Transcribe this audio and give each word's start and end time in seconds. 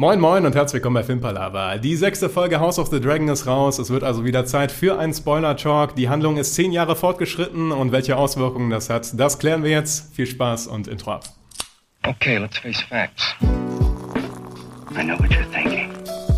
Moin 0.00 0.20
Moin 0.20 0.46
und 0.46 0.54
herzlich 0.54 0.74
willkommen 0.74 0.94
bei 0.94 1.02
Filmpalava. 1.02 1.76
Die 1.76 1.96
sechste 1.96 2.28
Folge 2.28 2.60
House 2.60 2.78
of 2.78 2.86
the 2.86 3.00
Dragon 3.00 3.26
ist 3.26 3.48
raus. 3.48 3.80
Es 3.80 3.90
wird 3.90 4.04
also 4.04 4.24
wieder 4.24 4.44
Zeit 4.44 4.70
für 4.70 4.96
einen 4.96 5.12
Spoiler-Talk. 5.12 5.96
Die 5.96 6.08
Handlung 6.08 6.36
ist 6.36 6.54
zehn 6.54 6.70
Jahre 6.70 6.94
fortgeschritten 6.94 7.72
und 7.72 7.90
welche 7.90 8.16
Auswirkungen 8.16 8.70
das 8.70 8.90
hat, 8.90 9.18
das 9.18 9.40
klären 9.40 9.64
wir 9.64 9.72
jetzt. 9.72 10.14
Viel 10.14 10.28
Spaß 10.28 10.68
und 10.68 10.86
Intro 10.86 11.14
ab. 11.14 11.24
Okay, 12.06 12.38
let's 12.38 12.56
face 12.58 12.80
facts. 12.80 13.34
I 14.96 15.02
know 15.02 15.18
what 15.18 15.30
you're 15.32 15.50
thinking. 15.52 15.90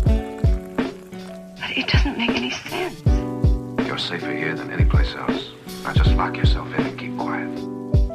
But 0.07 1.77
it 1.77 1.85
doesn't 1.85 2.17
make 2.17 2.35
any 2.35 2.49
sense. 2.49 3.03
You're 3.87 3.99
safer 3.99 4.31
here 4.31 4.55
than 4.55 4.71
any 4.71 4.85
place 4.85 5.15
else. 5.15 5.51
Now 5.83 5.93
just 5.93 6.15
lock 6.17 6.35
yourself 6.35 6.67
in 6.79 6.87
and 6.87 6.97
keep 6.97 7.15
quiet. 7.15 7.47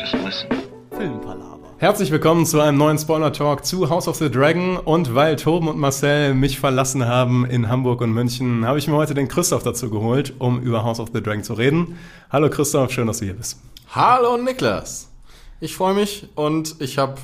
Just 0.00 0.14
listen. 0.24 0.48
Filmpalava. 0.90 1.65
Herzlich 1.78 2.10
willkommen 2.10 2.46
zu 2.46 2.58
einem 2.58 2.78
neuen 2.78 2.96
Spoiler-Talk 2.96 3.66
zu 3.66 3.90
House 3.90 4.08
of 4.08 4.16
the 4.16 4.30
Dragon. 4.30 4.78
Und 4.78 5.14
weil 5.14 5.36
Toben 5.36 5.68
und 5.68 5.76
Marcel 5.78 6.32
mich 6.32 6.58
verlassen 6.58 7.04
haben 7.04 7.44
in 7.44 7.68
Hamburg 7.68 8.00
und 8.00 8.12
München, 8.12 8.64
habe 8.64 8.78
ich 8.78 8.88
mir 8.88 8.94
heute 8.94 9.12
den 9.12 9.28
Christoph 9.28 9.62
dazu 9.62 9.90
geholt, 9.90 10.32
um 10.38 10.58
über 10.62 10.84
House 10.84 11.00
of 11.00 11.10
the 11.12 11.22
Dragon 11.22 11.44
zu 11.44 11.52
reden. 11.52 11.98
Hallo 12.30 12.48
Christoph, 12.48 12.92
schön, 12.92 13.06
dass 13.06 13.18
du 13.18 13.26
hier 13.26 13.34
bist. 13.34 13.60
Hallo 13.90 14.38
Niklas. 14.38 15.10
Ich 15.60 15.76
freue 15.76 15.92
mich 15.92 16.30
und 16.34 16.76
ich 16.78 16.96
habe 16.96 17.16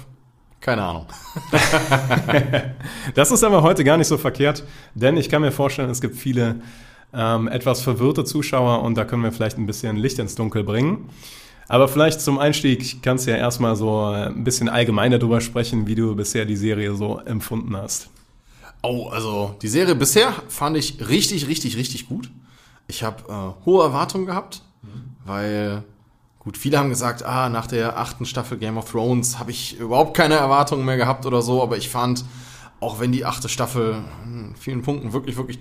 keine 0.60 0.82
Ahnung. 0.82 1.06
das 3.14 3.30
ist 3.30 3.44
aber 3.44 3.62
heute 3.62 3.84
gar 3.84 3.96
nicht 3.96 4.08
so 4.08 4.18
verkehrt, 4.18 4.64
denn 4.94 5.16
ich 5.16 5.30
kann 5.30 5.40
mir 5.40 5.52
vorstellen, 5.52 5.88
es 5.88 6.02
gibt 6.02 6.14
viele 6.14 6.56
ähm, 7.14 7.48
etwas 7.48 7.80
verwirrte 7.80 8.24
Zuschauer 8.24 8.82
und 8.82 8.98
da 8.98 9.06
können 9.06 9.22
wir 9.22 9.32
vielleicht 9.32 9.56
ein 9.56 9.64
bisschen 9.64 9.96
Licht 9.96 10.18
ins 10.18 10.34
Dunkel 10.34 10.62
bringen. 10.62 11.08
Aber 11.72 11.88
vielleicht 11.88 12.20
zum 12.20 12.38
Einstieg 12.38 13.02
kannst 13.02 13.26
du 13.26 13.30
ja 13.30 13.38
erstmal 13.38 13.76
so 13.76 14.04
ein 14.04 14.44
bisschen 14.44 14.68
allgemeiner 14.68 15.18
darüber 15.18 15.40
sprechen, 15.40 15.86
wie 15.86 15.94
du 15.94 16.14
bisher 16.14 16.44
die 16.44 16.54
Serie 16.54 16.94
so 16.94 17.18
empfunden 17.20 17.74
hast. 17.74 18.10
Oh, 18.82 19.08
also 19.08 19.56
die 19.62 19.68
Serie 19.68 19.94
bisher 19.94 20.34
fand 20.48 20.76
ich 20.76 21.08
richtig, 21.08 21.48
richtig, 21.48 21.78
richtig 21.78 22.10
gut. 22.10 22.30
Ich 22.88 23.02
habe 23.02 23.22
äh, 23.26 23.64
hohe 23.64 23.84
Erwartungen 23.84 24.26
gehabt, 24.26 24.60
mhm. 24.82 25.16
weil 25.24 25.82
gut, 26.40 26.58
viele 26.58 26.78
haben 26.78 26.90
gesagt, 26.90 27.22
ah, 27.22 27.48
nach 27.48 27.68
der 27.68 27.98
achten 27.98 28.26
Staffel 28.26 28.58
Game 28.58 28.76
of 28.76 28.90
Thrones 28.90 29.38
habe 29.38 29.50
ich 29.50 29.78
überhaupt 29.78 30.14
keine 30.14 30.34
Erwartungen 30.34 30.84
mehr 30.84 30.98
gehabt 30.98 31.24
oder 31.24 31.40
so, 31.40 31.62
aber 31.62 31.78
ich 31.78 31.88
fand, 31.88 32.22
auch 32.80 33.00
wenn 33.00 33.12
die 33.12 33.24
achte 33.24 33.48
Staffel 33.48 34.04
in 34.26 34.54
vielen 34.56 34.82
Punkten 34.82 35.14
wirklich, 35.14 35.38
wirklich 35.38 35.58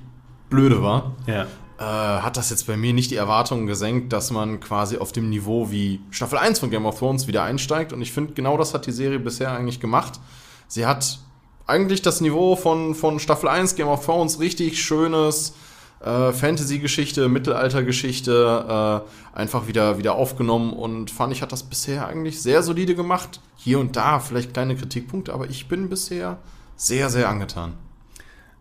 blöde 0.50 0.84
war, 0.84 1.16
ja 1.26 1.48
äh, 1.82 1.84
hat 1.84 2.38
das 2.38 2.52
jetzt 2.52 2.68
bei 2.68 2.78
mir 2.78 2.94
nicht 2.94 3.10
die 3.10 3.16
Erwartungen 3.16 3.66
gesenkt, 3.66 4.14
dass 4.14 4.30
man 4.30 4.60
quasi 4.60 4.98
auf 4.98 5.12
dem 5.12 5.30
Niveau 5.30 5.72
wie 5.72 6.00
Staffel 6.12 6.38
1 6.38 6.60
von 6.60 6.70
Game 6.70 6.86
of 6.86 7.00
Thrones 7.00 7.26
wieder 7.26 7.42
einsteigt. 7.42 7.92
Und 7.92 8.04
ich 8.04 8.12
finde, 8.12 8.34
genau 8.34 8.56
das 8.56 8.76
hat 8.76 8.86
die 8.86 8.92
Serie 8.92 9.18
bisher 9.18 9.52
eigentlich 9.52 9.80
gemacht. 9.80 10.20
Sie 10.68 10.86
hat 10.86 11.18
eigentlich 11.66 12.04
das 12.04 12.22
Niveau 12.22 12.56
von, 12.56 12.94
von 12.94 13.20
Staffel 13.20 13.50
1 13.50 13.74
Game 13.74 13.88
of 13.88 14.06
Thrones 14.06 14.40
richtig 14.40 14.80
schönes 14.80 15.56
äh, 16.02 16.32
Fantasy-Geschichte, 16.32 17.28
Mittelalter-Geschichte 17.28 19.04
äh, 19.34 19.38
einfach 19.38 19.68
wieder, 19.68 19.98
wieder 19.98 20.14
aufgenommen 20.14 20.74
und 20.74 21.10
fand 21.10 21.34
ich, 21.34 21.42
hat 21.42 21.52
das 21.52 21.64
bisher 21.64 22.06
eigentlich 22.08 22.44
sehr 22.44 22.62
solide 22.62 22.94
gemacht. 22.94 23.40
Hier 23.56 23.80
und 23.80 23.96
da 23.96 24.20
vielleicht 24.20 24.54
kleine 24.54 24.76
Kritikpunkte, 24.76 25.34
aber 25.34 25.50
ich 25.50 25.68
bin 25.68 25.90
bisher 25.90 26.38
sehr, 26.76 27.10
sehr 27.10 27.28
angetan. 27.28 27.74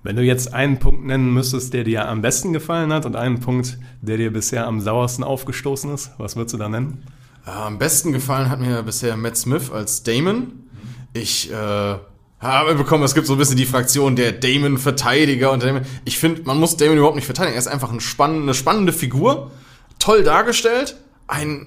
Wenn 0.03 0.17
du 0.17 0.23
jetzt 0.23 0.55
einen 0.55 0.79
Punkt 0.79 1.05
nennen 1.05 1.33
müsstest, 1.34 1.75
der 1.75 1.84
dir 1.84 2.09
am 2.09 2.23
besten 2.23 2.53
gefallen 2.53 2.93
hat 2.93 3.05
und 3.05 3.17
einen 3.17 3.41
Punkt, 3.41 3.79
der 4.01 4.17
dir 4.17 4.33
bisher 4.33 4.67
am 4.67 4.81
sauersten 4.81 5.23
aufgestoßen 5.23 5.93
ist, 5.93 6.12
was 6.17 6.37
würdest 6.37 6.55
du 6.55 6.59
da 6.59 6.69
nennen? 6.69 7.05
Äh, 7.47 7.51
am 7.51 7.79
besten 7.79 8.12
gefallen 8.12 8.48
hat 8.48 8.61
mir 8.61 8.83
bisher 8.83 9.17
Matt 9.17 9.37
Smith 9.37 9.71
als 9.71 10.03
Damon. 10.03 10.53
Ich 11.12 11.51
äh, 11.53 11.55
habe 11.55 12.75
bekommen, 12.75 13.05
es 13.05 13.15
gibt 13.15 13.27
so 13.27 13.34
ein 13.34 13.39
bisschen 13.39 13.59
die 13.59 13.67
Fraktion 13.67 14.17
der 14.17 14.33
Damon-Verteidiger 14.33 15.53
und 15.53 15.62
Damon. 15.62 15.83
Ich 16.06 16.19
finde, 16.19 16.43
man 16.45 16.59
muss 16.59 16.78
Damon 16.78 16.97
überhaupt 16.97 17.17
nicht 17.17 17.27
verteidigen. 17.27 17.55
Er 17.55 17.59
ist 17.59 17.69
einfach 17.69 17.93
ein 17.93 18.01
spann 18.01 18.43
eine 18.43 18.55
spannende 18.55 18.95
Figur, 18.95 19.51
toll 19.98 20.23
dargestellt, 20.23 20.97
ein 21.27 21.66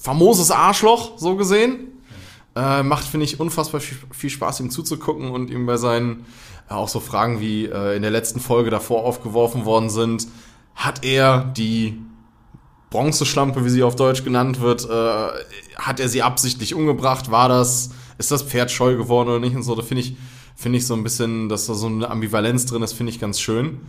famoses 0.00 0.52
Arschloch, 0.52 1.18
so 1.18 1.34
gesehen. 1.34 1.88
Äh, 2.54 2.82
macht, 2.82 3.04
finde 3.04 3.24
ich, 3.24 3.40
unfassbar 3.40 3.80
viel 3.80 4.30
Spaß, 4.30 4.60
ihm 4.60 4.70
zuzugucken 4.70 5.30
und 5.30 5.50
ihm 5.50 5.66
bei 5.66 5.78
seinen 5.78 6.26
auch 6.76 6.88
so 6.88 7.00
Fragen 7.00 7.40
wie 7.40 7.66
äh, 7.66 7.96
in 7.96 8.02
der 8.02 8.10
letzten 8.10 8.40
Folge 8.40 8.70
davor 8.70 9.04
aufgeworfen 9.04 9.64
worden 9.64 9.90
sind. 9.90 10.28
Hat 10.74 11.04
er 11.04 11.44
die 11.56 11.98
Bronzeschlampe, 12.90 13.64
wie 13.64 13.70
sie 13.70 13.82
auf 13.82 13.96
Deutsch 13.96 14.22
genannt 14.22 14.60
wird, 14.60 14.88
äh, 14.88 15.28
hat 15.76 15.98
er 15.98 16.08
sie 16.08 16.22
absichtlich 16.22 16.74
umgebracht? 16.74 17.30
War 17.30 17.48
das, 17.48 17.90
ist 18.18 18.30
das 18.30 18.42
Pferd 18.42 18.70
scheu 18.70 18.96
geworden 18.96 19.28
oder 19.30 19.40
nicht? 19.40 19.56
Und 19.56 19.62
so, 19.62 19.74
da 19.74 19.82
finde 19.82 20.02
ich, 20.02 20.16
finde 20.54 20.78
ich 20.78 20.86
so 20.86 20.94
ein 20.94 21.02
bisschen, 21.02 21.48
dass 21.48 21.66
da 21.66 21.74
so 21.74 21.86
eine 21.86 22.10
Ambivalenz 22.10 22.66
drin 22.66 22.82
ist, 22.82 22.92
finde 22.92 23.10
ich 23.10 23.18
ganz 23.18 23.40
schön. 23.40 23.80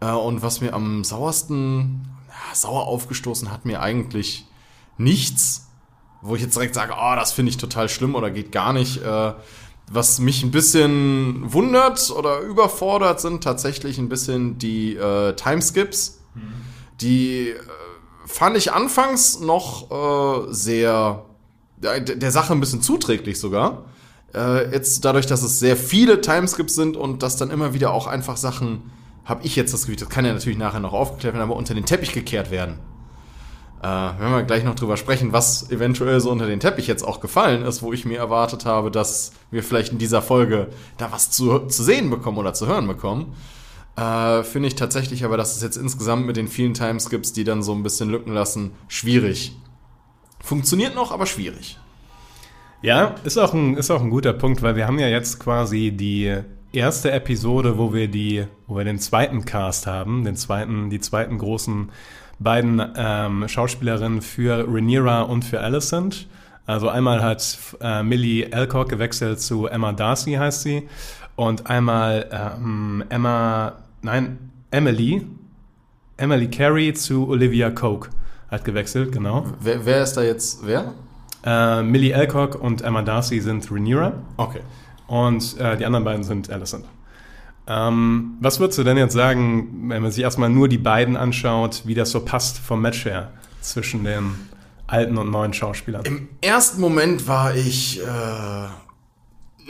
Äh, 0.00 0.12
und 0.12 0.42
was 0.42 0.60
mir 0.60 0.74
am 0.74 1.04
sauersten, 1.04 2.08
ja, 2.28 2.54
sauer 2.54 2.86
aufgestoßen 2.86 3.50
hat, 3.50 3.64
mir 3.64 3.82
eigentlich 3.82 4.46
nichts, 4.96 5.68
wo 6.22 6.36
ich 6.36 6.42
jetzt 6.42 6.54
direkt 6.54 6.74
sage, 6.74 6.94
oh, 6.96 7.14
das 7.16 7.32
finde 7.32 7.50
ich 7.50 7.56
total 7.56 7.88
schlimm 7.88 8.14
oder 8.14 8.30
geht 8.30 8.52
gar 8.52 8.72
nicht. 8.72 9.02
Äh, 9.02 9.32
was 9.92 10.18
mich 10.18 10.42
ein 10.42 10.50
bisschen 10.50 11.52
wundert 11.52 12.10
oder 12.10 12.40
überfordert, 12.40 13.20
sind 13.20 13.44
tatsächlich 13.44 13.98
ein 13.98 14.08
bisschen 14.08 14.58
die 14.58 14.96
äh, 14.96 15.34
Timeskips. 15.34 16.22
Mhm. 16.34 16.40
Die 17.00 17.50
äh, 17.50 17.56
fand 18.26 18.56
ich 18.56 18.72
anfangs 18.72 19.40
noch 19.40 19.90
äh, 20.48 20.52
sehr 20.52 21.24
der, 21.82 22.00
der 22.00 22.30
Sache 22.30 22.52
ein 22.52 22.60
bisschen 22.60 22.80
zuträglich 22.80 23.38
sogar. 23.38 23.84
Äh, 24.34 24.72
jetzt 24.72 25.04
dadurch, 25.04 25.26
dass 25.26 25.42
es 25.42 25.58
sehr 25.58 25.76
viele 25.76 26.20
Timeskips 26.20 26.74
sind 26.74 26.96
und 26.96 27.22
dass 27.22 27.36
dann 27.36 27.50
immer 27.50 27.74
wieder 27.74 27.92
auch 27.92 28.06
einfach 28.06 28.36
Sachen, 28.36 28.90
habe 29.24 29.44
ich 29.44 29.56
jetzt 29.56 29.74
das 29.74 29.82
Gefühl, 29.82 29.96
das 29.96 30.08
kann 30.08 30.24
ja 30.24 30.32
natürlich 30.32 30.58
nachher 30.58 30.80
noch 30.80 30.92
aufgeklärt 30.94 31.34
werden, 31.34 31.44
aber 31.44 31.56
unter 31.56 31.74
den 31.74 31.84
Teppich 31.84 32.12
gekehrt 32.12 32.50
werden. 32.50 32.78
Äh, 33.82 33.86
wenn 33.86 34.30
wir 34.30 34.42
gleich 34.44 34.62
noch 34.62 34.76
drüber 34.76 34.96
sprechen, 34.96 35.32
was 35.32 35.70
eventuell 35.70 36.20
so 36.20 36.30
unter 36.30 36.46
den 36.46 36.60
Teppich 36.60 36.86
jetzt 36.86 37.02
auch 37.02 37.20
gefallen 37.20 37.64
ist, 37.64 37.82
wo 37.82 37.92
ich 37.92 38.04
mir 38.04 38.18
erwartet 38.18 38.64
habe, 38.64 38.92
dass 38.92 39.32
wir 39.50 39.64
vielleicht 39.64 39.90
in 39.92 39.98
dieser 39.98 40.22
Folge 40.22 40.68
da 40.98 41.10
was 41.10 41.30
zu, 41.32 41.66
zu 41.66 41.82
sehen 41.82 42.08
bekommen 42.08 42.38
oder 42.38 42.54
zu 42.54 42.68
hören 42.68 42.86
bekommen. 42.86 43.34
Äh, 43.96 44.44
Finde 44.44 44.68
ich 44.68 44.76
tatsächlich 44.76 45.24
aber, 45.24 45.36
dass 45.36 45.56
es 45.56 45.62
jetzt 45.62 45.76
insgesamt 45.76 46.26
mit 46.26 46.36
den 46.36 46.46
vielen 46.46 46.74
Timeskips, 46.74 47.32
die 47.32 47.42
dann 47.42 47.64
so 47.64 47.74
ein 47.74 47.82
bisschen 47.82 48.08
Lücken 48.08 48.32
lassen, 48.32 48.70
schwierig. 48.86 49.56
Funktioniert 50.40 50.94
noch, 50.94 51.10
aber 51.10 51.26
schwierig. 51.26 51.78
Ja, 52.82 53.16
ist 53.24 53.36
auch 53.38 53.52
ein, 53.52 53.76
ist 53.76 53.90
auch 53.90 54.02
ein 54.02 54.10
guter 54.10 54.32
Punkt, 54.32 54.62
weil 54.62 54.76
wir 54.76 54.86
haben 54.86 55.00
ja 55.00 55.08
jetzt 55.08 55.40
quasi 55.40 55.90
die 55.90 56.36
erste 56.72 57.10
Episode, 57.10 57.78
wo 57.78 57.92
wir 57.92 58.06
die, 58.06 58.46
wo 58.68 58.76
wir 58.76 58.84
den 58.84 58.98
zweiten 59.00 59.44
Cast 59.44 59.88
haben, 59.88 60.24
den 60.24 60.36
zweiten, 60.36 60.88
die 60.88 61.00
zweiten 61.00 61.38
großen 61.38 61.90
beiden 62.42 62.82
ähm, 62.96 63.48
Schauspielerinnen 63.48 64.22
für 64.22 64.66
Rhaenyra 64.68 65.22
und 65.22 65.44
für 65.44 65.60
Alicent. 65.60 66.26
Also 66.66 66.88
einmal 66.88 67.22
hat 67.22 67.58
äh, 67.80 68.02
Millie 68.02 68.52
Alcock 68.52 68.88
gewechselt 68.88 69.40
zu 69.40 69.66
Emma 69.66 69.92
Darcy, 69.92 70.34
heißt 70.34 70.62
sie. 70.62 70.88
Und 71.34 71.68
einmal 71.68 72.28
ähm, 72.30 73.04
Emma, 73.08 73.72
nein, 74.02 74.38
Emily, 74.70 75.26
Emily 76.16 76.48
Carey 76.48 76.94
zu 76.94 77.28
Olivia 77.28 77.70
Coke 77.70 78.10
hat 78.50 78.64
gewechselt, 78.64 79.12
genau. 79.12 79.46
Wer, 79.60 79.84
wer 79.84 80.02
ist 80.02 80.14
da 80.14 80.22
jetzt 80.22 80.64
wer? 80.64 80.92
Äh, 81.44 81.82
Millie 81.82 82.14
Alcock 82.14 82.54
und 82.60 82.82
Emma 82.82 83.02
Darcy 83.02 83.40
sind 83.40 83.70
Rhaenyra. 83.70 84.12
Okay. 84.36 84.60
Und 85.08 85.58
äh, 85.58 85.76
die 85.76 85.84
anderen 85.84 86.04
beiden 86.04 86.22
sind 86.22 86.48
Alicent. 86.50 86.84
Ähm, 87.66 88.36
was 88.40 88.58
würdest 88.58 88.78
du 88.78 88.84
denn 88.84 88.96
jetzt 88.96 89.12
sagen, 89.12 89.88
wenn 89.88 90.02
man 90.02 90.10
sich 90.10 90.22
erstmal 90.22 90.50
nur 90.50 90.68
die 90.68 90.78
beiden 90.78 91.16
anschaut, 91.16 91.82
wie 91.84 91.94
das 91.94 92.10
so 92.10 92.20
passt 92.20 92.58
vom 92.58 92.82
Match 92.82 93.04
her 93.04 93.32
zwischen 93.60 94.04
den 94.04 94.34
alten 94.86 95.16
und 95.16 95.30
neuen 95.30 95.52
Schauspielern? 95.52 96.04
Im 96.04 96.28
ersten 96.40 96.80
Moment 96.80 97.28
war 97.28 97.54
ich 97.54 98.00
äh, 98.00 98.68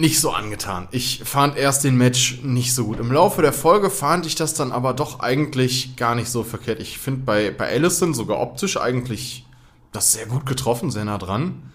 nicht 0.00 0.20
so 0.20 0.30
angetan. 0.30 0.88
Ich 0.90 1.22
fand 1.24 1.56
erst 1.56 1.84
den 1.84 1.96
Match 1.96 2.40
nicht 2.42 2.74
so 2.74 2.86
gut. 2.86 2.98
Im 2.98 3.12
Laufe 3.12 3.42
der 3.42 3.52
Folge 3.52 3.90
fand 3.90 4.24
ich 4.24 4.34
das 4.34 4.54
dann 4.54 4.72
aber 4.72 4.94
doch 4.94 5.20
eigentlich 5.20 5.96
gar 5.96 6.14
nicht 6.14 6.30
so 6.30 6.42
verkehrt. 6.42 6.80
Ich 6.80 6.98
finde 6.98 7.20
bei, 7.24 7.50
bei 7.50 7.68
Allison 7.68 8.14
sogar 8.14 8.40
optisch 8.40 8.78
eigentlich 8.78 9.46
das 9.92 10.12
sehr 10.12 10.26
gut 10.26 10.46
getroffen, 10.46 10.90
sehr 10.90 11.04
nah 11.04 11.18
dran. 11.18 11.70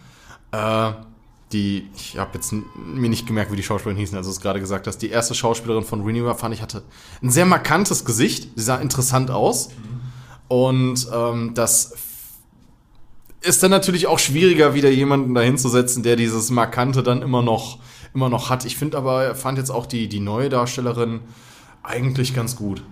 Äh, 0.51 0.91
die, 1.53 1.89
ich 1.95 2.17
habe 2.17 2.31
jetzt 2.33 2.51
mir 2.51 3.09
nicht 3.09 3.25
gemerkt, 3.25 3.51
wie 3.51 3.55
die 3.55 3.63
Schauspielerin 3.63 3.97
hießen, 3.97 4.17
also 4.17 4.29
es 4.29 4.41
gerade 4.41 4.59
gesagt 4.59 4.87
hast, 4.87 4.97
die 4.97 5.09
erste 5.09 5.33
Schauspielerin 5.33 5.83
von 5.83 6.03
Renewal 6.03 6.35
fand 6.35 6.53
ich 6.53 6.61
hatte 6.61 6.83
ein 7.21 7.29
sehr 7.29 7.45
markantes 7.45 8.03
Gesicht, 8.03 8.49
sie 8.55 8.63
sah 8.63 8.77
interessant 8.77 9.31
aus. 9.31 9.69
Mhm. 9.69 9.97
Und 10.49 11.07
ähm, 11.13 11.53
das 11.53 11.93
ist 13.41 13.63
dann 13.63 13.71
natürlich 13.71 14.07
auch 14.07 14.19
schwieriger, 14.19 14.73
wieder 14.73 14.89
jemanden 14.89 15.33
dahinzusetzen, 15.33 16.03
der 16.03 16.15
dieses 16.15 16.49
Markante 16.49 17.03
dann 17.03 17.21
immer 17.21 17.41
noch, 17.41 17.79
immer 18.13 18.29
noch 18.29 18.49
hat. 18.49 18.65
Ich 18.65 18.77
finde 18.77 18.97
aber, 18.97 19.35
fand 19.35 19.57
jetzt 19.57 19.69
auch 19.69 19.85
die, 19.85 20.09
die 20.09 20.19
neue 20.19 20.49
Darstellerin 20.49 21.21
eigentlich 21.83 22.33
ganz 22.35 22.55
gut. 22.55 22.83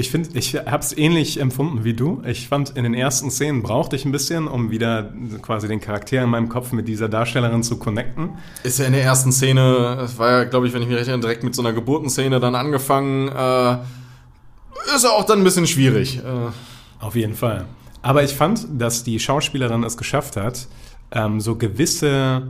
Ich 0.00 0.10
finde, 0.10 0.30
ich 0.32 0.54
habe 0.54 0.82
es 0.82 0.96
ähnlich 0.96 1.38
empfunden 1.40 1.84
wie 1.84 1.92
du. 1.92 2.22
Ich 2.26 2.48
fand, 2.48 2.70
in 2.70 2.84
den 2.84 2.94
ersten 2.94 3.30
Szenen 3.30 3.62
brauchte 3.62 3.96
ich 3.96 4.06
ein 4.06 4.12
bisschen, 4.12 4.48
um 4.48 4.70
wieder 4.70 5.12
quasi 5.42 5.68
den 5.68 5.78
Charakter 5.78 6.22
in 6.22 6.30
meinem 6.30 6.48
Kopf 6.48 6.72
mit 6.72 6.88
dieser 6.88 7.10
Darstellerin 7.10 7.62
zu 7.62 7.78
connecten. 7.78 8.30
Ist 8.62 8.78
ja 8.78 8.86
in 8.86 8.92
der 8.92 9.02
ersten 9.02 9.30
Szene, 9.30 9.98
es 10.02 10.18
war 10.18 10.30
ja, 10.30 10.44
glaube 10.44 10.66
ich, 10.66 10.72
wenn 10.72 10.80
ich 10.80 10.88
mich 10.88 10.96
recht 10.96 11.08
erinnere, 11.08 11.28
direkt 11.28 11.44
mit 11.44 11.54
so 11.54 11.60
einer 11.60 11.74
Geburtenszene 11.74 12.40
dann 12.40 12.54
angefangen. 12.54 13.28
Äh, 13.28 13.72
ist 14.96 15.04
ja 15.04 15.10
auch 15.10 15.24
dann 15.24 15.40
ein 15.40 15.44
bisschen 15.44 15.66
schwierig. 15.66 16.16
Äh. 16.18 16.22
Auf 16.98 17.14
jeden 17.14 17.34
Fall. 17.34 17.66
Aber 18.00 18.24
ich 18.24 18.32
fand, 18.32 18.66
dass 18.78 19.04
die 19.04 19.20
Schauspielerin 19.20 19.84
es 19.84 19.98
geschafft 19.98 20.38
hat, 20.38 20.66
ähm, 21.12 21.42
so 21.42 21.56
gewisse 21.56 22.44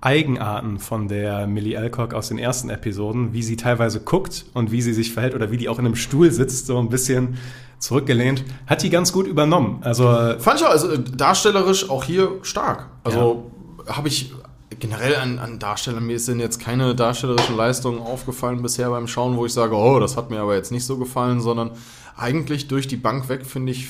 Eigenarten 0.00 0.78
von 0.78 1.08
der 1.08 1.46
Millie 1.46 1.78
Alcock 1.78 2.14
aus 2.14 2.28
den 2.28 2.38
ersten 2.38 2.70
Episoden, 2.70 3.32
wie 3.32 3.42
sie 3.42 3.56
teilweise 3.56 4.00
guckt 4.00 4.46
und 4.54 4.70
wie 4.70 4.82
sie 4.82 4.92
sich 4.92 5.12
verhält 5.12 5.34
oder 5.34 5.50
wie 5.50 5.56
die 5.56 5.68
auch 5.68 5.78
in 5.78 5.86
einem 5.86 5.96
Stuhl 5.96 6.30
sitzt, 6.30 6.66
so 6.66 6.78
ein 6.78 6.88
bisschen 6.88 7.38
zurückgelehnt, 7.78 8.44
hat 8.66 8.82
die 8.82 8.90
ganz 8.90 9.12
gut 9.12 9.26
übernommen. 9.26 9.78
Also 9.82 10.04
fand 10.38 10.60
ich 10.60 10.66
auch, 10.66 10.70
also 10.70 10.96
darstellerisch 10.96 11.90
auch 11.90 12.04
hier 12.04 12.32
stark. 12.42 12.88
Also 13.04 13.50
ja. 13.86 13.96
habe 13.96 14.08
ich 14.08 14.32
generell 14.78 15.16
an, 15.16 15.38
an 15.38 15.58
Darstellern, 15.58 16.06
mir 16.06 16.18
sind 16.18 16.40
jetzt 16.40 16.58
keine 16.58 16.94
darstellerischen 16.94 17.56
Leistungen 17.56 17.98
aufgefallen 18.00 18.62
bisher 18.62 18.90
beim 18.90 19.06
Schauen, 19.06 19.36
wo 19.36 19.46
ich 19.46 19.52
sage, 19.52 19.74
oh, 19.74 19.98
das 20.00 20.16
hat 20.16 20.30
mir 20.30 20.40
aber 20.40 20.54
jetzt 20.54 20.72
nicht 20.72 20.84
so 20.84 20.98
gefallen, 20.98 21.40
sondern 21.40 21.70
eigentlich 22.16 22.68
durch 22.68 22.88
die 22.88 22.96
Bank 22.96 23.28
weg 23.28 23.46
finde 23.46 23.72
ich 23.72 23.88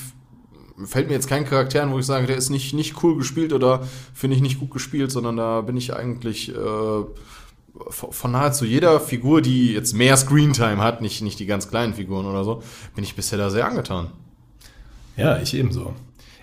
fällt 0.85 1.07
mir 1.07 1.13
jetzt 1.13 1.27
kein 1.27 1.45
Charakter 1.45 1.83
an, 1.83 1.91
wo 1.91 1.99
ich 1.99 2.05
sage, 2.05 2.27
der 2.27 2.37
ist 2.37 2.49
nicht, 2.49 2.73
nicht 2.73 3.03
cool 3.03 3.17
gespielt 3.17 3.53
oder 3.53 3.87
finde 4.13 4.35
ich 4.35 4.41
nicht 4.41 4.59
gut 4.59 4.71
gespielt, 4.71 5.11
sondern 5.11 5.37
da 5.37 5.61
bin 5.61 5.77
ich 5.77 5.95
eigentlich 5.95 6.49
äh, 6.49 7.03
von 7.89 8.31
nahezu 8.31 8.65
jeder 8.65 8.99
Figur, 8.99 9.41
die 9.41 9.73
jetzt 9.73 9.93
mehr 9.93 10.17
Screentime 10.17 10.77
hat, 10.77 11.01
nicht, 11.01 11.21
nicht 11.21 11.39
die 11.39 11.45
ganz 11.45 11.69
kleinen 11.69 11.93
Figuren 11.93 12.25
oder 12.25 12.43
so, 12.43 12.63
bin 12.95 13.03
ich 13.03 13.15
bisher 13.15 13.37
da 13.37 13.49
sehr 13.49 13.67
angetan. 13.67 14.11
Ja, 15.15 15.39
ich 15.39 15.53
ebenso. 15.53 15.93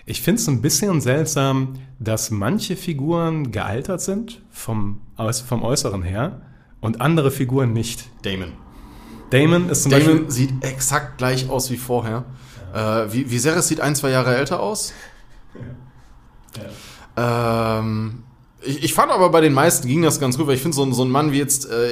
Ich 0.05 0.21
finde 0.21 0.41
es 0.41 0.47
ein 0.47 0.61
bisschen 0.61 1.01
seltsam, 1.01 1.73
dass 1.99 2.29
manche 2.29 2.75
Figuren 2.75 3.51
gealtert 3.51 4.01
sind 4.01 4.41
vom, 4.51 5.01
vom 5.47 5.63
Äußeren 5.63 6.03
her 6.03 6.41
und 6.79 7.01
andere 7.01 7.31
Figuren 7.31 7.73
nicht. 7.73 8.09
Damon. 8.21 8.51
Damon 9.31 9.69
ist 9.69 9.83
zum 9.83 9.91
Damon 9.91 10.07
Beispiel 10.07 10.31
sieht 10.31 10.63
exakt 10.63 11.17
gleich 11.17 11.49
aus 11.49 11.71
wie 11.71 11.77
vorher. 11.77 12.25
Äh, 12.75 13.13
wie, 13.13 13.31
Viserys 13.31 13.67
sieht 13.67 13.79
ein, 13.79 13.95
zwei 13.95 14.09
Jahre 14.09 14.35
älter 14.35 14.59
aus. 14.59 14.93
Ja. 17.15 17.79
Ähm, 17.79 18.23
ich, 18.61 18.83
ich, 18.83 18.93
fand 18.93 19.11
aber 19.11 19.29
bei 19.29 19.39
den 19.39 19.53
meisten 19.53 19.87
ging 19.87 20.01
das 20.01 20.19
ganz 20.19 20.37
gut, 20.37 20.47
weil 20.47 20.55
ich 20.55 20.61
finde 20.61 20.75
so, 20.75 20.91
so 20.91 21.03
ein 21.03 21.09
Mann 21.09 21.31
wie 21.31 21.37
jetzt 21.37 21.69
äh, 21.69 21.87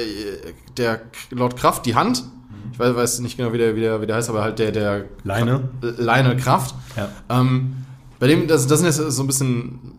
der 0.76 1.00
Lord 1.30 1.56
Kraft, 1.56 1.86
die 1.86 1.94
Hand, 1.94 2.24
ich 2.72 2.78
weiß, 2.78 2.94
weiß 2.94 3.20
nicht 3.20 3.38
genau, 3.38 3.52
wie 3.52 3.58
der, 3.58 3.76
wie, 3.76 3.80
der, 3.80 4.02
wie 4.02 4.06
der 4.06 4.16
heißt, 4.16 4.28
aber 4.28 4.42
halt 4.42 4.58
der, 4.58 4.72
der 4.72 5.04
Leine. 5.22 5.70
Leine 5.80 6.36
Kraft. 6.36 6.74
Ja. 6.96 7.08
Ähm, 7.30 7.76
bei 8.18 8.26
dem, 8.26 8.46
das, 8.46 8.66
das 8.66 8.80
sind 8.80 8.86
jetzt 8.86 8.96
so 8.96 9.22
ein 9.22 9.26
bisschen 9.26 9.98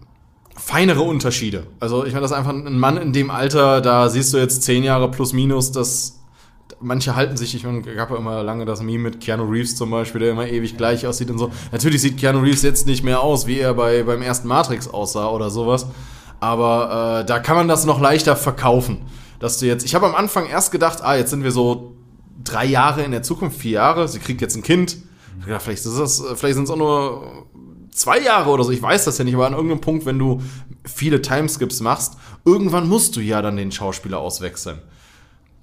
feinere 0.55 1.01
Unterschiede. 1.01 1.65
Also 1.79 2.05
ich 2.05 2.13
meine, 2.13 2.21
das 2.21 2.31
ist 2.31 2.37
einfach 2.37 2.53
ein 2.53 2.77
Mann 2.77 2.97
in 2.97 3.11
dem 3.11 3.31
Alter, 3.31 3.81
da 3.81 4.09
siehst 4.09 4.33
du 4.33 4.37
jetzt 4.37 4.61
zehn 4.63 4.83
Jahre 4.83 5.09
plus 5.09 5.33
minus, 5.33 5.71
das 5.71 6.19
manche 6.79 7.15
halten 7.15 7.37
sich, 7.37 7.55
ich 7.55 7.63
gab 7.63 8.11
ja 8.11 8.17
immer 8.17 8.43
lange 8.43 8.65
das 8.65 8.81
Meme 8.81 9.03
mit 9.03 9.21
Keanu 9.21 9.43
Reeves 9.45 9.75
zum 9.75 9.91
Beispiel, 9.91 10.21
der 10.21 10.31
immer 10.31 10.47
ewig 10.47 10.77
gleich 10.77 11.05
aussieht 11.07 11.29
und 11.29 11.37
so. 11.37 11.51
Natürlich 11.71 12.01
sieht 12.01 12.17
Keanu 12.17 12.39
Reeves 12.39 12.61
jetzt 12.61 12.85
nicht 12.85 13.03
mehr 13.03 13.21
aus, 13.21 13.47
wie 13.47 13.59
er 13.59 13.73
bei, 13.73 14.03
beim 14.03 14.21
ersten 14.21 14.47
Matrix 14.47 14.87
aussah 14.87 15.29
oder 15.29 15.49
sowas. 15.49 15.87
Aber 16.39 17.21
äh, 17.21 17.25
da 17.25 17.39
kann 17.39 17.55
man 17.55 17.67
das 17.67 17.85
noch 17.85 17.99
leichter 17.99 18.35
verkaufen. 18.35 18.97
Dass 19.39 19.59
du 19.59 19.65
jetzt, 19.65 19.85
ich 19.85 19.95
habe 19.95 20.05
am 20.05 20.15
Anfang 20.15 20.47
erst 20.47 20.71
gedacht, 20.71 20.99
ah, 21.01 21.15
jetzt 21.15 21.29
sind 21.29 21.43
wir 21.43 21.51
so 21.51 21.95
drei 22.43 22.65
Jahre 22.65 23.03
in 23.03 23.11
der 23.11 23.23
Zukunft, 23.23 23.59
vier 23.59 23.73
Jahre, 23.73 24.07
sie 24.07 24.19
kriegt 24.19 24.41
jetzt 24.41 24.55
ein 24.55 24.63
Kind. 24.63 24.97
Ja, 25.47 25.59
vielleicht 25.59 25.83
vielleicht 25.83 26.55
sind 26.55 26.63
es 26.63 26.69
auch 26.69 26.77
nur 26.77 27.45
zwei 27.91 28.19
Jahre 28.19 28.49
oder 28.49 28.63
so, 28.63 28.71
ich 28.71 28.81
weiß 28.81 29.05
das 29.05 29.17
ja 29.17 29.23
nicht, 29.23 29.35
aber 29.35 29.47
an 29.47 29.53
irgendeinem 29.53 29.81
Punkt, 29.81 30.05
wenn 30.05 30.19
du 30.19 30.41
viele 30.83 31.21
Timeskips 31.21 31.79
machst, 31.81 32.17
irgendwann 32.45 32.87
musst 32.87 33.15
du 33.15 33.21
ja 33.21 33.41
dann 33.41 33.57
den 33.57 33.71
Schauspieler 33.71 34.19
auswechseln. 34.19 34.79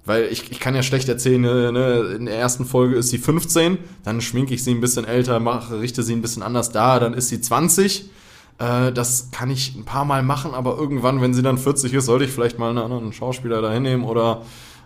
Weil 0.05 0.25
ich, 0.25 0.51
ich 0.51 0.59
kann 0.59 0.75
ja 0.75 0.83
schlecht 0.83 1.09
erzählen, 1.09 1.41
ne, 1.41 1.73
ne 1.73 2.15
in 2.17 2.27
der 2.27 2.37
ersten 2.37 2.65
Folge 2.65 2.97
ist 2.97 3.11
sie 3.11 3.19
15, 3.19 3.79
dann 4.05 4.21
schminke 4.21 4.53
ich 4.53 4.65
sie 4.65 4.73
ein 4.73 4.81
bisschen 4.81 5.05
älter, 5.05 5.39
mache, 5.39 5.81
richte 5.81 6.03
sie 6.03 6.15
ein 6.15 6.23
bisschen 6.23 6.43
anders 6.43 6.71
da, 6.73 6.99
dann 6.99 7.15
ist 7.15 7.29
sie 7.29 7.41
20. 7.41 8.11
Äh, 8.59 8.93
das 8.93 9.31
kann 9.31 9.51
ich 9.51 9.77
ein 9.77 9.85
paar 9.85 10.05
Mal 10.05 10.23
machen, 10.23 10.55
aber 10.55 10.77
irgendwann, 10.77 11.21
wenn 11.21 11.35
sie 11.35 11.43
dann 11.43 11.57
40 11.57 11.95
ist, 11.95 12.07
sollte 12.07 12.25
ich 12.25 12.33
vielleicht 12.33 12.59
mal 12.59 12.71
einen 12.71 12.79
anderen 12.79 13.13
Schauspieler 13.13 13.63
da 13.63 13.71
hinnehmen 13.71 14.05
oder 14.05 14.43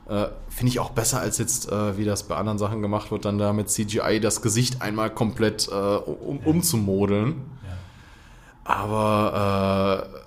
äh, 0.08 0.26
finde 0.48 0.70
ich 0.70 0.80
auch 0.80 0.90
besser, 0.90 1.20
als 1.20 1.38
jetzt, 1.38 1.70
äh, 1.72 1.96
wie 1.96 2.04
das 2.04 2.24
bei 2.24 2.36
anderen 2.36 2.58
Sachen 2.58 2.80
gemacht 2.80 3.10
wird, 3.10 3.24
dann 3.24 3.38
da 3.38 3.52
mit 3.52 3.68
CGI 3.68 4.20
das 4.20 4.40
Gesicht 4.40 4.82
einmal 4.82 5.10
komplett 5.10 5.68
äh, 5.68 5.72
um, 5.72 6.38
umzumodeln. 6.38 7.42
Ja. 7.64 8.72
Aber 8.72 10.08
äh, 10.12 10.25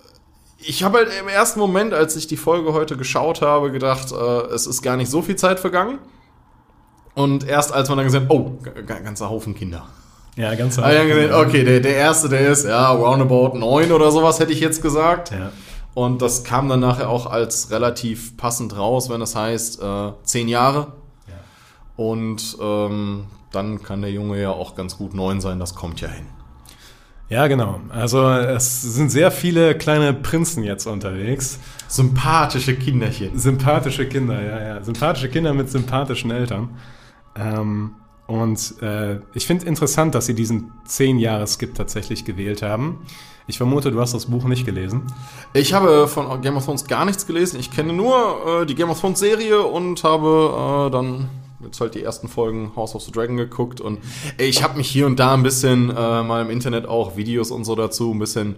ich 0.61 0.83
habe 0.83 0.99
halt 0.99 1.09
im 1.19 1.27
ersten 1.27 1.59
Moment, 1.59 1.93
als 1.93 2.15
ich 2.15 2.27
die 2.27 2.37
Folge 2.37 2.73
heute 2.73 2.97
geschaut 2.97 3.41
habe, 3.41 3.71
gedacht, 3.71 4.11
äh, 4.11 4.53
es 4.53 4.67
ist 4.67 4.81
gar 4.81 4.97
nicht 4.97 5.09
so 5.09 5.21
viel 5.21 5.35
Zeit 5.35 5.59
vergangen. 5.59 5.99
Und 7.15 7.47
erst 7.47 7.73
als 7.73 7.89
man 7.89 7.97
dann 7.97 8.07
gesehen 8.07 8.23
hat, 8.23 8.29
oh, 8.29 8.57
ganzer 8.85 9.29
Haufen 9.29 9.55
Kinder. 9.55 9.87
Ja, 10.35 10.53
ganz 10.55 10.77
Haufen. 10.77 10.91
Dann 10.91 11.07
gesehen, 11.07 11.33
okay, 11.33 11.63
der, 11.63 11.79
der 11.79 11.95
erste, 11.95 12.29
der 12.29 12.49
ist, 12.49 12.65
ja, 12.65 12.91
roundabout 12.91 13.57
neun 13.57 13.91
oder 13.91 14.11
sowas, 14.11 14.39
hätte 14.39 14.51
ich 14.51 14.59
jetzt 14.59 14.81
gesagt. 14.81 15.31
Ja. 15.31 15.51
Und 15.93 16.21
das 16.21 16.43
kam 16.43 16.69
dann 16.69 16.81
nachher 16.81 17.09
auch 17.09 17.25
als 17.25 17.71
relativ 17.71 18.37
passend 18.37 18.77
raus, 18.77 19.09
wenn 19.09 19.19
das 19.19 19.35
heißt, 19.35 19.81
äh, 19.81 20.11
zehn 20.23 20.47
Jahre. 20.47 20.93
Ja. 21.27 21.33
Und 21.95 22.57
ähm, 22.61 23.25
dann 23.51 23.81
kann 23.81 24.01
der 24.01 24.11
Junge 24.11 24.41
ja 24.41 24.51
auch 24.51 24.75
ganz 24.75 24.97
gut 24.97 25.13
neun 25.13 25.41
sein, 25.41 25.59
das 25.59 25.73
kommt 25.75 26.01
ja 26.01 26.07
hin. 26.09 26.27
Ja, 27.29 27.45
genau. 27.45 27.79
Also 27.89 28.27
es 28.27 28.81
sind 28.81 29.11
sehr 29.11 29.29
viele 29.29 29.77
kleine 29.77 30.13
Prinzen 30.13 30.63
jetzt 30.63 30.87
unterwegs. 30.87 31.59
Sympathische 31.87 32.75
Kinderchen. 32.75 33.37
Sympathische 33.37 34.07
Kinder, 34.07 34.41
ja, 34.41 34.59
ja. 34.61 34.83
Sympathische 34.83 35.29
Kinder 35.29 35.53
mit 35.53 35.69
sympathischen 35.69 36.31
Eltern. 36.31 36.69
Ähm, 37.35 37.91
und 38.25 38.81
äh, 38.81 39.19
ich 39.33 39.45
finde 39.45 39.65
interessant, 39.67 40.15
dass 40.15 40.25
sie 40.25 40.33
diesen 40.33 40.71
10-Jahres-Skip 40.87 41.75
tatsächlich 41.75 42.25
gewählt 42.25 42.63
haben. 42.63 43.05
Ich 43.47 43.57
vermute, 43.57 43.91
du 43.91 43.99
hast 43.99 44.13
das 44.13 44.27
Buch 44.27 44.45
nicht 44.45 44.65
gelesen. 44.65 45.03
Ich 45.53 45.73
habe 45.73 46.07
von 46.07 46.41
Game 46.41 46.55
of 46.57 46.65
Thrones 46.65 46.85
gar 46.85 47.05
nichts 47.05 47.25
gelesen. 47.25 47.59
Ich 47.59 47.71
kenne 47.71 47.93
nur 47.93 48.61
äh, 48.61 48.65
die 48.65 48.75
Game 48.75 48.89
of 48.89 49.01
Thrones 49.01 49.19
Serie 49.19 49.61
und 49.61 50.03
habe 50.03 50.87
äh, 50.87 50.91
dann 50.91 51.29
jetzt 51.63 51.79
halt 51.81 51.95
die 51.95 52.03
ersten 52.03 52.27
Folgen 52.27 52.75
House 52.75 52.95
of 52.95 53.01
the 53.03 53.11
Dragon 53.11 53.37
geguckt 53.37 53.81
und 53.81 53.99
ich 54.37 54.63
habe 54.63 54.77
mich 54.77 54.89
hier 54.89 55.05
und 55.05 55.19
da 55.19 55.33
ein 55.33 55.43
bisschen 55.43 55.89
äh, 55.89 56.23
mal 56.23 56.41
im 56.41 56.49
Internet 56.49 56.87
auch 56.87 57.17
Videos 57.17 57.51
und 57.51 57.65
so 57.65 57.75
dazu 57.75 58.11
ein 58.13 58.19
bisschen 58.19 58.55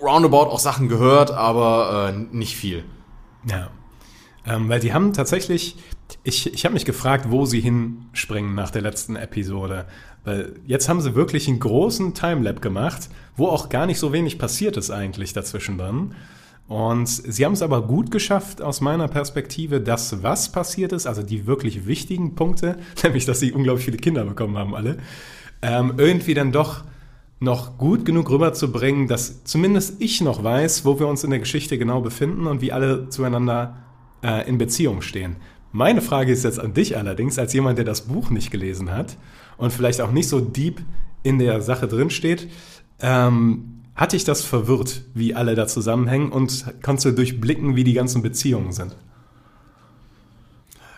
roundabout 0.00 0.50
auch 0.50 0.58
Sachen 0.58 0.88
gehört, 0.88 1.30
aber 1.30 2.12
äh, 2.14 2.36
nicht 2.36 2.56
viel. 2.56 2.84
Ja. 3.48 3.70
Ähm, 4.46 4.68
weil 4.68 4.80
die 4.80 4.92
haben 4.92 5.12
tatsächlich, 5.12 5.76
ich, 6.22 6.52
ich 6.52 6.64
habe 6.64 6.72
mich 6.72 6.84
gefragt, 6.84 7.26
wo 7.28 7.44
sie 7.44 7.60
hinspringen 7.60 8.54
nach 8.54 8.70
der 8.70 8.82
letzten 8.82 9.16
Episode. 9.16 9.86
Weil 10.24 10.54
jetzt 10.66 10.88
haben 10.88 11.00
sie 11.00 11.14
wirklich 11.14 11.48
einen 11.48 11.60
großen 11.60 12.14
Timelap 12.14 12.62
gemacht, 12.62 13.08
wo 13.36 13.48
auch 13.48 13.68
gar 13.68 13.86
nicht 13.86 13.98
so 13.98 14.12
wenig 14.12 14.38
passiert 14.38 14.76
ist 14.76 14.90
eigentlich 14.90 15.32
dazwischen 15.32 15.78
dann. 15.78 16.14
Und 16.68 17.08
sie 17.08 17.46
haben 17.46 17.54
es 17.54 17.62
aber 17.62 17.82
gut 17.82 18.10
geschafft, 18.10 18.60
aus 18.60 18.82
meiner 18.82 19.08
Perspektive, 19.08 19.80
das, 19.80 20.22
was 20.22 20.52
passiert 20.52 20.92
ist, 20.92 21.06
also 21.06 21.22
die 21.22 21.46
wirklich 21.46 21.86
wichtigen 21.86 22.34
Punkte, 22.34 22.76
nämlich, 23.02 23.24
dass 23.24 23.40
sie 23.40 23.52
unglaublich 23.52 23.86
viele 23.86 23.96
Kinder 23.96 24.24
bekommen 24.24 24.58
haben, 24.58 24.74
alle, 24.74 24.98
ähm, 25.62 25.94
irgendwie 25.96 26.34
dann 26.34 26.52
doch 26.52 26.84
noch 27.40 27.78
gut 27.78 28.04
genug 28.04 28.30
rüberzubringen, 28.30 29.08
dass 29.08 29.44
zumindest 29.44 30.00
ich 30.00 30.20
noch 30.20 30.44
weiß, 30.44 30.84
wo 30.84 30.98
wir 30.98 31.06
uns 31.06 31.24
in 31.24 31.30
der 31.30 31.38
Geschichte 31.38 31.78
genau 31.78 32.00
befinden 32.00 32.46
und 32.46 32.60
wie 32.60 32.72
alle 32.72 33.08
zueinander 33.08 33.76
äh, 34.22 34.46
in 34.48 34.58
Beziehung 34.58 35.00
stehen. 35.02 35.36
Meine 35.72 36.02
Frage 36.02 36.32
ist 36.32 36.44
jetzt 36.44 36.58
an 36.58 36.74
dich 36.74 36.96
allerdings, 36.96 37.38
als 37.38 37.52
jemand, 37.52 37.78
der 37.78 37.84
das 37.84 38.02
Buch 38.02 38.30
nicht 38.30 38.50
gelesen 38.50 38.90
hat 38.90 39.16
und 39.56 39.72
vielleicht 39.72 40.00
auch 40.00 40.10
nicht 40.10 40.28
so 40.28 40.40
deep 40.40 40.82
in 41.22 41.38
der 41.38 41.62
Sache 41.62 41.86
drinsteht. 41.86 42.48
Ähm, 43.00 43.77
hat 43.98 44.12
dich 44.12 44.22
das 44.22 44.42
verwirrt, 44.42 45.02
wie 45.12 45.34
alle 45.34 45.56
da 45.56 45.66
zusammenhängen 45.66 46.30
und 46.30 46.64
kannst 46.82 47.04
du 47.04 47.10
durchblicken, 47.10 47.74
wie 47.74 47.82
die 47.82 47.94
ganzen 47.94 48.22
Beziehungen 48.22 48.72
sind? 48.72 48.94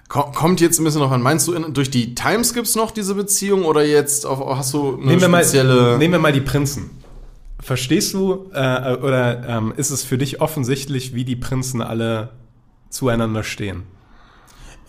Kommt 0.07 0.61
jetzt 0.61 0.79
ein 0.79 0.85
bisschen 0.85 1.01
noch 1.01 1.11
an. 1.11 1.23
Meinst 1.23 1.49
du, 1.49 1.55
in, 1.55 1.73
durch 1.73 1.91
die 1.91 2.15
Timeskips 2.15 2.75
noch 2.75 2.91
diese 2.91 3.15
Beziehung 3.15 3.65
oder 3.65 3.87
jetzt 3.87 4.27
auf, 4.27 4.41
hast 4.57 4.75
du 4.75 4.97
eine 4.97 5.17
nehmen 5.17 5.21
spezielle. 5.21 5.75
Wir 5.75 5.83
mal, 5.83 5.99
nehmen 5.99 6.13
wir 6.15 6.19
mal 6.19 6.33
die 6.33 6.41
Prinzen. 6.43 6.91
Verstehst 7.61 8.13
du 8.13 8.51
äh, 8.53 8.97
oder 8.97 9.49
ähm, 9.49 9.73
ist 9.77 9.91
es 9.91 10.03
für 10.03 10.19
dich 10.19 10.41
offensichtlich, 10.41 11.15
wie 11.15 11.25
die 11.25 11.37
Prinzen 11.37 11.81
alle 11.81 12.31
zueinander 12.91 13.45
stehen? 13.45 13.85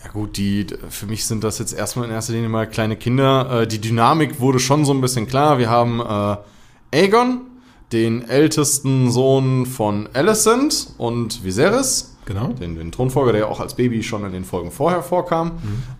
Ja 0.04 0.10
gut, 0.10 0.36
die 0.36 0.66
für 0.90 1.06
mich 1.06 1.24
sind 1.24 1.44
das 1.44 1.60
jetzt 1.60 1.72
erstmal 1.72 2.06
in 2.06 2.10
erster 2.10 2.32
Linie 2.32 2.48
mal 2.48 2.68
kleine 2.68 2.96
Kinder. 2.96 3.62
Äh, 3.62 3.66
die 3.66 3.80
Dynamik 3.80 4.40
wurde 4.40 4.58
schon 4.58 4.84
so 4.84 4.92
ein 4.92 5.00
bisschen 5.00 5.28
klar. 5.28 5.58
Wir 5.58 5.70
haben 5.70 6.00
äh, 6.00 6.36
Aegon, 6.98 7.42
den 7.92 8.28
ältesten 8.28 9.10
Sohn 9.10 9.66
von 9.66 10.08
Alicent 10.12 10.88
und 10.98 11.44
Viserys. 11.44 12.16
Genau. 12.24 12.48
Den, 12.48 12.76
den 12.76 12.92
Thronfolger, 12.92 13.32
der 13.32 13.40
ja 13.42 13.46
auch 13.48 13.60
als 13.60 13.74
Baby 13.74 14.02
schon 14.02 14.24
in 14.24 14.32
den 14.32 14.44
Folgen 14.44 14.70
vorher 14.70 15.02
vorkam, 15.02 15.52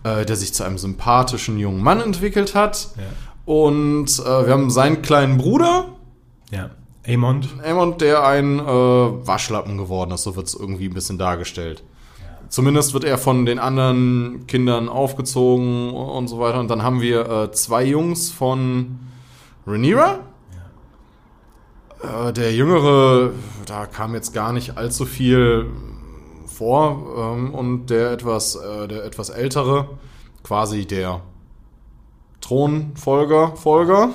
äh, 0.03 0.25
der 0.25 0.35
sich 0.37 0.53
zu 0.53 0.63
einem 0.63 0.77
sympathischen 0.77 1.59
jungen 1.59 1.83
Mann 1.83 1.99
entwickelt 1.99 2.55
hat. 2.55 2.89
Ja. 2.95 3.03
Und 3.45 4.07
äh, 4.19 4.45
wir 4.45 4.53
haben 4.53 4.69
seinen 4.69 5.01
kleinen 5.01 5.37
Bruder, 5.37 5.89
Ja. 6.49 6.69
Aemond. 7.05 7.49
Aemond, 7.61 7.99
der 7.99 8.25
ein 8.25 8.59
äh, 8.59 8.63
Waschlappen 8.63 9.77
geworden 9.77 10.11
ist, 10.11 10.23
so 10.23 10.37
wird 10.37 10.47
es 10.47 10.53
irgendwie 10.53 10.87
ein 10.87 10.93
bisschen 10.93 11.17
dargestellt. 11.17 11.83
Zumindest 12.47 12.93
wird 12.93 13.03
er 13.03 13.17
von 13.17 13.45
den 13.45 13.59
anderen 13.59 14.45
Kindern 14.47 14.87
aufgezogen 14.87 15.89
und 15.89 16.27
so 16.29 16.39
weiter. 16.39 16.59
Und 16.61 16.69
dann 16.69 16.83
haben 16.83 17.01
wir 17.01 17.29
äh, 17.29 17.51
zwei 17.51 17.83
Jungs 17.83 18.31
von 18.31 18.99
Rhaenyra. 19.67 20.19
Äh, 22.03 22.33
der 22.33 22.53
Jüngere, 22.53 23.31
da 23.65 23.85
kam 23.85 24.13
jetzt 24.13 24.33
gar 24.33 24.51
nicht 24.51 24.77
allzu 24.77 25.05
viel 25.05 25.69
vor. 26.45 27.05
Ähm, 27.17 27.53
und 27.53 27.87
der 27.87 28.11
etwas, 28.11 28.55
äh, 28.55 28.87
der 28.87 29.05
etwas 29.05 29.29
ältere, 29.29 29.89
quasi 30.43 30.85
der 30.85 31.21
Thronfolger, 32.41 33.55
Folger, 33.55 34.09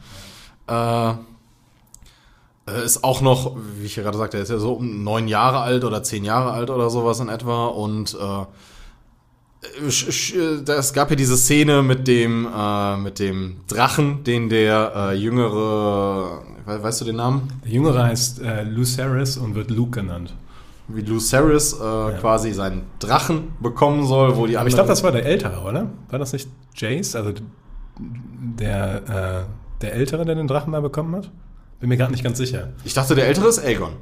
äh, 0.68 1.10
äh, 1.10 2.84
ist 2.84 3.04
auch 3.04 3.20
noch, 3.20 3.56
wie 3.76 3.86
ich 3.86 3.96
gerade 3.96 4.16
sagte, 4.16 4.38
er 4.38 4.42
ist 4.42 4.50
ja 4.50 4.58
so 4.58 4.74
um 4.74 5.04
neun 5.04 5.28
Jahre 5.28 5.60
alt 5.60 5.84
oder 5.84 6.02
zehn 6.02 6.24
Jahre 6.24 6.52
alt 6.52 6.70
oder 6.70 6.88
sowas 6.88 7.20
in 7.20 7.28
etwa. 7.28 7.66
Und 7.66 8.14
äh, 8.14 8.46
es 9.60 10.92
gab 10.92 11.10
ja 11.10 11.16
diese 11.16 11.36
Szene 11.36 11.82
mit 11.82 12.06
dem, 12.06 12.46
äh, 12.46 12.96
mit 12.96 13.18
dem 13.18 13.56
Drachen, 13.66 14.22
den 14.24 14.48
der 14.48 14.92
äh, 14.94 15.14
jüngere, 15.14 16.42
we 16.64 16.82
weißt 16.82 17.00
du 17.00 17.04
den 17.04 17.16
Namen? 17.16 17.48
Der 17.64 17.72
Jüngere 17.72 18.04
heißt 18.04 18.40
äh, 18.40 18.62
Lucerys 18.62 19.36
und 19.36 19.54
wird 19.54 19.70
Luke 19.70 20.00
genannt. 20.00 20.34
Wie 20.86 21.02
Lucerys 21.02 21.74
äh, 21.74 21.76
quasi 22.20 22.52
seinen 22.52 22.82
Drachen 22.98 23.52
bekommen 23.60 24.06
soll, 24.06 24.36
wo 24.36 24.46
die 24.46 24.56
Aber 24.56 24.68
ich 24.68 24.74
glaube, 24.74 24.88
das 24.88 25.02
war 25.02 25.12
der 25.12 25.26
Ältere, 25.26 25.60
oder? 25.62 25.90
War 26.08 26.18
das 26.18 26.32
nicht 26.32 26.48
Jace? 26.74 27.16
Also 27.16 27.32
der, 27.98 29.46
äh, 29.48 29.82
der 29.82 29.92
Ältere, 29.94 30.24
der 30.24 30.36
den 30.36 30.46
Drachen 30.46 30.70
mal 30.70 30.80
bekommen 30.80 31.14
hat? 31.16 31.30
Bin 31.80 31.88
mir 31.88 31.96
gerade 31.96 32.12
nicht 32.12 32.24
ganz 32.24 32.38
sicher. 32.38 32.70
Ich 32.84 32.94
dachte, 32.94 33.14
der 33.14 33.26
ältere 33.26 33.48
ist 33.48 33.58
Aegon. 33.58 33.92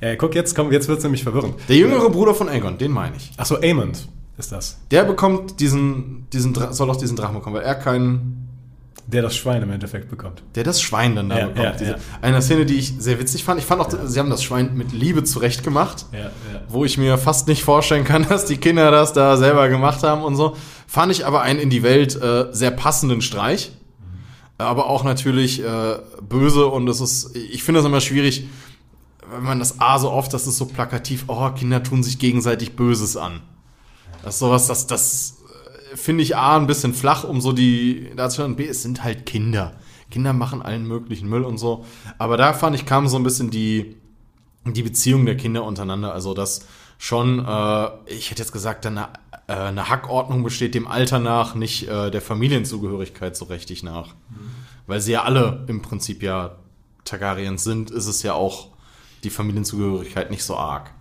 Ja, 0.00 0.16
guck, 0.16 0.34
jetzt, 0.34 0.54
komm, 0.56 0.72
jetzt 0.72 0.88
wird 0.88 0.98
es 0.98 1.04
nämlich 1.04 1.22
verwirrend. 1.22 1.54
Der 1.68 1.76
jüngere 1.76 2.08
Bruder 2.10 2.34
von 2.34 2.48
Aegon, 2.48 2.78
den 2.78 2.90
meine 2.90 3.16
ich. 3.16 3.32
Achso, 3.36 3.56
Aemond 3.56 4.08
ist 4.36 4.52
das. 4.52 4.78
Der 4.90 5.04
bekommt 5.04 5.60
diesen, 5.60 6.26
diesen 6.32 6.54
soll 6.72 6.90
auch 6.90 6.96
diesen 6.96 7.16
Drachen 7.16 7.34
bekommen, 7.36 7.56
weil 7.56 7.62
er 7.62 7.74
keinen 7.74 8.48
Der 9.06 9.22
das 9.22 9.36
Schwein 9.36 9.62
im 9.62 9.70
Endeffekt 9.70 10.08
bekommt. 10.10 10.42
der 10.54 10.64
das 10.64 10.80
Schwein 10.80 11.14
dann 11.14 11.28
da 11.28 11.38
Ja, 11.38 11.46
bekommt. 11.46 11.64
ja, 11.64 11.72
Diese, 11.72 11.90
ja. 11.92 11.96
Eine 12.22 12.42
Szene, 12.42 12.64
die 12.66 12.74
ich 12.74 12.94
sehr 12.98 13.18
witzig 13.20 13.44
fand. 13.44 13.60
Ich 13.60 13.66
fand 13.66 13.80
auch, 13.80 13.90
sie 14.06 14.18
haben 14.18 14.30
das 14.30 14.42
Schwein 14.42 14.74
mit 14.76 14.92
Liebe 14.92 15.22
zurechtgemacht, 15.24 16.06
Ja, 16.12 16.18
ja. 16.20 16.30
wo 16.68 16.84
ich 16.84 16.98
mir 16.98 17.18
fast 17.18 17.46
nicht 17.48 17.62
vorstellen 17.62 18.04
kann, 18.04 18.26
dass 18.28 18.46
die 18.46 18.56
Kinder 18.56 18.90
das 18.90 19.12
da 19.12 19.36
selber 19.36 19.68
gemacht 19.68 20.02
haben 20.02 20.22
und 20.22 20.36
so. 20.36 20.56
Fand 20.86 21.12
ich 21.12 21.26
aber 21.26 21.42
einen 21.42 21.58
in 21.60 21.70
die 21.70 21.82
Welt 21.82 22.14
äh, 22.20 22.46
sehr 22.52 22.70
passenden 22.70 23.20
Streich. 23.20 23.72
Aber 24.58 24.86
auch 24.88 25.02
natürlich 25.02 25.62
äh, 25.64 25.96
böse 26.28 26.66
und 26.66 26.88
es 26.88 27.00
ist, 27.00 27.34
ich 27.36 27.64
finde 27.64 27.80
das 27.80 27.86
immer 27.86 28.00
schwierig, 28.00 28.46
wenn 29.32 29.42
man 29.42 29.58
das 29.58 29.80
A 29.80 29.98
so 29.98 30.10
oft, 30.12 30.32
das 30.32 30.46
ist 30.46 30.58
so 30.58 30.66
plakativ, 30.66 31.24
oh, 31.26 31.50
Kinder 31.50 31.82
tun 31.82 32.02
sich 32.04 32.18
gegenseitig 32.20 32.76
Böses 32.76 33.16
an. 33.16 33.40
Das 34.24 34.36
ist 34.36 34.40
sowas, 34.40 34.66
das, 34.66 34.86
das 34.86 35.42
äh, 35.92 35.96
finde 35.96 36.22
ich 36.22 36.36
A 36.36 36.56
ein 36.56 36.66
bisschen 36.66 36.94
flach, 36.94 37.24
um 37.24 37.40
so 37.40 37.52
die 37.52 38.10
dazu 38.16 38.42
und 38.42 38.56
B, 38.56 38.66
es 38.66 38.82
sind 38.82 39.04
halt 39.04 39.26
Kinder. 39.26 39.74
Kinder 40.10 40.32
machen 40.32 40.62
allen 40.62 40.86
möglichen 40.86 41.28
Müll 41.28 41.42
und 41.42 41.58
so. 41.58 41.84
Aber 42.18 42.36
da 42.36 42.52
fand 42.52 42.74
ich, 42.74 42.86
kam 42.86 43.06
so 43.06 43.16
ein 43.16 43.22
bisschen 43.22 43.50
die, 43.50 43.96
die 44.64 44.82
Beziehung 44.82 45.26
der 45.26 45.36
Kinder 45.36 45.64
untereinander. 45.64 46.12
Also, 46.12 46.34
dass 46.34 46.66
schon, 46.98 47.44
äh, 47.44 47.88
ich 48.06 48.30
hätte 48.30 48.42
jetzt 48.42 48.52
gesagt, 48.52 48.86
eine, 48.86 49.08
äh, 49.46 49.54
eine 49.54 49.90
Hackordnung 49.90 50.42
besteht 50.42 50.74
dem 50.74 50.86
Alter 50.86 51.18
nach, 51.18 51.54
nicht 51.54 51.88
äh, 51.88 52.10
der 52.10 52.22
Familienzugehörigkeit 52.22 53.36
so 53.36 53.46
richtig 53.46 53.82
nach. 53.82 54.14
Weil 54.86 55.00
sie 55.00 55.12
ja 55.12 55.22
alle 55.24 55.64
im 55.66 55.82
Prinzip 55.82 56.22
ja 56.22 56.56
Targaryens 57.04 57.64
sind, 57.64 57.90
ist 57.90 58.06
es 58.06 58.22
ja 58.22 58.34
auch 58.34 58.68
die 59.22 59.30
Familienzugehörigkeit 59.30 60.30
nicht 60.30 60.44
so 60.44 60.56
arg. 60.56 60.92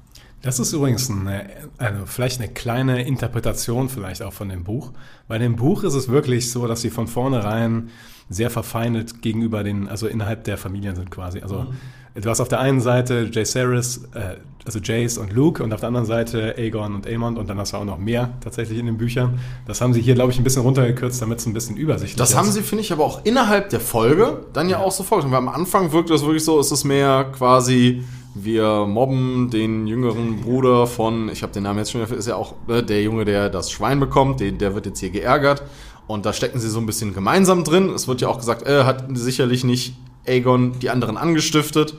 Das 0.43 0.59
ist 0.59 0.73
übrigens 0.73 1.09
eine, 1.09 1.49
also 1.77 2.05
vielleicht 2.05 2.41
eine 2.41 2.51
kleine 2.51 3.03
Interpretation 3.03 3.87
vielleicht 3.87 4.21
auch 4.21 4.33
von 4.33 4.49
dem 4.49 4.65
Buch. 4.65 4.91
Bei 5.29 5.37
dem 5.37 5.55
Buch 5.55 5.83
ist 5.83 5.93
es 5.93 6.09
wirklich 6.09 6.51
so, 6.51 6.67
dass 6.67 6.81
sie 6.81 6.89
von 6.89 7.07
vornherein 7.07 7.89
sehr 8.29 8.49
verfeindet 8.49 9.21
gegenüber 9.21 9.63
den, 9.63 9.87
also 9.87 10.05
innerhalb 10.05 10.43
der 10.43 10.57
Familien 10.57 10.97
sind 10.97 11.09
quasi. 11.11 11.39
Also 11.39 11.73
du 12.15 12.29
hast 12.29 12.39
auf 12.39 12.47
der 12.47 12.59
einen 12.59 12.79
Seite 12.79 13.29
Jaceres, 13.31 14.05
äh, 14.13 14.35
also 14.65 14.79
Jace 14.79 15.17
und 15.17 15.33
Luke 15.33 15.61
und 15.63 15.73
auf 15.73 15.81
der 15.81 15.87
anderen 15.87 16.05
Seite 16.05 16.55
Aegon 16.57 16.95
und 16.95 17.07
Aemond 17.07 17.37
und 17.37 17.49
dann 17.49 17.57
hast 17.59 17.73
du 17.73 17.77
auch 17.77 17.85
noch 17.85 17.97
mehr 17.97 18.33
tatsächlich 18.41 18.79
in 18.79 18.85
den 18.85 18.97
Büchern. 18.97 19.39
Das 19.65 19.81
haben 19.81 19.93
sie 19.93 20.01
hier, 20.01 20.15
glaube 20.15 20.31
ich, 20.31 20.39
ein 20.39 20.43
bisschen 20.43 20.61
runtergekürzt, 20.61 21.21
damit 21.21 21.39
es 21.39 21.45
ein 21.45 21.53
bisschen 21.53 21.75
übersichtlich 21.75 22.15
Das 22.15 22.31
ist. 22.31 22.37
haben 22.37 22.49
sie, 22.49 22.61
finde 22.61 22.83
ich, 22.83 22.93
aber 22.93 23.03
auch 23.03 23.25
innerhalb 23.25 23.69
der 23.69 23.79
Folge 23.79 24.45
dann 24.53 24.69
ja 24.69 24.79
auch 24.79 24.91
so 24.91 25.03
vorgestellt. 25.03 25.33
Weil 25.33 25.39
am 25.39 25.49
Anfang 25.49 25.91
wirkt 25.91 26.09
das 26.09 26.21
wirklich 26.23 26.45
so, 26.45 26.59
es 26.59 26.71
ist 26.71 26.85
mehr 26.85 27.25
quasi, 27.35 28.03
wir 28.35 28.85
mobben 28.85 29.49
den 29.49 29.85
jüngeren 29.85 30.41
Bruder 30.41 30.87
von, 30.87 31.29
ich 31.29 31.43
habe 31.43 31.51
den 31.51 31.63
Namen 31.63 31.79
jetzt 31.79 31.91
schon 31.91 32.01
wieder, 32.01 32.15
ist 32.15 32.27
ja 32.27 32.35
auch 32.35 32.55
ne, 32.67 32.83
der 32.83 33.03
Junge, 33.03 33.25
der 33.25 33.49
das 33.49 33.69
Schwein 33.69 33.99
bekommt, 33.99 34.39
den, 34.39 34.59
der 34.59 34.75
wird 34.75 34.85
jetzt 34.85 34.99
hier 34.99 35.09
geärgert. 35.09 35.63
Und 36.07 36.25
da 36.25 36.33
stecken 36.33 36.59
sie 36.59 36.69
so 36.69 36.79
ein 36.79 36.85
bisschen 36.85 37.13
gemeinsam 37.13 37.63
drin. 37.63 37.89
Es 37.89 38.07
wird 38.07 38.21
ja 38.21 38.27
auch 38.27 38.37
gesagt, 38.37 38.61
er 38.63 38.85
hat 38.85 39.05
sicherlich 39.13 39.63
nicht 39.63 39.95
Aegon 40.27 40.79
die 40.79 40.89
anderen 40.89 41.17
angestiftet 41.17 41.95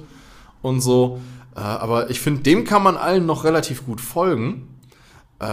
und 0.62 0.80
so. 0.80 1.20
Äh, 1.56 1.60
aber 1.60 2.10
ich 2.10 2.20
finde, 2.20 2.42
dem 2.42 2.64
kann 2.64 2.82
man 2.82 2.96
allen 2.96 3.26
noch 3.26 3.44
relativ 3.44 3.86
gut 3.86 4.00
folgen. 4.00 4.68
Äh, 5.40 5.44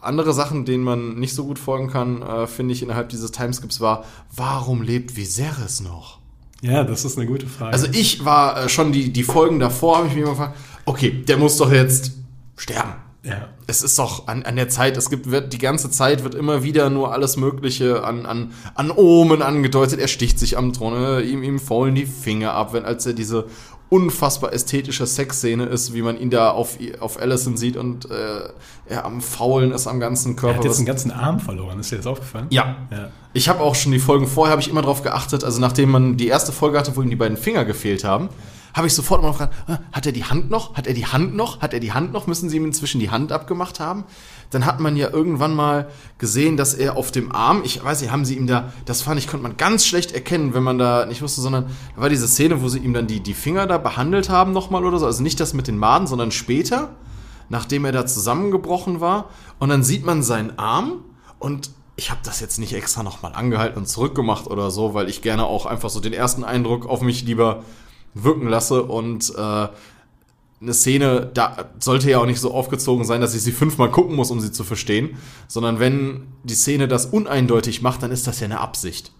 andere 0.00 0.32
Sachen, 0.32 0.64
denen 0.64 0.84
man 0.84 1.14
nicht 1.14 1.34
so 1.34 1.44
gut 1.44 1.58
folgen 1.58 1.88
kann, 1.88 2.22
äh, 2.22 2.46
finde 2.46 2.74
ich 2.74 2.82
innerhalb 2.82 3.08
dieses 3.08 3.30
Timeskips 3.30 3.80
war, 3.80 4.04
warum 4.34 4.82
lebt 4.82 5.16
Viserys 5.16 5.80
noch? 5.80 6.18
Ja, 6.60 6.84
das 6.84 7.04
ist 7.04 7.18
eine 7.18 7.26
gute 7.26 7.46
Frage. 7.46 7.72
Also 7.72 7.88
ich 7.92 8.24
war 8.24 8.64
äh, 8.64 8.68
schon 8.68 8.92
die, 8.92 9.12
die 9.12 9.24
Folgen 9.24 9.58
davor, 9.58 9.98
habe 9.98 10.08
ich 10.08 10.14
mich 10.14 10.22
immer 10.22 10.32
gefragt, 10.32 10.56
okay, 10.84 11.10
der 11.10 11.36
muss 11.36 11.56
doch 11.56 11.72
jetzt 11.72 12.12
sterben. 12.56 12.94
ja. 13.22 13.48
Es 13.66 13.82
ist 13.82 13.98
doch 13.98 14.26
an, 14.26 14.42
an 14.42 14.56
der 14.56 14.68
Zeit, 14.68 14.96
es 14.96 15.08
gibt, 15.08 15.30
wird, 15.30 15.52
die 15.52 15.58
ganze 15.58 15.90
Zeit 15.90 16.24
wird 16.24 16.34
immer 16.34 16.62
wieder 16.62 16.90
nur 16.90 17.12
alles 17.12 17.36
Mögliche 17.36 18.04
an, 18.04 18.26
an, 18.26 18.52
an 18.74 18.90
Omen 18.90 19.40
angedeutet. 19.42 20.00
Er 20.00 20.08
sticht 20.08 20.38
sich 20.38 20.58
am 20.58 20.72
Thron, 20.72 20.94
äh, 20.94 21.20
ihm, 21.20 21.42
ihm 21.42 21.58
faulen 21.60 21.94
die 21.94 22.06
Finger 22.06 22.52
ab, 22.54 22.72
wenn 22.72 22.84
als 22.84 23.06
er 23.06 23.12
diese 23.12 23.46
unfassbar 23.88 24.54
ästhetische 24.54 25.06
Sexszene 25.06 25.66
ist, 25.66 25.92
wie 25.92 26.00
man 26.00 26.18
ihn 26.18 26.30
da 26.30 26.50
auf, 26.50 26.78
auf 27.00 27.20
Allison 27.20 27.58
sieht 27.58 27.76
und 27.76 28.10
äh, 28.10 28.48
er 28.86 29.04
am 29.04 29.20
Faulen 29.20 29.70
ist 29.70 29.86
am 29.86 30.00
ganzen 30.00 30.32
Er 30.32 30.36
Körper. 30.36 30.56
hat 30.56 30.64
jetzt 30.64 30.78
einen 30.78 30.86
ganzen 30.86 31.10
Arm 31.10 31.38
verloren. 31.40 31.78
Ist 31.78 31.92
dir 31.92 31.96
das 31.96 32.06
aufgefallen? 32.06 32.46
ja. 32.50 32.76
Ja. 32.90 33.10
Ich 33.34 33.48
habe 33.48 33.60
auch 33.60 33.74
schon 33.74 33.92
die 33.92 33.98
Folgen 33.98 34.26
vorher, 34.26 34.50
habe 34.52 34.60
ich 34.60 34.68
immer 34.68 34.82
drauf 34.82 35.02
geachtet, 35.02 35.42
also 35.44 35.58
nachdem 35.60 35.90
man 35.90 36.16
die 36.18 36.26
erste 36.28 36.52
Folge 36.52 36.78
hatte, 36.78 36.94
wo 36.96 37.02
ihm 37.02 37.08
die 37.10 37.16
beiden 37.16 37.38
Finger 37.38 37.64
gefehlt 37.64 38.04
haben, 38.04 38.28
habe 38.74 38.86
ich 38.86 38.94
sofort 38.94 39.20
immer 39.20 39.32
gefragt, 39.32 39.54
ah, 39.66 39.78
hat 39.92 40.06
er 40.06 40.12
die 40.12 40.24
Hand 40.24 40.50
noch? 40.50 40.74
Hat 40.74 40.86
er 40.86 40.94
die 40.94 41.06
Hand 41.06 41.34
noch? 41.34 41.60
Hat 41.60 41.74
er 41.74 41.80
die 41.80 41.92
Hand 41.92 42.12
noch? 42.12 42.26
Müssen 42.26 42.48
sie 42.48 42.56
ihm 42.56 42.64
inzwischen 42.64 43.00
die 43.00 43.10
Hand 43.10 43.30
abgemacht 43.32 43.80
haben? 43.80 44.04
Dann 44.50 44.64
hat 44.64 44.80
man 44.80 44.96
ja 44.96 45.10
irgendwann 45.10 45.54
mal 45.54 45.88
gesehen, 46.18 46.56
dass 46.56 46.74
er 46.74 46.96
auf 46.96 47.10
dem 47.10 47.32
Arm, 47.32 47.62
ich 47.64 47.82
weiß 47.82 48.00
nicht, 48.00 48.10
haben 48.10 48.24
sie 48.24 48.36
ihm 48.36 48.46
da, 48.46 48.72
das 48.84 49.02
fand 49.02 49.18
ich, 49.18 49.28
konnte 49.28 49.42
man 49.42 49.56
ganz 49.56 49.86
schlecht 49.86 50.12
erkennen, 50.12 50.54
wenn 50.54 50.62
man 50.62 50.78
da 50.78 51.06
nicht 51.06 51.22
wusste, 51.22 51.40
sondern 51.40 51.66
da 51.94 52.02
war 52.02 52.08
diese 52.08 52.28
Szene, 52.28 52.62
wo 52.62 52.68
sie 52.68 52.78
ihm 52.78 52.94
dann 52.94 53.06
die, 53.06 53.20
die 53.20 53.34
Finger 53.34 53.66
da 53.66 53.78
behandelt 53.78 54.30
haben 54.30 54.52
nochmal 54.52 54.84
oder 54.84 54.98
so, 54.98 55.06
also 55.06 55.22
nicht 55.22 55.40
das 55.40 55.54
mit 55.54 55.68
den 55.68 55.78
Maden, 55.78 56.06
sondern 56.06 56.30
später, 56.30 56.90
nachdem 57.48 57.84
er 57.84 57.92
da 57.92 58.06
zusammengebrochen 58.06 59.00
war 59.00 59.28
und 59.58 59.68
dann 59.68 59.82
sieht 59.82 60.04
man 60.04 60.22
seinen 60.22 60.58
Arm 60.58 61.04
und 61.38 61.70
ich 61.96 62.10
habe 62.10 62.20
das 62.24 62.40
jetzt 62.40 62.58
nicht 62.58 62.72
extra 62.72 63.02
nochmal 63.02 63.34
angehalten 63.34 63.78
und 63.78 63.86
zurückgemacht 63.86 64.46
oder 64.46 64.70
so, 64.70 64.94
weil 64.94 65.08
ich 65.08 65.22
gerne 65.22 65.44
auch 65.44 65.66
einfach 65.66 65.90
so 65.90 66.00
den 66.00 66.12
ersten 66.12 66.42
Eindruck 66.42 66.86
auf 66.86 67.02
mich 67.02 67.22
lieber 67.24 67.62
wirken 68.14 68.48
lasse 68.48 68.82
und 68.82 69.32
äh, 69.36 69.68
eine 70.62 70.74
Szene, 70.74 71.30
da 71.34 71.70
sollte 71.80 72.08
ja 72.08 72.18
auch 72.18 72.26
nicht 72.26 72.40
so 72.40 72.54
aufgezogen 72.54 73.04
sein, 73.04 73.20
dass 73.20 73.34
ich 73.34 73.42
sie 73.42 73.52
fünfmal 73.52 73.90
gucken 73.90 74.14
muss, 74.14 74.30
um 74.30 74.40
sie 74.40 74.52
zu 74.52 74.62
verstehen, 74.62 75.16
sondern 75.48 75.80
wenn 75.80 76.28
die 76.44 76.54
Szene 76.54 76.86
das 76.86 77.06
uneindeutig 77.06 77.82
macht, 77.82 78.02
dann 78.02 78.12
ist 78.12 78.26
das 78.26 78.40
ja 78.40 78.44
eine 78.44 78.60
Absicht. 78.60 79.12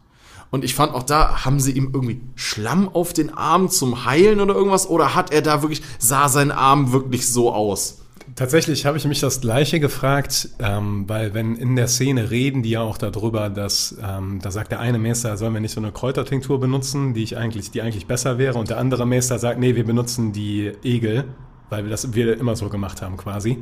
Und 0.50 0.64
ich 0.64 0.74
fand 0.74 0.92
auch 0.94 1.02
da, 1.02 1.44
haben 1.44 1.58
sie 1.58 1.72
ihm 1.72 1.90
irgendwie 1.94 2.20
Schlamm 2.36 2.88
auf 2.88 3.12
den 3.12 3.32
Arm 3.32 3.70
zum 3.70 4.04
Heilen 4.04 4.38
oder 4.38 4.54
irgendwas? 4.54 4.86
Oder 4.86 5.14
hat 5.14 5.32
er 5.32 5.40
da 5.40 5.62
wirklich, 5.62 5.82
sah 5.98 6.28
sein 6.28 6.50
Arm 6.50 6.92
wirklich 6.92 7.26
so 7.26 7.52
aus? 7.52 8.01
Tatsächlich 8.34 8.86
habe 8.86 8.96
ich 8.96 9.04
mich 9.04 9.20
das 9.20 9.40
Gleiche 9.40 9.80
gefragt, 9.80 10.48
ähm, 10.58 11.04
weil 11.08 11.34
wenn 11.34 11.56
in 11.56 11.76
der 11.76 11.88
Szene 11.88 12.30
reden 12.30 12.62
die 12.62 12.70
ja 12.70 12.80
auch 12.80 12.96
darüber, 12.98 13.50
dass 13.50 13.96
ähm, 14.02 14.38
da 14.42 14.50
sagt 14.50 14.70
der 14.72 14.80
eine 14.80 14.98
Meister, 14.98 15.36
sollen 15.36 15.54
wir 15.54 15.60
nicht 15.60 15.72
so 15.74 15.80
eine 15.80 15.92
Kräutertinktur 15.92 16.58
benutzen, 16.60 17.14
die 17.14 17.22
ich 17.22 17.36
eigentlich, 17.36 17.70
die 17.70 17.82
eigentlich 17.82 18.06
besser 18.06 18.38
wäre, 18.38 18.58
und 18.58 18.70
der 18.70 18.78
andere 18.78 19.06
Meister 19.06 19.38
sagt, 19.38 19.58
nee, 19.58 19.74
wir 19.74 19.84
benutzen 19.84 20.32
die 20.32 20.72
Egel, 20.82 21.24
weil 21.68 21.84
wir 21.84 21.90
das 21.90 22.14
wir 22.14 22.38
immer 22.38 22.56
so 22.56 22.68
gemacht 22.68 23.02
haben 23.02 23.16
quasi. 23.16 23.58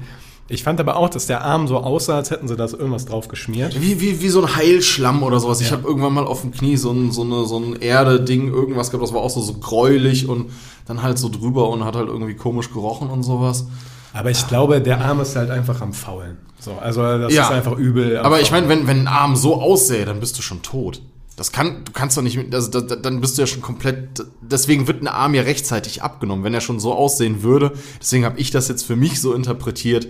Ich 0.49 0.65
fand 0.65 0.81
aber 0.81 0.97
auch, 0.97 1.09
dass 1.09 1.27
der 1.27 1.45
Arm 1.45 1.69
so 1.69 1.79
aussah, 1.79 2.17
als 2.17 2.33
hätten 2.33 2.49
sie 2.49 2.57
da 2.57 2.67
irgendwas 2.67 3.07
drauf 3.07 3.29
geschmiert. 3.29 3.81
Wie, 3.81 4.01
wie, 4.01 4.21
wie 4.21 4.29
so 4.29 4.43
ein 4.43 4.57
Heilschlamm 4.57 5.23
oder 5.23 5.39
sowas. 5.39 5.61
Ich 5.61 5.71
Ja. 5.71 5.77
habe 5.77 5.87
irgendwann 5.87 6.13
mal 6.13 6.27
auf 6.27 6.41
dem 6.41 6.51
Knie 6.51 6.77
so 6.77 6.91
ein, 6.91 7.13
so 7.13 7.23
eine, 7.23 7.45
so 7.45 7.57
ein 7.59 7.77
Erde-Ding, 7.77 8.49
irgendwas 8.49 8.91
gehabt, 8.91 9.05
das 9.05 9.15
war 9.15 9.21
auch 9.21 9.31
so, 9.31 9.41
so 9.41 9.55
gräulich 9.55 10.29
und 10.29 10.51
dann 10.87 11.03
halt 11.03 11.19
so 11.19 11.29
drüber 11.29 11.69
und 11.69 11.85
hat 11.85 11.95
halt 11.95 12.09
irgendwie 12.09 12.35
komisch 12.35 12.73
gerochen 12.73 13.11
und 13.11 13.23
sowas. 13.23 13.67
Aber 14.13 14.31
ich 14.31 14.47
glaube, 14.49 14.81
der 14.81 15.01
Arm 15.01 15.21
ist 15.21 15.37
halt 15.37 15.51
einfach 15.51 15.81
am 15.81 15.93
Faulen. 15.93 16.37
So, 16.59 16.73
also 16.75 17.03
das 17.19 17.33
Ja. 17.33 17.45
ist 17.45 17.51
einfach 17.53 17.77
übel. 17.77 18.19
Aber 18.19 18.41
ich 18.41 18.51
meine, 18.51 18.69
wenn, 18.69 18.87
wenn 18.87 19.01
ein 19.01 19.09
Arm 19.09 19.37
so 19.37 19.61
aussähe, 19.61 20.05
dann 20.05 20.21
bist 20.21 20.37
du 20.39 20.43
schon 20.43 20.63
tot. 20.63 21.01
Das 21.37 21.53
kann, 21.53 21.85
du 21.87 21.93
kannst 21.93 22.19
doch 22.19 22.23
nicht, 22.23 22.39
also 22.53 22.81
da, 22.81 22.97
dann 22.97 23.23
bist 23.23 23.39
du 23.39 23.43
ja 23.43 23.47
schon 23.47 23.63
komplett, 23.63 24.25
deswegen 24.43 24.87
wird 24.87 25.03
ein 25.03 25.09
Arm 25.09 25.33
ja 25.35 25.41
rechtzeitig 25.43 26.03
abgenommen, 26.03 26.45
wenn 26.45 26.53
er 26.53 26.61
schon 26.61 26.81
so 26.81 26.93
aussehen 26.93 27.43
würde. 27.43 27.73
Deswegen 27.99 28.27
habe 28.27 28.39
ich 28.39 28.51
das 28.51 28.69
jetzt 28.69 28.83
für 28.85 28.97
mich 28.97 29.21
so 29.23 29.33
interpretiert. 29.33 30.07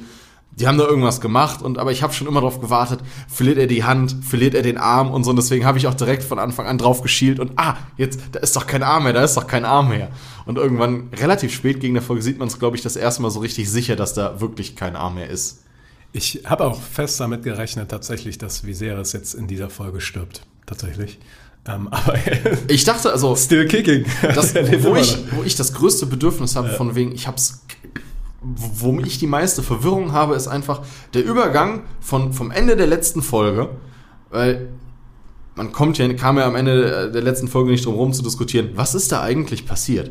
Die 0.52 0.66
haben 0.66 0.76
da 0.76 0.84
irgendwas 0.84 1.20
gemacht 1.20 1.62
und 1.62 1.78
aber 1.78 1.92
ich 1.92 2.02
habe 2.02 2.12
schon 2.12 2.26
immer 2.26 2.40
darauf 2.40 2.60
gewartet, 2.60 3.00
verliert 3.28 3.56
er 3.56 3.66
die 3.66 3.84
Hand, 3.84 4.16
verliert 4.22 4.54
er 4.54 4.62
den 4.62 4.76
Arm 4.76 5.10
und 5.10 5.24
so. 5.24 5.30
Und 5.30 5.36
deswegen 5.36 5.64
habe 5.64 5.78
ich 5.78 5.86
auch 5.86 5.94
direkt 5.94 6.22
von 6.22 6.38
Anfang 6.38 6.66
an 6.66 6.76
drauf 6.76 7.00
geschielt 7.02 7.40
und 7.40 7.52
ah, 7.56 7.76
jetzt, 7.96 8.20
da 8.32 8.40
ist 8.40 8.56
doch 8.56 8.66
kein 8.66 8.82
Arm 8.82 9.04
mehr, 9.04 9.12
da 9.12 9.24
ist 9.24 9.36
doch 9.36 9.46
kein 9.46 9.64
Arm 9.64 9.88
mehr. 9.88 10.10
Und 10.44 10.58
irgendwann, 10.58 11.08
relativ 11.16 11.54
spät 11.54 11.80
gegen 11.80 11.94
der 11.94 12.02
Folge, 12.02 12.22
sieht 12.22 12.38
man 12.38 12.48
es, 12.48 12.58
glaube 12.58 12.76
ich, 12.76 12.82
das 12.82 12.96
erste 12.96 13.22
Mal 13.22 13.30
so 13.30 13.40
richtig 13.40 13.70
sicher, 13.70 13.96
dass 13.96 14.14
da 14.14 14.40
wirklich 14.40 14.76
kein 14.76 14.96
Arm 14.96 15.14
mehr 15.14 15.30
ist. 15.30 15.62
Ich 16.12 16.42
habe 16.44 16.64
auch 16.64 16.80
fest 16.80 17.20
damit 17.20 17.44
gerechnet, 17.44 17.90
tatsächlich, 17.90 18.36
dass 18.36 18.64
Viserys 18.64 19.12
jetzt 19.12 19.34
in 19.34 19.46
dieser 19.46 19.70
Folge 19.70 20.00
stirbt. 20.00 20.42
Tatsächlich. 20.66 21.18
Ähm, 21.66 21.88
aber 21.90 22.16
Ich 22.68 22.84
dachte, 22.84 23.12
also, 23.12 23.36
still 23.36 23.66
kicking. 23.66 24.04
das, 24.22 24.54
wo, 24.82 24.96
ich, 24.96 25.18
wo 25.32 25.42
ich 25.44 25.54
das 25.54 25.72
größte 25.72 26.06
Bedürfnis 26.06 26.56
habe, 26.56 26.70
von 26.70 26.94
wegen, 26.94 27.12
ich 27.12 27.26
hab's, 27.26 27.64
womit 28.42 29.06
ich 29.06 29.18
die 29.18 29.26
meiste 29.26 29.62
Verwirrung 29.62 30.12
habe, 30.12 30.34
ist 30.34 30.48
einfach 30.48 30.82
der 31.14 31.24
Übergang 31.24 31.82
von, 32.00 32.32
vom 32.32 32.50
Ende 32.50 32.76
der 32.76 32.86
letzten 32.86 33.22
Folge, 33.22 33.68
weil 34.30 34.68
man 35.56 35.72
kommt 35.72 35.98
ja, 35.98 36.10
kam 36.14 36.38
ja 36.38 36.46
am 36.46 36.54
Ende 36.56 37.10
der 37.12 37.22
letzten 37.22 37.48
Folge 37.48 37.70
nicht 37.70 37.84
drum 37.84 37.94
rum 37.94 38.12
zu 38.12 38.22
diskutieren, 38.22 38.70
was 38.74 38.94
ist 38.94 39.12
da 39.12 39.20
eigentlich 39.22 39.66
passiert? 39.66 40.10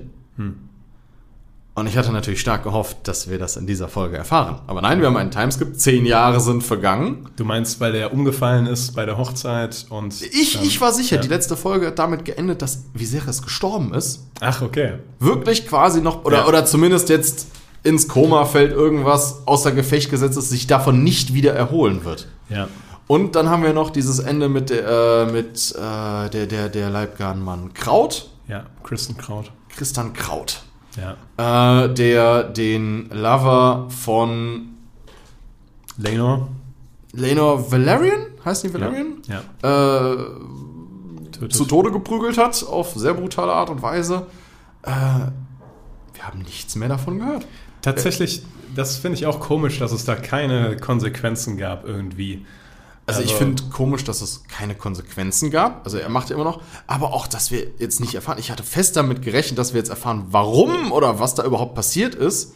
Und 1.75 1.87
ich 1.87 1.95
hatte 1.97 2.11
natürlich 2.11 2.41
stark 2.41 2.63
gehofft, 2.63 3.07
dass 3.07 3.29
wir 3.29 3.39
das 3.39 3.55
in 3.55 3.65
dieser 3.65 3.87
Folge 3.87 4.17
erfahren. 4.17 4.59
Aber 4.67 4.81
nein, 4.81 4.99
wir 4.99 5.07
haben 5.07 5.15
einen 5.15 5.31
Timeskip, 5.31 5.79
zehn 5.79 6.05
Jahre 6.05 6.41
sind 6.41 6.61
vergangen. 6.61 7.29
Du 7.37 7.45
meinst, 7.45 7.79
weil 7.79 7.93
der 7.93 8.11
umgefallen 8.13 8.65
ist 8.65 8.95
bei 8.95 9.05
der 9.05 9.17
Hochzeit 9.17 9.85
und. 9.89 10.21
Ich, 10.21 10.53
dann- 10.55 10.63
ich 10.65 10.81
war 10.81 10.91
sicher, 10.91 11.15
ja. 11.15 11.21
die 11.21 11.29
letzte 11.29 11.55
Folge 11.55 11.87
hat 11.87 11.97
damit 11.99 12.25
geendet, 12.25 12.61
dass 12.61 12.83
Viserys 12.93 13.41
gestorben 13.41 13.93
ist. 13.93 14.27
Ach, 14.41 14.61
okay. 14.61 14.95
wirklich 15.19 15.67
quasi 15.67 16.01
noch, 16.01 16.25
oder, 16.25 16.39
Ja. 16.39 16.47
oder 16.47 16.65
zumindest 16.65 17.07
jetzt 17.07 17.47
ins 17.83 18.07
Koma 18.07 18.45
fällt, 18.45 18.71
irgendwas 18.71 19.47
außer 19.47 19.71
Gefecht 19.71 20.09
gesetzt 20.09 20.37
ist, 20.37 20.49
sich 20.49 20.67
davon 20.67 21.03
nicht 21.03 21.33
wieder 21.33 21.53
erholen 21.53 22.03
wird. 22.03 22.27
Ja. 22.49 22.67
Und 23.07 23.35
dann 23.35 23.49
haben 23.49 23.63
wir 23.63 23.73
noch 23.73 23.89
dieses 23.89 24.19
Ende 24.19 24.49
mit 24.49 24.69
der, 24.69 24.87
äh, 25.27 25.31
mit, 25.31 25.73
äh, 25.75 26.29
der, 26.29 26.45
der, 26.45 26.69
der 26.69 26.89
Leibgardenmann 26.89 27.73
Kraut, 27.73 28.29
Ja, 28.47 28.65
Kristen 28.83 29.17
Kraut. 29.17 29.51
Christian 29.69 30.13
Kraut, 30.13 30.61
Ja. 30.97 31.83
äh, 31.85 31.93
der 31.93 32.43
den 32.43 33.09
Lover 33.11 33.87
von 33.89 34.75
Lenor. 35.97 36.49
Lenor 37.13 37.71
Valerian, 37.71 38.27
heißt 38.45 38.63
die 38.65 38.73
Valerian? 38.73 39.21
Ja. 39.27 40.11
Äh, 40.11 40.17
Tötet. 41.31 41.53
zu 41.53 41.65
Tode 41.65 41.91
geprügelt 41.91 42.37
hat, 42.37 42.63
auf 42.67 42.93
sehr 42.95 43.13
brutale 43.13 43.51
Art 43.53 43.69
und 43.69 43.81
Weise. 43.81 44.27
Äh, 44.83 44.91
wir 44.91 46.27
haben 46.27 46.39
nichts 46.39 46.75
mehr 46.75 46.89
davon 46.89 47.17
gehört. 47.19 47.47
Tatsächlich, 47.81 48.43
das 48.75 48.97
finde 48.97 49.17
ich 49.17 49.25
auch 49.25 49.39
komisch, 49.39 49.79
dass 49.79 49.91
es 49.91 50.05
da 50.05 50.15
keine 50.15 50.77
Konsequenzen 50.77 51.57
gab 51.57 51.85
irgendwie. 51.85 52.45
Also, 53.05 53.21
ich 53.21 53.31
Also- 53.31 53.39
finde 53.39 53.63
komisch, 53.71 54.03
dass 54.03 54.21
es 54.21 54.43
keine 54.47 54.75
Konsequenzen 54.75 55.49
gab. 55.49 55.83
Also 55.83 55.97
er 55.97 56.09
macht 56.09 56.29
ja 56.29 56.35
immer 56.35 56.43
noch. 56.45 56.61
Aber 56.85 57.13
auch, 57.13 57.25
dass 57.25 57.49
wir 57.49 57.65
jetzt 57.79 57.99
nicht 57.99 58.13
erfahren. 58.13 58.37
Ich 58.37 58.51
hatte 58.51 58.61
fest 58.61 58.95
damit 58.95 59.23
gerechnet, 59.23 59.57
dass 59.57 59.73
wir 59.73 59.79
jetzt 59.79 59.89
erfahren, 59.89 60.25
warum 60.29 60.91
oder 60.91 61.19
was 61.19 61.33
da 61.33 61.43
überhaupt 61.43 61.73
passiert 61.73 62.13
ist. 62.13 62.53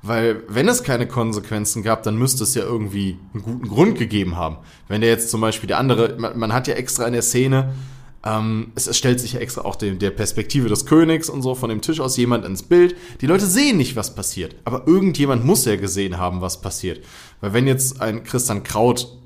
Weil 0.00 0.44
wenn 0.48 0.68
es 0.68 0.84
keine 0.84 1.08
Konsequenzen 1.08 1.82
gab, 1.82 2.04
dann 2.04 2.16
müsste 2.16 2.44
es 2.44 2.54
ja 2.54 2.62
irgendwie 2.62 3.18
einen 3.34 3.42
guten 3.42 3.66
Grund 3.68 3.98
gegeben 3.98 4.36
haben. 4.36 4.58
Wenn 4.86 5.00
der 5.00 5.10
jetzt 5.10 5.30
zum 5.30 5.40
Beispiel 5.40 5.66
der 5.66 5.78
andere, 5.78 6.14
man, 6.16 6.38
man 6.38 6.52
hat 6.52 6.68
ja 6.68 6.74
extra 6.74 7.04
in 7.04 7.14
der 7.14 7.22
Szene, 7.22 7.74
ähm, 8.24 8.72
es, 8.74 8.86
es 8.86 8.96
stellt 8.96 9.20
sich 9.20 9.34
ja 9.34 9.40
extra 9.40 9.62
auch 9.62 9.76
dem, 9.76 9.98
der 9.98 10.10
Perspektive 10.10 10.68
des 10.68 10.86
Königs 10.86 11.28
und 11.28 11.42
so 11.42 11.54
von 11.54 11.68
dem 11.68 11.80
Tisch 11.80 12.00
aus 12.00 12.16
jemand 12.16 12.44
ins 12.44 12.62
Bild. 12.62 12.96
Die 13.20 13.26
Leute 13.26 13.46
sehen 13.46 13.76
nicht, 13.76 13.96
was 13.96 14.14
passiert. 14.14 14.56
Aber 14.64 14.86
irgendjemand 14.86 15.44
muss 15.44 15.64
ja 15.64 15.76
gesehen 15.76 16.18
haben, 16.18 16.40
was 16.40 16.60
passiert. 16.60 17.04
Weil 17.40 17.52
wenn 17.52 17.66
jetzt 17.66 18.00
ein 18.00 18.24
Christian 18.24 18.64
Kraut 18.64 19.18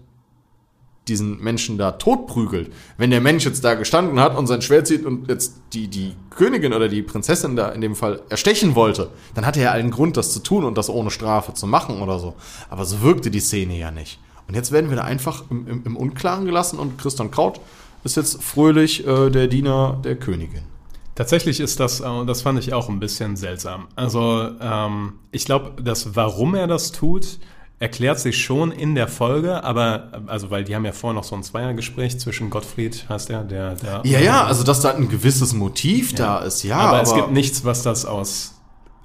diesen 1.09 1.43
Menschen 1.43 1.79
da 1.79 1.93
totprügelt. 1.93 2.73
Wenn 2.97 3.11
der 3.11 3.21
Mensch 3.21 3.45
jetzt 3.45 3.65
da 3.65 3.75
gestanden 3.75 4.21
hat 4.21 4.37
und 4.37 4.47
sein 4.47 4.63
Schwert 4.63 4.87
zieht 4.87 5.05
und 5.05 5.29
jetzt 5.29 5.55
die, 5.73 5.89
die 5.89 6.15
Königin 6.31 6.73
oder 6.73 6.89
die 6.89 7.03
Prinzessin 7.03 7.57
da 7.57 7.71
in 7.71 7.81
dem 7.81 7.97
Fall 7.97 8.23
erstechen 8.29 8.77
wollte, 8.77 9.11
dann 9.35 9.45
hatte 9.45 9.61
er 9.61 9.73
allen 9.73 9.91
Grund, 9.91 10.17
das 10.17 10.33
zu 10.33 10.39
tun 10.41 10.65
und 10.65 10.79
das 10.79 10.89
ohne 10.89 11.11
Strafe 11.11 11.55
zu 11.55 11.67
machen 11.67 12.01
oder 12.01 12.21
so. 12.21 12.35
Aber 12.71 12.85
so 12.85 13.03
wirkte 13.03 13.33
die 13.33 13.41
Szene 13.41 13.77
ja 13.77 13.91
nicht. 13.91 14.21
Und 14.47 14.55
jetzt 14.55 14.71
werden 14.71 14.91
wir 14.91 14.97
da 14.97 15.03
einfach 15.03 15.45
im, 15.51 15.67
im, 15.67 15.83
im 15.85 15.97
Unklaren 15.97 16.45
gelassen 16.45 16.79
und 16.79 16.99
Christian 16.99 17.31
Kraut 17.33 17.61
ist 18.05 18.17
jetzt 18.17 18.43
fröhlich 18.43 19.07
äh, 19.07 19.31
der 19.31 19.47
Diener 19.47 20.01
der 20.05 20.17
Königin. 20.17 20.63
Tatsächlich 21.15 21.61
ist 21.61 21.79
das, 21.79 22.01
äh, 22.01 22.25
das 22.27 22.43
fand 22.43 22.59
ich 22.59 22.73
auch 22.73 22.89
ein 22.89 23.01
bisschen 23.01 23.37
seltsam. 23.37 23.89
Also, 23.97 24.49
ähm, 24.61 25.15
ich 25.31 25.45
glaube, 25.45 25.83
das, 25.83 26.17
warum 26.17 26.55
er 26.55 26.67
das 26.67 26.93
tut, 26.93 27.39
erklärt 27.79 28.21
sich 28.21 28.43
schon 28.43 28.73
in 28.73 28.95
der 28.95 29.09
Folge, 29.09 29.63
aber, 29.63 30.11
äh, 30.13 30.31
also, 30.31 30.51
weil 30.51 30.65
die 30.65 30.75
haben 30.75 30.85
ja 30.85 30.93
vorher 30.93 31.15
noch 31.15 31.25
so 31.25 31.37
ein 31.37 31.43
Zweiergespräch 31.43 32.19
zwischen 32.19 32.49
Gottfried, 32.49 33.07
heißt 33.09 33.29
der, 33.29 33.45
der, 33.45 33.75
der. 33.75 34.01
Ja, 34.05 34.21
ja, 34.21 34.45
also 34.45 34.65
dass 34.65 34.81
da 34.81 34.95
ein 34.95 35.09
gewisses 35.09 35.53
Motiv 35.53 36.15
da 36.15 36.39
ist, 36.39 36.63
ja. 36.63 36.79
aber, 36.79 37.03
es 37.03 37.15
gibt 37.15 37.31
nichts, 37.31 37.65
was 37.65 37.83
das 37.83 38.07
aus 38.07 38.55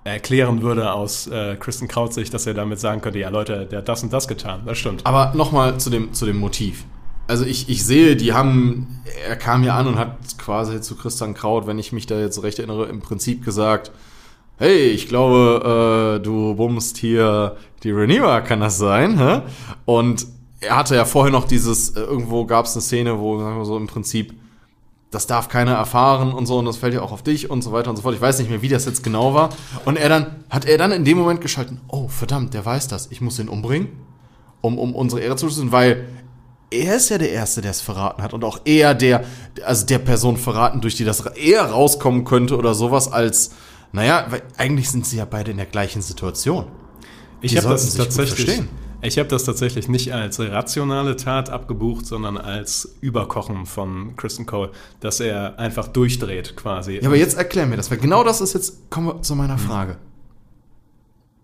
erklären 0.04 0.62
würde 0.62 0.94
aus 0.94 1.28
äh, 1.28 1.58
Kristen 1.58 1.90
Kraut 1.90 2.14
Sicht, 2.14 2.34
dass 2.34 2.48
er 2.48 2.54
damit 2.54 2.80
sagen 2.80 3.02
könnte, 3.02 3.20
ja 3.20 3.28
Leute, 3.28 3.66
der 3.66 3.80
hat 3.80 3.90
das 3.90 4.04
und 4.04 4.14
das 4.14 4.30
getan. 4.30 4.62
Das 4.66 4.78
stimmt. 4.78 5.06
Aber 5.06 5.34
nochmal 5.36 5.80
zu 5.80 5.90
dem, 5.90 6.14
zu 6.14 6.26
dem 6.26 6.38
Motiv. 6.38 6.86
Also 7.28 7.44
ich, 7.46 7.70
ich 7.70 7.86
sehe, 7.86 8.16
die 8.16 8.34
haben, 8.34 9.02
er 9.28 9.36
kam 9.36 9.64
ja 9.64 9.76
an 9.76 9.88
und 9.88 9.98
hat 9.98 10.38
quasi 10.38 10.80
zu 10.82 10.96
Christian 10.96 11.34
Kraut, 11.34 11.68
wenn 11.68 11.78
ich 11.78 11.92
mich 11.92 12.06
da 12.08 12.18
jetzt 12.18 12.42
recht 12.42 12.60
erinnere, 12.60 12.86
im 12.86 13.02
Prinzip 13.02 13.44
gesagt, 13.44 13.92
hey, 14.58 14.88
ich 14.88 15.08
glaube, 15.08 16.18
äh, 16.18 16.24
du 16.24 16.56
bummst 16.56 16.98
hier 16.98 17.58
die 17.84 17.92
Rhaenyra, 17.92 18.42
kann 18.42 18.62
das 18.62 18.78
sein? 18.78 19.20
Hä? 19.20 19.42
Und 19.86 20.26
er 20.62 20.78
hatte 20.78 20.96
ja 20.96 21.06
vorher 21.06 21.32
noch 21.32 21.46
dieses, 21.46 21.92
äh, 21.92 22.00
irgendwo 22.00 22.46
gab 22.46 22.66
es 22.66 22.74
eine 22.74 22.82
Szene, 22.82 23.20
wo 23.20 23.40
sagen 23.40 23.58
wir 23.58 23.66
so 23.66 23.78
im 23.78 23.88
Prinzip, 23.88 24.34
das 25.12 25.28
darf 25.28 25.48
keiner 25.48 25.74
erfahren 25.74 26.34
und 26.34 26.48
so 26.48 26.58
und 26.58 26.66
das 26.66 26.78
fällt 26.78 26.94
ja 26.94 27.02
auch 27.02 27.12
auf 27.12 27.24
dich 27.24 27.50
und 27.50 27.62
so 27.62 27.72
weiter 27.72 27.90
und 27.90 27.96
so 27.96 28.02
fort. 28.02 28.16
Ich 28.16 28.22
weiß 28.22 28.40
nicht 28.40 28.50
mehr, 28.50 28.62
wie 28.62 28.68
das 28.68 28.86
jetzt 28.86 29.04
genau 29.04 29.34
war. 29.34 29.50
Und 29.86 29.98
er 29.98 30.10
dann, 30.10 30.36
hat 30.50 30.66
er 30.66 30.78
dann 30.78 30.92
in 30.92 31.06
dem 31.06 31.18
Moment 31.18 31.40
geschalten, 31.40 31.80
oh 31.88 32.08
verdammt, 32.08 32.54
der 32.54 32.66
weiß 32.66 32.88
das, 32.88 33.12
ich 33.12 33.22
muss 33.22 33.40
ihn 33.40 33.48
umbringen, 33.48 33.90
um, 34.62 34.78
um 34.78 34.96
unsere 34.96 35.22
Ehre 35.22 35.36
zu 35.38 35.48
schützen, 35.48 35.72
weil 35.72 36.06
er 36.70 36.96
ist 36.98 37.10
ja 37.10 37.18
der 37.18 37.32
Erste, 37.32 37.62
der 37.62 37.72
es 37.72 37.82
verraten 37.82 38.22
hat 38.22 38.34
und 38.34 38.44
auch 38.44 38.60
er 38.66 38.94
der, 38.94 39.24
also 39.64 39.86
der 39.86 40.00
Person 40.00 40.38
verraten, 40.38 40.82
durch 40.82 40.96
die 40.96 41.06
das 41.06 41.22
eher 41.22 41.64
rauskommen 41.64 42.26
könnte 42.26 42.58
oder 42.58 42.74
sowas 42.74 43.12
als, 43.12 43.52
naja, 43.92 44.26
weil 44.30 44.44
eigentlich 44.58 44.90
sind 44.90 45.06
sie 45.06 45.18
ja 45.18 45.26
beide 45.26 45.52
in 45.52 45.58
der 45.58 45.66
gleichen 45.66 46.02
Situation. 46.02 46.66
Ich 47.42 47.56
habe 47.58 47.70
das 47.70 47.94
tatsächlich. 47.96 48.62
Ich 49.00 49.20
habe 49.20 49.30
das 49.30 49.44
tatsächlich 49.44 49.88
nicht 49.88 50.12
als 50.12 50.40
rationale 50.40 51.16
Tat 51.16 51.52
abgebucht, 51.52 52.08
sondern 52.08 52.36
als 52.36 52.98
Überkochen 53.00 53.68
von 53.68 54.16
Kristen 54.16 54.48
Cole, 54.48 54.72
dass 55.02 55.20
er 55.20 55.60
einfach 55.60 55.88
durchdreht 55.88 56.56
quasi. 56.56 56.96
Ja, 56.96 57.06
aber 57.06 57.16
jetzt 57.16 57.38
erklär 57.38 57.68
mir 57.68 57.78
das, 57.78 57.92
weil 57.92 58.00
genau 58.00 58.24
das 58.24 58.42
ist 58.42 58.56
jetzt, 58.56 58.90
kommen 58.90 59.08
wir 59.08 59.22
zu 59.22 59.36
meiner 59.36 59.60
Frage. 59.60 59.98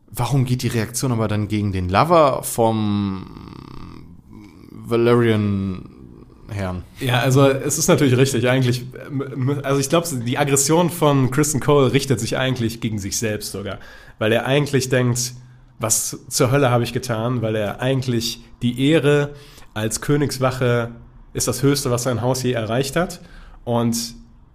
Warum 0.09 0.45
geht 0.45 0.63
die 0.63 0.67
Reaktion 0.67 1.11
aber 1.11 1.27
dann 1.27 1.47
gegen 1.47 1.71
den 1.71 1.89
Lover 1.89 2.41
vom 2.41 3.92
Valerian 4.93 5.89
Herrn? 6.49 6.83
Ja, 6.99 7.19
also 7.19 7.47
es 7.47 7.77
ist 7.77 7.87
natürlich 7.87 8.15
richtig. 8.15 8.47
Eigentlich, 8.47 8.85
also 9.63 9.79
ich 9.79 9.89
glaube, 9.89 10.07
die 10.25 10.37
Aggression 10.37 10.89
von 10.89 11.31
Kristen 11.31 11.59
Cole 11.59 11.91
richtet 11.91 12.19
sich 12.19 12.37
eigentlich 12.37 12.79
gegen 12.79 12.99
sich 12.99 13.17
selbst 13.17 13.51
sogar, 13.51 13.79
weil 14.19 14.31
er 14.31 14.45
eigentlich 14.45 14.89
denkt, 14.89 15.33
was 15.79 16.19
zur 16.29 16.51
Hölle 16.51 16.69
habe 16.69 16.83
ich 16.83 16.93
getan, 16.93 17.41
weil 17.41 17.55
er 17.55 17.81
eigentlich 17.81 18.43
die 18.61 18.89
Ehre 18.89 19.31
als 19.73 19.99
Königswache 19.99 20.91
ist 21.33 21.47
das 21.47 21.63
Höchste, 21.63 21.89
was 21.89 22.03
sein 22.03 22.21
Haus 22.21 22.43
je 22.43 22.51
erreicht 22.51 22.95
hat 22.95 23.21
und 23.65 23.97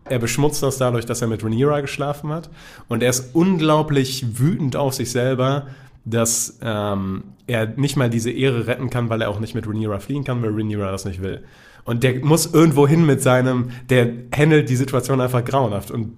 er 0.04 0.20
beschmutzt 0.20 0.62
das 0.62 0.78
dadurch, 0.78 1.04
dass 1.04 1.20
er 1.20 1.28
mit 1.28 1.42
Rhaenyra 1.42 1.80
geschlafen 1.80 2.30
hat 2.30 2.48
und 2.86 3.02
er 3.02 3.10
ist 3.10 3.34
unglaublich 3.34 4.38
wütend 4.38 4.76
auf 4.76 4.94
sich 4.94 5.10
selber, 5.10 5.66
dass 6.10 6.58
ähm, 6.62 7.24
er 7.46 7.66
nicht 7.66 7.96
mal 7.96 8.10
diese 8.10 8.30
Ehre 8.30 8.66
retten 8.66 8.90
kann, 8.90 9.08
weil 9.08 9.22
er 9.22 9.30
auch 9.30 9.40
nicht 9.40 9.54
mit 9.54 9.66
Rhaenyra 9.66 9.98
fliehen 10.00 10.24
kann, 10.24 10.42
weil 10.42 10.50
Rhaenyra 10.50 10.90
das 10.90 11.04
nicht 11.04 11.22
will. 11.22 11.44
Und 11.84 12.02
der 12.02 12.24
muss 12.24 12.46
irgendwo 12.46 12.86
hin 12.86 13.06
mit 13.06 13.22
seinem, 13.22 13.70
der 13.88 14.12
handelt 14.36 14.68
die 14.68 14.76
Situation 14.76 15.20
einfach 15.20 15.44
grauenhaft. 15.44 15.90
Und 15.90 16.16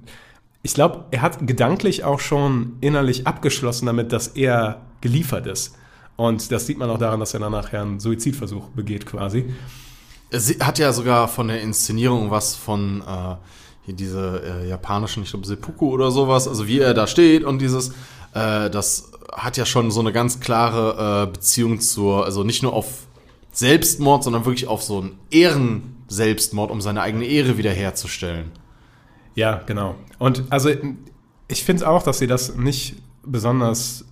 ich 0.62 0.74
glaube, 0.74 1.04
er 1.10 1.22
hat 1.22 1.46
gedanklich 1.46 2.04
auch 2.04 2.20
schon 2.20 2.76
innerlich 2.80 3.26
abgeschlossen 3.26 3.86
damit, 3.86 4.12
dass 4.12 4.28
er 4.28 4.82
geliefert 5.00 5.46
ist. 5.46 5.76
Und 6.16 6.52
das 6.52 6.66
sieht 6.66 6.76
man 6.76 6.90
auch 6.90 6.98
daran, 6.98 7.20
dass 7.20 7.34
er 7.34 7.40
dann 7.40 7.52
nachher 7.52 7.82
einen 7.82 8.00
Suizidversuch 8.00 8.68
begeht 8.70 9.06
quasi. 9.06 9.54
Sie 10.30 10.54
hat 10.54 10.78
ja 10.78 10.92
sogar 10.92 11.28
von 11.28 11.48
der 11.48 11.60
Inszenierung 11.62 12.30
was 12.30 12.54
von 12.54 13.02
äh, 13.06 13.92
diese 13.92 14.42
äh, 14.44 14.68
japanischen, 14.68 15.22
ich 15.22 15.30
glaube 15.30 15.46
Seppuku 15.46 15.90
oder 15.90 16.10
sowas, 16.10 16.46
also 16.46 16.66
wie 16.66 16.80
er 16.80 16.94
da 16.94 17.06
steht 17.06 17.44
und 17.44 17.60
dieses 17.60 17.92
äh, 18.34 18.70
das 18.70 19.12
hat 19.32 19.56
ja 19.56 19.64
schon 19.64 19.90
so 19.90 20.00
eine 20.00 20.12
ganz 20.12 20.40
klare 20.40 21.26
äh, 21.28 21.32
Beziehung 21.32 21.80
zur, 21.80 22.24
also 22.24 22.44
nicht 22.44 22.62
nur 22.62 22.72
auf 22.72 23.06
Selbstmord, 23.52 24.24
sondern 24.24 24.44
wirklich 24.44 24.68
auf 24.68 24.82
so 24.82 25.00
einen 25.00 25.18
Ehrenselbstmord, 25.30 26.70
um 26.70 26.80
seine 26.80 27.02
eigene 27.02 27.24
Ehre 27.24 27.58
wiederherzustellen. 27.58 28.52
Ja, 29.34 29.62
genau. 29.66 29.94
Und 30.18 30.44
also 30.50 30.70
ich 31.48 31.64
finde 31.64 31.88
auch, 31.88 32.02
dass 32.02 32.18
sie 32.18 32.26
das 32.26 32.56
nicht 32.56 32.96
besonders 33.24 34.04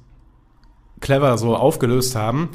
clever 1.01 1.39
so 1.39 1.57
aufgelöst 1.57 2.17
haben. 2.17 2.51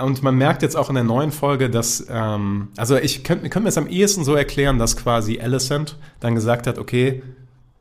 Und 0.00 0.22
man 0.22 0.36
merkt 0.36 0.62
jetzt 0.62 0.76
auch 0.76 0.88
in 0.88 0.94
der 0.94 1.04
neuen 1.04 1.32
Folge, 1.32 1.70
dass, 1.70 2.06
ähm, 2.10 2.68
also 2.76 2.96
ich 2.96 3.24
könnte 3.24 3.48
könnt 3.48 3.64
mir 3.64 3.70
es 3.70 3.78
am 3.78 3.88
ehesten 3.88 4.24
so 4.24 4.34
erklären, 4.34 4.78
dass 4.78 4.96
quasi 4.96 5.40
Alicent 5.40 5.96
dann 6.20 6.34
gesagt 6.34 6.66
hat, 6.66 6.78
okay, 6.78 7.22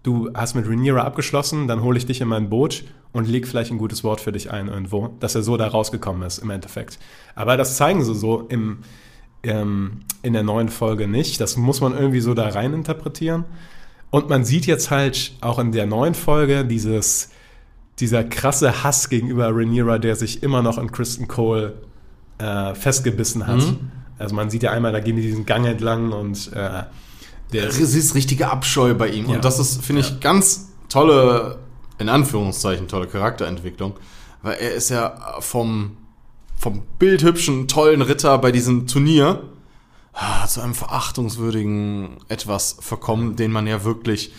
du 0.03 0.29
hast 0.33 0.55
mit 0.55 0.67
Rhaenyra 0.67 1.03
abgeschlossen, 1.03 1.67
dann 1.67 1.81
hole 1.81 1.97
ich 1.97 2.05
dich 2.05 2.21
in 2.21 2.27
mein 2.27 2.49
Boot 2.49 2.85
und 3.13 3.27
leg 3.27 3.47
vielleicht 3.47 3.71
ein 3.71 3.77
gutes 3.77 4.03
Wort 4.03 4.21
für 4.21 4.31
dich 4.31 4.51
ein 4.51 4.67
irgendwo, 4.67 5.09
dass 5.19 5.35
er 5.35 5.43
so 5.43 5.57
da 5.57 5.67
rausgekommen 5.67 6.23
ist 6.23 6.39
im 6.39 6.49
Endeffekt. 6.49 6.99
Aber 7.35 7.57
das 7.57 7.77
zeigen 7.77 8.03
sie 8.03 8.13
so 8.15 8.41
im, 8.49 8.79
ähm, 9.43 10.01
in 10.21 10.33
der 10.33 10.43
neuen 10.43 10.69
Folge 10.69 11.07
nicht. 11.07 11.39
Das 11.41 11.57
muss 11.57 11.81
man 11.81 11.93
irgendwie 11.97 12.19
so 12.21 12.33
da 12.33 12.47
rein 12.49 12.73
interpretieren. 12.73 13.45
Und 14.09 14.29
man 14.29 14.45
sieht 14.45 14.65
jetzt 14.65 14.91
halt 14.91 15.33
auch 15.41 15.59
in 15.59 15.71
der 15.71 15.85
neuen 15.85 16.13
Folge 16.13 16.63
dieses, 16.65 17.29
dieser 17.99 18.23
krasse 18.23 18.83
Hass 18.83 19.09
gegenüber 19.09 19.49
Rhaenyra, 19.49 19.97
der 19.97 20.15
sich 20.15 20.43
immer 20.43 20.61
noch 20.61 20.77
in 20.77 20.91
Kristen 20.91 21.27
Cole 21.27 21.81
äh, 22.37 22.73
festgebissen 22.75 23.47
hat. 23.47 23.57
Mhm. 23.57 23.91
Also 24.19 24.35
man 24.35 24.49
sieht 24.49 24.63
ja 24.63 24.71
einmal, 24.71 24.91
da 24.91 24.99
gehen 24.99 25.15
die 25.15 25.21
diesen 25.21 25.45
Gang 25.45 25.65
entlang 25.65 26.11
und 26.11 26.51
äh, 26.53 26.83
der 27.53 27.67
ist 27.67 28.15
richtige 28.15 28.49
Abscheu 28.49 28.93
bei 28.93 29.07
ihm. 29.09 29.27
Ja. 29.29 29.35
Und 29.35 29.45
das 29.45 29.59
ist, 29.59 29.83
finde 29.83 30.01
ich, 30.01 30.09
Ja. 30.09 30.15
ganz 30.19 30.69
tolle, 30.89 31.59
in 31.97 32.09
Anführungszeichen, 32.09 32.87
tolle 32.87 33.07
Charakterentwicklung. 33.07 33.93
Weil 34.41 34.57
er 34.57 34.73
ist 34.73 34.89
ja 34.89 35.37
vom, 35.39 35.97
vom 36.55 36.83
bildhübschen, 36.99 37.67
tollen 37.67 38.01
Ritter 38.01 38.37
bei 38.37 38.51
diesem 38.51 38.87
Turnier 38.87 39.43
ah, 40.13 40.47
zu 40.47 40.61
einem 40.61 40.75
verachtungswürdigen 40.75 42.17
etwas 42.27 42.77
verkommen, 42.79 43.35
den 43.35 43.51
man 43.51 43.67
ja 43.67 43.83
wirklich, 43.83 44.33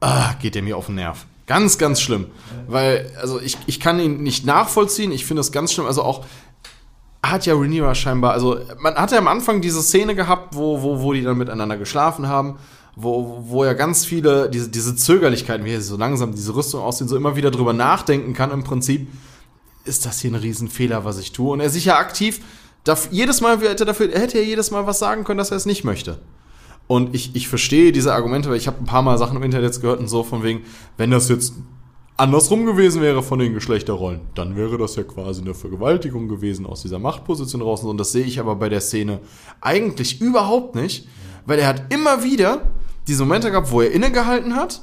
ah, 0.00 0.34
geht 0.40 0.54
der 0.54 0.62
mir 0.62 0.76
auf 0.76 0.86
den 0.86 0.96
Nerv. 0.96 1.26
Ganz, 1.46 1.78
ganz 1.78 2.00
schlimm. 2.00 2.26
Weil, 2.68 3.10
also 3.20 3.40
ich, 3.40 3.58
ich 3.66 3.80
kann 3.80 3.98
ihn 3.98 4.22
nicht 4.22 4.46
nachvollziehen. 4.46 5.12
Ich 5.12 5.26
finde 5.26 5.40
das 5.40 5.50
ganz 5.50 5.72
schlimm. 5.72 5.86
Also 5.86 6.02
auch, 6.02 6.24
hat 7.22 7.46
ja 7.46 7.54
Rhaenyra 7.54 7.94
scheinbar, 7.94 8.32
also 8.32 8.58
man 8.78 8.94
hat 8.96 9.12
ja 9.12 9.18
am 9.18 9.28
Anfang 9.28 9.60
diese 9.60 9.80
Szene 9.80 10.14
gehabt, 10.14 10.56
wo, 10.56 10.82
wo, 10.82 11.02
wo 11.02 11.12
die 11.12 11.22
dann 11.22 11.38
miteinander 11.38 11.76
geschlafen 11.76 12.26
haben, 12.26 12.58
wo, 12.94 13.42
wo 13.46 13.64
ja 13.64 13.72
ganz 13.72 14.04
viele, 14.04 14.50
diese, 14.50 14.68
diese 14.68 14.94
Zögerlichkeiten, 14.94 15.64
wie 15.64 15.72
er 15.72 15.80
so 15.80 15.96
langsam 15.96 16.34
diese 16.34 16.54
Rüstung 16.54 16.82
aussehen, 16.82 17.08
so 17.08 17.16
immer 17.16 17.36
wieder 17.36 17.50
drüber 17.50 17.72
nachdenken 17.72 18.34
kann 18.34 18.50
im 18.50 18.64
Prinzip, 18.64 19.08
ist 19.84 20.06
das 20.06 20.20
hier 20.20 20.30
ein 20.30 20.36
Riesenfehler, 20.36 21.04
was 21.04 21.18
ich 21.18 21.32
tue? 21.32 21.52
Und 21.52 21.60
er 21.60 21.70
sich 21.70 21.86
ja 21.86 21.98
aktiv, 21.98 22.40
darf, 22.84 23.08
jedes 23.10 23.40
Mal 23.40 23.58
hätte, 23.60 23.84
dafür, 23.84 24.12
er 24.12 24.20
hätte 24.20 24.38
ja 24.38 24.44
jedes 24.44 24.70
Mal 24.70 24.86
was 24.86 24.98
sagen 24.98 25.24
können, 25.24 25.38
dass 25.38 25.50
er 25.50 25.56
es 25.56 25.66
nicht 25.66 25.84
möchte. 25.84 26.18
Und 26.86 27.14
ich, 27.14 27.34
ich 27.34 27.48
verstehe 27.48 27.92
diese 27.92 28.12
Argumente, 28.12 28.50
weil 28.50 28.56
ich 28.56 28.66
habe 28.66 28.78
ein 28.80 28.84
paar 28.84 29.02
Mal 29.02 29.16
Sachen 29.16 29.36
im 29.36 29.42
Internet 29.42 29.80
gehört 29.80 30.00
und 30.00 30.08
so 30.08 30.22
von 30.22 30.42
wegen, 30.42 30.62
wenn 30.98 31.10
das 31.10 31.28
jetzt 31.28 31.54
andersrum 32.16 32.66
gewesen 32.66 33.00
wäre 33.00 33.22
von 33.22 33.38
den 33.38 33.54
Geschlechterrollen, 33.54 34.20
dann 34.34 34.56
wäre 34.56 34.76
das 34.78 34.96
ja 34.96 35.02
quasi 35.02 35.40
eine 35.40 35.54
Vergewaltigung 35.54 36.28
gewesen 36.28 36.66
aus 36.66 36.82
dieser 36.82 36.98
Machtposition 36.98 37.62
raus. 37.62 37.82
Und 37.82 37.98
das 37.98 38.12
sehe 38.12 38.24
ich 38.24 38.38
aber 38.38 38.56
bei 38.56 38.68
der 38.68 38.80
Szene 38.80 39.20
eigentlich 39.60 40.20
überhaupt 40.20 40.74
nicht, 40.74 41.08
weil 41.46 41.58
er 41.58 41.68
hat 41.68 41.92
immer 41.92 42.22
wieder 42.22 42.70
diese 43.08 43.24
Momente 43.24 43.50
gehabt, 43.50 43.70
wo 43.70 43.80
er 43.80 43.92
innegehalten 43.92 44.56
hat 44.56 44.82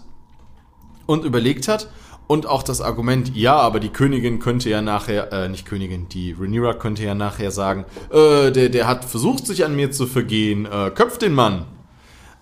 und 1.05 1.25
überlegt 1.25 1.67
hat. 1.67 1.89
Und 2.27 2.45
auch 2.45 2.62
das 2.62 2.79
Argument, 2.79 3.36
ja, 3.36 3.55
aber 3.55 3.79
die 3.79 3.89
Königin 3.89 4.38
könnte 4.38 4.69
ja 4.69 4.84
nachher, 4.84 5.34
äh, 5.34 5.49
nicht 5.49 5.65
Königin, 5.65 6.10
die 6.10 6.36
Rhaenyra 6.39 6.75
könnte 6.75 7.03
ja 7.03 7.15
nachher 7.15 7.49
sagen, 7.49 7.86
äh, 8.12 8.51
der, 8.51 8.69
der 8.69 8.88
hat 8.88 9.03
versucht, 9.03 9.47
sich 9.47 9.65
an 9.65 9.75
mir 9.75 9.89
zu 9.89 10.05
vergehen, 10.05 10.67
äh, 10.67 10.91
köpft 10.93 11.23
den 11.23 11.34
Mann. 11.34 11.65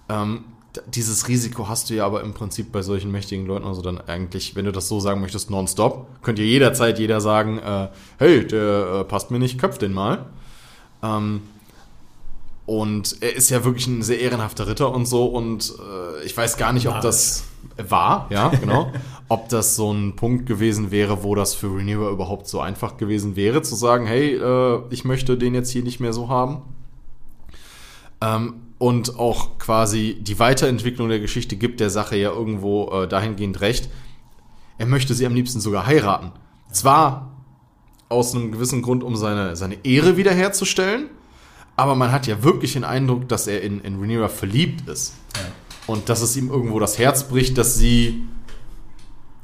Ähm, 0.10 0.44
dieses 0.88 1.30
Risiko 1.30 1.70
hast 1.70 1.90
du 1.90 1.94
ja 1.94 2.06
aber 2.06 2.22
im 2.22 2.34
Prinzip 2.34 2.74
bei 2.74 2.82
solchen 2.82 3.12
mächtigen 3.12 3.46
Leuten, 3.46 3.66
also 3.66 3.82
dann 3.82 4.00
eigentlich, 4.00 4.58
wenn 4.58 4.66
du 4.66 4.74
das 4.74 4.90
so 4.90 5.00
sagen 5.00 5.22
möchtest, 5.22 5.50
nonstop, 5.50 6.08
könnte 6.22 6.42
ja 6.42 6.50
jederzeit 6.50 7.00
jeder 7.00 7.22
sagen, 7.22 7.58
äh, 7.60 7.88
hey, 8.18 8.46
der 8.46 9.00
äh, 9.00 9.04
passt 9.06 9.32
mir 9.32 9.40
nicht, 9.40 9.58
köpft 9.58 9.82
den 9.82 9.94
mal. 9.94 10.26
Ähm, 11.02 11.44
und 12.68 13.16
er 13.22 13.34
ist 13.34 13.50
ja 13.50 13.64
wirklich 13.64 13.88
ein 13.88 14.04
sehr 14.04 14.20
ehrenhafter 14.20 14.68
Ritter 14.68 14.94
und 14.94 15.06
so. 15.06 15.26
Und 15.26 15.74
äh, 15.80 16.26
ich 16.26 16.36
weiß 16.36 16.58
gar 16.58 16.74
nicht, 16.74 16.90
ob 16.90 17.00
das 17.00 17.46
war, 17.78 18.28
ja, 18.30 18.50
genau. 18.50 18.92
ob 19.30 19.48
das 19.48 19.78
so 19.78 19.92
ein 19.94 20.18
Punkt 20.18 20.46
gewesen 20.46 20.92
wäre, 20.92 21.24
wo 21.24 21.34
das 21.34 21.56
für 21.56 21.74
Renewer 21.78 22.10
überhaupt 22.10 22.50
so 22.50 22.60
einfach 22.60 22.98
gewesen 22.98 23.38
wäre, 23.38 23.62
zu 23.62 23.76
sagen, 23.76 24.06
hey, 24.06 24.36
äh, 24.36 24.82
ich 24.90 25.06
möchte 25.06 25.38
den 25.38 25.54
jetzt 25.54 25.72
hier 25.72 25.82
nicht 25.82 26.02
mehr 26.02 26.12
so 26.12 26.28
haben. 26.28 26.62
Ähm, 28.20 28.56
und 28.80 29.18
auch 29.18 29.58
quasi 29.60 30.18
die 30.20 30.38
Weiterentwicklung 30.38 31.08
der 31.08 31.22
Geschichte 31.22 31.56
gibt 31.56 31.80
der 31.80 31.90
Sache 31.90 32.18
ja 32.18 32.32
irgendwo 32.32 32.92
äh, 32.92 33.08
dahingehend 33.08 33.62
recht. 33.62 33.90
Er 34.78 34.88
möchte 34.88 35.14
sie 35.14 35.26
am 35.26 35.34
liebsten 35.34 35.62
sogar 35.62 35.88
heiraten. 35.88 36.34
Zwar 36.70 37.32
aus 38.10 38.36
einem 38.36 38.52
gewissen 38.52 38.82
Grund, 38.82 39.06
um 39.06 39.16
seine, 39.16 39.56
seine 39.56 39.86
Ehre 39.86 40.18
wiederherzustellen, 40.18 41.10
aber 41.78 41.96
man 41.96 42.12
hat 42.12 42.28
ja 42.28 42.44
wirklich 42.44 42.74
den 42.74 42.84
Eindruck, 42.84 43.30
dass 43.30 43.48
er 43.48 43.62
in, 43.62 43.80
in 43.82 44.00
Rhaenyra 44.00 44.28
verliebt 44.28 44.90
ist. 44.90 45.14
Und 45.86 46.10
dass 46.10 46.22
es 46.22 46.36
ihm 46.36 46.50
irgendwo 46.50 46.80
das 46.80 46.98
Herz 46.98 47.30
bricht, 47.30 47.58
dass 47.58 47.78
sie 47.78 48.28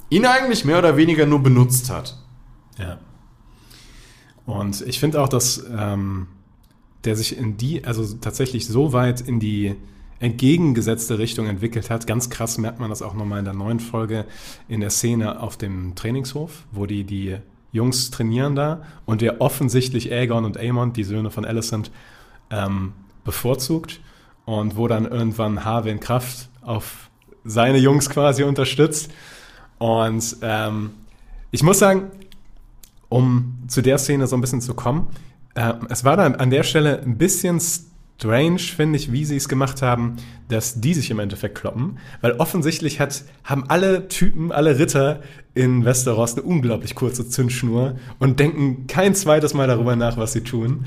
ihn 0.10 0.26
eigentlich 0.26 0.66
mehr 0.66 0.80
oder 0.80 0.98
weniger 0.98 1.26
nur 1.26 1.42
benutzt 1.42 1.90
hat. 1.90 2.18
Ja. 2.78 3.00
Und 4.46 4.82
ich 4.82 5.00
finde 5.00 5.22
auch, 5.22 5.30
dass 5.30 5.64
ähm, 5.74 6.28
der 7.04 7.16
sich 7.16 7.38
in 7.38 7.56
die, 7.56 7.86
also 7.86 8.04
tatsächlich 8.20 8.68
so 8.68 8.94
weit 8.94 9.22
in 9.22 9.40
die 9.40 9.76
entgegengesetzte 10.20 11.20
Richtung 11.20 11.48
entwickelt 11.48 11.90
hat. 11.90 12.08
Ganz 12.08 12.30
krass 12.30 12.58
merkt 12.58 12.80
man 12.80 12.90
das 12.90 13.02
auch 13.02 13.14
nochmal 13.14 13.40
in 13.40 13.46
der 13.46 13.54
neuen 13.54 13.80
Folge 13.80 14.26
in 14.68 14.80
der 14.82 14.90
Szene 14.90 15.40
auf 15.40 15.56
dem 15.56 15.96
Trainingshof, 15.96 16.66
wo 16.72 16.86
die 16.88 17.04
die 17.04 17.38
Jungs 17.72 18.12
trainieren 18.12 18.56
da 18.56 18.84
und 19.06 19.22
der 19.22 19.42
offensichtlich 19.42 20.12
Aegon 20.12 20.46
und 20.46 20.58
Aemon, 20.58 20.94
die 20.94 21.04
Söhne 21.04 21.32
von 21.32 21.44
Alicent, 21.44 21.92
ähm, 22.54 22.94
bevorzugt 23.24 24.00
und 24.46 24.78
wo 24.78 24.88
dann 24.88 25.06
irgendwann 25.06 25.66
Harwin 25.66 26.00
Kraft 26.00 26.50
auf 26.62 27.10
seine 27.44 27.78
Jungs 27.78 28.10
quasi 28.10 28.44
unterstützt. 28.44 29.12
Und 29.78 30.38
ähm, 30.42 30.92
ich 31.52 31.64
muss 31.64 31.80
sagen, 31.80 32.12
um 33.10 33.60
zu 33.68 33.82
der 33.82 33.98
Szene 33.98 34.28
so 34.28 34.36
ein 34.36 34.42
bisschen 34.42 34.62
zu 34.62 34.74
kommen, 34.74 35.08
äh, 35.56 35.74
es 35.90 36.04
war 36.04 36.18
dann 36.18 36.36
an 36.36 36.50
der 36.50 36.64
Stelle 36.64 37.02
ein 37.02 37.18
bisschen 37.18 37.60
strange, 37.60 38.60
finde 38.60 38.98
ich, 38.98 39.12
wie 39.12 39.26
sie 39.26 39.36
es 39.36 39.50
gemacht 39.50 39.82
haben, 39.82 40.18
dass 40.48 40.80
die 40.80 40.94
sich 40.94 41.12
im 41.12 41.20
Endeffekt 41.20 41.56
kloppen, 41.56 41.98
weil 42.22 42.34
offensichtlich 42.34 43.00
hat, 43.00 43.24
haben 43.44 43.66
alle 43.68 44.08
Typen, 44.08 44.52
alle 44.52 44.80
Ritter 44.80 45.22
in 45.54 45.84
Westeros 45.84 46.34
eine 46.34 46.44
unglaublich 46.44 46.96
kurze 46.96 47.28
Zündschnur 47.28 47.98
und 48.20 48.40
denken 48.40 48.88
kein 48.88 49.16
zweites 49.16 49.54
Mal 49.54 49.68
darüber 49.68 49.96
nach, 49.96 50.18
was 50.18 50.34
sie 50.34 50.42
tun. 50.42 50.86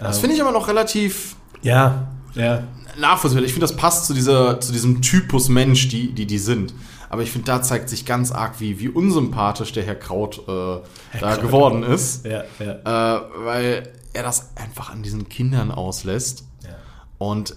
Das 0.00 0.18
finde 0.20 0.34
ich 0.36 0.42
aber 0.42 0.52
noch 0.52 0.68
relativ 0.68 1.36
Ja, 1.62 2.08
ja, 2.34 2.64
nachvollziehbar. 2.98 3.44
Ich 3.44 3.52
finde, 3.52 3.66
das 3.66 3.76
passt 3.76 4.06
zu, 4.06 4.14
dieser, 4.14 4.60
zu 4.60 4.72
diesem 4.72 5.02
Typus 5.02 5.48
Mensch, 5.48 5.88
die 5.88 6.12
die, 6.12 6.26
die 6.26 6.38
sind. 6.38 6.74
Aber 7.08 7.22
ich 7.22 7.30
finde, 7.32 7.46
da 7.46 7.60
zeigt 7.60 7.88
sich 7.88 8.06
ganz 8.06 8.30
arg, 8.30 8.60
wie, 8.60 8.78
wie 8.78 8.88
unsympathisch 8.88 9.72
der 9.72 9.82
Herr 9.84 9.96
Kraut 9.96 10.38
äh, 10.46 10.80
da 11.20 11.34
Kraut. 11.34 11.42
geworden 11.42 11.82
ist. 11.82 12.24
ja, 12.24 12.44
ja. 12.60 13.16
Äh, 13.16 13.22
weil 13.44 13.92
er 14.12 14.22
das 14.22 14.56
einfach 14.56 14.90
an 14.90 15.02
diesen 15.02 15.28
Kindern 15.28 15.70
auslässt. 15.70 16.44
ja. 16.62 16.70
Und 17.18 17.56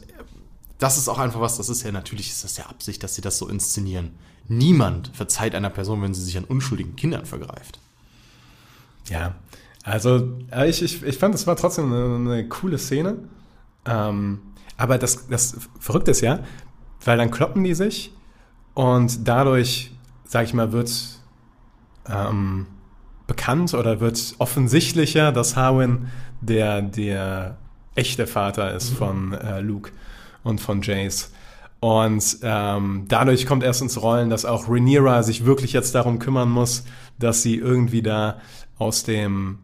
das 0.80 0.98
ist 0.98 1.08
auch 1.08 1.20
einfach 1.20 1.40
was, 1.40 1.56
das 1.58 1.70
ist 1.70 1.84
ja 1.84 1.92
natürlich, 1.92 2.30
ist 2.30 2.44
das 2.44 2.58
ja 2.58 2.66
Absicht, 2.66 3.02
dass 3.04 3.16
sie 3.16 3.22
das 3.22 3.38
so 3.38 3.48
inszenieren. 3.48 4.12
Niemand 4.50 5.12
verzeiht 5.14 5.56
einer 5.56 5.70
Person, 5.70 6.02
wenn 6.02 6.14
sie 6.14 6.22
sich 6.22 6.38
an 6.38 6.44
unschuldigen 6.44 6.96
Kindern 6.98 7.26
vergreift. 7.26 7.80
Ja, 9.10 9.36
also 9.84 10.38
äh, 10.52 10.69
ich, 10.69 10.82
ich, 10.82 11.04
ich 11.04 11.17
fand, 11.17 11.36
es 11.36 11.46
war 11.46 11.56
trotzdem 11.56 11.93
eine, 11.93 12.15
eine 12.15 12.48
coole 12.48 12.78
Szene. 12.78 13.17
Ähm, 13.86 14.39
aber 14.78 14.98
das, 14.98 15.28
das 15.28 15.58
Verrückte 15.80 16.12
ist 16.12 16.22
ja, 16.22 16.39
weil 17.04 17.17
dann 17.17 17.32
kloppen 17.32 17.63
die 17.63 17.74
sich 17.74 18.13
und 18.74 19.28
dadurch, 19.28 19.91
sag 20.26 20.46
ich 20.46 20.54
mal, 20.54 20.72
wird 20.72 20.91
ähm, 22.10 22.65
bekannt 23.28 23.74
oder 23.74 24.00
wird 24.00 24.36
offensichtlicher, 24.39 25.32
dass 25.32 25.56
Harwin 25.56 26.08
der, 26.41 26.82
der 26.82 27.58
echte 27.96 28.26
Vater 28.26 28.74
ist 28.74 28.89
von 28.89 29.34
äh, 29.34 29.60
Luke 29.62 29.91
und 30.43 30.60
von 30.60 30.82
Jace. 30.82 31.32
Und 31.80 32.38
ähm, 32.41 33.06
dadurch 33.10 33.46
kommt 33.46 33.63
erst 33.63 33.82
ins 33.82 34.02
Rollen, 34.02 34.30
dass 34.30 34.46
auch 34.46 34.69
Rhaenyra 34.69 35.22
sich 35.22 35.46
wirklich 35.46 35.74
jetzt 35.74 35.93
darum 35.93 36.17
kümmern 36.17 36.50
muss, 36.50 36.86
dass 37.19 37.43
sie 37.43 37.58
irgendwie 37.58 38.02
da 38.02 38.39
aus 38.78 39.04
dem 39.04 39.60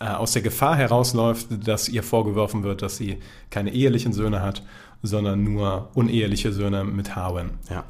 aus 0.00 0.32
der 0.32 0.42
Gefahr 0.42 0.76
herausläuft, 0.76 1.46
dass 1.66 1.88
ihr 1.88 2.02
vorgeworfen 2.02 2.62
wird, 2.64 2.82
dass 2.82 2.96
sie 2.96 3.18
keine 3.50 3.72
ehelichen 3.72 4.12
Söhne 4.12 4.42
hat, 4.42 4.62
sondern 5.02 5.44
nur 5.44 5.88
uneheliche 5.94 6.52
Söhne 6.52 6.84
mit 6.84 7.14
Harwin. 7.16 7.50
Ja. 7.70 7.84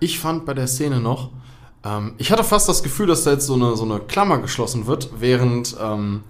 Ich 0.00 0.18
fand 0.18 0.46
bei 0.46 0.54
der 0.54 0.66
Szene 0.66 1.00
noch, 1.00 1.28
äh, 1.28 1.30
Ähm, 1.84 2.14
ich 2.18 2.32
hatte 2.32 2.42
fast 2.42 2.68
das 2.68 2.82
Gefühl, 2.82 3.06
dass 3.06 3.22
da 3.22 3.30
jetzt 3.30 3.46
so 3.46 3.54
eine, 3.54 3.76
so 3.76 3.84
eine 3.84 4.00
Klammer 4.00 4.38
geschlossen 4.38 4.86
wird, 4.88 5.10
während 5.20 5.76
ähm, 5.80 6.24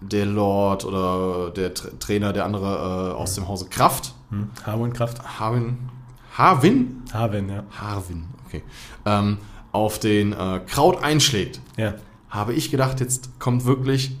der 0.00 0.26
Lord 0.26 0.84
oder 0.84 1.50
der 1.52 1.72
Tra 1.74 1.88
Trainer, 2.00 2.32
der 2.32 2.44
andere 2.44 3.12
äh, 3.12 3.14
aus 3.14 3.34
dem 3.36 3.46
Hause 3.46 3.66
Kraft, 3.70 4.14
Hm? 4.30 4.50
Harwin 4.66 4.92
Kraft? 4.92 5.22
Harwin, 5.38 5.78
Harwin? 6.36 7.02
Harwin, 7.12 7.48
ja. 7.48 7.62
Harwin, 7.80 8.24
okay, 8.46 8.62
ähm, 9.06 9.38
auf 9.70 10.00
den 10.00 10.32
äh, 10.32 10.60
Kraut 10.66 11.02
einschlägt, 11.04 11.60
Ja. 11.76 11.94
habe 12.28 12.52
ich 12.52 12.72
gedacht, 12.72 12.98
jetzt 13.00 13.38
kommt 13.38 13.64
wirklich 13.66 14.16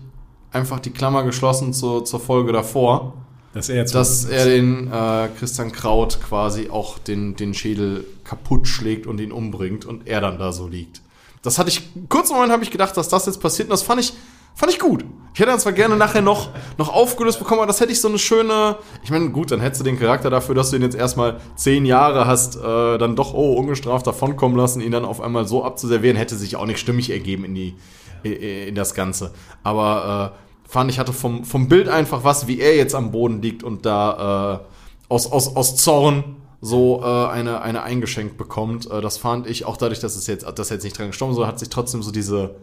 einfach 0.54 0.80
die 0.80 0.90
Klammer 0.90 1.22
geschlossen 1.24 1.72
zur, 1.72 2.04
zur 2.04 2.20
Folge 2.20 2.52
davor, 2.52 3.14
Dass 3.52 3.68
er 3.68 3.76
jetzt. 3.76 3.94
dass 3.94 4.24
er 4.24 4.44
den 4.44 4.90
äh, 4.92 5.28
Christian 5.38 5.72
Kraut 5.72 6.18
quasi 6.20 6.70
auch 6.70 6.98
den, 6.98 7.36
den 7.36 7.54
Schädel 7.54 8.04
kaputt 8.24 8.68
schlägt 8.68 9.06
und 9.06 9.20
ihn 9.20 9.32
umbringt 9.32 9.84
und 9.84 10.06
er 10.06 10.20
dann 10.20 10.38
da 10.38 10.52
so 10.52 10.66
liegt. 10.66 11.02
Das 11.42 11.58
hatte 11.58 11.68
ich, 11.68 11.82
kurz 12.08 12.30
im 12.30 12.36
Moment 12.36 12.52
habe 12.52 12.64
ich 12.64 12.70
gedacht, 12.70 12.96
dass 12.96 13.08
das 13.08 13.26
jetzt 13.26 13.40
passiert 13.40 13.68
und 13.68 13.72
das 13.72 13.82
fand 13.82 14.00
ich, 14.00 14.14
fand 14.54 14.72
ich 14.72 14.78
gut. 14.78 15.04
Ich 15.34 15.40
hätte 15.40 15.50
dann 15.50 15.58
zwar 15.58 15.72
gerne 15.72 15.96
nachher 15.96 16.22
noch, 16.22 16.50
noch 16.78 16.88
aufgelöst 16.94 17.40
bekommen, 17.40 17.58
aber 17.60 17.66
das 17.66 17.80
hätte 17.80 17.90
ich 17.92 18.00
so 18.00 18.08
eine 18.08 18.18
schöne, 18.18 18.76
ich 19.02 19.10
meine, 19.10 19.30
gut, 19.30 19.50
dann 19.50 19.60
hättest 19.60 19.80
du 19.80 19.84
den 19.84 19.98
Charakter 19.98 20.30
dafür, 20.30 20.54
dass 20.54 20.70
du 20.70 20.76
ihn 20.76 20.82
jetzt 20.82 20.94
erstmal 20.94 21.40
zehn 21.56 21.84
Jahre 21.84 22.26
hast, 22.26 22.56
äh, 22.56 22.98
dann 22.98 23.16
doch, 23.16 23.34
oh, 23.34 23.54
ungestraft 23.54 24.06
davonkommen 24.06 24.56
lassen, 24.56 24.80
ihn 24.80 24.92
dann 24.92 25.04
auf 25.04 25.20
einmal 25.20 25.46
so 25.46 25.64
abzuservieren, 25.64 26.16
hätte 26.16 26.36
sich 26.36 26.54
auch 26.56 26.66
nicht 26.66 26.78
stimmig 26.78 27.10
ergeben 27.10 27.44
in 27.44 27.54
die, 27.56 27.74
in, 28.22 28.32
in 28.68 28.74
das 28.76 28.94
Ganze. 28.94 29.32
Aber 29.64 30.32
äh, 30.32 30.43
fand 30.74 30.90
ich 30.90 30.98
hatte 30.98 31.12
vom, 31.12 31.44
vom 31.44 31.68
Bild 31.68 31.88
einfach 31.88 32.24
was, 32.24 32.48
wie 32.48 32.58
er 32.58 32.74
jetzt 32.74 32.96
am 32.96 33.12
Boden 33.12 33.40
liegt 33.40 33.62
und 33.62 33.86
da 33.86 34.64
äh, 34.66 35.08
aus, 35.08 35.30
aus, 35.30 35.54
aus 35.54 35.76
Zorn 35.76 36.34
so 36.60 37.00
äh, 37.00 37.28
eine, 37.28 37.62
eine 37.62 37.84
eingeschenkt 37.84 38.36
bekommt. 38.36 38.90
Äh, 38.90 39.00
das 39.00 39.16
fand 39.16 39.46
ich, 39.46 39.66
auch 39.66 39.76
dadurch, 39.76 40.00
dass 40.00 40.16
es 40.16 40.26
jetzt, 40.26 40.44
dass 40.44 40.70
er 40.72 40.74
jetzt 40.74 40.82
nicht 40.82 40.98
dran 40.98 41.06
gestorben 41.06 41.30
ist, 41.30 41.36
so 41.36 41.46
hat 41.46 41.60
sich 41.60 41.68
trotzdem 41.68 42.02
so 42.02 42.10
diese, 42.10 42.56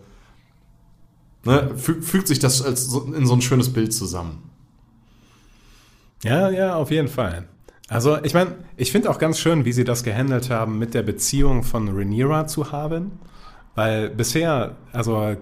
ne, 1.45 1.71
fügt, 1.78 2.04
fügt 2.04 2.28
sich 2.28 2.39
das 2.39 2.62
als 2.62 2.86
so, 2.88 3.13
in 3.13 3.26
so 3.26 3.34
ein 3.34 3.41
schönes 3.41 3.71
Bild 3.71 3.93
zusammen. 3.93 4.43
Ja, 6.21 6.50
ja, 6.50 6.76
auf 6.76 6.91
jeden 6.91 7.08
Fall. 7.08 7.47
Also, 7.88 8.21
ich 8.24 8.34
meine, 8.34 8.56
ich 8.76 8.91
finde 8.91 9.10
auch 9.10 9.19
ganz 9.19 9.39
schön, 9.39 9.63
wie 9.63 9.71
sie 9.71 9.86
das 9.86 10.04
gehandelt 10.04 10.50
haben 10.50 10.78
mit 10.78 10.93
der 10.93 11.04
Beziehung 11.04 11.63
von 11.63 11.88
Rhaenyra 11.88 12.45
zu 12.45 12.74
Harwin. 12.74 13.13
Weil 13.74 14.10
bisher, 14.10 14.76
also 14.91 15.38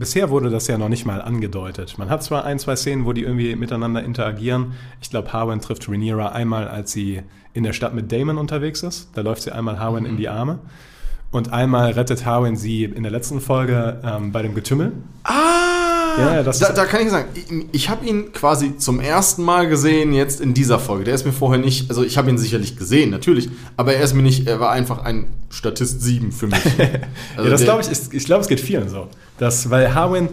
bisher 0.00 0.30
wurde 0.30 0.50
das 0.50 0.66
ja 0.66 0.76
noch 0.78 0.88
nicht 0.88 1.06
mal 1.06 1.22
angedeutet. 1.22 1.96
Man 1.98 2.10
hat 2.10 2.24
zwar 2.24 2.44
ein, 2.44 2.58
zwei 2.58 2.74
Szenen, 2.74 3.04
wo 3.04 3.12
die 3.12 3.22
irgendwie 3.22 3.54
miteinander 3.54 4.02
interagieren. 4.02 4.72
Ich 5.00 5.10
glaube, 5.10 5.32
Harwin 5.32 5.60
trifft 5.60 5.88
Rhaenyra 5.88 6.30
einmal, 6.30 6.66
als 6.66 6.90
sie 6.90 7.22
in 7.52 7.62
der 7.62 7.72
Stadt 7.72 7.94
mit 7.94 8.10
Damon 8.10 8.38
unterwegs 8.38 8.82
ist. 8.82 9.10
Da 9.14 9.20
läuft 9.20 9.42
sie 9.42 9.52
einmal 9.52 9.78
Harwin 9.78 10.06
in 10.06 10.16
die 10.16 10.28
Arme. 10.28 10.58
Und 11.30 11.52
einmal 11.52 11.92
rettet 11.92 12.26
Harwin 12.26 12.56
sie 12.56 12.84
in 12.84 13.04
der 13.04 13.12
letzten 13.12 13.40
Folge 13.40 14.00
ähm, 14.02 14.32
bei 14.32 14.42
dem 14.42 14.54
Getümmel. 14.54 14.92
Ah! 15.22 15.59
Ja, 16.18 16.34
ja, 16.36 16.42
das 16.42 16.58
da, 16.58 16.72
da 16.72 16.84
kann 16.84 17.02
ich 17.02 17.10
sagen, 17.10 17.28
ich, 17.34 17.46
ich 17.72 17.88
habe 17.88 18.06
ihn 18.06 18.32
quasi 18.32 18.76
zum 18.76 19.00
ersten 19.00 19.42
Mal 19.42 19.68
gesehen 19.68 20.12
jetzt 20.12 20.40
in 20.40 20.54
dieser 20.54 20.78
Folge. 20.78 21.04
Der 21.04 21.14
ist 21.14 21.24
mir 21.24 21.32
vorher 21.32 21.58
nicht, 21.60 21.90
also 21.90 22.02
ich 22.02 22.18
habe 22.18 22.30
ihn 22.30 22.38
sicherlich 22.38 22.76
gesehen, 22.76 23.10
natürlich, 23.10 23.48
aber 23.76 23.94
er 23.94 24.02
ist 24.02 24.14
mir 24.14 24.22
nicht, 24.22 24.46
er 24.46 24.60
war 24.60 24.70
einfach 24.70 25.04
ein 25.04 25.26
Statist 25.50 26.02
7 26.02 26.32
für 26.32 26.46
mich. 26.46 26.60
Also 27.36 27.44
ja, 27.44 27.50
das 27.50 27.64
glaube 27.64 27.82
ich, 27.82 27.90
ist, 27.90 28.12
ich 28.12 28.24
glaube, 28.24 28.42
es 28.42 28.48
geht 28.48 28.60
vielen 28.60 28.88
so. 28.88 29.08
Das, 29.38 29.70
weil 29.70 29.94
Harwin, 29.94 30.28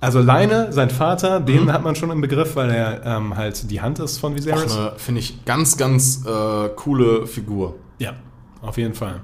also 0.00 0.20
Leine, 0.20 0.72
sein 0.72 0.90
Vater, 0.90 1.40
den 1.40 1.72
hat 1.72 1.82
man 1.82 1.94
schon 1.96 2.10
im 2.10 2.20
Begriff, 2.20 2.56
weil 2.56 2.70
er 2.70 3.04
ähm, 3.04 3.36
halt 3.36 3.70
die 3.70 3.80
Hand 3.80 3.98
ist 3.98 4.18
von 4.18 4.34
Viserys. 4.34 4.76
eine, 4.76 4.92
finde 4.96 5.20
ich, 5.20 5.44
ganz, 5.44 5.76
ganz 5.76 6.24
äh, 6.24 6.68
coole 6.76 7.26
Figur. 7.26 7.76
Ja, 7.98 8.14
auf 8.62 8.76
jeden 8.76 8.94
Fall. 8.94 9.20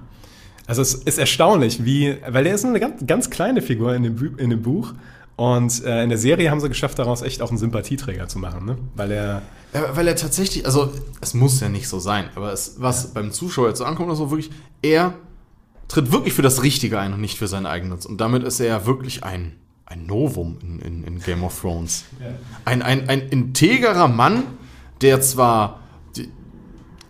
Also 0.67 0.83
es 0.83 0.95
ist 0.95 1.19
erstaunlich, 1.19 1.85
wie, 1.85 2.17
weil 2.27 2.47
er 2.47 2.55
ist 2.55 2.65
eine 2.65 2.81
ganz, 2.81 3.07
ganz 3.07 3.31
kleine 3.31 3.63
Figur 3.63 3.95
in 3.95 4.03
dem, 4.03 4.39
in 4.39 4.51
dem 4.51 4.63
Buch. 4.63 4.95
Und 5.37 5.85
äh, 5.85 6.03
in 6.03 6.11
der 6.11 6.19
Serie 6.19 6.51
haben 6.51 6.61
sie 6.61 6.69
geschafft, 6.69 6.99
daraus 6.99 7.23
echt 7.23 7.43
auch 7.43 7.49
einen 7.49 7.59
Sympathieträger 7.59 8.29
zu 8.29 8.39
machen, 8.39 8.67
ne? 8.67 8.79
Weil 8.95 9.11
er. 9.11 9.43
Ja, 9.73 9.97
weil 9.97 10.07
er 10.07 10.15
tatsächlich, 10.15 10.65
also 10.67 10.93
es 11.21 11.35
muss 11.35 11.61
ja 11.61 11.69
nicht 11.69 11.89
so 11.89 11.99
sein, 11.99 12.29
aber 12.37 12.53
es, 12.53 12.77
was 12.79 13.13
beim 13.13 13.33
Zuschauer 13.33 13.69
jetzt 13.69 13.79
so 13.79 13.85
ankommt, 13.85 14.13
ist 14.13 14.19
so 14.19 14.31
wirklich, 14.31 14.51
er 14.83 15.15
tritt 15.89 16.13
wirklich 16.13 16.33
für 16.33 16.43
das 16.43 16.63
Richtige 16.63 17.01
ein 17.01 17.13
und 17.13 17.21
nicht 17.21 17.39
für 17.39 17.49
seinen 17.49 17.67
Eigennutz. 17.67 18.07
Und 18.07 18.21
damit 18.21 18.45
ist 18.45 18.61
er 18.61 18.67
ja 18.67 18.87
wirklich 18.87 19.25
ein, 19.25 19.57
ein 19.87 20.07
Novum 20.07 20.59
in, 20.63 20.79
in, 20.79 21.05
in 21.05 21.19
Game 21.19 21.43
of 21.43 21.61
Thrones. 21.61 22.05
Ein, 22.65 22.83
ein, 22.83 23.09
ein 23.09 23.29
integrer 23.29 24.07
Mann, 24.07 24.45
der 25.01 25.21
zwar 25.21 25.81
die, 26.17 26.29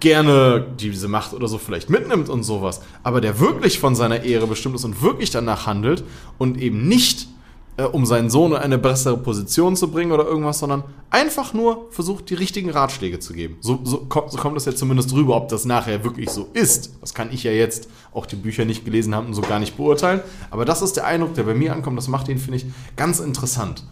gerne 0.00 0.66
diese 0.80 1.08
Macht 1.08 1.34
oder 1.34 1.48
so 1.48 1.58
vielleicht 1.58 1.90
mitnimmt 1.90 2.30
und 2.30 2.44
sowas, 2.44 2.80
aber 3.02 3.20
der 3.20 3.40
wirklich 3.40 3.78
von 3.78 3.94
seiner 3.94 4.22
Ehre 4.22 4.46
bestimmt 4.46 4.74
ist 4.74 4.84
und 4.84 5.02
wirklich 5.02 5.30
danach 5.30 5.66
handelt 5.66 6.02
und 6.38 6.58
eben 6.58 6.88
nicht 6.88 7.28
äh, 7.76 7.84
um 7.84 8.06
seinen 8.06 8.30
Sohn 8.30 8.52
in 8.52 8.58
eine 8.58 8.78
bessere 8.78 9.16
Position 9.16 9.76
zu 9.76 9.90
bringen 9.90 10.12
oder 10.12 10.24
irgendwas, 10.24 10.58
sondern 10.58 10.84
einfach 11.10 11.52
nur 11.54 11.86
versucht, 11.90 12.30
die 12.30 12.34
richtigen 12.34 12.70
Ratschläge 12.70 13.18
zu 13.18 13.32
geben. 13.32 13.56
So, 13.60 13.80
so, 13.84 13.98
kommt, 14.06 14.30
so 14.30 14.38
kommt 14.38 14.56
es 14.56 14.64
ja 14.64 14.74
zumindest 14.74 15.12
rüber, 15.12 15.36
ob 15.36 15.48
das 15.48 15.64
nachher 15.64 16.04
wirklich 16.04 16.30
so 16.30 16.48
ist. 16.52 16.94
Das 17.00 17.14
kann 17.14 17.32
ich 17.32 17.44
ja 17.44 17.52
jetzt 17.52 17.88
auch 18.12 18.26
die 18.26 18.36
Bücher 18.36 18.64
nicht 18.64 18.84
gelesen 18.84 19.14
haben 19.14 19.26
und 19.26 19.34
so 19.34 19.42
gar 19.42 19.58
nicht 19.58 19.76
beurteilen. 19.76 20.20
Aber 20.50 20.64
das 20.64 20.82
ist 20.82 20.96
der 20.96 21.06
Eindruck, 21.06 21.34
der 21.34 21.44
bei 21.44 21.54
mir 21.54 21.72
ankommt. 21.72 21.98
Das 21.98 22.08
macht 22.08 22.28
ihn, 22.28 22.38
finde 22.38 22.58
ich, 22.58 22.66
ganz 22.96 23.20
interessant. 23.20 23.84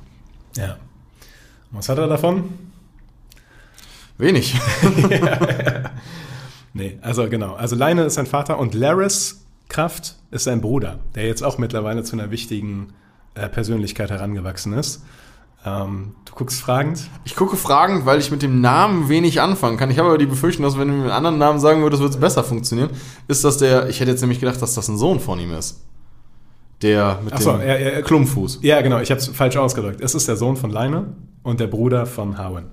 Ja. 0.56 0.76
Was 1.70 1.88
hat 1.88 1.98
er 1.98 2.06
davon? 2.06 2.50
Wenig. 4.18 4.54
Nee, 6.74 6.98
also 7.02 7.28
genau. 7.28 7.54
Also 7.54 7.76
Leine 7.76 8.04
ist 8.04 8.14
sein 8.14 8.26
Vater 8.26 8.58
und 8.58 8.74
Laris 8.74 9.44
Kraft 9.68 10.16
ist 10.30 10.44
sein 10.44 10.60
Bruder, 10.60 11.00
der 11.14 11.26
jetzt 11.26 11.42
auch 11.42 11.58
mittlerweile 11.58 12.02
zu 12.02 12.16
einer 12.16 12.30
wichtigen 12.30 12.92
äh, 13.34 13.48
Persönlichkeit 13.48 14.10
herangewachsen 14.10 14.72
ist. 14.74 15.02
Ähm, 15.64 16.14
du 16.24 16.34
guckst 16.34 16.60
fragend. 16.60 17.08
Ich 17.24 17.36
gucke 17.36 17.56
fragend, 17.56 18.04
weil 18.04 18.18
ich 18.18 18.30
mit 18.32 18.42
dem 18.42 18.60
Namen 18.60 19.08
wenig 19.08 19.40
anfangen 19.40 19.76
kann. 19.76 19.90
Ich 19.92 19.98
habe 19.98 20.08
aber 20.08 20.18
die 20.18 20.26
Befürchtung, 20.26 20.64
dass 20.64 20.76
wenn 20.76 20.88
du 20.88 20.94
einen 20.94 21.10
anderen 21.10 21.38
Namen 21.38 21.60
sagen 21.60 21.82
würdest, 21.82 22.02
würde 22.02 22.14
es 22.14 22.20
besser 22.20 22.42
funktionieren. 22.42 22.90
Ist 23.28 23.44
das 23.44 23.58
der, 23.58 23.88
ich 23.88 24.00
hätte 24.00 24.10
jetzt 24.10 24.20
nämlich 24.22 24.40
gedacht, 24.40 24.60
dass 24.60 24.74
das 24.74 24.88
ein 24.88 24.98
Sohn 24.98 25.20
von 25.20 25.38
ihm 25.38 25.52
ist. 25.54 25.80
Der 26.82 27.20
mit 27.24 27.38
so, 27.38 27.52
dem 27.52 27.60
er- 27.60 27.78
er- 27.78 28.02
Klumpfuß. 28.02 28.58
Ja, 28.62 28.80
genau, 28.82 28.98
ich 28.98 29.10
habe 29.12 29.20
es 29.20 29.28
falsch 29.28 29.56
ausgedrückt. 29.56 30.00
Es 30.00 30.16
ist 30.16 30.26
der 30.26 30.34
Sohn 30.36 30.56
von 30.56 30.70
Leine 30.70 31.14
und 31.44 31.60
der 31.60 31.68
Bruder 31.68 32.06
von 32.06 32.36
Harwin. 32.38 32.64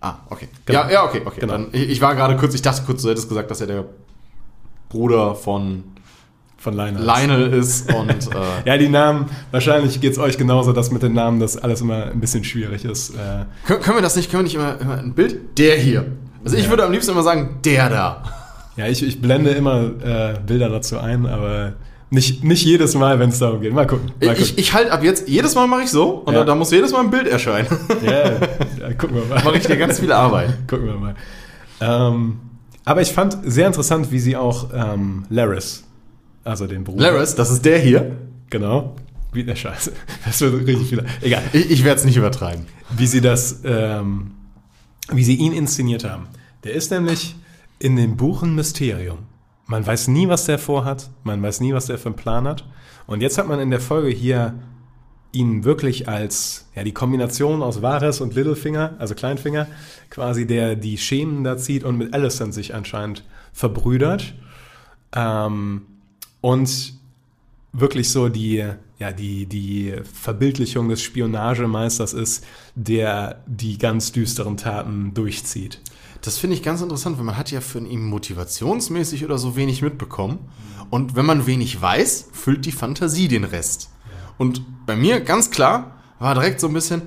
Ah, 0.00 0.14
okay. 0.30 0.48
Genau. 0.64 0.80
Ja, 0.84 0.90
ja, 0.90 1.04
okay, 1.04 1.20
okay. 1.26 1.40
Genau. 1.40 1.52
Dann, 1.52 1.66
ich, 1.72 1.90
ich 1.90 2.00
war 2.00 2.14
gerade 2.14 2.38
kurz, 2.38 2.54
ich 2.54 2.62
dachte 2.62 2.82
kurz, 2.86 3.02
du 3.02 3.10
hättest 3.10 3.28
gesagt, 3.28 3.50
dass 3.50 3.60
er 3.60 3.66
der 3.66 3.84
Bruder 4.88 5.34
von 5.34 5.84
Von 6.60 6.78
ist. 6.78 7.00
Lionel 7.00 7.52
ist 7.54 7.92
und 7.92 8.10
äh, 8.10 8.38
Ja, 8.66 8.76
die 8.76 8.88
Namen, 8.90 9.26
wahrscheinlich 9.50 9.98
geht 10.00 10.12
es 10.12 10.18
euch 10.18 10.36
genauso, 10.36 10.72
dass 10.72 10.90
mit 10.90 11.02
den 11.02 11.14
Namen 11.14 11.40
das 11.40 11.56
alles 11.56 11.80
immer 11.80 12.04
ein 12.12 12.20
bisschen 12.20 12.44
schwierig 12.44 12.84
ist. 12.84 13.10
Äh, 13.14 13.46
können, 13.66 13.80
können 13.80 13.96
wir 13.96 14.02
das 14.02 14.14
nicht, 14.14 14.30
können 14.30 14.40
wir 14.40 14.44
nicht 14.44 14.54
immer, 14.56 14.78
immer 14.80 14.98
ein 14.98 15.14
Bild? 15.14 15.58
Der 15.58 15.76
hier. 15.76 16.04
Also 16.44 16.56
ich 16.58 16.64
Ja. 16.64 16.70
würde 16.70 16.84
am 16.84 16.92
liebsten 16.92 17.12
immer 17.12 17.22
sagen, 17.22 17.60
der 17.64 17.88
da. 17.88 18.22
ja, 18.76 18.86
ich, 18.86 19.02
ich 19.02 19.22
blende 19.22 19.50
immer 19.50 19.90
äh, 20.04 20.34
Bilder 20.46 20.68
dazu 20.68 20.98
ein, 20.98 21.24
aber 21.26 21.72
nicht, 22.10 22.44
nicht 22.44 22.64
jedes 22.64 22.94
Mal, 22.94 23.18
wenn 23.20 23.30
es 23.30 23.38
darum 23.38 23.60
geht. 23.62 23.72
Mal 23.72 23.86
gucken. 23.86 24.10
Mal 24.22 24.36
Ich, 24.38 24.58
ich 24.58 24.74
halte 24.74 24.92
ab 24.92 25.02
jetzt, 25.02 25.28
jedes 25.28 25.54
Mal 25.54 25.66
mache 25.66 25.82
ich 25.82 25.90
so 25.90 26.10
und 26.26 26.34
Ja. 26.34 26.40
da, 26.40 26.44
da 26.46 26.54
muss 26.54 26.70
jedes 26.72 26.92
Mal 26.92 27.00
ein 27.04 27.10
Bild 27.10 27.26
erscheinen. 27.26 27.68
Ja, 28.04 28.10
ja, 28.88 28.92
gucken 28.98 29.16
wir 29.16 29.24
mal. 29.34 29.42
mache 29.44 29.56
ich 29.56 29.66
dir 29.66 29.76
ganz 29.78 29.98
viel 30.00 30.12
Arbeit. 30.12 30.50
Gucken 30.68 30.86
wir 30.86 30.94
mal. 30.96 31.14
Ähm, 31.80 32.38
aber 32.84 33.00
ich 33.00 33.12
fand 33.12 33.38
sehr 33.44 33.66
interessant, 33.66 34.10
wie 34.10 34.18
sie 34.18 34.36
auch 34.36 34.68
ähm, 34.74 35.24
Laris, 35.30 35.84
also 36.44 36.66
den 36.66 36.84
Bruder. 36.84 37.12
Laris, 37.12 37.34
das 37.34 37.50
ist 37.50 37.64
der 37.64 37.78
hier. 37.78 38.16
Genau. 38.48 38.96
Wie 39.32 39.44
der 39.44 39.56
Scheiße. 39.56 39.92
Das 40.24 40.40
wird 40.40 40.66
richtig 40.66 40.88
viel. 40.88 41.04
Egal. 41.20 41.42
Ich, 41.52 41.70
ich 41.70 41.84
werde 41.84 42.00
es 42.00 42.04
nicht 42.04 42.16
übertreiben. 42.16 42.66
Wie 42.96 43.06
sie 43.06 43.20
das, 43.20 43.60
ähm, 43.64 44.32
wie 45.10 45.24
sie 45.24 45.36
ihn 45.36 45.52
inszeniert 45.52 46.04
haben. 46.04 46.28
Der 46.64 46.74
ist 46.74 46.90
nämlich 46.90 47.36
in 47.78 47.96
dem 47.96 48.16
Buch 48.16 48.42
ein 48.42 48.54
Mysterium. 48.54 49.18
Man 49.66 49.86
weiß 49.86 50.08
nie, 50.08 50.28
was 50.28 50.46
der 50.46 50.58
vorhat. 50.58 51.10
Man 51.22 51.40
weiß 51.42 51.60
nie, 51.60 51.72
was 51.72 51.86
der 51.86 51.98
für 51.98 52.08
einen 52.08 52.16
Plan 52.16 52.46
hat. 52.48 52.64
Und 53.06 53.20
jetzt 53.20 53.38
hat 53.38 53.48
man 53.48 53.60
in 53.60 53.70
der 53.70 53.80
Folge 53.80 54.08
hier 54.08 54.54
ihn 55.32 55.64
wirklich 55.64 56.08
als 56.08 56.68
ja, 56.74 56.82
die 56.82 56.92
Kombination 56.92 57.62
aus 57.62 57.82
Varys 57.82 58.20
und 58.20 58.34
Littlefinger, 58.34 58.96
also 58.98 59.14
Kleinfinger, 59.14 59.68
quasi 60.10 60.46
der 60.46 60.74
die 60.74 60.98
Schemen 60.98 61.44
da 61.44 61.56
zieht 61.56 61.84
und 61.84 61.96
mit 61.96 62.14
Alicent 62.14 62.52
sich 62.52 62.74
anscheinend 62.74 63.24
verbrüdert. 63.52 64.34
Ähm, 65.14 65.82
und 66.40 66.94
wirklich 67.72 68.10
so 68.10 68.28
die, 68.28 68.64
ja, 68.98 69.12
die, 69.12 69.46
die 69.46 69.94
Verbildlichung 70.12 70.88
des 70.88 71.02
Spionagemeisters 71.02 72.12
ist, 72.12 72.44
der 72.74 73.42
die 73.46 73.78
ganz 73.78 74.12
düsteren 74.12 74.56
Taten 74.56 75.14
durchzieht. 75.14 75.80
Das 76.22 76.36
finde 76.36 76.56
ich 76.56 76.62
ganz 76.62 76.82
interessant, 76.82 77.16
weil 77.18 77.24
man 77.24 77.38
hat 77.38 77.50
ja 77.50 77.60
von 77.60 77.86
ihm 77.86 78.06
motivationsmäßig 78.06 79.24
oder 79.24 79.38
so 79.38 79.56
wenig 79.56 79.80
mitbekommen. 79.80 80.38
Und 80.90 81.16
wenn 81.16 81.24
man 81.24 81.46
wenig 81.46 81.80
weiß, 81.80 82.28
füllt 82.32 82.66
die 82.66 82.72
Fantasie 82.72 83.28
den 83.28 83.44
Rest. 83.44 83.90
Und 84.36 84.62
bei 84.86 84.96
mir 84.96 85.20
ganz 85.20 85.50
klar 85.50 85.98
war 86.18 86.34
direkt 86.34 86.60
so 86.60 86.66
ein 86.66 86.74
bisschen, 86.74 87.02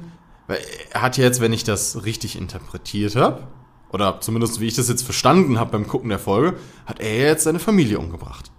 weil 0.48 0.60
er 0.92 1.02
hat 1.02 1.18
ja 1.18 1.26
jetzt, 1.26 1.42
wenn 1.42 1.54
ich 1.54 1.64
das 1.64 2.06
richtig 2.06 2.38
interpretiert 2.38 3.16
habe, 3.16 3.48
oder 3.92 4.20
zumindest 4.22 4.60
wie 4.60 4.68
ich 4.68 4.76
das 4.76 4.90
jetzt 4.90 5.04
verstanden 5.04 5.60
habe 5.60 5.72
beim 5.72 5.88
Gucken 5.88 6.10
der 6.10 6.18
Folge, 6.18 6.58
hat 6.88 7.00
er 7.00 7.28
jetzt 7.28 7.44
seine 7.44 7.60
Familie 7.60 8.00
umgebracht. 8.00 8.52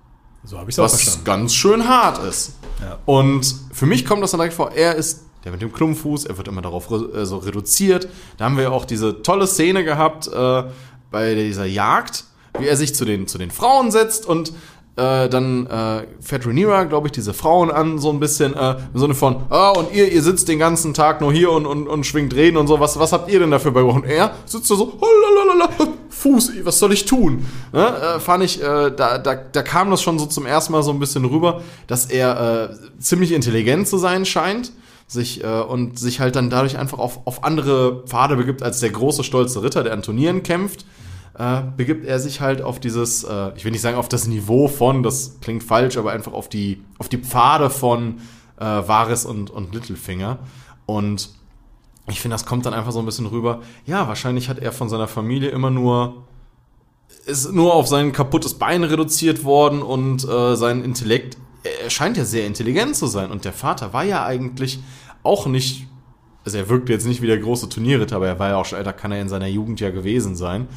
So 0.44 0.58
habe 0.58 0.70
ich 0.70 0.74
es 0.74 0.78
auch 0.78 0.84
was 0.84 0.94
verstanden. 0.94 1.24
ganz 1.24 1.54
schön 1.54 1.88
hart 1.88 2.22
ist. 2.24 2.54
Ja. 2.80 2.98
Und 3.06 3.54
für 3.72 3.86
mich 3.86 4.04
kommt 4.04 4.22
das 4.22 4.32
dann 4.32 4.40
direkt 4.40 4.54
vor, 4.54 4.72
er 4.72 4.94
ist 4.94 5.22
der 5.44 5.52
mit 5.52 5.60
dem 5.60 5.72
Klumpfuß, 5.72 6.24
er 6.24 6.38
wird 6.38 6.48
immer 6.48 6.62
darauf 6.62 6.90
re 6.90 7.20
äh, 7.20 7.26
so 7.26 7.36
reduziert. 7.38 8.08
Da 8.38 8.46
haben 8.46 8.56
wir 8.56 8.72
auch 8.72 8.84
diese 8.84 9.22
tolle 9.22 9.46
Szene 9.46 9.84
gehabt 9.84 10.26
äh, 10.28 10.64
bei 11.10 11.34
dieser 11.34 11.66
Jagd, 11.66 12.24
wie 12.58 12.66
er 12.66 12.76
sich 12.76 12.94
zu 12.94 13.04
den, 13.04 13.26
zu 13.28 13.36
den 13.38 13.50
Frauen 13.50 13.90
setzt 13.90 14.26
und 14.26 14.52
äh, 14.96 15.28
dann 15.28 15.66
äh, 15.66 16.06
fährt 16.20 16.46
Rhaenyra, 16.46 16.84
glaube 16.84 17.08
ich, 17.08 17.12
diese 17.12 17.34
Frauen 17.34 17.70
an, 17.70 17.98
so 17.98 18.10
ein 18.10 18.20
bisschen 18.20 18.54
äh, 18.54 18.76
im 18.94 19.00
Sinne 19.00 19.14
von, 19.14 19.42
ah, 19.50 19.70
und 19.70 19.92
ihr, 19.92 20.10
ihr 20.10 20.22
sitzt 20.22 20.48
den 20.48 20.58
ganzen 20.60 20.94
Tag 20.94 21.20
nur 21.20 21.32
hier 21.32 21.50
und, 21.50 21.66
und, 21.66 21.88
und 21.88 22.06
schwingt 22.06 22.34
Reden 22.34 22.56
und 22.56 22.68
so, 22.68 22.78
was, 22.78 22.98
was 22.98 23.12
habt 23.12 23.28
ihr 23.30 23.40
denn 23.40 23.50
dafür 23.50 23.72
bei 23.72 23.82
Und 23.82 24.04
er 24.04 24.34
sitzt 24.46 24.70
da 24.70 24.76
so, 24.76 24.92
"Holalalala, 25.00 25.93
Fuß, 26.24 26.64
was 26.64 26.78
soll 26.78 26.94
ich 26.94 27.04
tun? 27.04 27.44
Ne? 27.72 27.86
Äh, 27.86 28.18
fand 28.18 28.42
ich, 28.42 28.62
äh, 28.62 28.90
da, 28.90 29.18
da, 29.18 29.34
da 29.34 29.62
kam 29.62 29.90
das 29.90 30.02
schon 30.02 30.18
so 30.18 30.24
zum 30.24 30.46
ersten 30.46 30.72
Mal 30.72 30.82
so 30.82 30.90
ein 30.90 30.98
bisschen 30.98 31.26
rüber, 31.26 31.60
dass 31.86 32.06
er 32.06 32.70
äh, 32.70 32.98
ziemlich 32.98 33.32
intelligent 33.32 33.86
zu 33.86 33.98
sein 33.98 34.24
scheint 34.24 34.72
sich 35.06 35.44
äh, 35.44 35.60
und 35.60 35.98
sich 35.98 36.20
halt 36.20 36.34
dann 36.34 36.48
dadurch 36.48 36.78
einfach 36.78 36.98
auf, 36.98 37.26
auf 37.26 37.44
andere 37.44 38.04
Pfade 38.06 38.36
begibt 38.36 38.62
als 38.62 38.80
der 38.80 38.88
große 38.88 39.22
stolze 39.22 39.62
Ritter, 39.62 39.82
der 39.82 39.92
an 39.92 40.00
Turnieren 40.00 40.42
kämpft, 40.42 40.86
äh, 41.38 41.60
begibt 41.76 42.06
er 42.06 42.18
sich 42.18 42.40
halt 42.40 42.62
auf 42.62 42.80
dieses, 42.80 43.24
äh, 43.24 43.52
ich 43.54 43.66
will 43.66 43.72
nicht 43.72 43.82
sagen 43.82 43.98
auf 43.98 44.08
das 44.08 44.26
Niveau 44.26 44.68
von, 44.68 45.02
das 45.02 45.36
klingt 45.42 45.62
falsch, 45.62 45.98
aber 45.98 46.12
einfach 46.12 46.32
auf 46.32 46.48
die 46.48 46.82
auf 46.98 47.10
die 47.10 47.18
Pfade 47.18 47.68
von 47.68 48.20
äh, 48.58 48.64
Varys 48.64 49.26
und 49.26 49.50
und 49.50 49.74
Littlefinger 49.74 50.38
und 50.86 51.28
ich 52.08 52.20
finde, 52.20 52.34
das 52.34 52.44
kommt 52.44 52.66
dann 52.66 52.74
einfach 52.74 52.92
so 52.92 52.98
ein 52.98 53.06
bisschen 53.06 53.26
rüber. 53.26 53.62
Ja, 53.86 54.08
wahrscheinlich 54.08 54.48
hat 54.48 54.58
er 54.58 54.72
von 54.72 54.88
seiner 54.88 55.08
Familie 55.08 55.50
immer 55.50 55.70
nur 55.70 56.24
ist 57.26 57.52
nur 57.52 57.74
auf 57.74 57.86
sein 57.86 58.12
kaputtes 58.12 58.54
Bein 58.54 58.84
reduziert 58.84 59.44
worden 59.44 59.82
und 59.82 60.28
äh, 60.28 60.56
sein 60.56 60.84
Intellekt, 60.84 61.38
er 61.62 61.88
scheint 61.90 62.16
ja 62.16 62.24
sehr 62.24 62.46
intelligent 62.46 62.96
zu 62.96 63.06
sein. 63.06 63.30
Und 63.30 63.44
der 63.44 63.52
Vater 63.52 63.92
war 63.92 64.04
ja 64.04 64.24
eigentlich 64.24 64.80
auch 65.22 65.46
nicht, 65.46 65.86
also 66.44 66.58
er 66.58 66.68
wirkte 66.68 66.92
jetzt 66.92 67.06
nicht 67.06 67.22
wie 67.22 67.26
der 67.26 67.38
große 67.38 67.68
Turnierritter, 67.68 68.16
aber 68.16 68.26
er 68.26 68.38
war 68.38 68.50
ja 68.50 68.56
auch 68.56 68.66
schon 68.66 68.78
älter, 68.78 68.92
kann 68.92 69.12
er 69.12 69.22
in 69.22 69.28
seiner 69.28 69.46
Jugend 69.46 69.80
ja 69.80 69.90
gewesen 69.90 70.36
sein. 70.36 70.68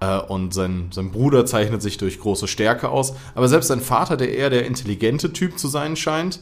Äh, 0.00 0.18
und 0.18 0.52
sein, 0.52 0.90
sein 0.92 1.12
Bruder 1.12 1.46
zeichnet 1.46 1.82
sich 1.82 1.96
durch 1.96 2.18
große 2.18 2.48
Stärke 2.48 2.88
aus. 2.88 3.14
Aber 3.34 3.48
selbst 3.48 3.68
sein 3.68 3.80
Vater, 3.80 4.16
der 4.16 4.34
eher 4.34 4.50
der 4.50 4.66
intelligente 4.66 5.32
Typ 5.32 5.58
zu 5.58 5.68
sein 5.68 5.94
scheint, 5.94 6.40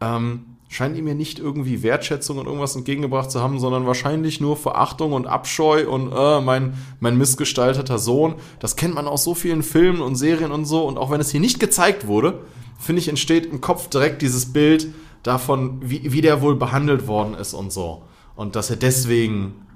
ähm, 0.00 0.56
scheint 0.70 0.96
ihm 0.96 1.08
ja 1.08 1.14
nicht 1.14 1.40
irgendwie 1.40 1.82
Wertschätzung 1.82 2.38
und 2.38 2.46
irgendwas 2.46 2.76
entgegengebracht 2.76 3.30
zu 3.30 3.40
haben, 3.40 3.58
sondern 3.58 3.86
wahrscheinlich 3.86 4.40
nur 4.40 4.56
Verachtung 4.56 5.12
und 5.12 5.26
Abscheu 5.26 5.90
und 5.90 6.12
äh, 6.12 6.40
mein, 6.40 6.74
mein 7.00 7.18
missgestalteter 7.18 7.98
Sohn. 7.98 8.36
Das 8.60 8.76
kennt 8.76 8.94
man 8.94 9.08
aus 9.08 9.24
so 9.24 9.34
vielen 9.34 9.64
Filmen 9.64 10.00
und 10.00 10.14
Serien 10.14 10.52
und 10.52 10.66
so. 10.66 10.86
Und 10.86 10.96
auch 10.96 11.10
wenn 11.10 11.20
es 11.20 11.32
hier 11.32 11.40
nicht 11.40 11.58
gezeigt 11.58 12.06
wurde, 12.06 12.44
finde 12.78 13.00
ich, 13.00 13.08
entsteht 13.08 13.46
im 13.46 13.60
Kopf 13.60 13.88
direkt 13.88 14.22
dieses 14.22 14.52
Bild 14.52 14.94
davon, 15.24 15.80
wie, 15.82 16.12
wie 16.12 16.20
der 16.20 16.40
wohl 16.40 16.54
behandelt 16.54 17.08
worden 17.08 17.34
ist 17.34 17.52
und 17.52 17.72
so. 17.72 18.04
Und 18.36 18.54
dass 18.54 18.70
er 18.70 18.76
deswegen. 18.76 19.66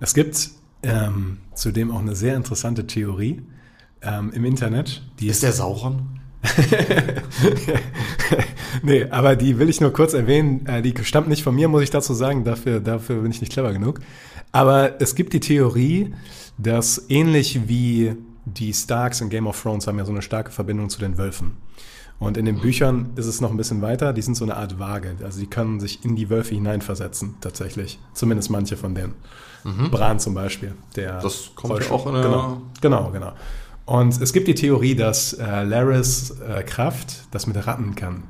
Es 0.00 0.12
gibt 0.12 0.50
ähm, 0.82 1.38
zudem 1.54 1.92
auch 1.92 2.00
eine 2.00 2.16
sehr 2.16 2.34
interessante 2.34 2.88
Theorie 2.88 3.42
ähm, 4.02 4.32
im 4.32 4.44
Internet. 4.44 5.04
Die 5.20 5.28
Ist 5.28 5.44
der 5.44 5.52
Sauron? 5.52 6.20
nee, 8.82 9.06
aber 9.10 9.36
die 9.36 9.58
will 9.58 9.68
ich 9.68 9.80
nur 9.80 9.92
kurz 9.92 10.14
erwähnen. 10.14 10.66
Äh, 10.66 10.82
Die 10.82 10.94
stammt 11.04 11.28
nicht 11.28 11.42
von 11.42 11.54
mir, 11.54 11.68
muss 11.68 11.82
ich 11.82 11.90
dazu 11.90 12.14
sagen. 12.14 12.44
Dafür, 12.44 12.80
dafür 12.80 13.22
bin 13.22 13.30
ich 13.30 13.40
nicht 13.40 13.52
clever 13.52 13.72
genug. 13.72 14.00
Aber 14.52 15.00
es 15.00 15.14
gibt 15.14 15.32
die 15.32 15.40
Theorie, 15.40 16.14
dass 16.58 17.06
ähnlich 17.08 17.68
wie 17.68 18.14
die 18.44 18.72
Starks 18.74 19.20
in 19.20 19.30
Game 19.30 19.46
of 19.46 19.60
Thrones 19.62 19.86
haben 19.86 19.98
ja 19.98 20.04
so 20.04 20.12
eine 20.12 20.22
starke 20.22 20.50
Verbindung 20.50 20.90
zu 20.90 20.98
den 21.00 21.16
Wölfen. 21.16 21.56
Und 22.18 22.36
in 22.36 22.44
den 22.44 22.60
Büchern 22.60 23.10
ist 23.16 23.26
es 23.26 23.40
noch 23.40 23.50
ein 23.50 23.56
bisschen 23.56 23.82
weiter. 23.82 24.12
Die 24.12 24.22
sind 24.22 24.36
so 24.36 24.44
eine 24.44 24.56
Art 24.56 24.78
Waage. 24.78 25.16
Also 25.24 25.40
die 25.40 25.46
können 25.48 25.80
sich 25.80 26.04
in 26.04 26.14
die 26.14 26.30
Wölfe 26.30 26.54
hineinversetzen, 26.54 27.34
tatsächlich. 27.40 27.98
Zumindest 28.14 28.50
manche 28.50 28.76
von 28.76 28.94
denen. 28.94 29.14
Bran 29.92 30.18
zum 30.18 30.34
Beispiel. 30.34 30.74
Der 30.96 31.18
Mhm. 31.18 31.22
Das 31.22 31.50
kommt 31.54 31.84
ja 31.84 31.90
auch 31.92 32.04
in 32.06 32.14
der- 32.14 32.22
Genau, 32.22 32.62
genau, 32.80 33.10
genau. 33.12 33.32
Und 33.84 34.20
es 34.20 34.32
gibt 34.32 34.48
die 34.48 34.54
Theorie, 34.54 34.94
dass 34.94 35.32
äh, 35.34 35.64
Laris 35.64 36.30
äh, 36.40 36.62
Kraft 36.62 37.24
das 37.30 37.46
mit 37.46 37.66
Ratten 37.66 37.94
kann. 37.94 38.24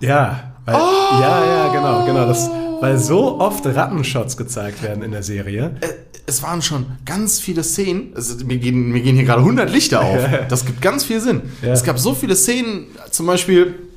Ja, 0.00 0.54
weil, 0.64 0.74
ja, 0.74 1.44
ja, 1.44 1.72
genau, 1.72 2.04
genau. 2.04 2.26
Das, 2.26 2.50
weil 2.80 2.98
so 2.98 3.40
oft 3.40 3.66
Rattenshots 3.66 4.36
gezeigt 4.36 4.82
werden 4.82 5.02
in 5.02 5.12
der 5.12 5.22
Serie. 5.22 5.76
Äh, 5.80 5.88
es 6.26 6.42
waren 6.42 6.60
schon 6.62 6.86
ganz 7.04 7.40
viele 7.40 7.64
Szenen. 7.64 8.12
Also, 8.14 8.44
mir, 8.44 8.58
gehen, 8.58 8.92
mir 8.92 9.00
gehen 9.00 9.16
hier 9.16 9.24
gerade 9.24 9.40
100 9.40 9.70
Lichter 9.70 10.02
auf. 10.02 10.18
Das 10.48 10.66
gibt 10.66 10.82
ganz 10.82 11.04
viel 11.04 11.20
Sinn. 11.20 11.42
Ja. 11.62 11.72
Es 11.72 11.84
gab 11.84 11.98
so 11.98 12.14
viele 12.14 12.36
Szenen, 12.36 12.86
zum 13.10 13.26
Beispiel 13.26 13.87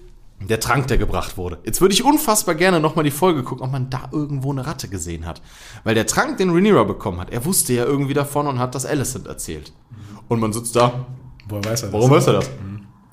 der 0.49 0.59
Trank, 0.59 0.87
der 0.87 0.97
gebracht 0.97 1.37
wurde. 1.37 1.59
Jetzt 1.63 1.81
würde 1.81 1.93
ich 1.93 2.03
unfassbar 2.03 2.55
gerne 2.55 2.79
nochmal 2.79 3.03
die 3.03 3.11
Folge 3.11 3.43
gucken, 3.43 3.65
ob 3.65 3.71
man 3.71 3.89
da 3.89 4.09
irgendwo 4.11 4.51
eine 4.51 4.65
Ratte 4.65 4.87
gesehen 4.87 5.25
hat. 5.25 5.41
Weil 5.83 5.95
der 5.95 6.07
Trank, 6.07 6.37
den 6.37 6.49
Rhaenyra 6.49 6.83
bekommen 6.83 7.19
hat, 7.19 7.29
er 7.31 7.45
wusste 7.45 7.73
ja 7.73 7.85
irgendwie 7.85 8.13
davon 8.13 8.47
und 8.47 8.59
hat 8.59 8.75
das 8.75 8.85
Alicent 8.85 9.27
erzählt. 9.27 9.71
Und 10.27 10.39
man 10.39 10.53
sitzt 10.53 10.75
da, 10.75 11.05
Woher 11.51 11.65
weiß 11.65 11.83
er 11.83 11.89
das? 11.89 11.93
Warum 11.93 12.11
weiß 12.11 12.27
er 12.27 12.33
das? 12.33 12.49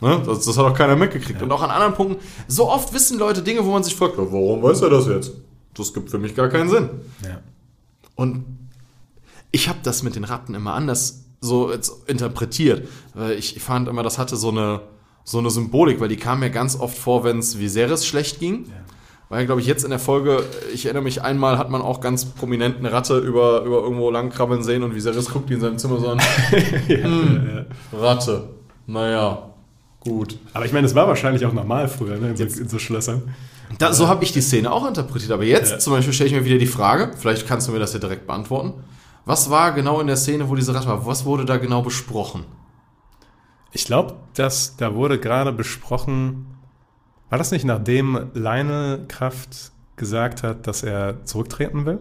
Ne? 0.01 0.23
das? 0.25 0.45
Das 0.45 0.57
hat 0.57 0.65
auch 0.65 0.75
keiner 0.75 0.97
mitgekriegt. 0.97 1.43
Und 1.43 1.51
auch 1.51 1.63
an 1.63 1.71
anderen 1.71 1.95
Punkten, 1.95 2.23
so 2.47 2.71
oft 2.71 2.93
wissen 2.95 3.19
Leute 3.19 3.43
Dinge, 3.43 3.65
wo 3.65 3.73
man 3.73 3.83
sich 3.83 3.97
fragt, 3.97 4.17
warum 4.17 4.63
weiß 4.63 4.83
er 4.83 4.91
das 4.91 5.07
jetzt? 5.07 5.33
Das 5.75 5.93
gibt 5.93 6.11
für 6.11 6.19
mich 6.19 6.35
gar 6.35 6.49
keinen 6.49 6.69
Sinn. 6.69 6.89
Ja. 7.25 7.41
Und 8.15 8.45
ich 9.51 9.69
habe 9.69 9.79
das 9.83 10.03
mit 10.03 10.15
den 10.15 10.25
Ratten 10.25 10.55
immer 10.55 10.75
anders 10.75 11.25
so 11.41 11.73
interpretiert. 12.07 12.89
Ich 13.37 13.61
fand 13.63 13.89
immer, 13.89 14.03
das 14.03 14.19
hatte 14.19 14.37
so 14.37 14.51
eine, 14.51 14.81
so 15.29 15.39
eine 15.39 15.51
Symbolik, 15.51 16.01
weil 16.01 16.09
die 16.09 16.17
kam 16.17 16.41
mir 16.41 16.49
ganz 16.49 16.81
oft 16.81 16.97
vor, 16.97 17.23
wenn 17.23 17.39
es 17.41 17.59
Viserys 17.59 18.07
schlecht 18.07 18.41
ging. 18.41 18.65
Weil, 19.29 19.45
glaube 19.45 19.61
ich, 19.61 19.67
jetzt 19.67 19.85
in 19.85 19.91
der 19.91 19.99
Folge, 19.99 20.43
ich 20.73 20.87
erinnere 20.87 21.03
mich, 21.03 21.21
einmal 21.21 21.59
hat 21.59 21.69
man 21.69 21.83
auch 21.83 22.01
ganz 22.01 22.25
prominent 22.25 22.79
eine 22.79 22.93
Ratte 22.93 23.19
über, 23.19 23.63
über 23.63 23.83
irgendwo 23.83 24.11
lang 24.11 24.31
krabbeln 24.31 24.63
sehen 24.63 24.83
und 24.83 24.95
Viserys 24.95 25.29
guckt 25.29 25.51
die 25.51 25.55
in 25.55 25.61
seinem 25.61 25.77
Zimmer 25.77 26.01
so 26.01 26.09
an. 26.09 26.19
hm, 26.87 27.67
Ratte. 27.93 28.49
Naja, 28.87 29.51
gut. 30.01 30.39
Aber 30.55 30.65
ich 30.65 30.73
meine, 30.73 30.87
es 30.87 30.95
war 30.95 31.07
wahrscheinlich 31.09 31.45
auch 31.45 31.53
normal 31.53 31.89
früher, 31.89 32.17
ne, 32.17 32.31
in, 32.31 32.37
so, 32.37 32.45
in 32.45 32.69
so 32.71 32.79
Schlössern. 32.79 33.35
Da, 33.79 33.93
so 33.93 34.09
habe 34.09 34.25
ich 34.25 34.33
die 34.33 34.41
Szene 34.41 34.73
auch 34.73 34.89
interpretiert. 34.89 35.33
Aber 35.33 35.45
jetzt 35.45 35.73
Ja. 35.73 35.79
zum 35.79 35.93
Beispiel 35.93 36.15
stelle 36.15 36.31
ich 36.31 36.35
mir 36.35 36.47
wieder 36.47 36.57
die 36.57 36.67
Frage, 36.67 37.11
vielleicht 37.19 37.47
kannst 37.47 37.69
du 37.69 37.73
mir 37.73 37.79
das 37.81 37.93
ja 37.93 37.99
direkt 37.99 38.27
beantworten. 38.27 38.73
Was 39.27 39.51
war 39.51 39.73
genau 39.73 40.01
in 40.01 40.07
der 40.07 40.17
Szene, 40.17 40.49
wo 40.49 40.55
diese 40.55 40.75
Ratte 40.75 40.87
war? 40.89 41.05
Was 41.05 41.27
wurde 41.27 41.45
da 41.45 41.59
genau 41.59 41.83
besprochen? 41.83 42.45
Ich 43.73 43.85
glaube, 43.85 44.17
dass 44.35 44.77
da 44.77 44.95
wurde 44.95 45.19
gerade 45.21 45.53
besprochen, 45.53 46.47
war 47.31 47.39
das 47.39 47.51
nicht 47.51 47.65
nachdem 47.65 48.31
Lionel 48.35 49.07
Kraft 49.09 49.73
gesagt 49.97 50.43
hat, 50.43 50.67
dass 50.67 50.83
er 50.83 51.25
zurücktreten 51.25 51.85
will? 51.87 52.01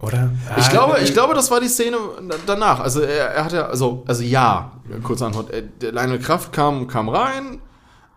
Oder? 0.00 0.30
Ich 0.56 0.66
Ah, 0.66 0.70
glaube, 0.70 0.98
äh, 0.98 1.04
ich 1.04 1.12
glaube, 1.12 1.34
das 1.34 1.50
war 1.50 1.60
die 1.60 1.68
Szene 1.68 1.96
danach. 2.46 2.78
Also 2.80 3.00
er, 3.00 3.30
er 3.30 3.44
hatte, 3.44 3.66
also, 3.66 4.04
also 4.06 4.22
ja, 4.22 4.72
kurze 5.02 5.26
Antwort. 5.26 5.50
Er- 5.50 5.62
Der 5.62 5.92
Lionel 5.92 6.20
Kraft 6.20 6.52
kam, 6.52 6.86
kam 6.86 7.08
rein. 7.08 7.60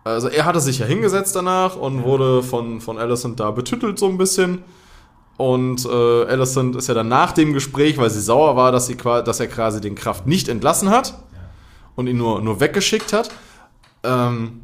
Also 0.04 0.28
er 0.28 0.44
hatte 0.44 0.60
sich 0.60 0.78
ja 0.80 0.86
hingesetzt 0.86 1.34
danach 1.34 1.76
und 1.76 2.02
wurde 2.04 2.42
von, 2.42 2.80
von 2.80 2.98
Alicent 2.98 3.38
da 3.40 3.50
betüttelt 3.50 3.98
so 3.98 4.08
ein 4.08 4.18
bisschen. 4.18 4.62
Und 5.36 5.84
äh, 5.86 6.24
Alicent 6.26 6.76
ist 6.76 6.88
ja 6.88 6.94
dann 6.94 7.08
nach 7.08 7.32
dem 7.32 7.52
Gespräch, 7.52 7.98
weil 7.98 8.10
sie 8.10 8.20
sauer 8.20 8.56
war, 8.56 8.70
dass, 8.70 8.86
sie, 8.86 8.96
dass 8.96 9.40
er 9.40 9.46
quasi 9.46 9.80
den 9.80 9.94
Kraft 9.94 10.26
nicht 10.26 10.48
entlassen 10.48 10.90
hat 10.90 11.14
und 11.96 12.06
ihn 12.06 12.16
nur, 12.16 12.40
nur 12.40 12.60
weggeschickt 12.60 13.12
hat, 13.12 13.30
ähm, 14.04 14.60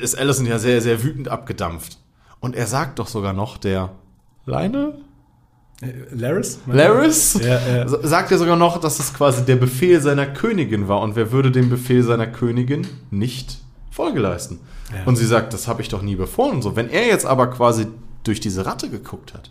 ist 0.00 0.16
Alicent 0.18 0.48
ja 0.48 0.58
sehr, 0.58 0.80
sehr 0.80 1.02
wütend 1.02 1.28
abgedampft. 1.28 1.98
Und 2.40 2.56
er 2.56 2.66
sagt 2.66 2.98
doch 2.98 3.06
sogar 3.06 3.32
noch, 3.32 3.58
der 3.58 3.90
Lionel? 4.46 4.94
Laris? 6.12 6.58
Laris 6.66 7.40
Ja, 7.42 7.58
ja. 7.66 7.88
Sagt 7.88 8.30
er 8.32 8.38
sogar 8.38 8.56
noch, 8.56 8.78
dass 8.78 8.98
es 8.98 9.14
quasi 9.14 9.44
der 9.44 9.56
Befehl 9.56 10.00
seiner 10.00 10.26
Königin 10.26 10.88
war 10.88 11.00
und 11.00 11.16
wer 11.16 11.32
würde 11.32 11.50
dem 11.50 11.70
Befehl 11.70 12.02
seiner 12.02 12.26
Königin 12.26 12.86
nicht 13.10 13.58
Folge 13.90 14.20
leisten. 14.20 14.60
Ja. 14.92 15.04
Und 15.06 15.16
sie 15.16 15.24
sagt, 15.26 15.54
das 15.54 15.68
habe 15.68 15.80
ich 15.80 15.88
doch 15.88 16.02
nie 16.02 16.16
befohlen. 16.16 16.60
So, 16.60 16.76
wenn 16.76 16.90
er 16.90 17.06
jetzt 17.06 17.24
aber 17.24 17.48
quasi 17.48 17.86
durch 18.24 18.40
diese 18.40 18.66
Ratte 18.66 18.90
geguckt 18.90 19.34
hat, 19.34 19.50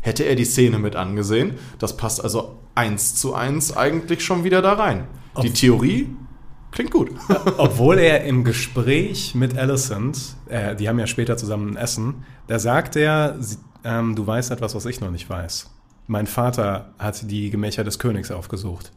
hätte 0.00 0.24
er 0.24 0.34
die 0.34 0.44
Szene 0.44 0.78
mit 0.78 0.96
angesehen. 0.96 1.54
Das 1.78 1.96
passt 1.96 2.22
also 2.22 2.58
eins 2.74 3.14
zu 3.14 3.34
eins 3.34 3.76
eigentlich 3.76 4.24
schon 4.24 4.44
wieder 4.44 4.62
da 4.62 4.74
rein. 4.74 5.06
Die 5.42 5.48
Auf- 5.50 5.54
Theorie 5.54 6.08
klingt 6.72 6.90
gut. 6.90 7.10
Obwohl 7.58 7.98
er 7.98 8.24
im 8.24 8.44
Gespräch 8.44 9.34
mit 9.34 9.56
Alicent, 9.58 10.18
äh, 10.48 10.76
die 10.76 10.88
haben 10.88 10.98
ja 10.98 11.06
später 11.06 11.36
zusammen 11.36 11.72
ein 11.72 11.76
Essen, 11.76 12.24
da 12.46 12.58
sagt 12.58 12.96
er, 12.96 13.36
sie, 13.40 13.56
ähm, 13.84 14.14
du 14.16 14.26
weißt 14.26 14.50
etwas, 14.50 14.74
was 14.74 14.86
ich 14.86 15.00
noch 15.00 15.10
nicht 15.10 15.28
weiß. 15.28 15.70
Mein 16.06 16.26
Vater 16.26 16.92
hat 16.98 17.30
die 17.30 17.50
Gemächer 17.50 17.84
des 17.84 17.98
Königs 17.98 18.30
aufgesucht. 18.30 18.92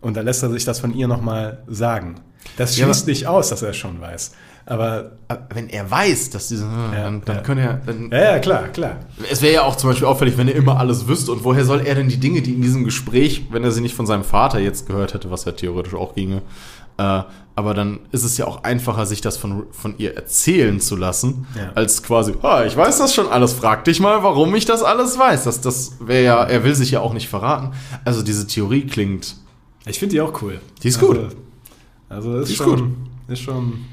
Und 0.00 0.16
da 0.16 0.20
lässt 0.20 0.42
er 0.42 0.50
sich 0.50 0.64
das 0.64 0.80
von 0.80 0.92
ihr 0.94 1.06
nochmal 1.08 1.62
sagen. 1.68 2.16
Das 2.56 2.76
Ja, 2.76 2.84
schließt 2.86 3.02
aber- 3.04 3.10
nicht 3.10 3.26
aus, 3.26 3.48
dass 3.50 3.62
er 3.62 3.70
es 3.70 3.76
schon 3.76 4.00
weiß. 4.00 4.32
Aber, 4.64 5.12
Aber 5.28 5.46
wenn 5.54 5.68
er 5.68 5.90
weiß, 5.90 6.30
dass 6.30 6.48
diese, 6.48 6.64
dann, 6.64 7.22
dann 7.24 7.36
ja. 7.36 7.42
könnte 7.42 7.62
er, 7.62 7.74
dann, 7.84 8.10
ja, 8.10 8.20
ja, 8.34 8.38
klar, 8.38 8.68
klar. 8.68 8.96
Es 9.30 9.42
wäre 9.42 9.54
ja 9.54 9.62
auch 9.62 9.76
zum 9.76 9.90
Beispiel 9.90 10.06
auffällig, 10.06 10.36
wenn 10.38 10.48
er 10.48 10.54
immer 10.54 10.78
alles 10.78 11.08
wüsste. 11.08 11.32
Und 11.32 11.44
woher 11.44 11.64
soll 11.64 11.80
er 11.84 11.94
denn 11.96 12.08
die 12.08 12.18
Dinge, 12.18 12.42
die 12.42 12.54
in 12.54 12.62
diesem 12.62 12.84
Gespräch, 12.84 13.46
wenn 13.50 13.64
er 13.64 13.72
sie 13.72 13.80
nicht 13.80 13.94
von 13.94 14.06
seinem 14.06 14.24
Vater 14.24 14.60
jetzt 14.60 14.86
gehört 14.86 15.14
hätte, 15.14 15.30
was 15.30 15.44
ja 15.44 15.52
theoretisch 15.52 15.94
auch 15.94 16.14
ginge, 16.14 16.42
äh, 16.98 17.22
aber 17.54 17.74
dann 17.74 18.00
ist 18.12 18.24
es 18.24 18.38
ja 18.38 18.46
auch 18.46 18.64
einfacher, 18.64 19.04
sich 19.04 19.20
das 19.20 19.36
von, 19.36 19.64
von 19.72 19.94
ihr 19.98 20.14
erzählen 20.16 20.80
zu 20.80 20.96
lassen, 20.96 21.46
Ja. 21.56 21.72
als 21.74 22.02
quasi, 22.02 22.34
ah, 22.42 22.64
ich 22.64 22.76
weiß 22.76 22.98
das 22.98 23.14
schon 23.14 23.26
alles, 23.28 23.52
frag 23.52 23.84
dich 23.84 24.00
mal, 24.00 24.22
warum 24.22 24.54
ich 24.54 24.64
das 24.64 24.82
alles 24.82 25.18
weiß. 25.18 25.44
Das, 25.44 25.60
das 25.60 25.96
wäre 26.00 26.22
ja, 26.24 26.42
er 26.44 26.64
will 26.64 26.74
sich 26.74 26.90
ja 26.92 27.00
auch 27.00 27.12
nicht 27.12 27.28
verraten. 27.28 27.72
Also 28.04 28.22
diese 28.22 28.46
Theorie 28.46 28.86
klingt. 28.86 29.36
Ich 29.86 29.98
finde 29.98 30.14
die 30.14 30.20
auch 30.22 30.40
cool. 30.42 30.60
Die 30.82 30.88
ist 30.88 30.96
also, 31.02 31.06
gut. 31.12 31.36
Also 32.08 32.38
ist 32.38 32.48
Die 32.48 32.52
ist 32.52 32.58
schon, 32.58 32.76
gut. 32.80 32.88
ist 33.28 33.40
schon. 33.40 33.84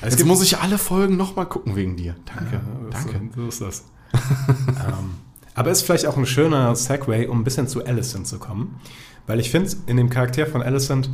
Es 0.00 0.10
Jetzt 0.10 0.16
gibt- 0.18 0.28
muss 0.28 0.42
ich 0.42 0.58
alle 0.58 0.78
Folgen 0.78 1.16
nochmal 1.16 1.46
gucken 1.46 1.74
wegen 1.76 1.96
dir. 1.96 2.14
Danke. 2.26 2.54
Ja, 2.56 2.60
so- 3.00 3.08
Danke. 3.10 3.30
So 3.36 3.46
ist 3.48 3.60
das. 3.60 3.84
ähm, 4.68 5.14
aber 5.54 5.70
ist 5.70 5.82
vielleicht 5.82 6.06
auch 6.06 6.16
ein 6.16 6.26
schöner 6.26 6.74
Segway, 6.76 7.26
um 7.26 7.40
ein 7.40 7.44
bisschen 7.44 7.66
zu 7.68 7.84
Alicent 7.84 8.26
zu 8.26 8.38
kommen. 8.38 8.78
Weil 9.26 9.40
ich 9.40 9.50
finde, 9.50 9.70
in 9.86 9.96
dem 9.96 10.10
Charakter 10.10 10.46
von 10.46 10.62
Alicent 10.62 11.10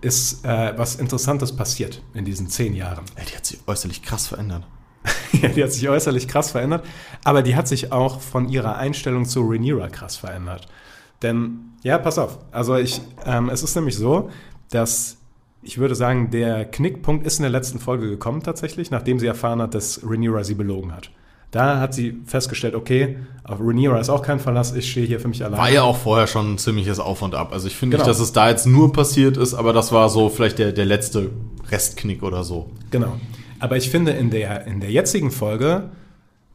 ist 0.00 0.44
äh, 0.44 0.74
was 0.76 0.96
Interessantes 0.96 1.54
passiert 1.56 2.02
in 2.12 2.24
diesen 2.24 2.48
zehn 2.48 2.74
Jahren. 2.74 3.04
Ey, 3.14 3.24
die 3.30 3.36
hat 3.36 3.46
sich 3.46 3.60
äußerlich 3.66 4.02
krass 4.02 4.26
verändert. 4.28 4.66
Ja, 5.32 5.48
die 5.48 5.62
hat 5.64 5.72
sich 5.72 5.88
äußerlich 5.88 6.28
krass 6.28 6.52
verändert, 6.52 6.86
aber 7.24 7.42
die 7.42 7.56
hat 7.56 7.66
sich 7.66 7.90
auch 7.90 8.20
von 8.20 8.48
ihrer 8.48 8.76
Einstellung 8.76 9.24
zu 9.26 9.40
Rhaenyra 9.42 9.88
krass 9.88 10.16
verändert. 10.16 10.68
Denn, 11.22 11.72
ja, 11.82 11.98
pass 11.98 12.18
auf, 12.18 12.38
also 12.52 12.76
ich, 12.76 13.00
ähm, 13.26 13.48
es 13.48 13.62
ist 13.64 13.74
nämlich 13.74 13.96
so, 13.96 14.30
dass 14.70 15.16
ich 15.64 15.78
würde 15.78 15.94
sagen, 15.94 16.30
der 16.30 16.64
Knickpunkt 16.64 17.26
ist 17.26 17.38
in 17.38 17.42
der 17.42 17.50
letzten 17.50 17.78
Folge 17.78 18.08
gekommen 18.08 18.42
tatsächlich, 18.42 18.90
nachdem 18.90 19.18
sie 19.18 19.26
erfahren 19.26 19.60
hat, 19.62 19.74
dass 19.74 20.00
Rhaenyra 20.04 20.44
sie 20.44 20.54
belogen 20.54 20.92
hat. 20.94 21.10
Da 21.50 21.78
hat 21.78 21.94
sie 21.94 22.20
festgestellt, 22.26 22.74
okay, 22.74 23.16
auf 23.44 23.60
Rhaenyra 23.60 24.00
ist 24.00 24.08
auch 24.10 24.22
kein 24.22 24.40
Verlass, 24.40 24.74
ich 24.74 24.90
stehe 24.90 25.06
hier 25.06 25.20
für 25.20 25.28
mich 25.28 25.44
allein. 25.44 25.58
War 25.58 25.70
ja 25.70 25.82
auch 25.82 25.96
vorher 25.96 26.26
schon 26.26 26.54
ein 26.54 26.58
ziemliches 26.58 26.98
Auf 26.98 27.22
und 27.22 27.34
Ab. 27.34 27.52
Also 27.52 27.68
ich 27.68 27.76
finde 27.76 27.96
Genau. 27.96 28.08
nicht, 28.08 28.18
dass 28.18 28.20
es 28.24 28.32
da 28.32 28.48
jetzt 28.48 28.66
nur 28.66 28.92
passiert 28.92 29.36
ist, 29.36 29.54
aber 29.54 29.72
das 29.72 29.92
war 29.92 30.08
so 30.08 30.28
vielleicht 30.28 30.58
der, 30.58 30.72
der 30.72 30.84
letzte 30.84 31.30
Restknick 31.70 32.22
oder 32.24 32.42
so. 32.42 32.70
Genau. 32.90 33.18
Aber 33.60 33.76
ich 33.76 33.88
finde, 33.88 34.12
in 34.12 34.30
der, 34.30 34.66
in 34.66 34.80
der 34.80 34.90
jetzigen 34.90 35.30
Folge 35.30 35.90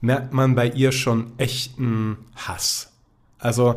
merkt 0.02 0.34
man 0.34 0.54
bei 0.56 0.68
ihr 0.68 0.92
schon 0.92 1.28
echten 1.38 2.18
Hass. 2.36 2.92
Also 3.40 3.76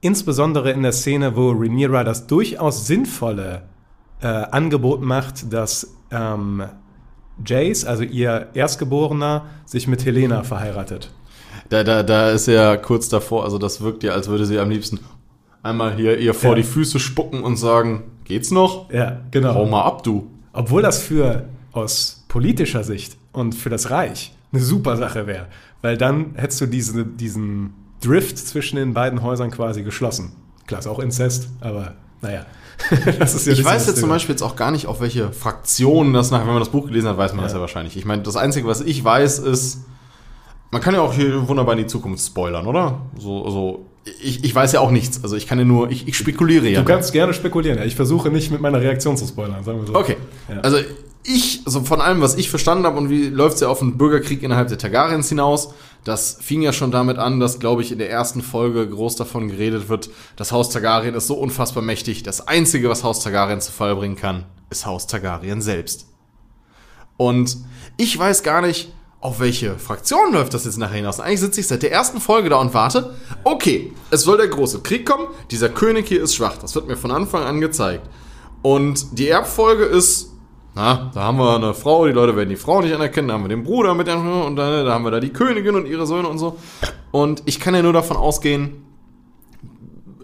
insbesondere 0.00 0.72
in 0.72 0.82
der 0.82 0.92
Szene, 0.92 1.36
wo 1.36 1.52
Rhaenyra 1.52 2.02
das 2.04 2.26
durchaus 2.26 2.86
sinnvolle 2.88 3.62
äh, 4.20 4.26
Angebot 4.26 5.02
macht, 5.02 5.52
dass 5.52 5.94
ähm, 6.10 6.64
Jace, 7.44 7.84
also 7.84 8.02
ihr 8.02 8.48
Erstgeborener, 8.54 9.46
sich 9.64 9.86
mit 9.88 10.04
Helena 10.04 10.42
verheiratet. 10.42 11.10
Da, 11.68 11.82
da, 11.84 12.02
da 12.02 12.30
ist 12.30 12.46
ja 12.46 12.76
kurz 12.76 13.08
davor, 13.08 13.44
also 13.44 13.58
das 13.58 13.80
wirkt 13.80 14.02
ja, 14.04 14.12
als 14.12 14.28
würde 14.28 14.46
sie 14.46 14.58
am 14.58 14.70
liebsten 14.70 15.00
einmal 15.62 15.94
hier 15.96 16.16
ihr 16.18 16.32
vor 16.32 16.50
Ja. 16.50 16.56
die 16.56 16.62
Füße 16.62 17.00
spucken 17.00 17.42
und 17.42 17.56
sagen, 17.56 18.04
geht's 18.24 18.50
noch? 18.50 18.90
Ja, 18.92 19.20
genau. 19.32 19.54
Hau 19.54 19.66
mal 19.66 19.82
ab, 19.82 20.04
du. 20.04 20.30
Obwohl 20.52 20.80
das 20.82 21.02
für 21.02 21.48
aus 21.72 22.24
politischer 22.28 22.84
Sicht 22.84 23.16
und 23.32 23.54
für 23.54 23.68
das 23.68 23.90
Reich 23.90 24.34
eine 24.52 24.62
super 24.62 24.96
Sache 24.96 25.26
wäre. 25.26 25.46
Weil 25.82 25.96
dann 25.98 26.34
hättest 26.36 26.60
du 26.60 26.66
diese, 26.66 27.04
diesen 27.04 27.74
Drift 28.00 28.38
zwischen 28.38 28.76
den 28.76 28.94
beiden 28.94 29.22
Häusern 29.22 29.50
quasi 29.50 29.82
geschlossen. 29.82 30.32
Klar, 30.66 30.78
ist 30.80 30.86
auch 30.86 31.00
Inzest, 31.00 31.48
aber 31.60 31.94
naja. 32.22 32.46
das 33.18 33.34
ist 33.34 33.46
ja 33.46 33.52
Ich 33.52 33.64
weiß 33.64 33.86
jetzt 33.86 34.00
zum. 34.00 34.08
Beispiel 34.08 34.34
jetzt 34.34 34.42
auch 34.42 34.56
gar 34.56 34.70
nicht, 34.70 34.86
auf 34.86 35.00
welche 35.00 35.32
Fraktionen 35.32 36.12
das 36.12 36.30
nachher, 36.30 36.46
wenn 36.46 36.54
man 36.54 36.62
das 36.62 36.70
Buch 36.70 36.86
gelesen 36.86 37.08
hat, 37.08 37.18
weiß 37.18 37.34
man 37.34 37.44
das 37.44 37.52
ja 37.52 37.60
wahrscheinlich. 37.60 37.96
Ich 37.96 38.04
meine, 38.04 38.22
das 38.22 38.36
Einzige, 38.36 38.66
was 38.66 38.80
ich 38.80 39.02
weiß, 39.02 39.40
ist, 39.40 39.80
man 40.70 40.80
kann 40.80 40.94
ja 40.94 41.00
auch 41.00 41.12
hier 41.14 41.48
wunderbar 41.48 41.74
in 41.74 41.80
die 41.80 41.86
Zukunft 41.86 42.24
spoilern, 42.24 42.66
oder? 42.66 43.00
So, 43.18 43.48
so 43.50 43.86
ich, 44.22 44.44
ich 44.44 44.54
weiß 44.54 44.72
ja 44.72 44.80
auch 44.80 44.90
nichts. 44.90 45.22
Also 45.22 45.36
ich 45.36 45.46
kann 45.46 45.58
ja 45.58 45.64
nur, 45.64 45.90
ich, 45.90 46.06
ich 46.06 46.16
spekuliere 46.16 46.68
ja. 46.68 46.80
Du 46.80 46.86
kannst 46.86 47.12
gerne 47.12 47.34
spekulieren. 47.34 47.78
ja. 47.78 47.84
Ich 47.84 47.96
versuche 47.96 48.30
nicht 48.30 48.50
mit 48.50 48.60
meiner 48.60 48.80
Reaktion 48.80 49.16
zu 49.16 49.26
spoilern, 49.26 49.64
sagen 49.64 49.80
wir 49.80 49.86
so. 49.86 49.94
Okay. 49.94 50.16
Ja. 50.48 50.60
Also 50.60 50.78
ich, 51.26 51.62
so 51.66 51.82
von 51.82 52.00
allem, 52.00 52.20
was 52.20 52.36
ich 52.36 52.50
verstanden 52.50 52.84
habe 52.84 52.98
und 52.98 53.10
wie 53.10 53.28
läuft 53.28 53.56
es 53.56 53.60
ja 53.60 53.68
auf 53.68 53.82
einen 53.82 53.98
Bürgerkrieg 53.98 54.42
innerhalb 54.42 54.68
der 54.68 54.78
Targaryens 54.78 55.28
hinaus, 55.28 55.74
das 56.04 56.38
fing 56.40 56.62
ja 56.62 56.72
schon 56.72 56.90
damit 56.90 57.18
an, 57.18 57.40
dass, 57.40 57.58
glaube 57.58 57.82
ich, 57.82 57.90
in 57.90 57.98
der 57.98 58.10
ersten 58.10 58.40
Folge 58.40 58.88
groß 58.88 59.16
davon 59.16 59.48
geredet 59.48 59.88
wird, 59.88 60.08
das 60.36 60.52
Haus 60.52 60.70
Targaryen 60.70 61.14
ist 61.14 61.26
so 61.26 61.34
unfassbar 61.34 61.82
mächtig. 61.82 62.22
Das 62.22 62.46
Einzige, 62.46 62.88
was 62.88 63.02
Haus 63.02 63.22
Targaryen 63.22 63.60
zu 63.60 63.72
Fall 63.72 63.96
bringen 63.96 64.16
kann, 64.16 64.44
ist 64.70 64.86
Haus 64.86 65.06
Targaryen 65.06 65.60
selbst. 65.60 66.06
Und 67.16 67.56
ich 67.96 68.16
weiß 68.16 68.42
gar 68.42 68.62
nicht, 68.62 68.92
auf 69.20 69.40
welche 69.40 69.78
Fraktion 69.78 70.32
läuft 70.32 70.54
das 70.54 70.64
jetzt 70.64 70.78
nachher 70.78 70.98
hinaus. 70.98 71.18
Eigentlich 71.18 71.40
sitze 71.40 71.60
ich 71.60 71.66
seit 71.66 71.82
der 71.82 71.90
ersten 71.90 72.20
Folge 72.20 72.50
da 72.50 72.56
und 72.60 72.74
warte. 72.74 73.16
Okay, 73.42 73.92
es 74.10 74.22
soll 74.22 74.36
der 74.36 74.48
große 74.48 74.82
Krieg 74.82 75.04
kommen. 75.06 75.26
Dieser 75.50 75.68
König 75.68 76.06
hier 76.06 76.22
ist 76.22 76.36
schwach. 76.36 76.58
Das 76.58 76.74
wird 76.76 76.86
mir 76.86 76.96
von 76.96 77.10
Anfang 77.10 77.42
an 77.42 77.60
gezeigt. 77.60 78.08
Und 78.62 79.18
die 79.18 79.28
Erbfolge 79.28 79.84
ist, 79.84 80.35
na, 80.76 81.10
da 81.14 81.22
haben 81.22 81.38
wir 81.38 81.56
eine 81.56 81.72
Frau, 81.72 82.04
die 82.04 82.12
Leute 82.12 82.36
werden 82.36 82.50
die 82.50 82.56
Frau 82.56 82.82
nicht 82.82 82.94
anerkennen, 82.94 83.28
da 83.28 83.34
haben 83.34 83.44
wir 83.44 83.48
den 83.48 83.62
Bruder 83.62 83.94
mit 83.94 84.08
der, 84.08 84.18
und 84.18 84.56
dann, 84.56 84.84
da 84.84 84.92
haben 84.92 85.04
wir 85.04 85.10
da 85.10 85.20
die 85.20 85.32
Königin 85.32 85.74
und 85.74 85.86
ihre 85.86 86.06
Söhne 86.06 86.28
und 86.28 86.36
so. 86.36 86.58
Und 87.12 87.42
ich 87.46 87.60
kann 87.60 87.74
ja 87.74 87.80
nur 87.80 87.94
davon 87.94 88.18
ausgehen, 88.18 88.84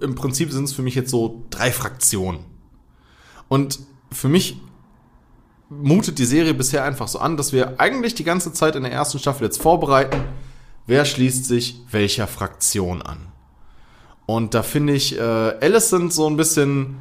im 0.03 0.15
Prinzip 0.15 0.53
sind 0.53 0.65
es 0.65 0.75
für 0.75 0.83
mich 0.83 0.95
jetzt 0.95 1.11
so 1.11 1.47
drei 1.49 1.73
Fraktionen. 1.73 2.41
Und 3.49 3.79
für 4.11 4.29
mich 4.29 4.61
mutet 5.71 6.19
die 6.19 6.27
Serie 6.27 6.53
bisher 6.53 6.85
einfach 6.85 7.09
so 7.09 7.19
an, 7.19 7.39
dass 7.39 7.55
wir 7.55 7.81
eigentlich 7.81 8.15
die 8.15 8.25
ganze 8.25 8.53
Zeit 8.53 8.77
in 8.77 8.83
der 8.83 8.93
ersten 8.93 9.19
Staffel 9.19 9.45
jetzt 9.45 9.63
vorbereiten, 9.63 10.21
wer 10.87 11.07
schließt 11.07 11.47
sich 11.47 11.81
welcher 11.91 12.27
Fraktion 12.27 13.01
an. 13.01 13.33
Und 14.27 14.53
da 14.53 14.63
finde 14.63 14.93
ich 14.93 15.19
äh, 15.19 15.23
Alicent 15.23 16.13
so 16.13 16.27
ein 16.27 16.37
bisschen 16.37 16.99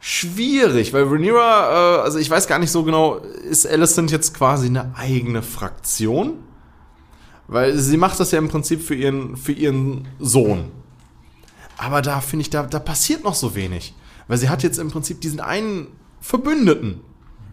schwierig, 0.00 0.92
weil 0.92 1.04
Rhaenyra, 1.04 1.98
äh, 1.98 2.00
also 2.02 2.18
ich 2.18 2.30
weiß 2.30 2.46
gar 2.46 2.58
nicht 2.58 2.70
so 2.70 2.84
genau, 2.84 3.16
ist 3.16 3.66
Alicent 3.66 4.10
jetzt 4.10 4.34
quasi 4.34 4.66
eine 4.66 4.96
eigene 4.96 5.42
Fraktion? 5.42 6.34
Weil 7.48 7.76
sie 7.78 7.96
macht 7.96 8.20
das 8.20 8.30
ja 8.30 8.38
im 8.38 8.48
Prinzip 8.48 8.82
für 8.82 8.94
ihren, 8.94 9.36
für 9.36 9.52
ihren 9.52 10.06
Sohn. 10.18 10.70
Aber 11.78 12.02
da 12.02 12.20
finde 12.20 12.42
ich, 12.42 12.50
da, 12.50 12.64
da 12.64 12.78
passiert 12.78 13.24
noch 13.24 13.34
so 13.34 13.54
wenig. 13.54 13.94
Weil 14.26 14.36
sie 14.36 14.50
hat 14.50 14.62
jetzt 14.62 14.78
im 14.78 14.90
Prinzip 14.90 15.20
diesen 15.22 15.40
einen 15.40 15.86
Verbündeten, 16.20 17.00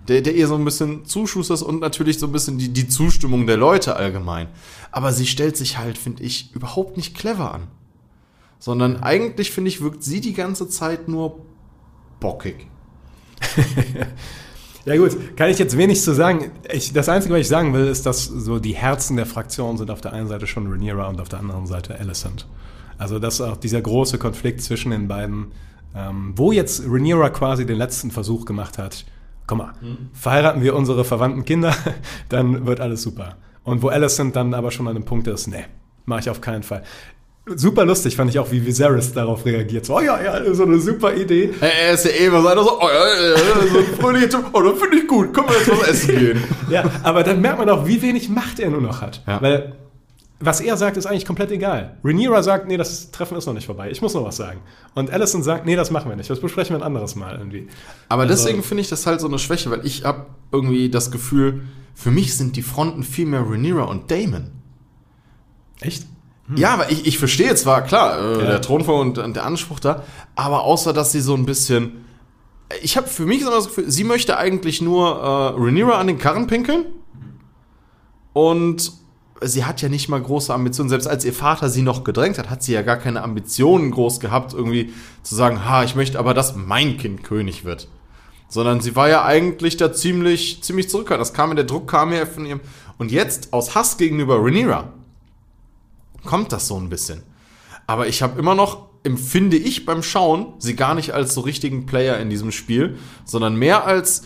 der, 0.08 0.22
der 0.22 0.36
ihr 0.36 0.48
so 0.48 0.56
ein 0.56 0.66
bisschen 0.66 1.06
zuschustert 1.06 1.62
und 1.62 1.80
natürlich 1.80 2.20
so 2.20 2.28
ein 2.28 2.32
bisschen 2.32 2.58
die, 2.58 2.70
die 2.70 2.88
Zustimmung 2.88 3.48
der 3.48 3.58
Leute 3.58 3.96
allgemein. 3.96 4.50
Aber 4.92 5.14
sie 5.14 5.26
stellt 5.26 5.56
sich 5.56 5.78
halt, 5.78 5.98
finde 5.98 6.24
ich, 6.24 6.54
überhaupt 6.54 6.98
nicht 6.98 7.16
clever 7.16 7.54
an. 7.54 7.68
Sondern 8.60 9.02
eigentlich, 9.02 9.52
finde 9.52 9.70
ich, 9.70 9.82
wirkt 9.82 10.04
sie 10.04 10.20
die 10.22 10.34
ganze 10.34 10.68
Zeit 10.68 11.08
nur 11.08 11.46
bockig. 12.20 12.68
Ja 14.86 14.96
gut, 14.98 15.36
kann 15.36 15.50
ich 15.50 15.58
jetzt 15.58 15.76
wenig 15.78 16.00
zu 16.02 16.14
sagen. 16.14 16.52
Ich, 16.72 16.94
das 16.94 17.10
Einzige, 17.10 17.34
was 17.34 17.42
ich 17.42 17.48
sagen 17.48 17.74
will, 17.74 17.88
ist, 17.88 18.06
dass 18.06 18.26
so 18.26 18.60
die 18.60 18.76
Herzen 18.76 19.18
der 19.18 19.26
Fraktion 19.26 19.78
sind 19.78 19.90
auf 19.90 20.00
der 20.00 20.14
einen 20.14 20.28
Seite 20.28 20.46
schon 20.46 20.68
Rhaenyra 20.72 21.08
und 21.08 21.20
auf 21.20 21.28
der 21.28 21.40
anderen 21.40 21.66
Seite 21.66 22.00
Alicent. 22.00 22.48
Also 23.00 23.18
das 23.18 23.36
ist 23.36 23.42
auch 23.42 23.58
dieser 23.58 23.82
große 23.82 24.20
Konflikt 24.20 24.62
zwischen 24.62 24.92
den 24.92 25.08
beiden, 25.08 25.48
ähm, 25.96 26.34
wo 26.36 26.52
jetzt 26.52 26.84
Rhaenyra 26.88 27.32
quasi 27.32 27.66
den 27.66 27.78
letzten 27.78 28.12
Versuch 28.12 28.46
gemacht 28.46 28.78
hat. 28.78 29.06
Komm 29.48 29.58
mal, 29.58 29.74
verheiraten 30.14 30.62
wir 30.62 30.76
unsere 30.76 31.04
verwandten 31.04 31.46
Kinder, 31.46 31.76
dann 32.30 32.68
wird 32.68 32.80
alles 32.80 33.02
super. 33.02 33.38
Und 33.64 33.82
wo 33.82 33.88
Alicent 33.88 34.36
dann 34.36 34.54
aber 34.54 34.70
schon 34.70 34.88
an 34.88 34.94
dem 34.94 35.06
Punkt 35.06 35.26
ist, 35.28 35.48
nee, 35.48 35.66
mache 36.06 36.20
ich 36.20 36.30
auf 36.30 36.42
keinen 36.42 36.62
Fall. 36.62 36.84
Super 37.48 37.86
lustig 37.86 38.16
fand 38.16 38.32
ich 38.32 38.40
auch, 38.40 38.52
wie 38.52 38.66
Viserys 38.66 39.14
darauf 39.14 39.46
reagiert. 39.46 39.86
So, 39.86 39.98
oh 39.98 40.02
ja, 40.02 40.20
ja, 40.22 40.54
so 40.54 40.64
eine 40.64 40.80
super 40.80 41.14
Idee. 41.16 41.52
Er 41.62 41.92
ist 41.94 42.06
ja 42.06 42.12
eh 42.12 42.26
immer 42.26 42.42
so 42.42 42.48
einer 42.48 42.64
so, 42.64 42.82
oh 42.82 42.88
ja, 42.88 43.30
ja, 43.30 43.38
so 43.72 43.78
ein 43.80 43.86
fröhlicher 44.00 44.30
Typ, 44.30 44.46
oh, 44.54 44.62
das 44.62 44.80
finde 44.80 44.98
ich 44.98 45.08
gut, 45.08 45.32
können 45.32 45.50
wir 45.50 45.56
jetzt 45.58 45.70
was 45.70 45.88
essen 45.88 46.18
gehen. 46.18 46.44
Ja, 46.72 46.84
aber 47.04 47.22
dann 47.24 47.42
merkt 47.42 47.60
man 47.60 47.70
auch, 47.70 47.86
wie 47.86 48.02
wenig 48.02 48.30
Macht 48.30 48.60
er 48.60 48.72
nur 48.72 48.82
noch 48.82 49.02
hat. 49.02 49.22
Ja. 49.28 49.40
Weil 49.44 49.76
was 50.40 50.60
er 50.60 50.76
sagt, 50.76 50.98
ist 50.98 51.06
eigentlich 51.06 51.26
komplett 51.26 51.52
egal. 51.52 51.98
Rhaenyra 52.04 52.42
sagt, 52.44 52.68
nee, 52.68 52.76
das 52.78 53.12
Treffen 53.12 53.38
ist 53.38 53.46
noch 53.46 53.54
nicht 53.54 53.68
vorbei. 53.68 53.90
Ich 53.92 54.02
muss 54.02 54.14
noch 54.16 54.26
was 54.26 54.36
sagen. 54.38 54.60
Und 54.96 55.12
Alicent 55.12 55.46
sagt, 55.46 55.66
nee, 55.66 55.76
das 55.78 55.92
machen 55.92 56.10
wir 56.10 56.16
nicht. 56.18 56.30
Das 56.30 56.40
besprechen 56.42 56.76
wir 56.76 56.80
ein 56.82 56.84
anderes 56.84 57.16
Mal 57.16 57.38
irgendwie. 57.38 57.68
Aber 58.10 58.24
Also- 58.24 58.34
deswegen 58.34 58.64
finde 58.64 58.82
ich 58.82 58.90
das 58.90 59.06
halt 59.06 59.22
so 59.22 59.28
eine 59.28 59.40
Schwäche, 59.40 59.70
weil 59.72 59.86
ich 59.86 60.04
habe 60.04 60.26
irgendwie 60.52 60.90
das 60.90 61.10
Gefühl, 61.12 61.62
für 61.94 62.12
mich 62.12 62.36
sind 62.36 62.56
die 62.58 62.64
Fronten 62.64 63.04
viel 63.04 63.28
mehr 63.28 63.42
Rhaenyra 63.42 63.84
und 63.84 64.10
Damon. 64.12 64.52
Echt? 65.80 66.06
Ja, 66.56 66.74
aber 66.74 66.92
ich, 66.92 67.08
ich 67.08 67.18
verstehe 67.18 67.56
zwar, 67.56 67.82
klar, 67.84 68.20
äh, 68.20 68.40
Ja. 68.44 68.46
der 68.52 68.62
Thronfolger 68.62 69.02
und, 69.02 69.18
und 69.18 69.36
der 69.36 69.46
Anspruch 69.46 69.80
da, 69.80 70.04
aber 70.36 70.64
außer, 70.64 70.94
dass 70.94 71.12
sie 71.12 71.22
so 71.22 71.34
ein 71.34 71.46
bisschen. 71.46 72.06
Ich 72.82 72.98
habe 72.98 73.08
für 73.08 73.26
mich 73.26 73.42
immer 73.42 73.52
das 73.52 73.68
Gefühl, 73.68 73.90
sie 73.90 74.04
möchte 74.04 74.38
eigentlich 74.38 74.82
nur 74.82 75.08
äh, 75.18 75.60
Rhaenyra 75.60 75.98
an 76.00 76.08
den 76.08 76.18
Karren 76.20 76.48
pinkeln 76.48 76.86
und 78.34 78.92
sie 79.42 79.66
hat 79.66 79.82
ja 79.82 79.90
nicht 79.90 80.10
mal 80.10 80.22
große 80.22 80.54
Ambitionen. 80.54 80.90
Selbst 80.90 81.08
als 81.08 81.26
ihr 81.26 81.34
Vater 81.34 81.70
sie 81.70 81.82
noch 81.82 82.04
gedrängt 82.04 82.38
hat, 82.38 82.50
hat 82.50 82.64
sie 82.64 82.74
ja 82.74 82.82
gar 82.82 82.98
keine 82.98 83.22
Ambitionen 83.24 83.92
groß 83.92 84.20
gehabt, 84.20 84.54
irgendwie 84.54 84.94
zu 85.24 85.36
sagen, 85.36 85.66
ha, 85.66 85.84
ich 85.84 85.96
möchte 85.96 86.20
aber, 86.20 86.34
dass 86.34 86.56
mein 86.56 86.98
Kind 86.98 87.24
König 87.24 87.66
wird. 87.66 87.88
Sondern 88.48 88.80
sie 88.82 88.96
war 88.96 89.10
ja 89.10 89.26
eigentlich 89.26 89.78
da 89.78 89.92
ziemlich, 89.94 90.62
ziemlich 90.64 90.90
zurückhaltend. 90.90 91.22
Das 91.28 91.34
kam, 91.34 91.56
der 91.56 91.66
Druck 91.66 91.88
kam 91.90 92.14
ja 92.14 92.26
von 92.26 92.46
ihrem. 92.46 92.62
Und 92.98 93.12
jetzt, 93.12 93.52
aus 93.54 93.76
Hass 93.76 93.98
gegenüber 93.98 94.38
Rhaenyra, 94.40 94.94
kommt 96.26 96.52
das 96.52 96.68
so 96.68 96.78
ein 96.78 96.90
bisschen. 96.90 97.24
Aber 97.88 98.08
ich 98.08 98.22
habe 98.22 98.40
immer 98.40 98.56
noch, 98.56 98.88
empfinde 99.04 99.58
ich 99.58 99.86
beim 99.86 100.02
Schauen, 100.02 100.54
sie 100.58 100.76
gar 100.76 100.96
nicht 100.96 101.14
als 101.14 101.34
so 101.34 101.42
richtigen 101.42 101.86
Player 101.86 102.18
in 102.20 102.30
diesem 102.30 102.52
Spiel, 102.52 102.98
sondern 103.24 103.56
mehr 103.56 103.86
als, 103.86 104.24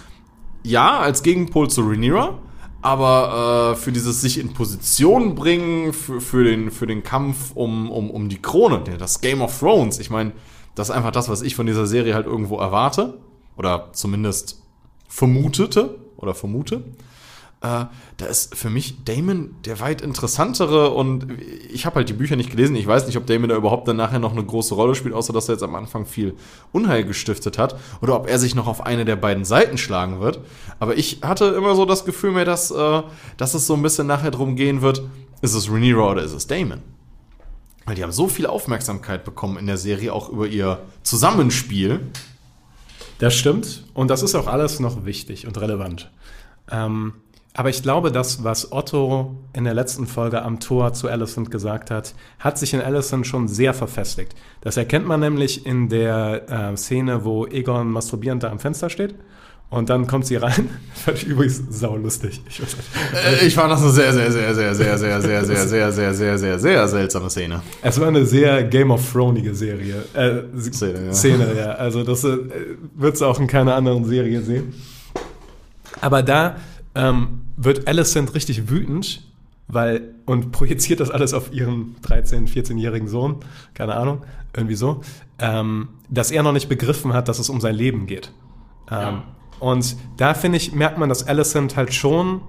ja, 0.63 0.99
als 0.99 1.21
Gegenpol 1.21 1.69
zu 1.69 1.81
Rhaenyra, 1.81 2.39
aber 2.81 3.73
äh, 3.73 3.75
für 3.75 3.91
dieses 3.91 4.21
sich 4.21 4.39
in 4.39 4.53
Position 4.53 5.35
bringen, 5.35 5.91
für, 5.91 6.21
für, 6.21 6.45
den, 6.45 6.71
für 6.71 6.87
den 6.87 7.03
Kampf 7.03 7.51
um, 7.55 7.91
um, 7.91 8.09
um 8.09 8.29
die 8.29 8.41
Krone, 8.41 8.81
das 8.97 9.19
Game 9.19 9.41
of 9.41 9.59
Thrones, 9.59 9.99
ich 9.99 10.09
meine, 10.09 10.31
das 10.75 10.89
ist 10.89 10.95
einfach 10.95 11.11
das, 11.11 11.27
was 11.27 11.41
ich 11.41 11.55
von 11.55 11.65
dieser 11.65 11.85
Serie 11.85 12.13
halt 12.13 12.25
irgendwo 12.25 12.57
erwarte 12.57 13.19
oder 13.57 13.89
zumindest 13.91 14.61
vermutete 15.09 15.97
oder 16.15 16.33
vermute. 16.33 16.85
Äh, 17.61 17.85
da 18.15 18.25
ist 18.25 18.55
für 18.55 18.69
mich 18.69 19.03
Damon 19.03 19.53
der 19.65 19.81
weit 19.81 20.01
interessantere 20.01 20.91
und 20.91 21.27
ich 21.69 21.85
habe 21.85 21.97
halt 21.97 22.07
die 22.07 22.13
Bücher 22.13 22.37
nicht 22.37 22.51
gelesen. 22.51 22.75
Ich 22.77 22.87
weiß 22.87 23.05
nicht, 23.05 23.17
ob 23.17 23.27
Damon 23.27 23.49
da 23.49 23.55
überhaupt 23.55 23.85
dann 23.87 23.97
nachher 23.97 24.19
noch 24.19 24.31
eine 24.31 24.45
große 24.45 24.75
Rolle 24.75 24.95
spielt, 24.95 25.13
außer 25.13 25.33
dass 25.33 25.49
er 25.49 25.55
jetzt 25.55 25.63
am 25.63 25.75
Anfang 25.75 26.05
viel 26.05 26.35
Unheil 26.71 27.03
gestiftet 27.03 27.57
hat 27.57 27.77
oder 28.01 28.15
ob 28.15 28.29
er 28.29 28.39
sich 28.39 28.55
noch 28.55 28.67
auf 28.67 28.85
eine 28.85 29.03
der 29.03 29.17
beiden 29.17 29.43
Seiten 29.43 29.77
schlagen 29.77 30.21
wird. 30.21 30.39
Aber 30.79 30.97
ich 30.97 31.19
hatte 31.21 31.45
immer 31.47 31.75
so 31.75 31.85
das 31.85 32.05
Gefühl 32.05 32.31
mehr, 32.31 32.45
dass, 32.45 32.71
äh, 32.71 33.01
dass 33.35 33.53
es 33.53 33.67
so 33.67 33.73
ein 33.73 33.81
bisschen 33.81 34.07
nachher 34.07 34.31
drum 34.31 34.55
gehen 34.55 34.81
wird, 34.81 35.01
ist 35.41 35.53
es 35.53 35.69
Rhaenyra 35.69 36.11
oder 36.11 36.23
ist 36.23 36.33
es 36.33 36.47
Damon? 36.47 36.81
Weil 37.85 37.95
die 37.95 38.03
haben 38.03 38.13
so 38.13 38.29
viel 38.29 38.45
Aufmerksamkeit 38.45 39.25
bekommen 39.25 39.57
in 39.57 39.67
der 39.67 39.77
Serie, 39.77 40.13
auch 40.13 40.29
über 40.29 40.47
ihr 40.47 40.79
Zusammenspiel. 41.03 41.99
Das 43.17 43.35
stimmt 43.35 43.83
und 43.93 44.09
das 44.09 44.23
ist 44.23 44.35
auch 44.35 44.47
alles 44.47 44.79
noch 44.79 45.03
wichtig 45.03 45.45
und 45.45 45.59
relevant. 45.59 46.09
Ähm, 46.71 47.15
aber 47.59 47.69
ich 47.69 47.83
glaube, 47.83 48.09
das, 48.09 48.45
was 48.45 48.71
Otto 48.71 49.35
in 49.51 49.65
der 49.65 49.73
letzten 49.73 50.07
Folge 50.07 50.43
am 50.43 50.61
Tor 50.61 50.93
zu 50.93 51.09
Alicent 51.09 51.51
gesagt 51.51 51.91
hat, 51.91 52.13
hat 52.39 52.57
sich 52.57 52.73
in 52.73 52.79
Alicent 52.79 53.27
schon 53.27 53.49
sehr 53.49 53.73
verfestigt. 53.73 54.33
Das 54.61 54.77
erkennt 54.77 55.05
man 55.05 55.19
nämlich 55.19 55.65
in 55.65 55.89
der 55.89 56.49
äh, 56.49 56.77
Szene, 56.77 57.25
wo 57.25 57.45
Egon 57.47 57.91
masturbierend 57.91 58.43
da 58.43 58.49
am 58.49 58.59
Fenster 58.59 58.89
steht. 58.89 59.15
Und 59.69 59.89
dann 59.89 60.07
kommt 60.07 60.25
sie 60.25 60.37
rein. 60.37 60.69
Fand 60.93 61.17
ich 61.17 61.27
übrigens 61.27 61.61
saulustig. 61.69 62.41
Ich, 62.47 62.61
nicht. 62.61 62.77
ich 63.45 63.55
fand 63.55 63.73
das 63.73 63.81
eine 63.81 63.91
sehr, 63.91 64.13
sehr, 64.13 64.31
sehr, 64.31 64.55
sehr, 64.55 64.75
sehr, 64.75 64.97
sehr, 64.97 65.21
sehr, 65.21 65.43
sehr, 65.43 65.65
sehr, 65.65 65.91
sehr, 65.91 66.13
sehr, 66.13 66.37
sehr, 66.37 66.59
sehr 66.59 66.87
seltsame 66.87 67.29
Szene. 67.29 67.61
Es 67.81 67.99
war 67.99 68.07
eine 68.07 68.25
sehr 68.25 68.63
Game 68.63 68.89
of 68.89 69.11
Throneige 69.11 69.53
Serie. 69.53 70.05
Äh, 70.13 70.43
Szene, 70.71 71.07
ja. 71.07 71.13
Szene, 71.13 71.53
ja. 71.57 71.71
Also 71.71 72.05
das 72.05 72.23
äh, 72.23 72.37
wird 72.95 73.15
es 73.15 73.21
auch 73.21 73.37
in 73.37 73.47
keiner 73.47 73.75
anderen 73.75 74.05
Serie 74.05 74.41
sehen. 74.43 74.73
Aber 75.99 76.23
da 76.23 76.55
ähm, 76.95 77.41
wird 77.61 77.87
Alicent 77.87 78.33
richtig 78.33 78.69
wütend, 78.69 79.21
weil 79.67 80.15
und 80.25 80.51
projiziert 80.51 81.01
das 81.01 81.11
alles 81.11 81.33
auf 81.33 81.53
ihren 81.53 81.97
13-, 82.01 82.47
14-jährigen 82.47 83.07
Sohn, 83.07 83.37
keine 83.73 83.95
Ahnung, 83.95 84.23
irgendwie 84.55 84.75
so, 84.75 85.01
ähm, 85.39 85.89
dass 86.09 86.31
er 86.31 86.41
noch 86.41 86.53
nicht 86.53 86.69
begriffen 86.69 87.13
hat, 87.13 87.27
dass 87.27 87.37
es 87.37 87.49
um 87.49 87.59
sein 87.59 87.75
Leben 87.75 88.07
geht. 88.07 88.31
Ähm, 88.89 88.97
ja. 88.97 89.23
Und 89.59 89.97
da 90.15 90.33
finde 90.33 90.57
ich, 90.57 90.71
merkt 90.71 90.97
man, 90.97 91.09
dass 91.09 91.27
Alicent 91.27 91.75
halt 91.75 91.93
schon 91.93 92.41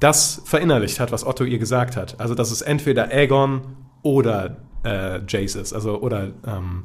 das 0.00 0.42
verinnerlicht 0.44 0.98
hat, 0.98 1.12
was 1.12 1.24
Otto 1.24 1.44
ihr 1.44 1.58
gesagt 1.58 1.96
hat. 1.96 2.18
Also, 2.18 2.34
dass 2.34 2.50
es 2.50 2.62
entweder 2.62 3.12
Aegon 3.12 3.60
oder 4.02 4.56
äh, 4.82 5.20
Jace 5.28 5.54
ist, 5.54 5.72
also 5.72 6.00
oder 6.00 6.32
ähm, 6.46 6.84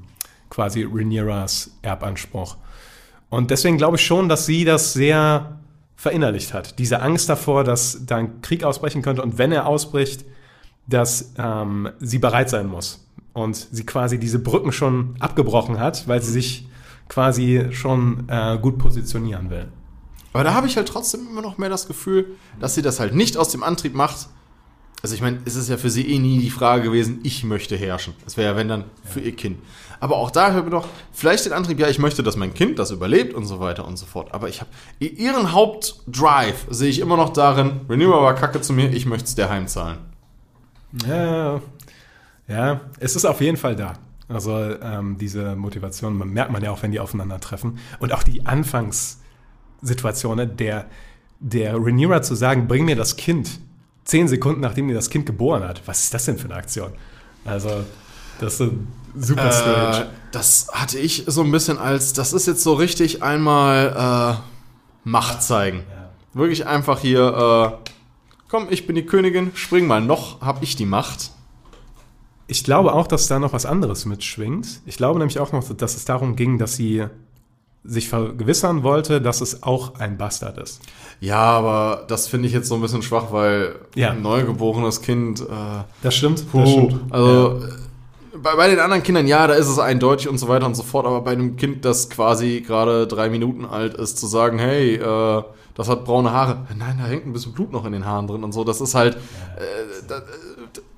quasi 0.52 0.84
Rhaenyras 0.84 1.76
Erbanspruch. 1.82 2.58
Und 3.30 3.50
deswegen 3.50 3.78
glaube 3.78 3.98
ich 3.98 4.06
schon, 4.06 4.30
dass 4.30 4.46
sie 4.46 4.64
das 4.64 4.94
sehr 4.94 5.55
verinnerlicht 5.96 6.54
hat. 6.54 6.78
Diese 6.80 7.02
Angst 7.02 7.30
davor, 7.30 7.64
dass 7.64 8.06
da 8.06 8.18
ein 8.18 8.42
Krieg 8.42 8.64
ausbrechen 8.64 9.02
könnte 9.02 9.22
und 9.22 9.38
wenn 9.38 9.52
er 9.52 9.66
ausbricht, 9.66 10.26
dass 10.88 11.34
ähm, 11.38 11.90
sie 12.00 12.20
bereit 12.20 12.50
sein 12.50 12.68
muss. 12.68 13.02
Und 13.34 13.56
sie 13.56 13.86
quasi 13.86 14.18
diese 14.18 14.40
Brücken 14.40 14.72
schon 14.72 15.16
abgebrochen 15.20 15.80
hat, 15.80 16.08
weil 16.08 16.22
sie 16.22 16.32
sich 16.32 16.70
quasi 17.10 17.68
schon 17.72 18.30
äh, 18.30 18.58
gut 18.62 18.78
positionieren 18.78 19.50
will. 19.50 19.68
Aber 20.32 20.44
da 20.44 20.54
habe 20.54 20.68
ich 20.68 20.78
halt 20.78 20.88
trotzdem 20.88 21.28
immer 21.30 21.42
noch 21.42 21.58
mehr 21.58 21.70
das 21.70 21.88
Gefühl, 21.88 22.36
dass 22.60 22.76
sie 22.76 22.82
das 22.82 23.00
halt 23.00 23.14
nicht 23.14 23.38
aus 23.38 23.50
dem 23.50 23.64
Antrieb 23.64 23.94
macht. 23.94 24.28
Also 25.02 25.14
ich 25.14 25.22
meine, 25.22 25.40
es 25.46 25.56
ist 25.56 25.70
ja 25.70 25.78
für 25.78 25.90
sie 25.90 26.12
eh 26.12 26.20
nie 26.20 26.40
die 26.40 26.50
Frage 26.50 26.84
gewesen, 26.84 27.20
ich 27.24 27.44
möchte 27.44 27.76
herrschen. 27.76 28.14
Das 28.24 28.38
wäre 28.38 28.52
ja, 28.52 28.58
wenn 28.58 28.68
dann, 28.68 28.86
für 29.04 29.20
ihr 29.20 29.36
Kind. 29.36 29.60
Aber 30.00 30.18
auch 30.18 30.32
da 30.32 30.52
hören 30.52 30.66
wir 30.66 30.72
doch 30.72 30.88
vielleicht 31.12 31.46
den 31.46 31.54
Antrieb, 31.54 31.80
ja, 31.80 31.88
ich 31.88 32.00
möchte, 32.00 32.24
dass 32.24 32.36
mein 32.36 32.54
Kind 32.54 32.80
das 32.80 32.92
überlebt 32.92 33.34
und 33.34 33.46
so 33.46 33.60
weiter 33.60 33.86
und 33.86 33.98
so 33.98 34.06
fort. 34.06 34.34
Aber 34.34 34.50
ich 34.50 34.62
habe 34.62 34.70
ihren 35.00 35.52
Hauptdrive 35.52 36.68
sehe 36.70 36.90
ich 36.90 37.00
immer 37.00 37.18
noch 37.18 37.34
darin, 37.34 37.82
Renewal 37.90 38.22
war 38.22 38.36
kacke 38.36 38.62
zu 38.62 38.74
mir, 38.74 38.92
ich 38.92 39.06
möchte 39.06 39.26
es 39.26 39.36
dir 39.36 39.50
heimzahlen. 39.50 39.98
Ja, 41.08 41.62
ja, 42.48 42.82
es 43.00 43.16
ist 43.16 43.26
auf 43.26 43.42
jeden 43.42 43.58
Fall 43.58 43.76
da. 43.76 43.94
Also 44.28 44.58
ähm, 44.58 45.18
diese 45.20 45.56
Motivation 45.56 46.18
man 46.18 46.30
merkt 46.30 46.52
man 46.52 46.64
ja 46.64 46.72
auch, 46.72 46.82
wenn 46.84 46.92
die 46.92 47.00
aufeinandertreffen. 47.00 47.80
Und 48.00 48.12
auch 48.12 48.24
die 48.24 48.46
Anfangssituation, 48.46 50.58
der, 50.58 50.88
der 51.40 51.76
Rhaenyra 51.76 52.22
zu 52.22 52.36
sagen, 52.36 52.68
bring 52.68 52.86
mir 52.86 52.96
das 52.96 53.18
Kind, 53.18 53.60
zehn 54.06 54.28
Sekunden 54.28 54.62
nachdem 54.62 54.88
ihr 54.88 54.96
das 54.96 55.10
Kind 55.10 55.26
geboren 55.26 55.64
hat. 55.64 55.82
Was 55.86 56.04
ist 56.04 56.14
das 56.14 56.26
denn 56.26 56.38
für 56.38 56.46
eine 56.46 56.56
Aktion? 56.56 56.94
Also, 57.44 57.84
das 58.40 58.60
ist 58.60 58.72
super 59.16 59.52
strange. 59.52 60.06
Äh, 60.06 60.08
das 60.32 60.68
hatte 60.72 60.98
ich 61.00 61.26
so 61.28 61.42
ein 61.42 61.52
bisschen 61.52 61.78
als, 61.78 62.14
das 62.14 62.34
ist 62.34 62.48
jetzt 62.48 62.64
so 62.64 62.74
richtig 62.74 63.24
einmal 63.24 64.40
äh, 64.40 65.10
Macht 65.10 65.44
zeigen. 65.44 65.84
Ja. 65.90 66.10
Wirklich 66.34 66.66
einfach 66.66 67.00
hier, 67.00 67.80
äh, 67.84 67.90
komm, 68.50 68.68
ich 68.70 68.88
bin 68.88 68.96
die 68.96 69.06
Königin, 69.06 69.52
spring 69.56 69.88
mal 69.88 70.02
noch, 70.02 70.42
hab 70.42 70.64
ich 70.64 70.76
die 70.76 70.86
Macht. 70.86 71.32
Ich 72.48 72.64
glaube 72.64 72.94
auch, 72.94 73.08
dass 73.08 73.28
da 73.28 73.40
noch 73.40 73.54
was 73.54 73.66
anderes 73.66 74.06
mitschwingt. 74.06 74.82
Ich 74.86 74.98
glaube 74.98 75.18
nämlich 75.20 75.40
auch 75.40 75.52
noch, 75.52 75.68
dass 75.74 75.96
es 75.96 76.06
darum 76.06 76.36
ging, 76.36 76.60
dass 76.60 76.76
sie 76.76 77.06
sich 77.88 78.10
vergewissern 78.10 78.84
wollte, 78.84 79.22
dass 79.22 79.42
es 79.42 79.64
auch 79.64 79.96
ein 80.00 80.18
Bastard 80.18 80.58
ist. 80.58 80.82
Ja, 81.20 81.40
aber 81.40 82.06
das 82.08 82.28
finde 82.28 82.48
ich 82.48 82.54
jetzt 82.54 82.68
so 82.68 82.76
ein 82.76 82.82
bisschen 82.82 83.02
schwach, 83.02 83.32
weil 83.32 83.76
ja. 83.96 84.12
ein 84.12 84.22
neugeborenes 84.22 85.02
Kind. 85.02 85.42
Äh, 85.42 85.46
das 86.02 86.16
stimmt. 86.16 86.50
Puh, 86.52 86.60
das 86.60 86.72
stimmt. 86.72 87.14
Also 87.14 87.60
ja. 87.62 87.68
bei, 88.42 88.56
bei, 88.56 88.68
den 88.70 88.80
anderen 88.80 89.04
Kindern, 89.04 89.28
ja, 89.28 89.48
da 89.48 89.54
ist 89.54 89.68
es 89.68 89.80
eindeutig 89.80 90.28
und 90.28 90.38
so 90.38 90.48
weiter 90.48 90.66
und 90.66 90.76
so 90.76 90.84
fort, 90.84 91.06
aber 91.06 91.22
bei 91.22 91.32
einem 91.32 91.56
Kind, 91.56 91.86
das 91.86 92.10
quasi 92.10 92.64
gerade 92.66 93.08
drei 93.08 93.30
Minuten 93.30 93.66
alt 93.66 93.94
ist, 93.94 94.18
zu 94.18 94.28
sagen, 94.28 94.60
hey, 94.60 94.96
äh, 94.96 95.44
das 95.76 95.90
hat 95.90 96.06
braune 96.06 96.32
Haare. 96.32 96.66
Nein, 96.78 96.98
da 97.00 97.06
hängt 97.06 97.26
ein 97.26 97.34
bisschen 97.34 97.54
Blut 97.54 97.72
noch 97.72 97.86
in 97.86 97.92
den 97.92 98.06
Haaren 98.06 98.28
drin 98.28 98.44
und 98.44 98.54
so. 98.54 98.64
Das 98.64 98.82
ist 98.82 98.96
halt. 98.96 99.16
Äh, 99.16 99.20
da, 100.08 100.22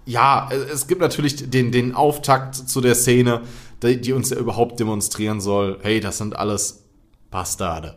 ja, 0.05 0.49
es 0.73 0.87
gibt 0.87 1.01
natürlich 1.01 1.49
den, 1.49 1.71
den 1.71 1.93
Auftakt 1.93 2.55
zu 2.55 2.79
der 2.79 2.95
Szene, 2.95 3.41
die, 3.83 4.01
die 4.01 4.13
uns 4.13 4.29
ja 4.29 4.37
überhaupt 4.37 4.79
demonstrieren 4.79 5.41
soll, 5.41 5.79
hey, 5.81 5.99
das 5.99 6.17
sind 6.17 6.35
alles 6.35 6.85
Bastarde. 7.31 7.95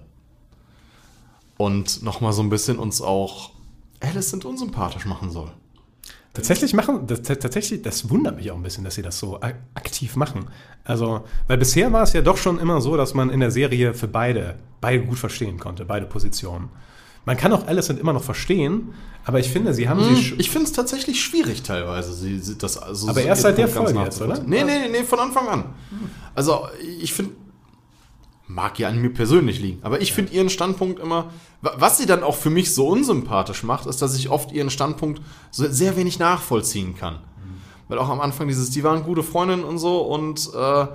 Und 1.57 2.03
nochmal 2.03 2.33
so 2.33 2.43
ein 2.43 2.51
bisschen 2.51 2.79
uns 2.79 3.03
auch 3.03 3.51
Alicent 4.01 4.45
unsympathisch 4.45 5.05
machen 5.05 5.31
soll. 5.31 5.53
Tatsächlich 6.33 6.75
machen, 6.75 7.07
das, 7.09 7.23
tatsächlich, 7.23 7.83
das 7.83 8.09
wundert 8.09 8.37
mich 8.37 8.51
auch 8.51 8.57
ein 8.57 8.63
bisschen, 8.63 8.85
dass 8.85 8.95
sie 8.95 9.03
das 9.03 9.19
so 9.19 9.41
aktiv 9.41 10.15
machen. 10.15 10.47
Also, 10.85 11.25
weil 11.49 11.59
bisher 11.59 11.93
war 11.93 12.05
es 12.05 12.13
ja 12.13 12.23
doch 12.23 12.37
schon 12.37 12.61
immer 12.61 12.81
so, 12.81 12.97
dass 12.97 13.15
man 13.15 13.31
in 13.31 13.41
der 13.41 13.51
Serie 13.51 13.95
für 13.95 14.07
beide, 14.07 14.57
beide 14.81 15.05
gut 15.05 15.19
verstehen 15.19 15.59
konnte, 15.59 15.85
beide 15.85 16.07
Positionen. 16.07 16.71
Man 17.25 17.37
kann 17.37 17.53
auch 17.53 17.67
Alicent 17.67 18.01
immer 18.01 18.13
noch 18.13 18.23
verstehen, 18.23 18.95
aber 19.25 19.41
ich 19.41 19.51
finde, 19.51 19.75
sie 19.75 19.89
haben 19.89 20.01
hm, 20.01 20.17
sie. 20.17 20.35
Ich 20.39 20.51
finde 20.51 20.67
es 20.67 20.73
tatsächlich 20.73 21.23
schwierig 21.23 21.63
teilweise. 21.63 22.13
Sie, 22.15 22.39
sie 22.39 22.57
das, 22.57 22.79
also 22.79 23.09
aber 23.09 23.23
erst 23.23 23.43
seit 23.43 23.59
der 23.59 23.69
Folge 23.69 24.01
jetzt, 24.01 24.21
oder? 24.21 24.43
Nee, 24.43 24.65
nee, 24.65 24.89
nee, 24.91 25.05
von 25.05 25.19
Anfang 25.19 25.49
an. 25.49 25.65
Also, 26.35 26.67
ich 27.01 27.13
finde, 27.13 27.33
mag 28.47 28.79
ja 28.79 28.89
an 28.89 29.01
mir 29.01 29.13
persönlich 29.13 29.61
liegen, 29.61 29.79
aber 29.83 30.01
ich 30.01 30.13
finde 30.13 30.33
ihren 30.33 30.49
Standpunkt 30.49 30.99
immer, 30.99 31.31
was 31.61 31.99
sie 31.99 32.07
dann 32.07 32.23
auch 32.23 32.37
für 32.37 32.51
mich 32.51 32.75
so 32.75 32.89
unsympathisch 32.89 33.63
macht, 33.63 33.87
ist, 33.87 34.01
dass 34.01 34.17
ich 34.17 34.31
oft 34.31 34.53
ihren 34.53 34.71
Standpunkt 34.71 35.21
so 35.51 35.71
sehr 35.71 35.97
wenig 35.97 36.19
nachvollziehen 36.19 36.97
kann. 36.97 37.19
Weil 37.89 37.99
auch 37.99 38.09
am 38.09 38.21
Anfang 38.21 38.49
dieses, 38.49 38.71
die 38.71 38.85
waren 38.85 39.03
gute 39.03 39.23
Freundinnen 39.23 39.65
und 39.65 39.79
so 39.79 40.01
und 40.03 40.49
äh, 40.55 40.87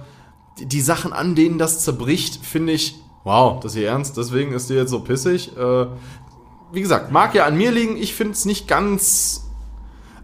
die, 0.60 0.66
die 0.66 0.82
Sachen, 0.82 1.12
an 1.14 1.36
denen 1.36 1.58
das 1.58 1.82
zerbricht, 1.82 2.44
finde 2.46 2.72
ich, 2.74 2.96
wow, 3.26 3.60
das 3.60 3.74
ist 3.74 3.80
hier 3.80 3.90
ernst, 3.90 4.16
deswegen 4.16 4.54
ist 4.54 4.70
die 4.70 4.76
jetzt 4.76 4.92
so 4.92 5.02
pissig. 5.02 5.58
Äh, 5.58 5.88
wie 6.72 6.82
gesagt, 6.82 7.12
mag 7.12 7.36
ja 7.36 7.46
an 7.46 7.58
mir 7.58 7.72
liegen, 7.72 7.98
ich 7.98 8.14
finde 8.14 8.34
es 8.34 8.46
nicht 8.46 8.68
ganz. 8.68 9.42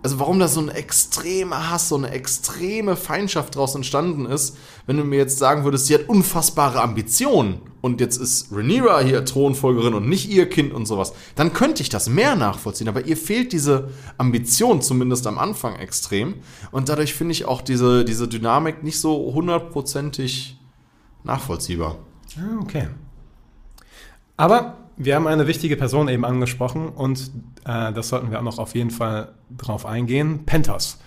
also 0.03 0.19
warum 0.19 0.39
da 0.39 0.47
so 0.47 0.61
ein 0.61 0.69
extremer 0.69 1.69
Hass, 1.69 1.89
so 1.89 1.95
eine 1.95 2.11
extreme 2.11 2.95
Feindschaft 2.95 3.55
draus 3.55 3.75
entstanden 3.75 4.25
ist, 4.25 4.55
wenn 4.85 4.97
du 4.97 5.03
mir 5.03 5.17
jetzt 5.17 5.39
sagen 5.39 5.63
würdest, 5.63 5.87
sie 5.87 5.95
hat 5.95 6.09
unfassbare 6.09 6.81
Ambitionen 6.81 7.61
und 7.81 8.01
jetzt 8.01 8.17
ist 8.17 8.51
Rhaenyra 8.51 8.99
hier 8.99 9.25
Thronfolgerin 9.25 9.95
und 9.95 10.07
nicht 10.07 10.29
ihr 10.29 10.47
Kind 10.47 10.71
und 10.71 10.85
sowas, 10.85 11.13
dann 11.35 11.53
könnte 11.53 11.81
ich 11.81 11.89
das 11.89 12.07
mehr 12.07 12.35
nachvollziehen. 12.35 12.87
Aber 12.87 13.05
ihr 13.05 13.17
fehlt 13.17 13.51
diese 13.51 13.89
Ambition, 14.19 14.81
zumindest 14.81 15.25
am 15.25 15.39
Anfang 15.39 15.75
extrem. 15.75 16.35
Und 16.71 16.89
dadurch 16.89 17.15
finde 17.15 17.31
ich 17.31 17.45
auch 17.45 17.61
diese, 17.61 18.05
diese 18.05 18.27
Dynamik 18.27 18.83
nicht 18.83 18.99
so 18.99 19.33
hundertprozentig 19.33 20.59
nachvollziehbar. 21.23 21.97
Ah, 22.37 22.61
okay. 22.61 22.87
Aber 24.37 24.77
wir 24.97 25.15
haben 25.15 25.27
eine 25.27 25.47
wichtige 25.47 25.77
Person 25.77 26.07
eben 26.07 26.25
angesprochen 26.25 26.89
und 26.89 27.31
äh, 27.65 27.91
das 27.93 28.09
sollten 28.09 28.31
wir 28.31 28.39
auch 28.39 28.43
noch 28.43 28.59
auf 28.59 28.75
jeden 28.75 28.91
Fall 28.91 29.33
drauf 29.55 29.85
eingehen. 29.85 30.45
Pentos. 30.45 30.99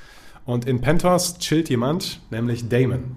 Und 0.45 0.67
in 0.67 0.81
Pentos 0.81 1.39
chillt 1.39 1.69
jemand, 1.71 2.21
nämlich 2.31 2.69
Damon. 2.69 3.17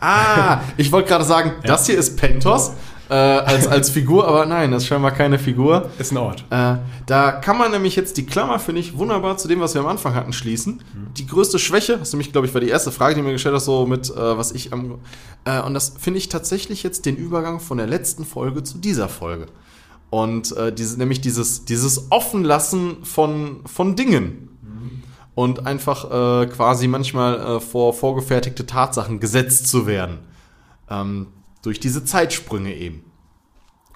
Ah, 0.00 0.60
ich 0.76 0.92
wollte 0.92 1.08
gerade 1.08 1.24
sagen, 1.24 1.52
das 1.64 1.86
hier 1.86 1.98
ist 1.98 2.16
Pentos 2.16 2.72
äh, 3.08 3.14
als, 3.14 3.68
als 3.68 3.90
Figur, 3.90 4.26
aber 4.26 4.46
nein, 4.46 4.72
das 4.72 4.82
ist 4.82 4.88
scheinbar 4.88 5.12
keine 5.12 5.38
Figur. 5.38 5.90
Ist 5.98 6.12
ein 6.12 6.16
Ort. 6.16 6.44
Äh, 6.50 6.76
da 7.06 7.32
kann 7.32 7.56
man 7.56 7.70
nämlich 7.70 7.94
jetzt 7.94 8.16
die 8.16 8.26
Klammer, 8.26 8.58
finde 8.58 8.80
ich, 8.80 8.98
wunderbar 8.98 9.36
zu 9.36 9.46
dem, 9.46 9.60
was 9.60 9.74
wir 9.74 9.80
am 9.80 9.86
Anfang 9.86 10.14
hatten, 10.14 10.32
schließen. 10.32 10.82
Die 11.16 11.26
größte 11.26 11.58
Schwäche, 11.58 11.98
das 11.98 12.12
nämlich, 12.12 12.32
glaube 12.32 12.46
ich, 12.48 12.54
war 12.54 12.60
die 12.60 12.68
erste 12.68 12.90
Frage, 12.90 13.14
die 13.14 13.22
mir 13.22 13.32
gestellt 13.32 13.54
hast, 13.54 13.66
so 13.66 13.86
mit, 13.86 14.10
äh, 14.10 14.38
was 14.38 14.52
ich 14.52 14.72
am. 14.72 14.98
Äh, 15.44 15.60
und 15.62 15.74
das 15.74 15.94
finde 15.98 16.18
ich 16.18 16.28
tatsächlich 16.28 16.82
jetzt 16.82 17.06
den 17.06 17.16
Übergang 17.16 17.60
von 17.60 17.78
der 17.78 17.86
letzten 17.86 18.24
Folge 18.24 18.64
zu 18.64 18.78
dieser 18.78 19.08
Folge. 19.08 19.46
Und 20.10 20.56
äh, 20.56 20.72
diese, 20.72 20.98
nämlich 20.98 21.20
dieses, 21.20 21.64
dieses 21.64 22.10
Offenlassen 22.10 23.04
von, 23.04 23.60
von 23.66 23.96
Dingen. 23.96 24.42
Und 25.34 25.66
einfach 25.66 26.44
äh, 26.44 26.46
quasi 26.46 26.88
manchmal 26.88 27.60
vor 27.60 27.92
vorgefertigte 27.92 28.64
Tatsachen 28.64 29.20
gesetzt 29.20 29.68
zu 29.68 29.86
werden. 29.86 30.20
Ähm, 30.88 31.26
durch 31.66 31.80
diese 31.80 32.04
Zeitsprünge 32.04 32.74
eben. 32.74 33.04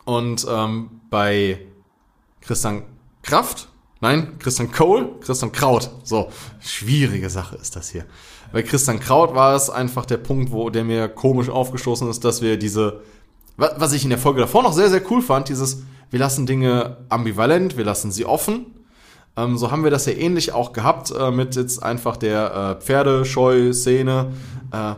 Und 0.04 0.44
ähm, 0.50 1.00
bei 1.08 1.60
Christian 2.40 2.82
Kraft, 3.22 3.68
nein, 4.00 4.38
Christian 4.40 4.72
Cole, 4.72 5.10
Christian 5.20 5.52
Kraut, 5.52 5.88
so, 6.02 6.30
schwierige 6.58 7.30
Sache 7.30 7.56
ist 7.56 7.76
das 7.76 7.90
hier. 7.90 8.06
Bei 8.52 8.64
Christian 8.64 8.98
Kraut 8.98 9.34
war 9.36 9.54
es 9.54 9.70
einfach 9.70 10.04
der 10.04 10.16
Punkt, 10.16 10.50
wo 10.50 10.68
der 10.70 10.82
mir 10.82 11.08
komisch 11.08 11.48
aufgestoßen 11.48 12.10
ist, 12.10 12.24
dass 12.24 12.42
wir 12.42 12.58
diese, 12.58 13.02
wa- 13.56 13.74
was 13.76 13.92
ich 13.92 14.02
in 14.02 14.10
der 14.10 14.18
Folge 14.18 14.40
davor 14.40 14.64
noch 14.64 14.72
sehr, 14.72 14.90
sehr 14.90 15.02
cool 15.10 15.22
fand, 15.22 15.48
dieses, 15.48 15.84
wir 16.10 16.18
lassen 16.18 16.46
Dinge 16.46 16.96
ambivalent, 17.08 17.76
wir 17.76 17.84
lassen 17.84 18.10
sie 18.10 18.24
offen. 18.24 18.66
Ähm, 19.36 19.56
so 19.56 19.70
haben 19.70 19.84
wir 19.84 19.92
das 19.92 20.06
ja 20.06 20.14
ähnlich 20.14 20.52
auch 20.52 20.72
gehabt 20.72 21.12
äh, 21.16 21.30
mit 21.30 21.54
jetzt 21.54 21.80
einfach 21.80 22.16
der 22.16 22.78
äh, 22.80 22.82
Pferdescheu-Szene, 22.84 24.32
äh, 24.72 24.94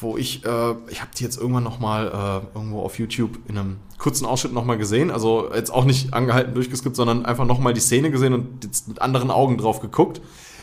wo 0.00 0.16
ich, 0.16 0.44
äh, 0.44 0.74
ich 0.88 1.00
habe 1.00 1.10
die 1.16 1.24
jetzt 1.24 1.38
irgendwann 1.38 1.64
noch 1.64 1.80
mal 1.80 2.06
äh, 2.54 2.56
irgendwo 2.56 2.82
auf 2.82 2.98
YouTube 2.98 3.38
in 3.48 3.58
einem 3.58 3.76
kurzen 3.98 4.26
Ausschnitt 4.26 4.52
noch 4.52 4.64
mal 4.64 4.78
gesehen. 4.78 5.10
Also 5.10 5.50
jetzt 5.52 5.70
auch 5.70 5.84
nicht 5.84 6.14
angehalten 6.14 6.54
durchgeskippt, 6.54 6.96
sondern 6.96 7.26
einfach 7.26 7.44
noch 7.44 7.58
mal 7.58 7.74
die 7.74 7.80
Szene 7.80 8.10
gesehen 8.10 8.32
und 8.32 8.64
jetzt 8.64 8.88
mit 8.88 9.02
anderen 9.02 9.30
Augen 9.30 9.58
drauf 9.58 9.80
geguckt. 9.80 10.20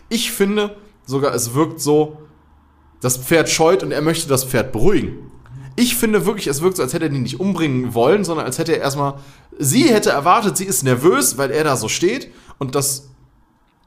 Ich 0.09 0.31
finde 0.31 0.75
sogar, 1.05 1.33
es 1.33 1.53
wirkt 1.53 1.81
so, 1.81 2.17
das 3.01 3.17
Pferd 3.17 3.49
scheut 3.49 3.83
und 3.83 3.91
er 3.91 4.01
möchte 4.01 4.29
das 4.29 4.45
Pferd 4.45 4.71
beruhigen. 4.71 5.31
Ich 5.75 5.95
finde 5.95 6.25
wirklich, 6.25 6.47
es 6.47 6.61
wirkt 6.61 6.77
so, 6.77 6.83
als 6.83 6.93
hätte 6.93 7.05
er 7.05 7.09
die 7.09 7.19
nicht 7.19 7.39
umbringen 7.39 7.93
wollen, 7.93 8.23
sondern 8.23 8.45
als 8.45 8.57
hätte 8.57 8.71
er 8.71 8.81
erstmal, 8.81 9.15
sie 9.59 9.89
hätte 9.89 10.09
erwartet, 10.09 10.55
sie 10.55 10.63
ist 10.63 10.83
nervös, 10.83 11.37
weil 11.37 11.51
er 11.51 11.65
da 11.65 11.75
so 11.75 11.89
steht 11.89 12.31
und 12.57 12.75
das 12.75 13.09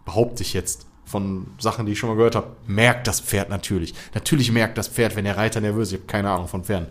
behaupte 0.04 0.42
ich 0.42 0.52
jetzt 0.52 0.87
von 1.08 1.46
Sachen, 1.58 1.86
die 1.86 1.92
ich 1.92 1.98
schon 1.98 2.10
mal 2.10 2.16
gehört 2.16 2.36
habe, 2.36 2.48
merkt 2.66 3.06
das 3.06 3.20
Pferd 3.20 3.48
natürlich. 3.48 3.94
Natürlich 4.14 4.52
merkt 4.52 4.76
das 4.78 4.88
Pferd, 4.88 5.16
wenn 5.16 5.24
der 5.24 5.36
Reiter 5.36 5.60
nervös 5.60 5.88
ist. 5.88 5.94
Ich 5.94 6.00
habe 6.00 6.06
keine 6.06 6.30
Ahnung 6.30 6.48
von 6.48 6.64
Pferden. 6.64 6.88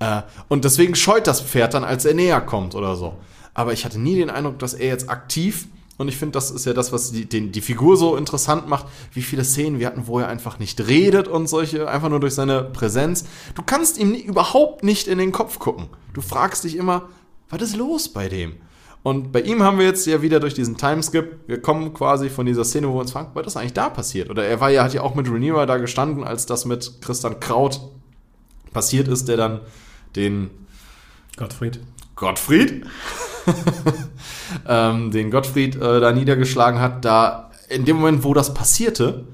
Äh, 0.00 0.22
und 0.48 0.64
deswegen 0.64 0.94
scheut 0.94 1.26
das 1.26 1.40
Pferd 1.40 1.74
dann, 1.74 1.84
als 1.84 2.04
er 2.04 2.14
näher 2.14 2.40
kommt 2.40 2.74
oder 2.74 2.96
so. 2.96 3.16
Aber 3.54 3.72
ich 3.72 3.84
hatte 3.84 4.00
nie 4.00 4.16
den 4.16 4.30
Eindruck, 4.30 4.58
dass 4.58 4.74
er 4.74 4.88
jetzt 4.88 5.08
aktiv, 5.08 5.66
und 5.98 6.08
ich 6.08 6.16
finde, 6.16 6.32
das 6.32 6.50
ist 6.50 6.64
ja 6.64 6.72
das, 6.72 6.90
was 6.90 7.12
die, 7.12 7.26
den, 7.26 7.52
die 7.52 7.60
Figur 7.60 7.96
so 7.96 8.16
interessant 8.16 8.66
macht, 8.66 8.86
wie 9.12 9.22
viele 9.22 9.44
Szenen 9.44 9.78
wir 9.78 9.86
hatten, 9.86 10.06
wo 10.06 10.18
er 10.18 10.28
einfach 10.28 10.58
nicht 10.58 10.80
redet 10.88 11.28
und 11.28 11.48
solche, 11.48 11.88
einfach 11.88 12.08
nur 12.08 12.18
durch 12.18 12.34
seine 12.34 12.62
Präsenz. 12.64 13.24
Du 13.54 13.62
kannst 13.62 13.98
ihm 13.98 14.12
nie, 14.12 14.22
überhaupt 14.22 14.82
nicht 14.82 15.06
in 15.06 15.18
den 15.18 15.32
Kopf 15.32 15.58
gucken. 15.58 15.88
Du 16.14 16.20
fragst 16.20 16.64
dich 16.64 16.76
immer, 16.76 17.08
was 17.50 17.62
ist 17.62 17.76
los 17.76 18.08
bei 18.08 18.28
dem? 18.28 18.56
Und 19.02 19.32
bei 19.32 19.40
ihm 19.40 19.62
haben 19.62 19.78
wir 19.78 19.86
jetzt 19.86 20.06
ja 20.06 20.22
wieder 20.22 20.38
durch 20.38 20.54
diesen 20.54 20.76
Timeskip, 20.76 21.40
wir 21.48 21.60
kommen 21.60 21.92
quasi 21.92 22.30
von 22.30 22.46
dieser 22.46 22.64
Szene, 22.64 22.88
wo 22.88 22.94
wir 22.94 23.00
uns 23.00 23.12
fragen, 23.12 23.30
was 23.34 23.48
ist 23.48 23.56
eigentlich 23.56 23.72
da 23.72 23.90
passiert? 23.90 24.30
Oder 24.30 24.44
er 24.44 24.60
war 24.60 24.70
ja, 24.70 24.84
hat 24.84 24.94
ja 24.94 25.02
auch 25.02 25.16
mit 25.16 25.28
Rhaenyra 25.28 25.66
da 25.66 25.78
gestanden, 25.78 26.22
als 26.22 26.46
das 26.46 26.64
mit 26.64 27.00
Christian 27.00 27.40
Kraut 27.40 27.80
passiert 28.72 29.08
ist, 29.08 29.26
der 29.26 29.36
dann 29.36 29.60
den 30.14 30.50
Gottfried. 31.36 31.80
Gottfried, 32.14 32.86
ähm, 34.68 35.10
den 35.10 35.30
Gottfried 35.30 35.74
äh, 35.76 36.00
da 36.00 36.12
niedergeschlagen 36.12 36.80
hat, 36.80 37.04
da 37.04 37.50
in 37.68 37.84
dem 37.84 37.96
Moment, 37.96 38.22
wo 38.22 38.34
das 38.34 38.54
passierte, 38.54 39.24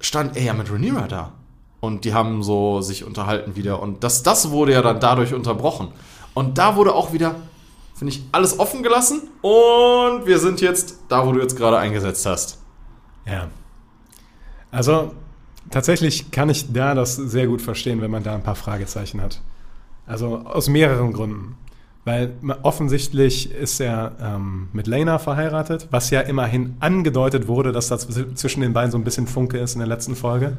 stand 0.00 0.36
er 0.36 0.42
ja 0.42 0.52
mit 0.52 0.70
Rhaenyra 0.70 1.06
da. 1.08 1.32
Und 1.80 2.04
die 2.04 2.12
haben 2.12 2.42
so 2.42 2.80
sich 2.80 3.04
unterhalten 3.04 3.56
wieder. 3.56 3.80
Und 3.80 4.02
das, 4.02 4.22
das 4.22 4.50
wurde 4.50 4.72
ja 4.72 4.82
dann 4.82 5.00
dadurch 5.00 5.32
unterbrochen. 5.32 5.88
Und 6.34 6.58
da 6.58 6.76
wurde 6.76 6.92
auch 6.92 7.12
wieder, 7.12 7.36
finde 7.98 8.14
ich, 8.14 8.24
alles 8.32 8.58
offen 8.58 8.82
gelassen. 8.82 9.22
Und 9.42 10.26
wir 10.26 10.38
sind 10.38 10.60
jetzt 10.60 11.00
da, 11.08 11.26
wo 11.26 11.32
du 11.32 11.40
jetzt 11.40 11.56
gerade 11.56 11.78
eingesetzt 11.78 12.24
hast. 12.26 12.58
Ja. 13.26 13.48
Also 14.70 15.12
tatsächlich 15.70 16.30
kann 16.30 16.48
ich 16.48 16.72
da 16.72 16.94
das 16.94 17.16
sehr 17.16 17.46
gut 17.46 17.60
verstehen, 17.60 18.00
wenn 18.00 18.10
man 18.10 18.22
da 18.22 18.34
ein 18.34 18.42
paar 18.42 18.54
Fragezeichen 18.54 19.20
hat. 19.20 19.40
Also 20.06 20.38
aus 20.38 20.68
mehreren 20.68 21.12
Gründen. 21.12 21.56
Weil 22.04 22.32
offensichtlich 22.62 23.52
ist 23.52 23.80
er 23.80 24.16
ähm, 24.22 24.68
mit 24.72 24.86
Lena 24.86 25.18
verheiratet, 25.18 25.88
was 25.90 26.08
ja 26.08 26.20
immerhin 26.22 26.76
angedeutet 26.80 27.48
wurde, 27.48 27.70
dass 27.70 27.88
da 27.88 27.96
zw- 27.96 28.34
zwischen 28.34 28.62
den 28.62 28.72
beiden 28.72 28.90
so 28.90 28.96
ein 28.96 29.04
bisschen 29.04 29.26
Funke 29.26 29.58
ist 29.58 29.74
in 29.74 29.80
der 29.80 29.88
letzten 29.88 30.16
Folge. 30.16 30.56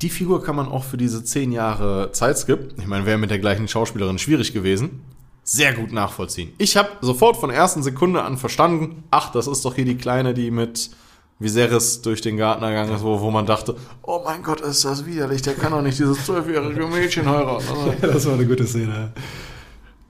Die 0.00 0.10
Figur 0.10 0.44
kann 0.44 0.54
man 0.54 0.68
auch 0.68 0.84
für 0.84 0.96
diese 0.96 1.24
zehn 1.24 1.50
Jahre 1.50 2.12
Zeitskip, 2.12 2.74
ich 2.78 2.86
meine, 2.86 3.04
wäre 3.04 3.18
mit 3.18 3.30
der 3.30 3.40
gleichen 3.40 3.66
Schauspielerin 3.66 4.18
schwierig 4.18 4.52
gewesen, 4.52 5.00
sehr 5.44 5.72
gut 5.72 5.92
nachvollziehen. 5.92 6.52
Ich 6.58 6.76
habe 6.76 6.88
sofort 7.00 7.36
von 7.36 7.50
der 7.50 7.58
ersten 7.58 7.82
Sekunde 7.82 8.22
an 8.22 8.36
verstanden, 8.36 9.04
ach, 9.10 9.32
das 9.32 9.46
ist 9.46 9.64
doch 9.64 9.74
hier 9.74 9.84
die 9.84 9.96
Kleine, 9.96 10.34
die 10.34 10.50
mit 10.50 10.90
Viserys 11.38 12.02
durch 12.02 12.20
den 12.20 12.36
Garten 12.36 12.62
ergangen 12.62 12.94
ist, 12.94 13.02
wo, 13.02 13.20
wo 13.20 13.30
man 13.30 13.46
dachte, 13.46 13.76
oh 14.02 14.22
mein 14.24 14.42
Gott, 14.42 14.60
ist 14.60 14.84
das 14.84 15.04
widerlich, 15.04 15.42
der 15.42 15.54
kann 15.54 15.72
doch 15.72 15.82
nicht 15.82 15.98
dieses 15.98 16.24
zwölfjährige 16.24 16.86
Mädchen 16.86 17.28
heiraten. 17.28 17.64
Also, 17.68 17.94
das 18.00 18.26
war 18.26 18.34
eine 18.34 18.46
gute 18.46 18.66
Szene. 18.66 19.12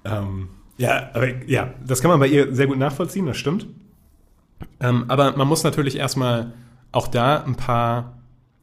Ähm, 0.05 0.49
ja, 0.77 1.11
aber 1.15 1.45
ja, 1.47 1.73
das 1.87 2.03
kann 2.03 2.11
man 2.11 2.21
bei 2.21 2.27
ihr 2.27 2.55
sehr 2.55 2.67
gut 2.67 2.79
nachvollziehen, 2.79 3.27
das 3.27 3.39
stimmt. 3.39 3.67
Ähm, 4.81 5.05
aber 5.09 5.37
man 5.37 5.49
muss 5.49 5.65
natürlich 5.65 5.97
erstmal 5.97 6.53
auch 6.93 7.09
da 7.09 7.43
ein 7.43 7.57
paar 7.57 8.19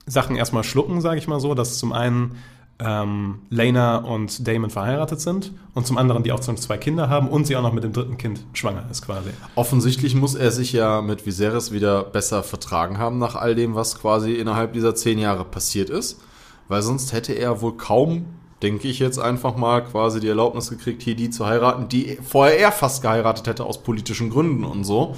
Sachen 0.06 0.36
erstmal 0.36 0.64
schlucken, 0.64 1.02
sage 1.02 1.18
ich 1.18 1.28
mal 1.28 1.40
so, 1.40 1.56
dass 1.56 1.78
zum 1.78 1.94
einen 1.94 2.38
ähm, 2.80 3.40
Lena 3.50 3.98
und 3.98 4.48
Damon 4.48 4.70
verheiratet 4.70 5.20
sind 5.20 5.52
und 5.74 5.86
zum 5.86 5.98
anderen 5.98 6.24
die 6.24 6.32
auch 6.32 6.40
zwei 6.40 6.78
Kinder 6.78 7.10
haben 7.10 7.28
und 7.28 7.46
sie 7.46 7.56
auch 7.58 7.62
noch 7.62 7.74
mit 7.74 7.84
dem 7.84 7.92
dritten 7.92 8.18
Kind 8.18 8.46
schwanger 8.54 8.86
ist 8.90 9.06
quasi. 9.06 9.32
Offensichtlich 9.56 10.16
muss 10.16 10.36
er 10.36 10.52
sich 10.52 10.72
ja 10.72 11.02
mit 11.02 11.26
Viserys 11.26 11.72
wieder 11.72 12.04
besser 12.04 12.42
vertragen 12.42 12.98
haben 12.98 13.20
nach 13.20 13.36
all 13.36 13.54
dem, 13.54 13.76
was 13.76 14.00
quasi 14.00 14.34
innerhalb 14.34 14.74
dieser 14.74 14.96
zehn 14.96 15.20
Jahre 15.20 15.44
passiert 15.44 15.90
ist. 15.90 16.22
Weil 16.70 16.82
sonst 16.82 17.14
hätte 17.14 17.34
er 17.34 17.62
wohl 17.62 17.76
kaum, 17.76 18.28
denke 18.62 18.88
ich 18.88 19.00
jetzt 19.00 19.18
einfach 19.20 19.58
mal, 19.58 19.84
quasi 19.84 20.20
die 20.20 20.28
Erlaubnis 20.28 20.70
gekriegt, 20.70 21.02
hier 21.02 21.16
die 21.16 21.32
zu 21.32 21.48
heiraten, 21.48 21.90
die 21.90 22.18
vorher 22.22 22.60
er 22.60 22.72
fast 22.72 23.02
geheiratet 23.02 23.48
hätte 23.48 23.66
aus 23.66 23.80
politischen 23.84 24.30
Gründen 24.30 24.64
und 24.64 24.84
so. 24.84 25.16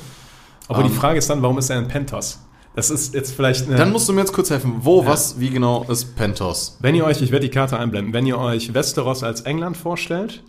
Aber 0.68 0.80
Ähm. 0.80 0.88
die 0.88 0.94
Frage 0.94 1.20
ist 1.20 1.30
dann, 1.30 1.42
warum 1.42 1.58
ist 1.58 1.70
er 1.70 1.78
in 1.78 1.88
Pentos? 1.88 2.40
Das 2.76 2.90
ist 2.90 3.14
jetzt 3.14 3.34
vielleicht 3.34 3.68
eine, 3.68 3.76
Dann 3.76 3.92
musst 3.92 4.08
du 4.08 4.14
mir 4.14 4.22
jetzt 4.22 4.34
kurz 4.34 4.50
helfen. 4.50 4.76
Wo, 4.80 5.06
was, 5.06 5.40
wie 5.40 5.50
genau 5.50 5.84
ist 5.90 6.16
Pentos? 6.16 6.78
Wenn 6.80 6.96
ihr 6.96 7.06
euch, 7.06 7.22
ich 7.22 7.32
werde 7.32 7.46
die 7.46 7.52
Karte 7.54 7.78
einblenden, 7.78 8.14
wenn 8.14 8.26
ihr 8.26 8.38
euch 8.38 8.74
Westeros 8.74 9.24
als 9.24 9.42
England 9.42 9.76
vorstellt, 9.76 10.42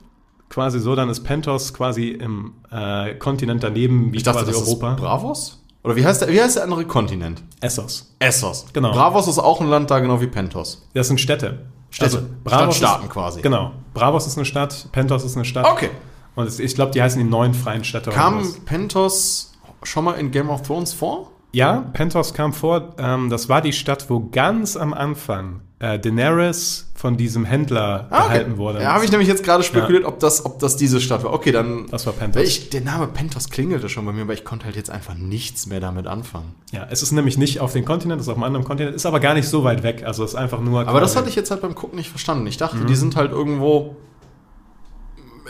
quasi 0.48 0.78
so, 0.78 0.94
dann 0.94 1.08
ist 1.08 1.24
Pentos 1.24 1.74
quasi 1.74 2.10
im 2.10 2.52
äh, 2.70 3.14
Kontinent 3.14 3.64
daneben, 3.64 4.12
wie 4.12 4.18
Ich 4.18 4.22
dachte, 4.22 4.44
quasi 4.44 4.52
das 4.52 4.68
Europa. 4.68 4.92
ist 4.92 5.00
Bravos? 5.00 5.58
Oder 5.82 5.96
wie 5.96 6.04
heißt, 6.04 6.20
der, 6.22 6.28
wie 6.28 6.40
heißt 6.40 6.56
der 6.56 6.62
andere 6.62 6.84
Kontinent? 6.84 7.42
Essos. 7.60 8.14
Essos. 8.20 8.66
Genau. 8.72 8.92
Bravos 8.92 9.26
ist 9.26 9.40
auch 9.40 9.60
ein 9.60 9.68
Land 9.68 9.90
da, 9.90 9.98
genau 9.98 10.20
wie 10.20 10.28
Pentos. 10.28 10.86
Das 10.94 11.08
sind 11.08 11.20
Städte. 11.20 11.66
Also 11.98 12.18
Städte. 12.18 12.30
Bravos 12.44 12.76
Stadtstaaten 12.76 13.08
quasi. 13.08 13.42
Genau. 13.42 13.72
Bravos 13.94 14.28
ist 14.28 14.36
eine 14.36 14.44
Stadt, 14.44 14.86
Pentos 14.92 15.24
ist 15.24 15.34
eine 15.34 15.44
Stadt. 15.44 15.66
Okay. 15.66 15.90
Und 16.36 16.60
ich 16.60 16.74
glaube, 16.76 16.92
die 16.92 17.02
heißen 17.02 17.20
die 17.20 17.28
neuen 17.28 17.52
freien 17.52 17.82
Städte. 17.82 18.10
Kam. 18.10 18.46
Pentos 18.64 19.52
schon 19.82 20.04
mal 20.04 20.12
in 20.12 20.30
Game 20.30 20.50
of 20.50 20.62
Thrones 20.62 20.92
vor? 20.92 21.31
Ja, 21.52 21.80
Pentos 21.92 22.32
kam 22.34 22.52
vor. 22.52 22.94
Ähm, 22.98 23.28
das 23.30 23.48
war 23.48 23.60
die 23.60 23.72
Stadt, 23.74 24.08
wo 24.08 24.28
ganz 24.30 24.76
am 24.76 24.94
Anfang 24.94 25.60
äh, 25.80 25.98
Daenerys 25.98 26.90
von 26.94 27.16
diesem 27.18 27.44
Händler 27.44 28.06
Ah, 28.10 28.20
okay. 28.20 28.28
gehalten 28.28 28.56
wurde. 28.56 28.80
Ja, 28.80 28.94
habe 28.94 29.04
ich 29.04 29.10
nämlich 29.10 29.28
jetzt 29.28 29.44
gerade 29.44 29.62
spekuliert, 29.62 30.04
ob, 30.06 30.18
das, 30.18 30.46
ob 30.46 30.60
das 30.60 30.76
diese 30.76 30.98
Stadt 31.00 31.24
war. 31.24 31.32
Okay, 31.34 31.52
dann. 31.52 31.88
Das 31.90 32.06
war 32.06 32.14
Pentos. 32.14 32.42
Ich, 32.42 32.70
der 32.70 32.80
Name 32.80 33.06
Pentos 33.06 33.50
klingelte 33.50 33.90
schon 33.90 34.06
bei 34.06 34.12
mir, 34.12 34.22
aber 34.22 34.32
ich 34.32 34.44
konnte 34.46 34.64
halt 34.64 34.76
jetzt 34.76 34.88
einfach 34.88 35.14
nichts 35.14 35.66
mehr 35.66 35.80
damit 35.80 36.06
anfangen. 36.06 36.54
Ja, 36.70 36.86
es 36.88 37.02
ist 37.02 37.12
nämlich 37.12 37.36
nicht 37.36 37.60
auf 37.60 37.72
dem 37.74 37.84
Kontinent, 37.84 38.20
es 38.20 38.28
ist 38.28 38.30
auf 38.30 38.36
einem 38.36 38.44
anderen 38.44 38.64
Kontinent, 38.64 38.96
ist 38.96 39.04
aber 39.04 39.20
gar 39.20 39.34
nicht 39.34 39.48
so 39.48 39.62
weit 39.62 39.82
weg. 39.82 40.04
Also 40.06 40.24
es 40.24 40.30
ist 40.30 40.36
einfach 40.36 40.60
nur. 40.60 40.88
Aber 40.88 41.00
das 41.00 41.16
hatte 41.16 41.28
ich 41.28 41.34
jetzt 41.36 41.50
halt 41.50 41.60
beim 41.60 41.74
Gucken 41.74 41.98
nicht 41.98 42.08
verstanden. 42.08 42.46
Ich 42.46 42.56
dachte, 42.56 42.76
Mhm. 42.78 42.86
die 42.86 42.96
sind 42.96 43.16
halt 43.16 43.30
irgendwo 43.32 43.96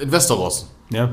in 0.01 0.11
Westeros. 0.11 0.69
Ja. 0.91 1.11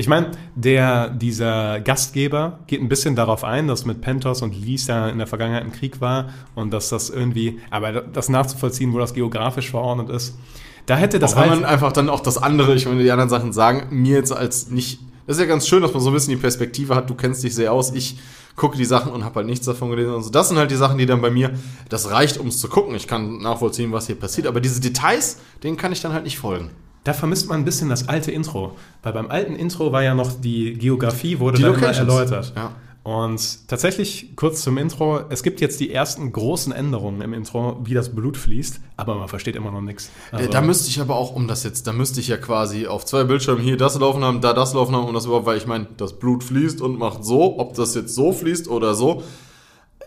Ich 0.00 0.08
meine, 0.08 0.30
der, 0.54 1.10
dieser 1.10 1.78
Gastgeber 1.80 2.60
geht 2.66 2.80
ein 2.80 2.88
bisschen 2.88 3.16
darauf 3.16 3.44
ein, 3.44 3.68
dass 3.68 3.84
mit 3.84 4.00
Pentos 4.00 4.40
und 4.40 4.58
Lys 4.58 4.86
ja 4.86 5.10
in 5.10 5.18
der 5.18 5.26
Vergangenheit 5.26 5.62
ein 5.62 5.72
Krieg 5.72 6.00
war 6.00 6.30
und 6.54 6.70
dass 6.72 6.88
das 6.88 7.10
irgendwie, 7.10 7.60
aber 7.70 7.92
das 8.00 8.30
nachzuvollziehen, 8.30 8.94
wo 8.94 8.98
das 8.98 9.12
geografisch 9.12 9.70
verordnet 9.70 10.08
ist, 10.08 10.38
da 10.86 10.96
hätte 10.96 11.18
das 11.18 11.34
Auch 11.34 11.42
wenn 11.42 11.50
halt- 11.50 11.60
man 11.60 11.68
einfach 11.70 11.92
dann 11.92 12.08
auch 12.08 12.20
das 12.20 12.38
andere, 12.38 12.74
ich 12.76 12.86
meine, 12.86 13.02
die 13.02 13.10
anderen 13.10 13.28
Sachen 13.28 13.52
sagen, 13.52 13.88
mir 13.90 14.16
jetzt 14.16 14.32
als 14.32 14.70
nicht. 14.70 15.00
Das 15.26 15.36
ist 15.36 15.42
ja 15.42 15.46
ganz 15.46 15.68
schön, 15.68 15.82
dass 15.82 15.92
man 15.92 16.02
so 16.02 16.08
ein 16.08 16.14
bisschen 16.14 16.30
die 16.34 16.40
Perspektive 16.40 16.94
hat, 16.96 17.10
du 17.10 17.14
kennst 17.14 17.44
dich 17.44 17.54
sehr 17.54 17.70
aus, 17.70 17.92
ich 17.92 18.18
gucke 18.56 18.78
die 18.78 18.86
Sachen 18.86 19.12
und 19.12 19.22
habe 19.26 19.34
halt 19.34 19.46
nichts 19.48 19.66
davon 19.66 19.90
gelesen 19.90 20.14
und 20.14 20.22
so. 20.22 20.30
Das 20.30 20.48
sind 20.48 20.56
halt 20.56 20.70
die 20.70 20.76
Sachen, 20.76 20.96
die 20.96 21.04
dann 21.04 21.20
bei 21.20 21.30
mir, 21.30 21.50
das 21.90 22.10
reicht, 22.10 22.38
um 22.38 22.46
es 22.46 22.58
zu 22.58 22.68
gucken. 22.70 22.94
Ich 22.94 23.06
kann 23.06 23.36
nachvollziehen, 23.42 23.92
was 23.92 24.06
hier 24.06 24.16
passiert, 24.18 24.46
aber 24.46 24.62
diese 24.62 24.80
Details, 24.80 25.36
denen 25.62 25.76
kann 25.76 25.92
ich 25.92 26.00
dann 26.00 26.14
halt 26.14 26.24
nicht 26.24 26.38
folgen. 26.38 26.70
Da 27.04 27.14
vermisst 27.14 27.48
man 27.48 27.60
ein 27.60 27.64
bisschen 27.64 27.88
das 27.88 28.08
alte 28.08 28.30
Intro. 28.30 28.76
Weil 29.02 29.12
beim 29.12 29.30
alten 29.30 29.56
Intro 29.56 29.92
war 29.92 30.02
ja 30.02 30.14
noch 30.14 30.32
die 30.40 30.74
Geografie, 30.74 31.38
wurde 31.38 31.56
Die 31.56 31.62
dann 31.62 31.74
immer 31.74 31.86
erläutert. 31.86 32.52
Ja. 32.54 32.72
Und 33.02 33.66
tatsächlich, 33.66 34.36
kurz 34.36 34.60
zum 34.60 34.76
Intro, 34.76 35.20
es 35.30 35.42
gibt 35.42 35.62
jetzt 35.62 35.80
die 35.80 35.90
ersten 35.90 36.32
großen 36.32 36.70
Änderungen 36.70 37.22
im 37.22 37.32
Intro, 37.32 37.80
wie 37.82 37.94
das 37.94 38.14
Blut 38.14 38.36
fließt, 38.36 38.78
aber 38.98 39.14
man 39.14 39.26
versteht 39.26 39.56
immer 39.56 39.70
noch 39.70 39.80
nichts. 39.80 40.10
Äh, 40.32 40.48
da 40.48 40.60
müsste 40.60 40.90
ich 40.90 41.00
aber 41.00 41.16
auch, 41.16 41.34
um 41.34 41.48
das 41.48 41.64
jetzt, 41.64 41.86
da 41.86 41.94
müsste 41.94 42.20
ich 42.20 42.28
ja 42.28 42.36
quasi 42.36 42.86
auf 42.86 43.06
zwei 43.06 43.24
Bildschirmen 43.24 43.62
hier 43.62 43.78
das 43.78 43.98
laufen 43.98 44.22
haben, 44.22 44.42
da 44.42 44.52
das 44.52 44.74
laufen 44.74 44.94
haben 44.94 45.06
und 45.06 45.14
das 45.14 45.24
überhaupt, 45.24 45.46
weil 45.46 45.56
ich 45.56 45.66
meine, 45.66 45.86
das 45.96 46.18
Blut 46.18 46.44
fließt 46.44 46.82
und 46.82 46.98
macht 46.98 47.24
so, 47.24 47.58
ob 47.58 47.72
das 47.74 47.94
jetzt 47.94 48.14
so 48.14 48.32
fließt 48.32 48.68
oder 48.68 48.94
so. 48.94 49.22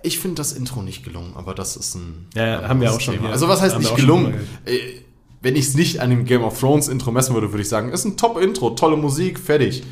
Ich 0.03 0.19
finde 0.19 0.35
das 0.35 0.51
Intro 0.51 0.83
nicht 0.83 1.03
gelungen, 1.03 1.33
aber 1.35 1.55
das 1.55 1.75
ist 1.75 1.95
ein. 1.95 2.27
Ja, 2.35 2.45
ja, 2.45 2.67
haben 2.69 2.79
wir 2.79 2.93
auch 2.93 2.99
schon 2.99 3.15
Thema. 3.15 3.31
Also, 3.31 3.47
was 3.47 3.61
heißt 3.61 3.79
nicht 3.79 3.87
schon 3.87 3.97
gelungen? 3.97 4.35
Äh, 4.65 4.77
Wenn 5.43 5.55
ich 5.55 5.67
es 5.67 5.75
nicht 5.75 5.99
an 5.99 6.09
dem 6.09 6.25
Game 6.25 6.41
of 6.41 6.59
Thrones 6.59 6.87
Intro 6.87 7.11
messen 7.11 7.35
würde, 7.35 7.51
würde 7.51 7.61
ich 7.61 7.69
sagen, 7.69 7.89
ist 7.91 8.05
ein 8.05 8.17
Top-Intro, 8.17 8.71
tolle 8.71 8.97
Musik, 8.97 9.37
fertig. 9.37 9.83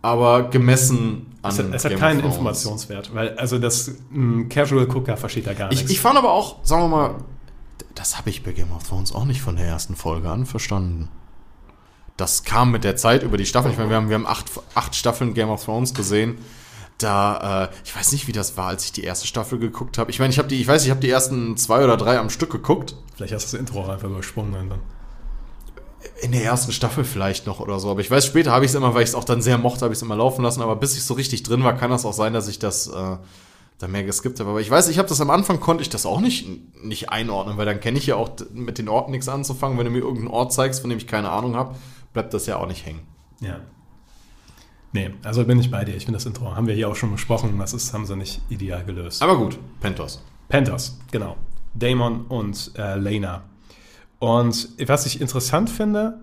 Aber 0.00 0.44
gemessen 0.48 1.26
an. 1.42 1.50
es 1.52 1.58
hat, 1.58 1.74
es 1.74 1.84
hat 1.84 1.96
keinen. 1.96 2.20
Informationswert, 2.20 3.14
weil 3.14 3.36
also 3.36 3.58
das 3.58 3.90
ein 4.12 4.48
Casual 4.48 4.86
Gucker 4.86 5.16
versteht 5.16 5.46
da 5.46 5.52
gar 5.54 5.70
Ich, 5.70 5.78
nichts. 5.78 5.92
ich 5.92 6.00
fand 6.00 6.16
aber 6.16 6.32
auch, 6.32 6.64
sagen 6.64 6.82
wir 6.84 6.88
mal, 6.88 7.14
das 7.94 8.16
habe 8.16 8.30
ich 8.30 8.42
bei 8.42 8.52
Game 8.52 8.72
of 8.72 8.84
Thrones 8.88 9.12
auch 9.14 9.24
nicht 9.24 9.42
von 9.42 9.56
der 9.56 9.66
ersten 9.66 9.96
Folge 9.96 10.30
an 10.30 10.46
verstanden. 10.46 11.08
Das 12.16 12.44
kam 12.44 12.70
mit 12.70 12.84
der 12.84 12.96
Zeit 12.96 13.22
über 13.22 13.36
die 13.36 13.46
Staffeln. 13.46 13.72
Ich 13.72 13.78
meine, 13.78 13.90
wir 13.90 13.96
haben, 13.96 14.08
wir 14.08 14.14
haben 14.14 14.26
acht, 14.26 14.46
acht 14.74 14.94
Staffeln 14.94 15.34
Game 15.34 15.48
of 15.48 15.64
Thrones 15.64 15.94
gesehen. 15.94 16.38
Da, 17.02 17.64
äh, 17.64 17.74
ich 17.84 17.94
weiß 17.94 18.12
nicht, 18.12 18.28
wie 18.28 18.32
das 18.32 18.56
war, 18.56 18.68
als 18.68 18.84
ich 18.84 18.92
die 18.92 19.04
erste 19.04 19.26
Staffel 19.26 19.58
geguckt 19.58 19.98
habe. 19.98 20.10
Ich 20.10 20.18
meine, 20.18 20.32
ich 20.32 20.38
habe 20.38 20.48
die, 20.48 20.60
ich 20.60 20.66
weiß, 20.66 20.84
ich 20.84 20.90
habe 20.90 21.00
die 21.00 21.10
ersten 21.10 21.56
zwei 21.56 21.82
oder 21.82 21.96
drei 21.96 22.18
am 22.18 22.30
Stück 22.30 22.50
geguckt. 22.50 22.96
Vielleicht 23.14 23.32
hast 23.32 23.52
du 23.52 23.56
das 23.56 23.60
Intro 23.60 23.80
auch 23.82 23.88
einfach 23.88 24.08
übersprungen. 24.08 24.70
Dann. 24.70 24.80
In 26.20 26.32
der 26.32 26.44
ersten 26.44 26.72
Staffel 26.72 27.04
vielleicht 27.04 27.46
noch 27.46 27.60
oder 27.60 27.80
so. 27.80 27.90
Aber 27.90 28.00
ich 28.00 28.10
weiß, 28.10 28.24
später 28.26 28.52
habe 28.52 28.64
ich 28.64 28.70
es 28.70 28.74
immer, 28.74 28.94
weil 28.94 29.02
ich 29.02 29.10
es 29.10 29.14
auch 29.14 29.24
dann 29.24 29.42
sehr 29.42 29.58
mochte, 29.58 29.82
habe 29.82 29.92
ich 29.92 29.98
es 29.98 30.02
immer 30.02 30.16
laufen 30.16 30.42
lassen. 30.42 30.62
Aber 30.62 30.76
bis 30.76 30.96
ich 30.96 31.04
so 31.04 31.14
richtig 31.14 31.42
drin 31.42 31.64
war, 31.64 31.76
kann 31.76 31.90
das 31.90 32.04
auch 32.04 32.12
sein, 32.12 32.32
dass 32.32 32.48
ich 32.48 32.58
das 32.58 32.86
äh, 32.88 33.16
da 33.78 33.88
mehr 33.88 34.04
geskippt 34.04 34.38
habe. 34.40 34.50
Aber 34.50 34.60
ich 34.60 34.70
weiß, 34.70 34.88
ich 34.88 34.98
habe 34.98 35.08
das 35.08 35.20
am 35.20 35.30
Anfang, 35.30 35.60
konnte 35.60 35.82
ich 35.82 35.90
das 35.90 36.06
auch 36.06 36.20
nicht, 36.20 36.46
nicht 36.82 37.10
einordnen, 37.10 37.56
weil 37.56 37.66
dann 37.66 37.80
kenne 37.80 37.98
ich 37.98 38.06
ja 38.06 38.16
auch 38.16 38.30
mit 38.52 38.78
den 38.78 38.88
Orten 38.88 39.10
nichts 39.10 39.28
anzufangen. 39.28 39.78
Wenn 39.78 39.86
du 39.86 39.90
mir 39.90 39.98
irgendeinen 39.98 40.28
Ort 40.28 40.52
zeigst, 40.52 40.80
von 40.80 40.90
dem 40.90 40.98
ich 40.98 41.06
keine 41.06 41.30
Ahnung 41.30 41.56
habe, 41.56 41.74
bleibt 42.12 42.32
das 42.32 42.46
ja 42.46 42.58
auch 42.58 42.66
nicht 42.66 42.86
hängen. 42.86 43.06
Ja. 43.40 43.60
Nee, 44.92 45.10
also 45.24 45.44
bin 45.44 45.58
ich 45.58 45.70
bei 45.70 45.84
dir. 45.84 45.96
Ich 45.96 46.04
finde 46.04 46.18
das 46.18 46.26
Intro, 46.26 46.54
haben 46.54 46.66
wir 46.66 46.74
hier 46.74 46.88
auch 46.88 46.96
schon 46.96 47.10
besprochen, 47.10 47.58
das 47.58 47.72
ist, 47.72 47.92
haben 47.94 48.06
sie 48.06 48.16
nicht 48.16 48.42
ideal 48.50 48.84
gelöst. 48.84 49.22
Aber 49.22 49.36
gut, 49.36 49.58
Pentos. 49.80 50.22
Panthers, 50.48 50.98
genau. 51.10 51.36
Damon 51.74 52.26
und 52.26 52.72
äh, 52.76 52.96
Lena. 52.96 53.44
Und 54.18 54.68
was 54.86 55.06
ich 55.06 55.20
interessant 55.20 55.70
finde, 55.70 56.22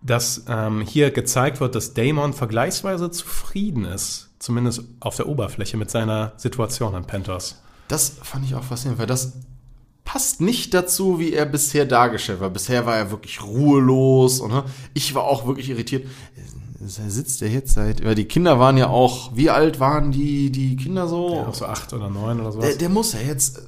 dass 0.00 0.44
ähm, 0.48 0.80
hier 0.80 1.10
gezeigt 1.10 1.60
wird, 1.60 1.74
dass 1.74 1.94
Damon 1.94 2.32
vergleichsweise 2.32 3.10
zufrieden 3.10 3.84
ist, 3.84 4.30
zumindest 4.38 4.84
auf 5.00 5.16
der 5.16 5.28
Oberfläche 5.28 5.76
mit 5.76 5.90
seiner 5.90 6.32
Situation 6.36 6.94
an 6.94 7.06
Panthers. 7.06 7.62
Das 7.88 8.16
fand 8.22 8.46
ich 8.46 8.54
auch 8.54 8.64
faszinierend, 8.64 8.98
weil 8.98 9.06
das 9.06 9.34
passt 10.04 10.40
nicht 10.40 10.74
dazu, 10.74 11.18
wie 11.18 11.32
er 11.32 11.46
bisher 11.46 11.86
dargestellt 11.86 12.40
war. 12.40 12.50
Bisher 12.50 12.86
war 12.86 12.96
er 12.96 13.10
wirklich 13.10 13.42
ruhelos 13.42 14.40
und 14.40 14.52
ne, 14.52 14.64
ich 14.92 15.14
war 15.14 15.24
auch 15.24 15.46
wirklich 15.46 15.70
irritiert. 15.70 16.06
Sitzt 16.86 17.42
er 17.42 17.48
jetzt 17.48 17.74
seit, 17.74 18.04
weil 18.04 18.14
die 18.14 18.26
Kinder 18.26 18.58
waren 18.58 18.76
ja 18.76 18.88
auch, 18.88 19.34
wie 19.34 19.50
alt 19.50 19.80
waren 19.80 20.12
die, 20.12 20.50
die 20.50 20.76
Kinder 20.76 21.08
so? 21.08 21.34
Ja, 21.34 21.52
so 21.52 21.66
acht 21.66 21.92
oder 21.92 22.10
neun 22.10 22.40
oder 22.40 22.52
sowas. 22.52 22.68
Der, 22.68 22.76
der 22.76 22.88
muss 22.88 23.12
ja 23.12 23.20
jetzt, 23.20 23.58
äh, 23.58 23.62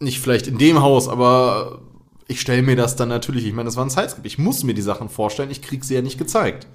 nicht 0.00 0.20
vielleicht 0.20 0.46
in 0.46 0.58
dem 0.58 0.80
Haus, 0.80 1.08
aber 1.08 1.80
ich 2.26 2.40
stelle 2.40 2.62
mir 2.62 2.76
das 2.76 2.96
dann 2.96 3.08
natürlich, 3.08 3.46
ich 3.46 3.52
meine, 3.52 3.66
das 3.66 3.76
war 3.76 3.84
ein 3.84 3.90
Zeitskript. 3.90 4.26
Ich 4.26 4.38
muss 4.38 4.64
mir 4.64 4.74
die 4.74 4.82
Sachen 4.82 5.08
vorstellen, 5.08 5.50
ich 5.50 5.62
krieg 5.62 5.84
sie 5.84 5.94
ja 5.94 6.02
nicht 6.02 6.18
gezeigt. 6.18 6.66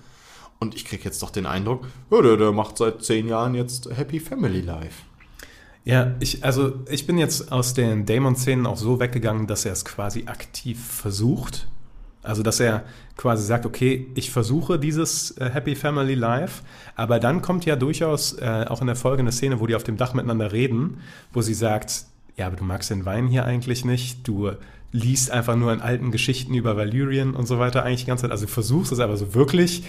Und 0.59 0.75
ich 0.75 0.85
krieg 0.85 1.05
jetzt 1.05 1.23
doch 1.23 1.29
den 1.29 1.45
Eindruck, 1.45 1.87
ja, 2.11 2.21
der, 2.21 2.35
der 2.35 2.51
macht 2.51 2.77
seit 2.77 3.03
zehn 3.03 3.27
Jahren 3.27 3.55
jetzt 3.55 3.89
Happy 3.95 4.19
Family 4.19 4.61
Life. 4.61 5.03
Ja, 5.85 6.15
ich, 6.19 6.43
also 6.43 6.73
ich 6.89 7.07
bin 7.07 7.17
jetzt 7.17 7.51
aus 7.51 7.73
den 7.73 8.05
Damon-Szenen 8.05 8.65
auch 8.65 8.77
so 8.77 8.99
weggegangen, 8.99 9.47
dass 9.47 9.65
er 9.65 9.71
es 9.71 9.85
quasi 9.85 10.25
aktiv 10.27 10.85
versucht. 10.85 11.67
Also, 12.21 12.43
dass 12.43 12.59
er 12.59 12.83
quasi 13.15 13.45
sagt, 13.45 13.65
okay, 13.65 14.07
ich 14.15 14.29
versuche 14.31 14.77
dieses 14.77 15.31
äh, 15.37 15.49
Happy 15.51 15.75
Family 15.75 16.15
Life, 16.15 16.63
aber 16.95 17.19
dann 17.19 17.41
kommt 17.41 17.65
ja 17.65 17.75
durchaus 17.77 18.33
äh, 18.33 18.65
auch 18.67 18.81
in 18.81 18.87
der 18.87 18.95
Folge 18.97 19.21
eine 19.21 19.31
Szene, 19.31 19.59
wo 19.59 19.67
die 19.67 19.75
auf 19.75 19.83
dem 19.83 19.95
Dach 19.97 20.13
miteinander 20.13 20.51
reden, 20.51 20.97
wo 21.33 21.41
sie 21.41 21.53
sagt, 21.53 22.05
ja, 22.35 22.47
aber 22.47 22.55
du 22.57 22.63
magst 22.65 22.89
den 22.89 23.05
Wein 23.05 23.27
hier 23.27 23.45
eigentlich 23.45 23.85
nicht, 23.85 24.27
du 24.27 24.51
liest 24.91 25.31
einfach 25.31 25.55
nur 25.55 25.71
in 25.71 25.81
alten 25.81 26.11
Geschichten 26.11 26.53
über 26.55 26.75
Valyrian 26.75 27.35
und 27.35 27.47
so 27.47 27.59
weiter 27.59 27.83
eigentlich 27.83 28.01
die 28.01 28.07
ganze 28.07 28.23
Zeit, 28.23 28.31
also 28.31 28.45
du 28.45 28.51
versuchst 28.51 28.91
es 28.91 28.99
aber 28.99 29.15
so 29.17 29.33
wirklich. 29.33 29.83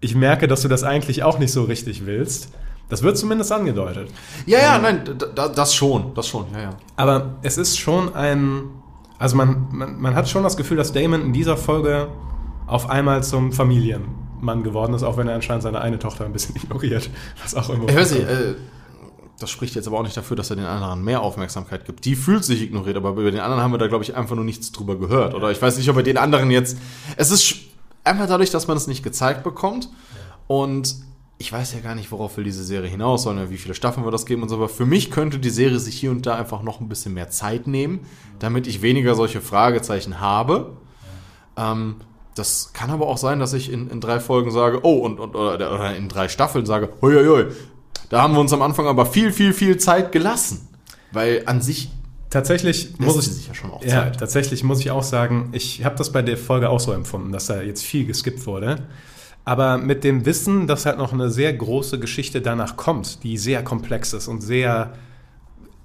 Ich 0.00 0.14
merke, 0.14 0.48
dass 0.48 0.62
du 0.62 0.68
das 0.68 0.82
eigentlich 0.82 1.22
auch 1.22 1.38
nicht 1.38 1.52
so 1.52 1.64
richtig 1.64 2.04
willst. 2.06 2.48
Das 2.88 3.02
wird 3.02 3.16
zumindest 3.16 3.52
angedeutet. 3.52 4.10
Ja, 4.46 4.58
ja, 4.58 4.78
nein, 4.78 5.04
d- 5.04 5.12
d- 5.14 5.26
das 5.54 5.74
schon, 5.74 6.12
das 6.14 6.26
schon, 6.26 6.46
ja, 6.52 6.60
ja. 6.62 6.70
Aber 6.96 7.36
es 7.42 7.56
ist 7.58 7.78
schon 7.78 8.14
ein. 8.14 8.64
Also 9.20 9.36
man, 9.36 9.66
man, 9.70 10.00
man 10.00 10.14
hat 10.14 10.30
schon 10.30 10.42
das 10.42 10.56
Gefühl, 10.56 10.78
dass 10.78 10.92
Damon 10.94 11.20
in 11.20 11.32
dieser 11.34 11.58
Folge 11.58 12.08
auf 12.66 12.88
einmal 12.88 13.22
zum 13.22 13.52
Familienmann 13.52 14.62
geworden 14.62 14.94
ist, 14.94 15.02
auch 15.02 15.18
wenn 15.18 15.28
er 15.28 15.34
anscheinend 15.34 15.62
seine 15.62 15.82
eine 15.82 15.98
Tochter 15.98 16.24
ein 16.24 16.32
bisschen 16.32 16.56
ignoriert. 16.62 17.10
Was 17.42 17.54
auch 17.54 17.68
immer. 17.68 17.86
Ich 17.86 17.94
weiß 17.94 18.12
nicht, 18.12 18.26
äh, 18.26 18.54
das 19.38 19.50
spricht 19.50 19.74
jetzt 19.74 19.86
aber 19.86 19.98
auch 19.98 20.02
nicht 20.04 20.16
dafür, 20.16 20.38
dass 20.38 20.48
er 20.48 20.56
den 20.56 20.64
anderen 20.64 21.04
mehr 21.04 21.20
Aufmerksamkeit 21.20 21.84
gibt. 21.84 22.06
Die 22.06 22.16
fühlt 22.16 22.44
sich 22.44 22.62
ignoriert, 22.62 22.96
aber 22.96 23.10
über 23.10 23.30
den 23.30 23.40
anderen 23.40 23.62
haben 23.62 23.72
wir 23.72 23.78
da, 23.78 23.88
glaube 23.88 24.04
ich, 24.04 24.16
einfach 24.16 24.36
nur 24.36 24.44
nichts 24.44 24.72
drüber 24.72 24.98
gehört. 24.98 25.34
Oder 25.34 25.50
ich 25.50 25.60
weiß 25.60 25.76
nicht, 25.76 25.90
ob 25.90 25.96
er 25.98 26.02
den 26.02 26.16
anderen 26.16 26.50
jetzt. 26.50 26.78
Es 27.18 27.30
ist 27.30 27.56
einfach 28.04 28.26
dadurch, 28.26 28.50
dass 28.50 28.68
man 28.68 28.78
es 28.78 28.86
nicht 28.86 29.02
gezeigt 29.02 29.44
bekommt. 29.44 29.90
Und 30.46 30.96
ich 31.40 31.50
weiß 31.50 31.72
ja 31.72 31.80
gar 31.80 31.94
nicht, 31.94 32.12
worauf 32.12 32.36
will 32.36 32.44
diese 32.44 32.62
Serie 32.62 32.90
hinaus, 32.90 33.22
sondern 33.22 33.48
wie 33.48 33.56
viele 33.56 33.74
Staffeln 33.74 34.06
wir 34.06 34.10
das 34.10 34.26
geben 34.26 34.42
und 34.42 34.50
so. 34.50 34.56
Aber 34.56 34.68
für 34.68 34.84
mich 34.84 35.10
könnte 35.10 35.38
die 35.38 35.48
Serie 35.48 35.78
sich 35.78 35.98
hier 35.98 36.10
und 36.10 36.26
da 36.26 36.36
einfach 36.36 36.62
noch 36.62 36.80
ein 36.80 36.88
bisschen 36.90 37.14
mehr 37.14 37.30
Zeit 37.30 37.66
nehmen, 37.66 38.00
damit 38.38 38.66
ich 38.66 38.82
weniger 38.82 39.14
solche 39.14 39.40
Fragezeichen 39.40 40.20
habe. 40.20 40.76
Ähm, 41.56 41.96
das 42.34 42.74
kann 42.74 42.90
aber 42.90 43.06
auch 43.06 43.16
sein, 43.16 43.40
dass 43.40 43.54
ich 43.54 43.72
in, 43.72 43.88
in 43.88 44.02
drei 44.02 44.20
Folgen 44.20 44.50
sage, 44.50 44.80
oh, 44.84 44.98
und, 44.98 45.18
und 45.18 45.34
oder, 45.34 45.54
oder 45.74 45.96
in 45.96 46.10
drei 46.10 46.28
Staffeln 46.28 46.66
sage, 46.66 46.90
hoi, 47.00 47.14
hoi, 47.14 47.26
hoi, 47.26 47.46
da 48.10 48.20
haben 48.20 48.34
wir 48.34 48.40
uns 48.40 48.52
am 48.52 48.60
Anfang 48.60 48.86
aber 48.86 49.06
viel, 49.06 49.32
viel, 49.32 49.54
viel 49.54 49.78
Zeit 49.78 50.12
gelassen. 50.12 50.68
Weil 51.10 51.44
an 51.46 51.62
sich 51.62 51.90
Tatsächlich 52.28 52.96
muss 53.00 53.16
ich. 53.16 53.32
sich 53.32 53.48
ja 53.48 53.54
schon 53.54 53.72
auch 53.72 53.82
Ja, 53.82 54.04
Zeit. 54.04 54.20
tatsächlich 54.20 54.62
muss 54.62 54.78
ich 54.78 54.90
auch 54.92 55.02
sagen, 55.02 55.48
ich 55.52 55.84
habe 55.84 55.96
das 55.96 56.12
bei 56.12 56.22
der 56.22 56.36
Folge 56.36 56.68
auch 56.68 56.78
so 56.78 56.92
empfunden, 56.92 57.32
dass 57.32 57.46
da 57.46 57.60
jetzt 57.60 57.82
viel 57.82 58.04
geskippt 58.04 58.46
wurde. 58.46 58.86
Aber 59.44 59.78
mit 59.78 60.04
dem 60.04 60.26
Wissen, 60.26 60.66
dass 60.66 60.86
halt 60.86 60.98
noch 60.98 61.12
eine 61.12 61.30
sehr 61.30 61.52
große 61.52 61.98
Geschichte 61.98 62.40
danach 62.42 62.76
kommt, 62.76 63.22
die 63.24 63.38
sehr 63.38 63.64
komplex 63.64 64.12
ist 64.12 64.28
und 64.28 64.42
sehr 64.42 64.92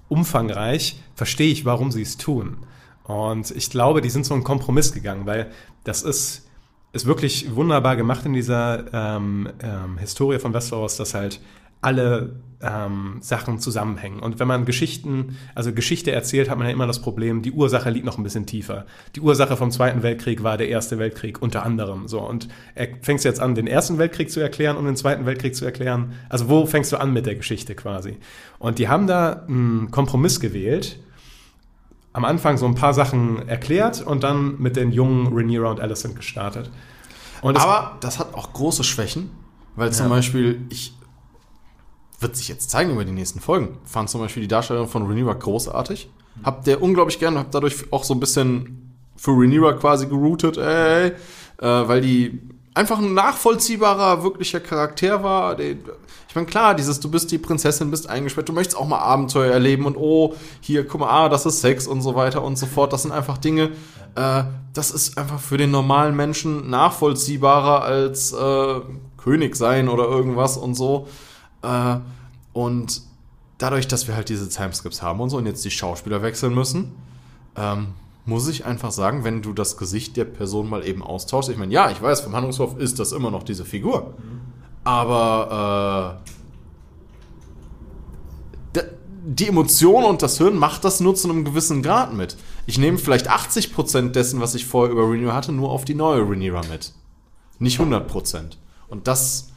umfangreich, 0.07 1.01
verstehe 1.15 1.51
ich, 1.51 1.65
warum 1.65 1.91
sie 1.91 2.01
es 2.01 2.17
tun. 2.17 2.57
Und 3.05 3.51
ich 3.51 3.69
glaube, 3.69 4.01
die 4.01 4.09
sind 4.09 4.25
so 4.25 4.33
einen 4.33 4.43
Kompromiss 4.43 4.91
gegangen, 4.91 5.25
weil 5.25 5.51
das 5.83 6.03
ist, 6.03 6.47
ist 6.91 7.05
wirklich 7.05 7.55
wunderbar 7.55 7.95
gemacht 7.95 8.25
in 8.25 8.33
dieser 8.33 8.85
ähm, 8.93 9.49
ähm, 9.61 9.97
Historie 9.97 10.39
von 10.39 10.53
Westeros, 10.53 10.97
dass 10.97 11.13
halt 11.13 11.39
alle 11.81 12.35
ähm, 12.67 13.17
Sachen 13.21 13.59
zusammenhängen. 13.59 14.19
Und 14.19 14.39
wenn 14.39 14.47
man 14.47 14.65
Geschichten, 14.65 15.37
also 15.53 15.71
Geschichte 15.71 16.11
erzählt, 16.11 16.49
hat 16.49 16.57
man 16.57 16.67
ja 16.67 16.73
immer 16.73 16.87
das 16.87 16.99
Problem, 17.01 17.41
die 17.43 17.51
Ursache 17.51 17.89
liegt 17.91 18.05
noch 18.05 18.17
ein 18.17 18.23
bisschen 18.23 18.45
tiefer. 18.45 18.85
Die 19.15 19.21
Ursache 19.21 19.55
vom 19.55 19.69
Zweiten 19.71 20.01
Weltkrieg 20.03 20.41
war 20.43 20.57
der 20.57 20.69
Erste 20.69 20.97
Weltkrieg 20.97 21.41
unter 21.41 21.63
anderem. 21.65 22.07
So 22.07 22.19
und 22.21 22.47
er 22.73 22.87
fängst 23.01 23.23
jetzt 23.25 23.39
an, 23.39 23.53
den 23.55 23.67
Ersten 23.67 23.97
Weltkrieg 23.97 24.31
zu 24.31 24.39
erklären, 24.39 24.77
um 24.77 24.85
den 24.85 24.95
Zweiten 24.95 25.25
Weltkrieg 25.25 25.55
zu 25.55 25.63
erklären. 25.65 26.13
Also 26.29 26.49
wo 26.49 26.65
fängst 26.65 26.91
du 26.91 26.97
an 26.97 27.13
mit 27.13 27.25
der 27.25 27.35
Geschichte 27.35 27.75
quasi? 27.75 28.17
Und 28.57 28.79
die 28.79 28.87
haben 28.87 29.05
da 29.07 29.43
einen 29.47 29.91
Kompromiss 29.91 30.39
gewählt, 30.39 30.99
am 32.13 32.25
Anfang 32.25 32.57
so 32.57 32.65
ein 32.65 32.75
paar 32.75 32.93
Sachen 32.93 33.47
erklärt 33.47 34.01
und 34.01 34.23
dann 34.23 34.59
mit 34.59 34.75
den 34.77 34.91
jungen 34.91 35.27
Rhaenyra 35.35 35.69
und 35.69 35.81
Alicent 35.81 36.15
gestartet. 36.15 36.71
Und 37.41 37.57
es- 37.57 37.63
Aber 37.63 37.97
das 37.99 38.19
hat 38.19 38.33
auch 38.33 38.53
große 38.53 38.83
Schwächen, 38.85 39.29
weil 39.75 39.91
zum 39.91 40.07
Beispiel 40.09 40.61
ich 40.69 40.93
wird 42.25 42.35
sich 42.35 42.47
jetzt 42.47 42.71
zeigen 42.71 42.89
über 42.89 43.05
die 43.05 43.11
nächsten 43.11 43.39
Folgen. 43.39 43.77
Fand 43.85 44.09
zum 44.09 44.19
Beispiel 44.19 44.41
die 44.41 44.47
Darstellung 44.47 44.87
von 44.87 45.05
Rhaenyra 45.05 45.33
großartig. 45.33 46.09
Hab 46.43 46.63
der 46.63 46.81
unglaublich 46.81 47.19
gern, 47.19 47.37
hab 47.37 47.51
dadurch 47.51 47.93
auch 47.93 48.03
so 48.03 48.15
ein 48.15 48.19
bisschen 48.19 48.95
für 49.15 49.29
Rhaenyra 49.29 49.73
quasi 49.73 50.07
geroutet, 50.07 50.57
ey, 50.57 51.09
äh, 51.09 51.13
weil 51.61 52.01
die 52.01 52.41
einfach 52.73 52.97
ein 52.97 53.13
nachvollziehbarer, 53.13 54.23
wirklicher 54.23 54.59
Charakter 54.59 55.21
war. 55.21 55.59
Ich 55.59 56.33
meine, 56.33 56.47
klar, 56.47 56.73
dieses, 56.73 56.99
du 56.99 57.11
bist 57.11 57.31
die 57.31 57.37
Prinzessin, 57.37 57.91
bist 57.91 58.09
eingesperrt, 58.09 58.49
du 58.49 58.53
möchtest 58.53 58.75
auch 58.75 58.87
mal 58.87 58.97
Abenteuer 58.97 59.53
erleben 59.53 59.85
und 59.85 59.95
oh, 59.95 60.33
hier, 60.61 60.85
guck 60.87 61.01
mal, 61.01 61.09
ah, 61.09 61.29
das 61.29 61.45
ist 61.45 61.61
Sex 61.61 61.85
und 61.85 62.01
so 62.01 62.15
weiter 62.15 62.43
und 62.43 62.57
so 62.57 62.65
fort. 62.65 62.91
Das 62.91 63.03
sind 63.03 63.11
einfach 63.11 63.37
Dinge, 63.37 63.69
äh, 64.15 64.43
das 64.73 64.89
ist 64.89 65.19
einfach 65.19 65.39
für 65.39 65.57
den 65.57 65.69
normalen 65.69 66.15
Menschen 66.15 66.71
nachvollziehbarer 66.71 67.83
als 67.83 68.33
äh, 68.33 68.81
König 69.15 69.55
sein 69.55 69.89
oder 69.89 70.05
irgendwas 70.05 70.57
und 70.57 70.73
so. 70.73 71.07
Äh, 71.65 71.99
und 72.53 73.01
dadurch, 73.57 73.87
dass 73.87 74.07
wir 74.07 74.15
halt 74.15 74.29
diese 74.29 74.49
Timeskips 74.49 75.01
haben 75.01 75.19
und 75.19 75.29
so 75.29 75.37
und 75.37 75.45
jetzt 75.45 75.65
die 75.65 75.71
Schauspieler 75.71 76.21
wechseln 76.21 76.53
müssen, 76.53 76.93
ähm, 77.55 77.87
muss 78.25 78.47
ich 78.47 78.65
einfach 78.65 78.91
sagen, 78.91 79.23
wenn 79.23 79.41
du 79.41 79.53
das 79.53 79.77
Gesicht 79.77 80.17
der 80.17 80.25
Person 80.25 80.69
mal 80.69 80.85
eben 80.85 81.03
austauschst, 81.03 81.51
ich 81.51 81.57
meine, 81.57 81.73
ja, 81.73 81.91
ich 81.91 82.01
weiß, 82.01 82.21
vom 82.21 82.33
Handlungshof 82.33 82.77
ist 82.77 82.99
das 82.99 83.11
immer 83.11 83.31
noch 83.31 83.43
diese 83.43 83.65
Figur, 83.65 84.13
aber 84.83 86.21
äh, 86.23 86.31
die 89.27 89.47
Emotion 89.47 90.03
und 90.03 90.21
das 90.21 90.39
Hören 90.39 90.55
macht 90.55 90.83
das 90.83 90.99
nur 90.99 91.15
zu 91.15 91.29
einem 91.29 91.45
gewissen 91.45 91.81
Grad 91.81 92.13
mit. 92.13 92.37
Ich 92.67 92.77
nehme 92.77 92.99
vielleicht 92.99 93.29
80% 93.29 94.11
dessen, 94.11 94.39
was 94.39 94.53
ich 94.53 94.65
vorher 94.67 94.91
über 94.91 95.03
Rhaenyra 95.03 95.33
hatte, 95.33 95.51
nur 95.51 95.71
auf 95.71 95.83
die 95.83 95.95
neue 95.95 96.21
Rhaenyra 96.21 96.61
mit. 96.69 96.93
Nicht 97.57 97.79
100%. 97.79 98.57
Und 98.87 99.07
das 99.07 99.49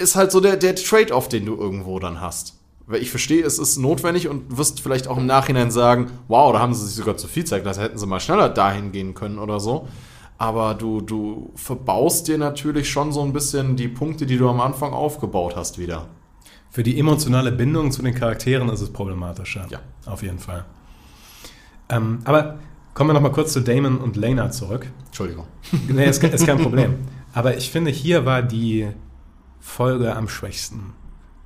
ist 0.00 0.16
halt 0.16 0.30
so 0.30 0.40
der, 0.40 0.56
der 0.56 0.76
Trade-off, 0.76 1.28
den 1.28 1.46
du 1.46 1.56
irgendwo 1.56 1.98
dann 1.98 2.20
hast. 2.20 2.54
Weil 2.86 3.02
ich 3.02 3.10
verstehe, 3.10 3.44
es 3.44 3.58
ist 3.58 3.76
notwendig 3.76 4.28
und 4.28 4.56
wirst 4.56 4.80
vielleicht 4.80 5.08
auch 5.08 5.16
im 5.16 5.26
Nachhinein 5.26 5.70
sagen, 5.70 6.10
wow, 6.28 6.52
da 6.52 6.58
haben 6.58 6.74
sie 6.74 6.86
sich 6.86 6.96
sogar 6.96 7.16
zu 7.16 7.28
viel 7.28 7.44
Zeit 7.44 7.62
gelassen, 7.62 7.82
hätten 7.82 7.98
sie 7.98 8.06
mal 8.06 8.20
schneller 8.20 8.48
dahin 8.48 8.92
gehen 8.92 9.14
können 9.14 9.38
oder 9.38 9.60
so. 9.60 9.88
Aber 10.38 10.74
du, 10.74 11.00
du 11.00 11.52
verbaust 11.54 12.26
dir 12.26 12.38
natürlich 12.38 12.90
schon 12.90 13.12
so 13.12 13.22
ein 13.22 13.32
bisschen 13.32 13.76
die 13.76 13.88
Punkte, 13.88 14.26
die 14.26 14.38
du 14.38 14.48
am 14.48 14.60
Anfang 14.60 14.92
aufgebaut 14.92 15.54
hast, 15.54 15.78
wieder. 15.78 16.06
Für 16.70 16.82
die 16.82 16.98
emotionale 16.98 17.52
Bindung 17.52 17.90
zu 17.90 18.02
den 18.02 18.14
Charakteren 18.14 18.68
ist 18.70 18.80
es 18.80 18.90
problematischer. 18.92 19.66
Ja. 19.70 19.80
Auf 20.06 20.22
jeden 20.22 20.38
Fall. 20.38 20.64
Ähm, 21.88 22.20
aber 22.24 22.58
kommen 22.94 23.10
wir 23.10 23.14
noch 23.14 23.20
mal 23.20 23.32
kurz 23.32 23.52
zu 23.52 23.60
Damon 23.60 23.98
und 23.98 24.16
Lena 24.16 24.50
zurück. 24.50 24.90
Entschuldigung. 25.06 25.46
Nee, 25.88 26.08
ist, 26.08 26.22
ist 26.22 26.46
kein 26.46 26.58
Problem. 26.62 26.96
Aber 27.32 27.56
ich 27.56 27.70
finde, 27.70 27.90
hier 27.90 28.24
war 28.24 28.42
die 28.42 28.88
Folge 29.60 30.14
am 30.16 30.28
schwächsten. 30.28 30.94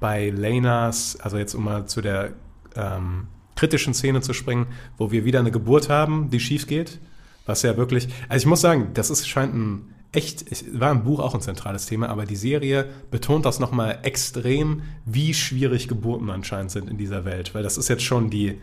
Bei 0.00 0.30
Lenas, 0.30 1.18
also 1.20 1.36
jetzt 1.38 1.54
um 1.54 1.64
mal 1.64 1.86
zu 1.86 2.00
der 2.00 2.32
ähm, 2.76 3.28
kritischen 3.56 3.94
Szene 3.94 4.20
zu 4.20 4.32
springen, 4.32 4.66
wo 4.98 5.10
wir 5.10 5.24
wieder 5.24 5.40
eine 5.40 5.50
Geburt 5.50 5.88
haben, 5.88 6.30
die 6.30 6.40
schief 6.40 6.66
geht. 6.66 7.00
Was 7.46 7.62
ja 7.62 7.76
wirklich, 7.76 8.08
also 8.28 8.42
ich 8.42 8.46
muss 8.46 8.60
sagen, 8.60 8.90
das 8.94 9.10
ist, 9.10 9.28
scheint 9.28 9.54
ein 9.54 9.94
echt, 10.12 10.44
war 10.78 10.92
im 10.92 11.02
Buch 11.04 11.20
auch 11.20 11.34
ein 11.34 11.40
zentrales 11.40 11.86
Thema, 11.86 12.08
aber 12.08 12.24
die 12.24 12.36
Serie 12.36 12.88
betont 13.10 13.44
das 13.44 13.58
nochmal 13.60 13.98
extrem, 14.02 14.82
wie 15.04 15.34
schwierig 15.34 15.88
Geburten 15.88 16.30
anscheinend 16.30 16.70
sind 16.70 16.88
in 16.88 16.96
dieser 16.96 17.24
Welt. 17.24 17.54
Weil 17.54 17.62
das 17.62 17.76
ist 17.76 17.88
jetzt 17.88 18.02
schon 18.04 18.30
die 18.30 18.58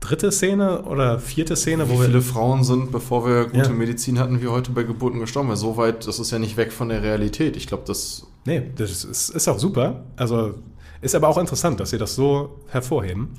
dritte 0.00 0.32
Szene 0.32 0.82
oder 0.82 1.18
vierte 1.18 1.56
Szene, 1.56 1.86
Wie 1.88 1.92
wo 1.92 1.98
wir. 2.00 2.06
viele 2.06 2.22
Frauen 2.22 2.64
sind, 2.64 2.90
bevor 2.90 3.26
wir 3.26 3.44
gute 3.46 3.58
Ja. 3.58 3.68
Medizin 3.68 4.18
hatten, 4.18 4.40
wie 4.40 4.48
heute 4.48 4.70
bei 4.72 4.82
Geburten 4.82 5.20
gestorben? 5.20 5.50
Weil 5.50 5.56
so 5.56 5.76
weit, 5.76 6.06
das 6.06 6.18
ist 6.18 6.30
ja 6.30 6.38
nicht 6.38 6.56
weg 6.56 6.72
von 6.72 6.88
der 6.88 7.02
Realität. 7.02 7.56
Ich 7.56 7.66
glaube, 7.66 7.84
das 7.86 8.26
Nee, 8.44 8.70
das 8.76 9.04
ist, 9.04 9.30
ist 9.30 9.48
auch 9.48 9.58
super. 9.58 10.04
Also 10.16 10.54
ist 11.00 11.14
aber 11.14 11.28
auch 11.28 11.38
interessant, 11.38 11.80
dass 11.80 11.90
sie 11.90 11.98
das 11.98 12.14
so 12.14 12.60
hervorheben. 12.68 13.30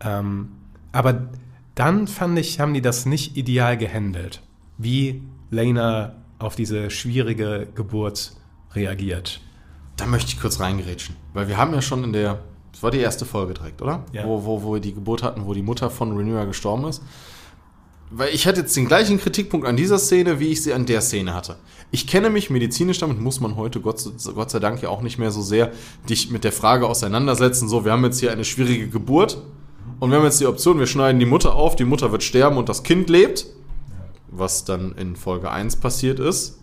Ähm, 0.00 0.52
aber 0.92 1.28
dann 1.74 2.06
fand 2.06 2.38
ich, 2.38 2.60
haben 2.60 2.74
die 2.74 2.80
das 2.80 3.06
nicht 3.06 3.36
ideal 3.36 3.76
gehandelt, 3.76 4.42
wie 4.78 5.22
Lena 5.50 6.14
auf 6.38 6.54
diese 6.56 6.90
schwierige 6.90 7.66
Geburt 7.74 8.32
reagiert. 8.74 9.40
Da 9.96 10.06
möchte 10.06 10.32
ich 10.32 10.40
kurz 10.40 10.60
reingerätschen. 10.60 11.16
Weil 11.32 11.48
wir 11.48 11.56
haben 11.56 11.72
ja 11.72 11.82
schon 11.82 12.04
in 12.04 12.12
der, 12.12 12.40
das 12.72 12.82
war 12.82 12.90
die 12.90 12.98
erste 12.98 13.24
Folge 13.24 13.54
direkt, 13.54 13.80
oder? 13.80 14.04
Ja. 14.12 14.24
Wo, 14.24 14.44
wo, 14.44 14.62
wo 14.62 14.74
wir 14.74 14.80
die 14.80 14.94
Geburt 14.94 15.22
hatten, 15.22 15.46
wo 15.46 15.54
die 15.54 15.62
Mutter 15.62 15.90
von 15.90 16.16
Rhaenyra 16.16 16.44
gestorben 16.44 16.84
ist. 16.84 17.02
Weil 18.10 18.34
ich 18.34 18.46
hatte 18.46 18.60
jetzt 18.60 18.76
den 18.76 18.86
gleichen 18.86 19.18
Kritikpunkt 19.18 19.66
an 19.66 19.76
dieser 19.76 19.98
Szene, 19.98 20.38
wie 20.38 20.48
ich 20.48 20.62
sie 20.62 20.72
an 20.72 20.86
der 20.86 21.00
Szene 21.00 21.34
hatte. 21.34 21.56
Ich 21.90 22.06
kenne 22.06 22.30
mich 22.30 22.50
medizinisch, 22.50 22.98
damit 22.98 23.20
muss 23.20 23.40
man 23.40 23.56
heute 23.56 23.80
Gott, 23.80 24.02
Gott 24.34 24.50
sei 24.50 24.58
Dank 24.58 24.82
ja 24.82 24.88
auch 24.88 25.02
nicht 25.02 25.18
mehr 25.18 25.30
so 25.30 25.42
sehr 25.42 25.72
dich 26.08 26.30
mit 26.30 26.44
der 26.44 26.52
Frage 26.52 26.86
auseinandersetzen, 26.86 27.68
so, 27.68 27.84
wir 27.84 27.92
haben 27.92 28.04
jetzt 28.04 28.20
hier 28.20 28.32
eine 28.32 28.44
schwierige 28.44 28.88
Geburt 28.88 29.42
und 29.98 30.10
wir 30.10 30.18
haben 30.18 30.24
jetzt 30.24 30.40
die 30.40 30.46
Option, 30.46 30.78
wir 30.78 30.86
schneiden 30.86 31.18
die 31.18 31.26
Mutter 31.26 31.54
auf, 31.54 31.74
die 31.74 31.84
Mutter 31.84 32.12
wird 32.12 32.22
sterben 32.22 32.56
und 32.56 32.68
das 32.68 32.82
Kind 32.82 33.10
lebt, 33.10 33.46
was 34.28 34.64
dann 34.64 34.92
in 34.96 35.16
Folge 35.16 35.50
1 35.50 35.76
passiert 35.76 36.20
ist. 36.20 36.60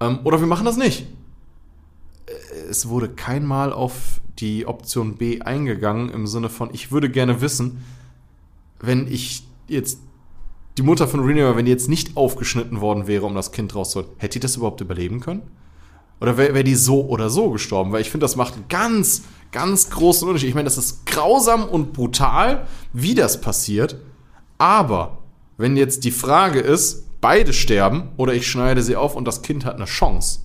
Ähm, 0.00 0.20
oder 0.24 0.40
wir 0.40 0.46
machen 0.46 0.64
das 0.64 0.76
nicht 0.76 1.06
es 2.68 2.88
wurde 2.88 3.08
kein 3.08 3.44
Mal 3.44 3.72
auf 3.72 4.20
die 4.38 4.66
Option 4.66 5.16
B 5.16 5.40
eingegangen 5.40 6.10
im 6.10 6.26
Sinne 6.26 6.48
von, 6.48 6.70
ich 6.72 6.90
würde 6.90 7.10
gerne 7.10 7.40
wissen, 7.40 7.84
wenn 8.80 9.06
ich 9.06 9.46
jetzt 9.68 10.00
die 10.76 10.82
Mutter 10.82 11.06
von 11.06 11.20
Rhaenyra, 11.20 11.56
wenn 11.56 11.66
die 11.66 11.70
jetzt 11.70 11.88
nicht 11.88 12.16
aufgeschnitten 12.16 12.80
worden 12.80 13.06
wäre, 13.06 13.26
um 13.26 13.34
das 13.34 13.52
Kind 13.52 13.74
rauszuholen, 13.74 14.10
hätte 14.18 14.34
die 14.34 14.40
das 14.40 14.56
überhaupt 14.56 14.80
überleben 14.80 15.20
können? 15.20 15.42
Oder 16.20 16.36
wäre 16.36 16.54
wär 16.54 16.64
die 16.64 16.74
so 16.74 17.06
oder 17.06 17.30
so 17.30 17.50
gestorben? 17.50 17.92
Weil 17.92 18.00
ich 18.00 18.10
finde, 18.10 18.24
das 18.24 18.36
macht 18.36 18.54
einen 18.54 18.68
ganz, 18.68 19.22
ganz 19.52 19.90
großen 19.90 20.26
Unterschied. 20.26 20.48
Ich 20.48 20.54
meine, 20.54 20.64
das 20.64 20.78
ist 20.78 21.06
grausam 21.06 21.64
und 21.64 21.92
brutal, 21.92 22.66
wie 22.92 23.14
das 23.14 23.40
passiert. 23.40 24.00
Aber 24.58 25.18
wenn 25.56 25.76
jetzt 25.76 26.04
die 26.04 26.10
Frage 26.10 26.60
ist, 26.60 27.04
beide 27.20 27.52
sterben 27.52 28.08
oder 28.16 28.34
ich 28.34 28.46
schneide 28.48 28.82
sie 28.82 28.96
auf 28.96 29.16
und 29.16 29.26
das 29.26 29.42
Kind 29.42 29.64
hat 29.64 29.76
eine 29.76 29.84
Chance, 29.84 30.40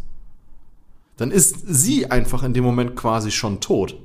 dann 1.17 1.31
ist 1.31 1.55
sie 1.67 2.09
einfach 2.09 2.43
in 2.43 2.53
dem 2.53 2.63
Moment 2.63 2.95
quasi 2.95 3.31
schon 3.31 3.59
tot. 3.59 3.97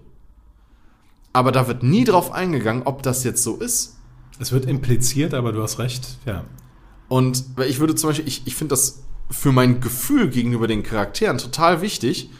Aber 1.32 1.52
da 1.52 1.68
wird 1.68 1.82
nie 1.82 2.04
drauf 2.04 2.32
eingegangen, 2.32 2.82
ob 2.84 3.02
das 3.02 3.24
jetzt 3.24 3.42
so 3.42 3.56
ist. 3.56 3.93
Es 4.39 4.53
wird 4.53 4.66
impliziert, 4.66 5.35
aber 5.35 5.53
du 5.53 5.62
hast 5.62 5.78
recht, 5.78 6.18
ja. 6.26 6.45
Und 7.09 7.45
ich 7.66 7.80
würde 7.80 7.95
zum 7.95 8.11
Beispiel, 8.11 8.26
ich, 8.26 8.47
ich 8.47 8.57
finde 8.57 8.72
das 8.72 9.05
für 9.30 9.53
mein 9.53 9.80
Gefühl 9.80 10.28
gegenüber 10.28 10.66
den 10.66 10.82
Charakteren 10.82 11.39
total 11.39 11.80
wichtig, 11.80 12.30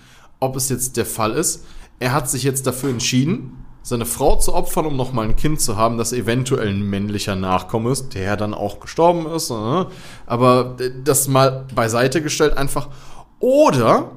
ob 0.41 0.57
es 0.57 0.69
jetzt 0.69 0.97
der 0.97 1.07
Fall 1.07 1.33
ist. 1.33 1.65
Er 2.01 2.13
hat 2.13 2.29
sich 2.29 2.43
jetzt 2.43 2.67
dafür 2.67 2.91
entschieden, 2.91 3.65
seine 3.83 4.07
Frau 4.07 4.37
zu 4.37 4.55
opfern, 4.55 4.87
um 4.87 4.97
nochmal 4.97 5.27
ein 5.27 5.37
Kind 5.37 5.61
zu 5.61 5.77
haben, 5.77 5.99
das 5.99 6.13
eventuell 6.13 6.69
ein 6.69 6.83
männlicher 6.83 7.37
Nachkomme 7.37 7.91
ist, 7.91 8.15
der 8.15 8.37
dann 8.37 8.55
auch 8.55 8.81
gestorben 8.81 9.27
ist. 9.27 9.51
äh, 9.51 9.85
Aber 10.27 10.77
das 11.05 11.29
mal 11.29 11.67
beiseite 11.75 12.23
gestellt 12.23 12.57
einfach. 12.57 12.89
Oder 13.41 14.13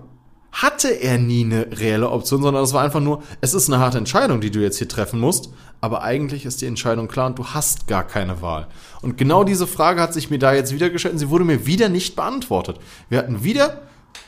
hatte 0.52 0.90
er 0.90 1.18
nie 1.18 1.44
eine 1.44 1.68
reelle 1.72 2.10
Option, 2.10 2.42
sondern 2.42 2.64
es 2.64 2.74
war 2.74 2.84
einfach 2.84 3.00
nur, 3.00 3.22
es 3.42 3.54
ist 3.54 3.70
eine 3.70 3.80
harte 3.80 3.98
Entscheidung, 3.98 4.42
die 4.42 4.50
du 4.50 4.60
jetzt 4.60 4.78
hier 4.78 4.88
treffen 4.88 5.20
musst, 5.20 5.50
aber 5.82 6.02
eigentlich 6.02 6.46
ist 6.46 6.62
die 6.62 6.66
Entscheidung 6.66 7.08
klar 7.08 7.28
und 7.28 7.38
du 7.38 7.46
hast 7.46 7.88
gar 7.88 8.04
keine 8.04 8.42
Wahl. 8.42 8.68
Und 9.02 9.18
genau 9.18 9.44
diese 9.44 9.68
Frage 9.68 10.02
hat 10.02 10.14
sich 10.14 10.30
mir 10.30 10.40
da 10.40 10.54
jetzt 10.54 10.74
wieder 10.74 10.90
gestellt 10.90 11.14
und 11.14 11.20
sie 11.20 11.30
wurde 11.30 11.46
mir 11.46 11.66
wieder 11.68 11.90
nicht 11.90 12.16
beantwortet. 12.16 12.80
Wir 13.10 13.20
hatten 13.20 13.44
wieder, 13.44 13.82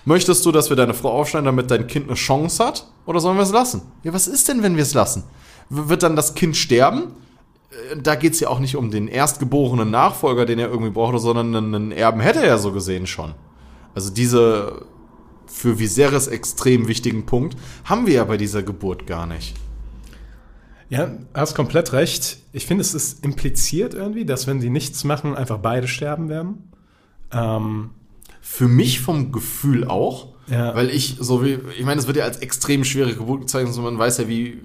möchtest 0.06 0.46
du, 0.46 0.52
dass 0.52 0.70
wir 0.70 0.76
deine 0.78 0.94
Frau 0.94 1.12
aufschneiden, 1.12 1.46
damit 1.46 1.72
dein 1.72 1.88
Kind 1.88 2.08
eine 2.08 2.16
Chance 2.16 2.64
hat, 2.64 2.86
oder 3.06 3.20
sollen 3.20 3.38
wir 3.38 3.44
es 3.44 3.52
lassen? 3.52 3.82
Ja, 4.04 4.14
was 4.14 4.28
ist 4.28 4.48
denn, 4.50 4.62
wenn 4.62 4.76
wir 4.76 4.84
es 4.84 4.94
lassen? 4.94 5.24
Wird 5.70 6.04
dann 6.04 6.16
das 6.16 6.36
Kind 6.36 6.56
sterben? 6.56 7.16
Äh, 7.72 7.98
Da 7.98 8.14
geht 8.14 8.34
es 8.34 8.40
ja 8.40 8.50
auch 8.50 8.60
nicht 8.60 8.76
um 8.76 8.92
den 8.92 9.08
erstgeborenen 9.08 9.90
Nachfolger, 9.90 10.46
den 10.46 10.60
er 10.60 10.68
irgendwie 10.70 10.92
braucht, 10.92 11.20
sondern 11.20 11.56
einen 11.56 11.92
Erben 11.92 12.20
hätte 12.20 12.46
er 12.46 12.60
so 12.60 12.72
gesehen 12.72 13.08
schon. 13.08 13.34
Also 13.96 14.12
diese 14.12 14.84
für 15.50 15.80
Viserys 15.80 16.28
extrem 16.28 16.88
wichtigen 16.88 17.26
Punkt 17.26 17.58
haben 17.86 18.06
wir 18.08 18.14
ja 18.14 18.24
bei 18.24 18.38
dieser 18.38 18.64
Geburt 18.64 19.08
gar 19.08 19.26
nicht. 19.26 19.56
Ja, 20.90 21.12
hast 21.34 21.54
komplett 21.56 21.94
recht. 21.94 22.40
Ich 22.52 22.66
finde, 22.66 22.82
es 22.82 22.94
ist 22.94 23.24
impliziert 23.24 23.94
irgendwie, 23.94 24.26
dass 24.26 24.48
wenn 24.48 24.60
sie 24.62 24.70
nichts 24.72 25.04
machen, 25.04 25.36
einfach 25.36 25.60
beide 25.60 25.88
sterben 25.88 26.30
werden. 26.30 26.72
Ähm, 27.32 27.92
Für 28.42 28.68
mich 28.68 29.00
vom 29.02 29.32
Gefühl 29.32 29.86
auch, 29.88 30.30
Ja. 30.48 30.74
weil 30.76 30.90
ich 30.90 31.18
so 31.20 31.44
wie, 31.44 31.60
ich 31.78 31.86
meine, 31.86 32.00
es 32.02 32.08
wird 32.08 32.18
ja 32.18 32.24
als 32.24 32.38
extrem 32.38 32.84
schwere 32.84 33.14
Geburt 33.14 33.42
gezeichnet, 33.42 33.78
und 33.78 33.84
man 33.84 34.00
weiß 34.00 34.18
ja, 34.20 34.28
wie 34.28 34.64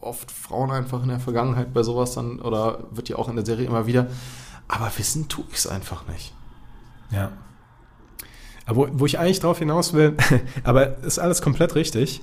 oft 0.00 0.30
Frauen 0.30 0.70
einfach 0.70 1.02
in 1.02 1.08
der 1.08 1.18
Vergangenheit 1.18 1.72
bei 1.74 1.82
sowas 1.82 2.12
dann, 2.14 2.38
oder 2.40 2.84
wird 2.92 3.08
ja 3.08 3.16
auch 3.16 3.28
in 3.28 3.34
der 3.34 3.44
Serie 3.44 3.66
immer 3.66 3.86
wieder, 3.88 4.06
aber 4.68 4.92
wissen 4.96 5.28
tue 5.28 5.44
ich 5.50 5.56
es 5.56 5.66
einfach 5.66 6.06
nicht. 6.06 6.32
Ja. 7.10 7.32
Aber 8.66 8.76
wo, 8.76 8.88
wo 8.92 9.06
ich 9.06 9.18
eigentlich 9.18 9.40
drauf 9.40 9.58
hinaus 9.58 9.92
will, 9.92 10.14
aber 10.64 10.98
ist 11.04 11.18
alles 11.18 11.42
komplett 11.42 11.74
richtig. 11.74 12.20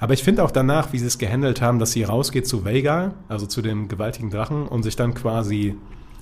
Aber 0.00 0.14
ich 0.14 0.24
finde 0.24 0.42
auch 0.42 0.50
danach, 0.50 0.92
wie 0.92 0.98
sie 0.98 1.06
es 1.06 1.18
gehandelt 1.18 1.60
haben, 1.60 1.78
dass 1.78 1.92
sie 1.92 2.02
rausgeht 2.02 2.46
zu 2.48 2.64
Vega, 2.64 3.12
also 3.28 3.46
zu 3.46 3.62
dem 3.62 3.86
gewaltigen 3.88 4.30
Drachen, 4.30 4.66
und 4.66 4.82
sich 4.82 4.96
dann 4.96 5.14
quasi. 5.14 5.76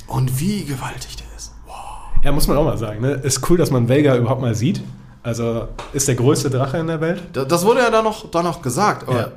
Und 0.07 0.39
wie 0.41 0.65
gewaltig 0.65 1.17
der 1.17 1.27
ist. 1.37 1.53
Ja, 2.23 2.33
muss 2.33 2.47
man 2.47 2.59
auch 2.59 2.65
mal 2.65 2.77
sagen, 2.77 3.01
ne? 3.01 3.13
Ist 3.13 3.49
cool, 3.49 3.57
dass 3.57 3.71
man 3.71 3.89
Vega 3.89 4.17
überhaupt 4.17 4.43
mal 4.43 4.55
sieht. 4.55 4.83
Also 5.23 5.69
ist 5.95 6.09
der 6.09 6.15
größte 6.17 6.51
Drache 6.51 6.77
in 6.79 6.87
der 6.89 7.01
Welt. 7.01 7.23
Da- 7.33 7.45
Das 7.47 7.65
wurde 7.65 7.81
ja 7.81 7.91
da 7.91 8.03
noch, 8.03 8.31
da 8.31 8.43
noch 8.43 8.61
gesagt. 8.61 9.09
Aber 9.09 9.19
Ja. 9.19 9.27
äh, 9.27 9.31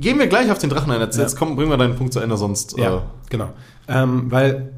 gehen 0.00 0.18
wir 0.18 0.26
gleich 0.28 0.50
auf 0.50 0.58
den 0.58 0.70
Drachen 0.70 0.90
ein. 0.90 1.00
Jetzt, 1.00 1.16
Ja. 1.16 1.22
jetzt 1.22 1.36
komm, 1.36 1.54
bringen 1.56 1.70
wir 1.70 1.76
deinen 1.76 1.96
Punkt 1.96 2.12
zu 2.14 2.20
Ende, 2.20 2.36
sonst. 2.38 2.78
Ja, 2.78 2.96
Äh, 2.96 3.00
genau. 3.28 3.50
Ähm, 3.88 4.30
weil 4.30 4.72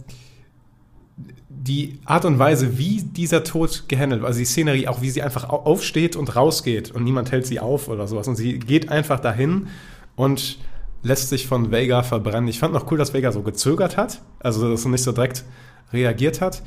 die 1.66 1.98
Art 2.04 2.24
und 2.26 2.38
Weise, 2.38 2.76
wie 2.78 3.02
dieser 3.02 3.42
Tod 3.42 3.84
gehandelt 3.88 4.20
wird, 4.20 4.28
also 4.28 4.38
die 4.38 4.44
Szenerie, 4.44 4.86
auch 4.86 5.00
wie 5.00 5.08
sie 5.10 5.22
einfach 5.22 5.48
au- 5.48 5.62
aufsteht 5.64 6.14
und 6.14 6.36
rausgeht 6.36 6.90
und 6.90 7.04
niemand 7.04 7.32
hält 7.32 7.46
sie 7.46 7.58
auf 7.58 7.88
oder 7.88 8.06
sowas 8.06 8.28
und 8.28 8.36
sie 8.36 8.58
geht 8.58 8.90
einfach 8.90 9.18
dahin 9.18 9.68
und 10.14 10.58
lässt 11.02 11.30
sich 11.30 11.46
von 11.46 11.70
Vega 11.70 12.02
verbrennen. 12.02 12.48
Ich 12.48 12.58
fand 12.58 12.74
noch 12.74 12.90
cool, 12.90 12.98
dass 12.98 13.14
Vega 13.14 13.32
so 13.32 13.42
gezögert 13.42 13.96
hat, 13.96 14.20
also 14.40 14.70
dass 14.70 14.84
er 14.84 14.90
nicht 14.90 15.02
so 15.04 15.12
direkt 15.12 15.44
reagiert 15.92 16.40
hat, 16.42 16.62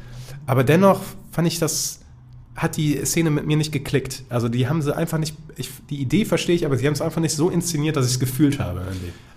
aber 0.47 0.63
dennoch 0.63 1.01
fand 1.31 1.47
ich 1.47 1.59
das 1.59 1.99
hat 2.55 2.75
die 2.75 3.05
Szene 3.05 3.29
mit 3.29 3.45
mir 3.45 3.55
nicht 3.55 3.71
geklickt. 3.71 4.23
Also 4.29 4.49
die 4.49 4.67
haben 4.67 4.81
sie 4.81 4.95
einfach 4.95 5.19
nicht, 5.19 5.35
ich, 5.57 5.69
die 5.91 6.01
Idee 6.01 6.25
verstehe 6.25 6.55
ich, 6.55 6.65
aber 6.65 6.75
sie 6.75 6.87
haben 6.87 6.93
es 6.93 7.01
einfach 7.01 7.21
nicht 7.21 7.35
so 7.35 7.51
inszeniert, 7.51 7.95
dass 7.95 8.07
ich 8.07 8.13
es 8.13 8.19
gefühlt 8.19 8.57
habe. 8.59 8.81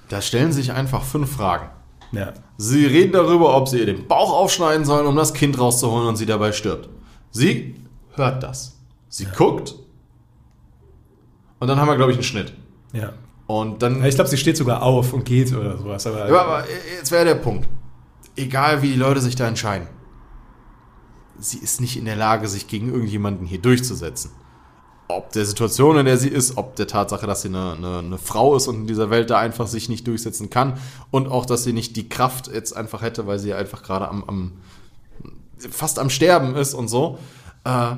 da 0.09 0.23
stellen 0.23 0.53
sich 0.53 0.73
einfach 0.73 1.05
fünf 1.05 1.31
Fragen. 1.33 1.67
Ja. 2.13 2.33
Sie 2.57 2.87
reden 2.87 3.13
darüber, 3.13 3.57
ob 3.57 3.69
sie 3.69 3.79
ihr 3.79 3.87
den 3.87 4.07
Bauch 4.09 4.33
aufschneiden 4.33 4.85
sollen, 4.85 5.07
um 5.07 5.17
das 5.17 5.33
Kind 5.33 5.59
rauszuholen 5.59 6.09
und 6.09 6.17
sie 6.17 6.27
dabei 6.27 6.53
stirbt. 6.53 6.89
Sie 7.31 7.77
hört 8.15 8.43
das. 8.43 8.77
Sie 9.09 9.27
guckt. 9.27 9.75
Und 11.59 11.69
dann 11.69 11.79
haben 11.79 11.89
wir, 11.89 11.97
glaube 11.97 12.13
ich, 12.13 12.17
einen 12.19 12.25
Schnitt. 12.25 12.53
ja. 12.93 13.13
Und 13.47 13.83
dann. 13.83 13.99
Ja, 14.01 14.07
Ich 14.07 14.15
glaube, 14.15 14.31
sie 14.31 14.37
steht 14.37 14.57
sogar 14.57 14.81
auf 14.81 15.13
und 15.13 15.25
geht 15.25 15.53
oder 15.53 15.77
sowas. 15.77 16.07
Aber, 16.07 16.29
Ja, 16.31 16.41
aber 16.43 16.65
jetzt 16.97 17.11
wäre 17.11 17.25
der 17.25 17.35
Punkt. 17.35 17.69
Egal 18.37 18.81
wie 18.83 18.91
die 18.93 18.97
Leute 18.99 19.21
sich 19.21 19.35
da 19.35 19.49
entscheiden. 19.49 19.89
Sie 21.41 21.59
ist 21.59 21.81
nicht 21.81 21.97
in 21.97 22.05
der 22.05 22.15
Lage, 22.15 22.47
sich 22.47 22.69
gegen 22.69 22.93
irgendjemanden 22.93 23.47
hier 23.47 23.61
durchzusetzen. 23.61 24.31
Ob 25.17 25.33
der 25.33 25.45
Situation, 25.45 25.99
in 25.99 26.07
der 26.07 26.17
sie 26.17 26.29
ist, 26.29 26.57
ob 26.57 26.77
der 26.77 26.87
Tatsache, 26.87 27.27
dass 27.27 27.43
sie 27.43 27.49
eine, 27.49 27.73
eine, 27.73 27.99
eine 27.99 28.19
Frau 28.19 28.57
ist 28.57 28.69
und 28.69 28.77
in 28.77 28.87
dieser 28.87 29.11
Welt 29.11 29.31
da 29.31 29.39
einfach 29.39 29.67
sich 29.67 29.89
nicht 29.89 30.07
durchsetzen 30.07 30.51
kann 30.51 30.79
und 31.11 31.29
auch, 31.29 31.47
dass 31.47 31.65
sie 31.65 31.73
nicht 31.73 31.97
die 31.97 32.09
Kraft 32.09 32.49
jetzt 32.49 32.77
einfach 32.77 33.03
hätte, 33.03 33.27
weil 33.27 33.39
sie 33.39 33.55
einfach 33.55 33.83
gerade 33.83 34.09
am, 34.09 34.25
am 34.25 34.53
fast 35.59 35.99
am 35.99 36.11
Sterben 36.11 36.55
ist 36.57 36.75
und 36.75 36.89
so. 36.89 37.19
Äh, 37.65 37.97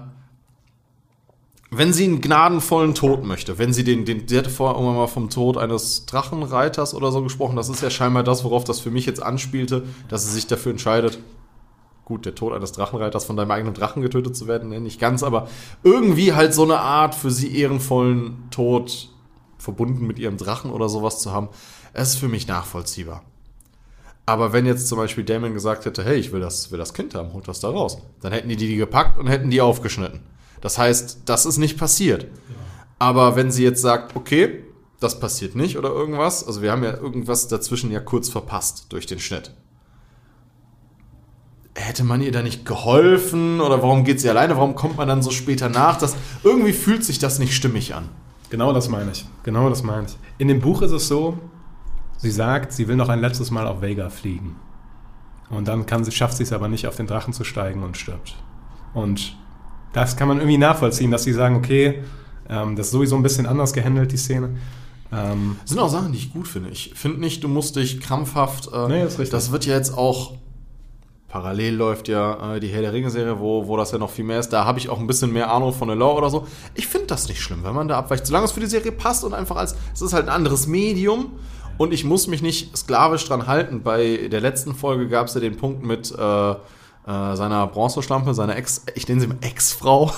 wenn 1.74 1.94
sie 1.94 2.04
einen 2.04 2.20
gnadenvollen 2.20 2.94
Tod 2.94 3.24
möchte, 3.24 3.56
wenn 3.56 3.72
sie 3.72 3.82
den, 3.82 4.04
den, 4.04 4.28
sie 4.28 4.36
hatte 4.36 4.50
vorher 4.50 4.76
irgendwann 4.76 4.96
mal 4.96 5.06
vom 5.06 5.30
Tod 5.30 5.56
eines 5.56 6.04
Drachenreiters 6.04 6.94
oder 6.94 7.10
so 7.10 7.22
gesprochen, 7.22 7.56
das 7.56 7.70
ist 7.70 7.82
ja 7.82 7.88
scheinbar 7.88 8.22
das, 8.22 8.44
worauf 8.44 8.64
das 8.64 8.80
für 8.80 8.90
mich 8.90 9.06
jetzt 9.06 9.22
anspielte, 9.22 9.84
dass 10.08 10.26
sie 10.26 10.32
sich 10.32 10.46
dafür 10.46 10.72
entscheidet, 10.72 11.18
gut, 12.12 12.26
der 12.26 12.34
Tod 12.34 12.52
eines 12.52 12.72
Drachenreiters 12.72 13.24
von 13.24 13.38
deinem 13.38 13.50
eigenen 13.50 13.72
Drachen 13.72 14.02
getötet 14.02 14.36
zu 14.36 14.46
werden, 14.46 14.68
ne, 14.68 14.80
nicht 14.80 15.00
ganz, 15.00 15.22
aber 15.22 15.48
irgendwie 15.82 16.34
halt 16.34 16.52
so 16.52 16.62
eine 16.62 16.78
Art 16.78 17.14
für 17.14 17.30
sie 17.30 17.56
ehrenvollen 17.56 18.50
Tod 18.50 19.08
verbunden 19.56 20.06
mit 20.06 20.18
ihrem 20.18 20.36
Drachen 20.36 20.70
oder 20.70 20.90
sowas 20.90 21.20
zu 21.20 21.32
haben, 21.32 21.48
ist 21.94 22.16
für 22.16 22.28
mich 22.28 22.46
nachvollziehbar. 22.46 23.22
Aber 24.26 24.52
wenn 24.52 24.66
jetzt 24.66 24.88
zum 24.88 24.98
Beispiel 24.98 25.24
Damon 25.24 25.54
gesagt 25.54 25.86
hätte, 25.86 26.04
hey, 26.04 26.16
ich 26.16 26.32
will 26.32 26.40
das, 26.40 26.70
will 26.70 26.78
das 26.78 26.92
Kind 26.92 27.14
haben, 27.14 27.32
holt 27.32 27.48
das 27.48 27.60
da 27.60 27.70
raus, 27.70 27.96
dann 28.20 28.32
hätten 28.32 28.50
die 28.50 28.56
die 28.56 28.76
gepackt 28.76 29.18
und 29.18 29.26
hätten 29.28 29.48
die 29.48 29.62
aufgeschnitten. 29.62 30.20
Das 30.60 30.76
heißt, 30.76 31.22
das 31.24 31.46
ist 31.46 31.56
nicht 31.56 31.78
passiert. 31.78 32.26
Aber 32.98 33.36
wenn 33.36 33.50
sie 33.50 33.64
jetzt 33.64 33.80
sagt, 33.80 34.16
okay, 34.16 34.64
das 35.00 35.18
passiert 35.18 35.56
nicht 35.56 35.78
oder 35.78 35.88
irgendwas, 35.88 36.46
also 36.46 36.60
wir 36.60 36.72
haben 36.72 36.84
ja 36.84 36.94
irgendwas 36.94 37.48
dazwischen 37.48 37.90
ja 37.90 38.00
kurz 38.00 38.28
verpasst 38.28 38.86
durch 38.90 39.06
den 39.06 39.18
Schnitt. 39.18 39.54
Hätte 41.74 42.04
man 42.04 42.20
ihr 42.20 42.32
da 42.32 42.42
nicht 42.42 42.66
geholfen 42.66 43.60
oder 43.60 43.82
warum 43.82 44.04
geht 44.04 44.20
sie 44.20 44.28
alleine? 44.28 44.56
Warum 44.56 44.74
kommt 44.74 44.98
man 44.98 45.08
dann 45.08 45.22
so 45.22 45.30
später 45.30 45.68
nach? 45.70 45.96
Das, 45.98 46.16
irgendwie 46.44 46.72
fühlt 46.72 47.02
sich 47.04 47.18
das 47.18 47.38
nicht 47.38 47.54
stimmig 47.54 47.94
an. 47.94 48.08
Genau 48.50 48.72
das 48.74 48.90
meine 48.90 49.10
ich. 49.12 49.26
Genau 49.42 49.70
das 49.70 49.82
meine 49.82 50.06
ich. 50.06 50.16
In 50.36 50.48
dem 50.48 50.60
Buch 50.60 50.82
ist 50.82 50.90
es 50.92 51.08
so, 51.08 51.38
sie 52.18 52.30
sagt, 52.30 52.72
sie 52.72 52.88
will 52.88 52.96
noch 52.96 53.08
ein 53.08 53.20
letztes 53.20 53.50
Mal 53.50 53.66
auf 53.66 53.80
Vega 53.80 54.10
fliegen. 54.10 54.56
Und 55.48 55.66
dann 55.68 55.86
kann 55.86 56.04
sie, 56.04 56.12
schafft 56.12 56.36
sie 56.36 56.42
es 56.42 56.52
aber 56.52 56.68
nicht, 56.68 56.86
auf 56.86 56.96
den 56.96 57.06
Drachen 57.06 57.32
zu 57.32 57.44
steigen 57.44 57.82
und 57.82 57.96
stirbt. 57.96 58.36
Und 58.92 59.34
das 59.94 60.16
kann 60.16 60.28
man 60.28 60.38
irgendwie 60.38 60.58
nachvollziehen, 60.58 61.10
dass 61.10 61.24
sie 61.24 61.32
sagen, 61.32 61.56
okay, 61.56 62.02
ähm, 62.50 62.76
das 62.76 62.86
ist 62.86 62.92
sowieso 62.92 63.16
ein 63.16 63.22
bisschen 63.22 63.46
anders 63.46 63.72
gehandelt, 63.72 64.12
die 64.12 64.16
Szene. 64.18 64.56
Ähm, 65.10 65.56
Das 65.62 65.70
sind 65.70 65.78
auch 65.78 65.88
Sachen, 65.88 66.12
die 66.12 66.18
ich 66.18 66.32
gut 66.32 66.48
finde. 66.48 66.68
Ich 66.70 66.92
finde 66.94 67.20
nicht, 67.20 67.42
du 67.44 67.48
musst 67.48 67.76
dich 67.76 68.00
krampfhaft. 68.00 68.68
Äh, 68.72 68.88
Nee, 68.88 69.02
ist 69.04 69.18
richtig. 69.18 69.30
Das 69.30 69.52
wird 69.52 69.64
ja 69.64 69.74
jetzt 69.74 69.96
auch. 69.96 70.34
Parallel 71.32 71.76
läuft 71.76 72.08
ja 72.08 72.56
äh, 72.56 72.60
die 72.60 72.68
Herr 72.68 72.82
der 72.82 72.92
Ringe-Serie, 72.92 73.40
wo, 73.40 73.66
wo 73.66 73.78
das 73.78 73.90
ja 73.90 73.96
noch 73.96 74.10
viel 74.10 74.24
mehr 74.24 74.38
ist. 74.38 74.50
Da 74.50 74.66
habe 74.66 74.78
ich 74.78 74.90
auch 74.90 75.00
ein 75.00 75.06
bisschen 75.06 75.32
mehr 75.32 75.50
Ahnung 75.50 75.72
von 75.72 75.88
der 75.88 75.96
Lore 75.96 76.18
oder 76.18 76.28
so. 76.28 76.46
Ich 76.74 76.86
finde 76.86 77.06
das 77.06 77.26
nicht 77.26 77.40
schlimm, 77.40 77.64
wenn 77.64 77.74
man 77.74 77.88
da 77.88 77.96
abweicht. 77.96 78.26
Solange 78.26 78.44
es 78.44 78.52
für 78.52 78.60
die 78.60 78.66
Serie 78.66 78.92
passt 78.92 79.24
und 79.24 79.32
einfach 79.32 79.56
als. 79.56 79.74
Es 79.94 80.02
ist 80.02 80.12
halt 80.12 80.28
ein 80.28 80.34
anderes 80.34 80.66
Medium 80.66 81.32
und 81.78 81.94
ich 81.94 82.04
muss 82.04 82.26
mich 82.26 82.42
nicht 82.42 82.76
sklavisch 82.76 83.26
dran 83.26 83.46
halten. 83.46 83.82
Bei 83.82 84.28
der 84.30 84.42
letzten 84.42 84.74
Folge 84.74 85.08
gab 85.08 85.26
es 85.26 85.32
ja 85.32 85.40
den 85.40 85.56
Punkt 85.56 85.82
mit 85.82 86.12
äh, 86.12 86.50
äh, 86.50 86.56
seiner 87.06 87.66
Bronzeschlampe, 87.66 88.34
seiner 88.34 88.54
Ex. 88.56 88.84
Ich 88.94 89.08
nenne 89.08 89.22
sie 89.22 89.26
mal 89.26 89.38
Ex-Frau. 89.40 90.12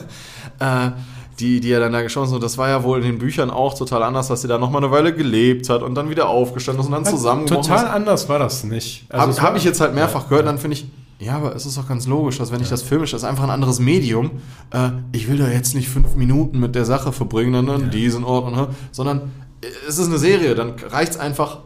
äh, 0.60 0.92
die, 1.40 1.60
die 1.60 1.70
er 1.70 1.80
dann 1.80 1.92
da 1.92 2.02
geschossen 2.02 2.30
hat. 2.30 2.36
Und 2.36 2.44
das 2.44 2.58
war 2.58 2.68
ja 2.68 2.82
wohl 2.82 2.98
in 2.98 3.04
den 3.04 3.18
Büchern 3.18 3.50
auch 3.50 3.74
total 3.74 4.02
anders, 4.02 4.28
dass 4.28 4.42
sie 4.42 4.48
da 4.48 4.58
nochmal 4.58 4.82
eine 4.82 4.92
Weile 4.92 5.14
gelebt 5.14 5.68
hat 5.68 5.82
und 5.82 5.94
dann 5.94 6.10
wieder 6.10 6.28
aufgestanden 6.28 6.80
ist 6.82 6.86
und 6.86 6.92
dann 6.92 7.04
zusammengebrochen 7.04 7.62
total 7.62 7.84
ist. 7.84 7.90
anders 7.90 8.28
war 8.28 8.38
das 8.38 8.64
nicht. 8.64 9.06
Also 9.08 9.40
Habe 9.40 9.48
hab 9.48 9.56
ich 9.56 9.64
jetzt 9.64 9.80
halt 9.80 9.94
mehrfach 9.94 10.28
gehört, 10.28 10.46
dann 10.46 10.58
finde 10.58 10.76
ich, 10.76 10.86
ja, 11.18 11.36
aber 11.36 11.54
es 11.54 11.64
ist 11.64 11.78
doch 11.78 11.88
ganz 11.88 12.06
logisch, 12.06 12.38
dass 12.38 12.52
wenn 12.52 12.60
ich 12.60 12.68
das 12.68 12.82
filmisch, 12.82 13.12
das 13.12 13.22
ist 13.22 13.28
einfach 13.28 13.44
ein 13.44 13.50
anderes 13.50 13.78
Medium. 13.78 14.32
Äh, 14.70 14.90
ich 15.12 15.28
will 15.28 15.38
da 15.38 15.48
jetzt 15.48 15.74
nicht 15.74 15.88
fünf 15.88 16.16
Minuten 16.16 16.58
mit 16.58 16.74
der 16.74 16.84
Sache 16.84 17.12
verbringen, 17.12 17.66
dann 17.66 17.90
diesen 17.90 18.24
Ort, 18.24 18.46
und, 18.46 18.68
sondern 18.92 19.32
äh, 19.60 19.66
es 19.88 19.98
ist 19.98 20.08
eine 20.08 20.18
Serie, 20.18 20.54
dann 20.54 20.74
reicht 20.90 21.12
es 21.12 21.18
einfach 21.18 21.60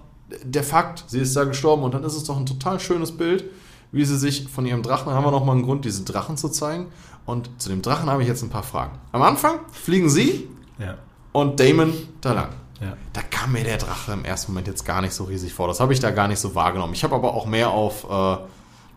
der 0.44 0.62
Fakt, 0.62 1.04
sie 1.08 1.20
ist 1.20 1.34
da 1.36 1.44
gestorben 1.44 1.82
und 1.82 1.94
dann 1.94 2.04
ist 2.04 2.14
es 2.14 2.24
doch 2.24 2.36
ein 2.36 2.46
total 2.46 2.80
schönes 2.80 3.12
Bild, 3.12 3.44
wie 3.92 4.04
sie 4.04 4.18
sich 4.18 4.48
von 4.48 4.66
ihrem 4.66 4.82
Drachen, 4.82 5.12
haben 5.12 5.24
wir 5.24 5.30
nochmal 5.30 5.56
einen 5.56 5.64
Grund, 5.64 5.84
diesen 5.84 6.04
Drachen 6.04 6.36
zu 6.36 6.50
zeigen. 6.50 6.86
Und 7.28 7.50
zu 7.60 7.68
dem 7.68 7.82
Drachen 7.82 8.08
habe 8.08 8.22
ich 8.22 8.28
jetzt 8.28 8.42
ein 8.42 8.48
paar 8.48 8.62
Fragen. 8.62 8.92
Am 9.12 9.20
Anfang 9.20 9.56
fliegen 9.70 10.08
sie 10.08 10.48
Ja, 10.78 10.94
und 11.32 11.60
Damon 11.60 11.92
da 12.22 12.32
lang. 12.32 12.48
ja. 12.80 12.94
Da 13.12 13.20
kam 13.20 13.52
mir 13.52 13.64
der 13.64 13.76
Drache 13.76 14.12
im 14.12 14.24
ersten 14.24 14.52
Moment 14.52 14.66
jetzt 14.66 14.84
gar 14.86 15.02
nicht 15.02 15.12
so 15.12 15.24
riesig 15.24 15.52
vor. 15.52 15.68
Das 15.68 15.78
habe 15.78 15.92
ich 15.92 16.00
da 16.00 16.10
gar 16.10 16.26
nicht 16.26 16.38
so 16.38 16.54
wahrgenommen. 16.54 16.94
Ich 16.94 17.04
habe 17.04 17.14
aber 17.14 17.34
auch 17.34 17.44
mehr 17.44 17.70
auf, 17.70 18.04
äh, 18.08 18.36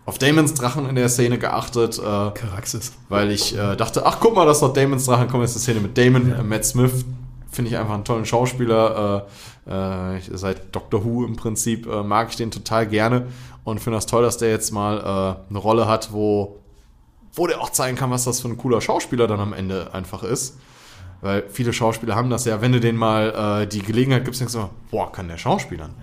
auf 0.06 0.18
Damons 0.18 0.54
Drachen 0.54 0.88
in 0.88 0.96
der 0.96 1.10
Szene 1.10 1.38
geachtet, 1.40 2.00
äh, 2.00 2.02
Karaxis. 2.02 2.94
weil 3.10 3.32
ich 3.32 3.54
äh, 3.58 3.76
dachte, 3.76 4.06
ach 4.06 4.18
guck 4.22 4.34
mal, 4.34 4.46
das 4.46 4.58
ist 4.58 4.64
doch 4.64 4.72
Damons 4.74 5.06
Drachen. 5.06 5.28
Kommt 5.28 5.44
jetzt 5.44 5.56
eine 5.56 5.62
Szene 5.62 5.80
mit 5.82 5.98
Damon. 5.98 6.30
Ja. 6.30 6.38
Äh, 6.40 6.44
Matt 6.44 6.64
Smith 6.66 7.04
finde 7.52 7.70
ich 7.72 7.78
einfach 7.78 7.96
einen 7.96 8.06
tollen 8.06 8.26
Schauspieler. 8.26 9.28
Äh, 9.68 10.16
äh, 10.16 10.22
seit 10.32 10.74
Doctor 10.74 11.04
Who 11.04 11.26
im 11.26 11.36
Prinzip 11.36 11.86
mag 12.06 12.30
ich 12.30 12.38
den 12.38 12.50
total 12.50 12.88
gerne 12.88 13.28
und 13.66 13.80
finde 13.82 13.98
das 13.98 14.06
toll, 14.06 14.24
dass 14.24 14.38
der 14.38 14.50
jetzt 14.52 14.72
mal 14.72 15.38
eine 15.50 15.60
Rolle 15.60 15.86
hat, 15.88 16.14
wo, 16.14 16.61
wo 17.34 17.48
der 17.48 17.62
auch 17.62 17.70
zeigen 17.70 17.98
kann, 17.98 18.12
was 18.12 18.24
das 18.26 18.42
für 18.42 18.48
ein 18.48 18.58
cooler 18.58 18.82
Schauspieler 18.82 19.28
dann 19.28 19.40
am 19.40 19.54
Ende 19.54 19.94
einfach 19.94 20.24
ist. 20.24 20.58
Weil 21.22 21.44
viele 21.50 21.72
Schauspieler 21.72 22.16
haben 22.16 22.30
das 22.30 22.46
ja, 22.46 22.62
wenn 22.62 22.72
du 22.72 22.80
denen 22.80 22.98
mal 22.98 23.62
äh, 23.64 23.68
die 23.68 23.82
Gelegenheit 23.84 24.26
gibst, 24.26 24.42
denkst 24.42 24.54
du 24.54 24.60
immer, 24.60 24.70
boah, 24.90 25.12
kann 25.12 25.28
der 25.28 25.38
Schauspielern. 25.38 25.94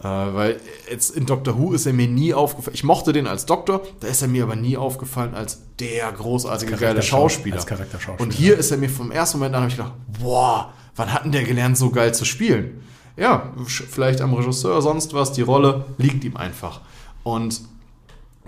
Äh, 0.00 0.04
weil 0.04 0.60
jetzt 0.90 1.16
in 1.16 1.26
Doctor 1.26 1.58
Who 1.58 1.72
ist 1.72 1.86
er 1.86 1.92
mir 1.92 2.08
nie 2.08 2.34
aufgefallen. 2.34 2.74
Ich 2.74 2.84
mochte 2.84 3.12
den 3.12 3.26
als 3.26 3.46
Doktor, 3.46 3.82
da 4.00 4.08
ist 4.08 4.20
er 4.20 4.28
mir 4.28 4.42
aber 4.42 4.56
nie 4.56 4.76
aufgefallen 4.76 5.34
als 5.34 5.62
der 5.78 6.12
großartige, 6.12 6.72
Als 6.72 6.80
geile 6.80 7.02
Schauspieler. 7.02 7.56
als 7.56 7.66
Charakterschauspieler. 7.66 8.20
Und 8.20 8.32
hier 8.32 8.58
ist 8.58 8.70
er 8.70 8.76
mir 8.78 8.90
vom 8.90 9.10
ersten 9.12 9.38
Moment 9.38 9.54
an, 9.54 9.62
habe 9.62 9.70
ich 9.70 9.76
gedacht, 9.76 9.94
boah, 10.20 10.72
wann 10.96 11.12
hat 11.12 11.24
denn 11.24 11.32
der 11.32 11.44
gelernt, 11.44 11.78
so 11.78 11.90
geil 11.90 12.12
zu 12.12 12.24
spielen? 12.24 12.82
Ja, 13.16 13.52
vielleicht 13.66 14.20
am 14.20 14.34
Regisseur, 14.34 14.82
sonst 14.82 15.14
was, 15.14 15.32
die 15.32 15.42
Rolle 15.42 15.84
liegt 15.98 16.24
ihm 16.24 16.36
einfach. 16.36 16.80
Und 17.22 17.60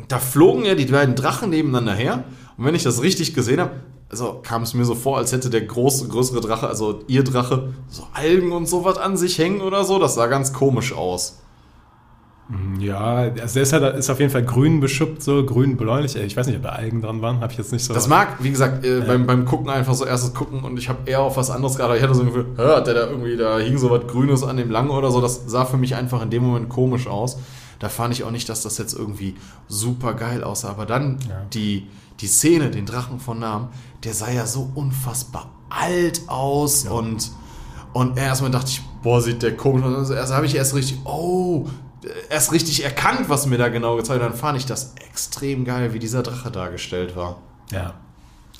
da 0.08 0.18
flogen 0.18 0.64
ja 0.64 0.74
die 0.74 0.86
beiden 0.86 1.14
Drachen 1.14 1.50
nebeneinander 1.50 1.94
her. 1.94 2.24
Und 2.56 2.64
wenn 2.64 2.74
ich 2.74 2.82
das 2.82 3.02
richtig 3.02 3.34
gesehen 3.34 3.60
habe, 3.60 3.72
also 4.10 4.40
kam 4.42 4.62
es 4.62 4.74
mir 4.74 4.84
so 4.84 4.94
vor, 4.94 5.18
als 5.18 5.32
hätte 5.32 5.50
der 5.50 5.62
große, 5.62 6.08
größere 6.08 6.40
Drache, 6.40 6.68
also 6.68 7.00
ihr 7.08 7.24
Drache, 7.24 7.74
so 7.88 8.06
Algen 8.12 8.52
und 8.52 8.66
sowas 8.66 8.98
an 8.98 9.16
sich 9.16 9.38
hängen 9.38 9.60
oder 9.60 9.84
so. 9.84 9.98
Das 9.98 10.14
sah 10.14 10.26
ganz 10.26 10.52
komisch 10.52 10.92
aus. 10.92 11.40
Ja, 12.78 13.30
also 13.40 13.54
der 13.54 13.62
ist, 13.62 13.72
halt, 13.72 13.96
ist 13.96 14.10
auf 14.10 14.20
jeden 14.20 14.30
Fall 14.30 14.44
grün 14.44 14.78
beschuppt, 14.78 15.22
so 15.22 15.46
grün 15.46 15.78
bläulich. 15.78 16.14
Ich 16.14 16.36
weiß 16.36 16.46
nicht, 16.46 16.56
ob 16.56 16.62
da 16.62 16.70
Algen 16.70 17.00
dran 17.00 17.22
waren, 17.22 17.40
habe 17.40 17.50
ich 17.52 17.58
jetzt 17.58 17.72
nicht 17.72 17.82
so. 17.82 17.94
Das 17.94 18.06
mag, 18.06 18.36
wie 18.40 18.50
gesagt, 18.50 18.84
äh, 18.84 19.00
beim, 19.00 19.26
beim 19.26 19.46
Gucken 19.46 19.70
einfach 19.70 19.94
so 19.94 20.04
erstes 20.04 20.34
Gucken 20.34 20.62
und 20.62 20.78
ich 20.78 20.90
habe 20.90 20.98
eher 21.06 21.22
auf 21.22 21.38
was 21.38 21.50
anderes 21.50 21.76
gerade. 21.76 21.96
Ich 21.96 22.02
hatte 22.02 22.14
so 22.14 22.20
ein 22.20 22.26
Gefühl, 22.26 22.46
hat 22.58 22.86
der 22.86 22.94
da 22.94 23.06
irgendwie, 23.06 23.38
da 23.38 23.58
hing 23.58 23.78
so 23.78 23.88
was 23.90 24.06
Grünes 24.06 24.42
an 24.42 24.58
dem 24.58 24.70
Langen 24.70 24.90
oder 24.90 25.10
so. 25.10 25.22
Das 25.22 25.44
sah 25.46 25.64
für 25.64 25.78
mich 25.78 25.94
einfach 25.94 26.22
in 26.22 26.28
dem 26.28 26.42
Moment 26.42 26.68
komisch 26.68 27.06
aus. 27.06 27.38
Da 27.84 27.90
fand 27.90 28.14
ich 28.14 28.24
auch 28.24 28.30
nicht, 28.30 28.48
dass 28.48 28.62
das 28.62 28.78
jetzt 28.78 28.94
irgendwie 28.94 29.36
super 29.68 30.14
geil 30.14 30.42
aussah. 30.42 30.70
Aber 30.70 30.86
dann 30.86 31.18
Ja. 31.28 31.42
die, 31.52 31.86
die 32.20 32.26
Szene, 32.26 32.70
den 32.70 32.86
Drachen 32.86 33.20
von 33.20 33.38
Namen, 33.38 33.68
der 34.02 34.14
sah 34.14 34.30
ja 34.30 34.46
so 34.46 34.70
unfassbar 34.74 35.50
alt 35.70 36.22
aus 36.28 36.86
und 36.86 37.30
Und 37.92 38.18
erstmal 38.18 38.50
dachte 38.50 38.70
ich, 38.70 38.82
boah, 39.04 39.20
sieht 39.22 39.42
der 39.42 39.56
komisch 39.56 39.84
aus. 39.84 39.94
Also 39.94 40.14
erst 40.14 40.32
habe 40.32 40.46
ich 40.46 40.56
erst 40.56 40.74
richtig, 40.74 40.98
oh, 41.04 41.66
erst 42.28 42.50
richtig 42.50 42.82
erkannt, 42.82 43.28
was 43.28 43.46
mir 43.46 43.56
da 43.56 43.68
genau 43.68 43.94
gezeigt 43.94 44.20
hat. 44.20 44.30
Dann 44.32 44.36
fand 44.36 44.58
ich 44.58 44.66
das 44.66 44.94
extrem 45.08 45.64
geil, 45.64 45.92
wie 45.92 46.00
dieser 46.00 46.24
Drache 46.24 46.50
dargestellt 46.50 47.14
war. 47.14 47.36
Ja. 47.70 47.94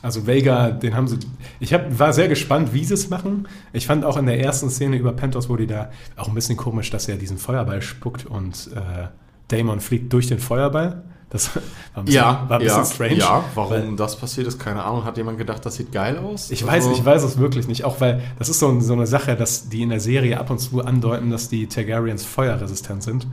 Also 0.05 0.27
Vega, 0.27 0.71
den 0.71 0.95
haben 0.95 1.09
sie. 1.09 1.19
Ich 1.61 1.73
hab, 1.75 1.99
war 1.99 2.13
sehr 2.13 2.29
gespannt, 2.29 2.73
wie 2.75 2.85
sie 2.85 2.95
es 2.95 3.09
machen. 3.11 3.49
Ich 3.73 3.87
fand 3.87 4.05
auch 4.05 4.17
in 4.17 4.27
der 4.27 4.39
ersten 4.41 4.71
Szene 4.71 4.97
über 4.97 5.13
Pentos, 5.13 5.49
wo 5.49 5.57
die 5.57 5.67
da 5.67 5.91
auch 6.17 6.29
ein 6.29 6.35
bisschen 6.35 6.57
komisch, 6.57 6.91
dass 6.91 7.09
er 7.09 7.17
diesen 7.17 7.39
Feuerball 7.39 7.81
spuckt 7.83 8.27
und 8.27 8.71
äh, 8.75 9.07
Damon 9.49 9.81
fliegt 9.81 10.13
durch 10.13 10.27
den 10.27 10.39
Feuerball. 10.39 11.03
Das 11.31 11.57
war 11.57 11.63
ein 11.95 12.05
bisschen, 12.05 12.21
Ja, 12.23 12.45
war 12.49 12.59
ein 12.59 12.65
bisschen 12.65 12.79
ja, 12.79 12.85
strange. 12.85 13.15
ja. 13.17 13.45
Warum 13.55 13.71
weil- 13.73 13.97
das 13.97 14.17
passiert 14.17 14.47
ist, 14.47 14.59
keine 14.61 14.85
Ahnung. 14.85 15.05
Hat 15.05 15.17
jemand 15.17 15.37
gedacht, 15.39 15.65
das 15.67 15.75
sieht 15.77 15.91
geil 15.91 16.19
aus? 16.19 16.51
Ich 16.51 16.65
weiß, 16.65 16.85
Also- 16.87 16.93
ich 16.97 17.05
weiß 17.05 17.25
es 17.25 17.39
wirklich 17.39 17.67
nicht. 17.67 17.83
Auch 17.85 18.01
weil 18.01 18.23
das 18.39 18.49
ist 18.49 18.61
so, 18.61 18.79
so 18.81 18.93
eine 18.93 19.07
Sache, 19.07 19.35
dass 19.35 19.69
die 19.69 19.83
in 19.83 19.89
der 19.89 20.01
Serie 20.01 20.39
ab 20.39 20.51
und 20.51 20.59
zu 20.61 20.85
andeuten, 20.85 21.31
dass 21.31 21.49
die 21.49 21.67
Targaryens 21.67 22.25
feuerresistent 22.25 23.03
sind. 23.03 23.27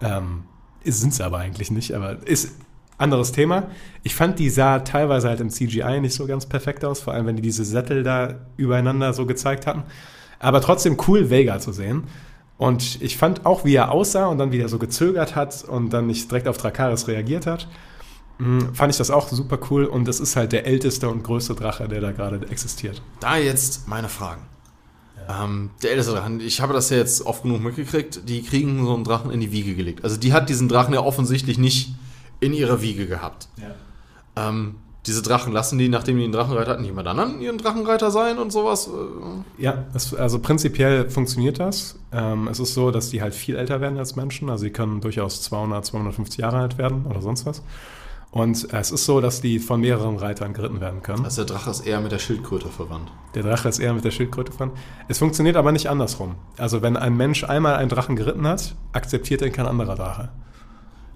Ähm, 0.00 0.44
sind 0.84 1.12
sie 1.14 1.24
aber 1.24 1.38
eigentlich 1.38 1.70
nicht, 1.70 1.92
aber 1.92 2.24
ist 2.26 2.52
anderes 3.00 3.32
Thema. 3.32 3.68
Ich 4.02 4.14
fand, 4.14 4.38
die 4.38 4.50
sah 4.50 4.80
teilweise 4.80 5.28
halt 5.28 5.40
im 5.40 5.50
CGI 5.50 6.00
nicht 6.00 6.14
so 6.14 6.26
ganz 6.26 6.46
perfekt 6.46 6.84
aus, 6.84 7.00
vor 7.00 7.14
allem 7.14 7.26
wenn 7.26 7.36
die 7.36 7.42
diese 7.42 7.64
Sättel 7.64 8.02
da 8.02 8.34
übereinander 8.56 9.12
so 9.12 9.26
gezeigt 9.26 9.66
hatten. 9.66 9.82
Aber 10.38 10.60
trotzdem 10.60 10.96
cool, 11.06 11.30
Vega 11.30 11.58
zu 11.58 11.72
sehen. 11.72 12.04
Und 12.56 13.00
ich 13.00 13.16
fand 13.16 13.46
auch, 13.46 13.64
wie 13.64 13.74
er 13.74 13.90
aussah 13.90 14.26
und 14.26 14.38
dann 14.38 14.52
wie 14.52 14.60
er 14.60 14.68
so 14.68 14.78
gezögert 14.78 15.34
hat 15.34 15.64
und 15.64 15.90
dann 15.90 16.06
nicht 16.06 16.30
direkt 16.30 16.46
auf 16.46 16.58
Drakaris 16.58 17.08
reagiert 17.08 17.46
hat, 17.46 17.68
mh, 18.38 18.74
fand 18.74 18.92
ich 18.92 18.98
das 18.98 19.10
auch 19.10 19.28
super 19.28 19.58
cool. 19.70 19.86
Und 19.86 20.06
das 20.06 20.20
ist 20.20 20.36
halt 20.36 20.52
der 20.52 20.66
älteste 20.66 21.08
und 21.08 21.22
größte 21.22 21.54
Drache, 21.54 21.88
der 21.88 22.00
da 22.00 22.12
gerade 22.12 22.46
existiert. 22.50 23.00
Da 23.20 23.38
jetzt 23.38 23.88
meine 23.88 24.08
Fragen. 24.08 24.42
Ähm, 25.28 25.70
der 25.82 25.92
älteste 25.92 26.12
Drachen, 26.12 26.40
ich 26.40 26.60
habe 26.60 26.72
das 26.72 26.90
ja 26.90 26.98
jetzt 26.98 27.24
oft 27.24 27.44
genug 27.44 27.62
mitgekriegt, 27.62 28.28
die 28.28 28.42
kriegen 28.42 28.84
so 28.84 28.94
einen 28.94 29.04
Drachen 29.04 29.30
in 29.30 29.40
die 29.40 29.52
Wiege 29.52 29.74
gelegt. 29.74 30.04
Also 30.04 30.16
die 30.16 30.32
hat 30.32 30.48
diesen 30.48 30.68
Drachen 30.68 30.92
ja 30.92 31.00
offensichtlich 31.00 31.56
nicht 31.56 31.94
in 32.40 32.52
ihrer 32.52 32.82
Wiege 32.82 33.06
gehabt. 33.06 33.48
Ähm, 34.36 34.76
diese 35.06 35.22
Drachen 35.22 35.52
lassen 35.52 35.78
die, 35.78 35.88
nachdem 35.88 36.18
die 36.18 36.24
einen 36.24 36.32
Drachenreiter 36.32 36.72
hatten, 36.72 36.84
jemand 36.84 37.08
anderen 37.08 37.40
ihren 37.40 37.56
Drachenreiter 37.56 38.10
sein 38.10 38.38
und 38.38 38.52
sowas? 38.52 38.88
Äh, 38.88 39.62
Ja, 39.62 39.84
es, 39.94 40.14
also 40.14 40.38
prinzipiell 40.40 41.08
funktioniert 41.08 41.58
das. 41.58 41.98
Ähm, 42.12 42.48
es 42.48 42.60
ist 42.60 42.74
so, 42.74 42.90
dass 42.90 43.10
die 43.10 43.22
halt 43.22 43.34
viel 43.34 43.56
älter 43.56 43.80
werden 43.80 43.98
als 43.98 44.16
Menschen. 44.16 44.50
Also 44.50 44.64
sie 44.64 44.70
können 44.70 45.00
durchaus 45.00 45.42
200, 45.42 45.86
250 45.86 46.38
Jahre 46.38 46.58
alt 46.58 46.78
werden 46.78 47.06
oder 47.06 47.22
sonst 47.22 47.46
was. 47.46 47.62
Und 48.32 48.72
es 48.72 48.92
ist 48.92 49.06
so, 49.06 49.20
dass 49.20 49.40
die 49.40 49.58
von 49.58 49.80
mehreren 49.80 50.16
Reitern 50.16 50.52
geritten 50.52 50.80
werden 50.80 51.02
können. 51.02 51.24
Also 51.24 51.44
der 51.44 51.56
Drache 51.56 51.70
ist 51.70 51.80
eher 51.80 52.00
mit 52.00 52.12
der 52.12 52.20
Schildkröte 52.20 52.68
verwandt. 52.68 53.10
Der 53.34 53.42
Drache 53.42 53.68
ist 53.68 53.80
eher 53.80 53.92
mit 53.92 54.04
der 54.04 54.12
Schildkröte 54.12 54.52
dran. 54.52 54.70
Es 55.08 55.18
funktioniert 55.18 55.56
aber 55.56 55.72
nicht 55.72 55.88
andersrum. 55.88 56.36
Also 56.56 56.80
wenn 56.80 56.96
ein 56.96 57.16
Mensch 57.16 57.42
einmal 57.42 57.74
einen 57.74 57.88
Drachen 57.88 58.14
geritten 58.14 58.46
hat, 58.46 58.76
akzeptiert 58.92 59.42
ihn 59.42 59.50
kein 59.52 59.66
anderer 59.66 59.96
Drache. 59.96 60.28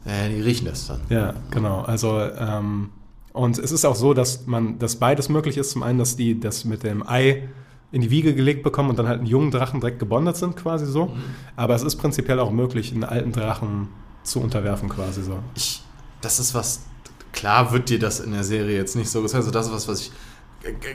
Äh, 0.05 0.29
die 0.29 0.41
riechen 0.41 0.67
das 0.67 0.87
dann. 0.87 1.01
Ja, 1.09 1.35
genau. 1.51 1.81
Also 1.83 2.21
ähm, 2.21 2.91
und 3.33 3.59
es 3.59 3.73
ist 3.73 3.85
auch 3.85 3.97
so, 3.97 4.15
dass 4.15 4.47
man, 4.47 4.79
dass 4.79 4.97
beides 4.97 5.29
möglich 5.29 5.57
ist. 5.57 5.71
Zum 5.71 5.83
einen, 5.83 5.99
dass 5.99 6.17
die 6.17 6.39
das 6.39 6.65
mit 6.65 6.83
dem 6.83 7.07
Ei 7.07 7.49
in 7.91 8.01
die 8.01 8.11
Wiege 8.11 8.35
gelegt 8.35 8.63
bekommen 8.63 8.91
und 8.91 8.99
dann 8.99 9.09
halt 9.09 9.19
einen 9.19 9.27
jungen 9.27 9.51
Drachen 9.51 9.81
direkt 9.81 9.99
gebondet 9.99 10.37
sind, 10.37 10.57
quasi 10.57 10.87
so. 10.87 11.15
Aber 11.57 11.75
es 11.75 11.83
ist 11.83 11.97
prinzipiell 11.97 12.41
auch 12.41 12.51
möglich, 12.51 12.93
einen 12.93 13.05
alten 13.05 13.33
Drachen 13.33 13.89
zu 14.25 14.41
unterwerfen, 14.41 14.89
quasi 14.89 15.23
so. 15.23 15.39
ich, 15.55 15.83
das 16.21 16.41
ist 16.41 16.55
was, 16.55 16.87
klar 17.33 17.73
wird 17.73 17.89
dir 17.91 17.99
das 17.99 18.21
in 18.21 18.33
der 18.33 18.43
Serie 18.43 18.77
jetzt 18.77 18.97
nicht 18.97 19.11
so 19.11 19.23
gezeigt, 19.23 19.45
also 19.45 19.51
das 19.51 19.67
ist 19.67 19.73
was, 19.73 19.87
was 19.87 20.01
ich 20.01 20.13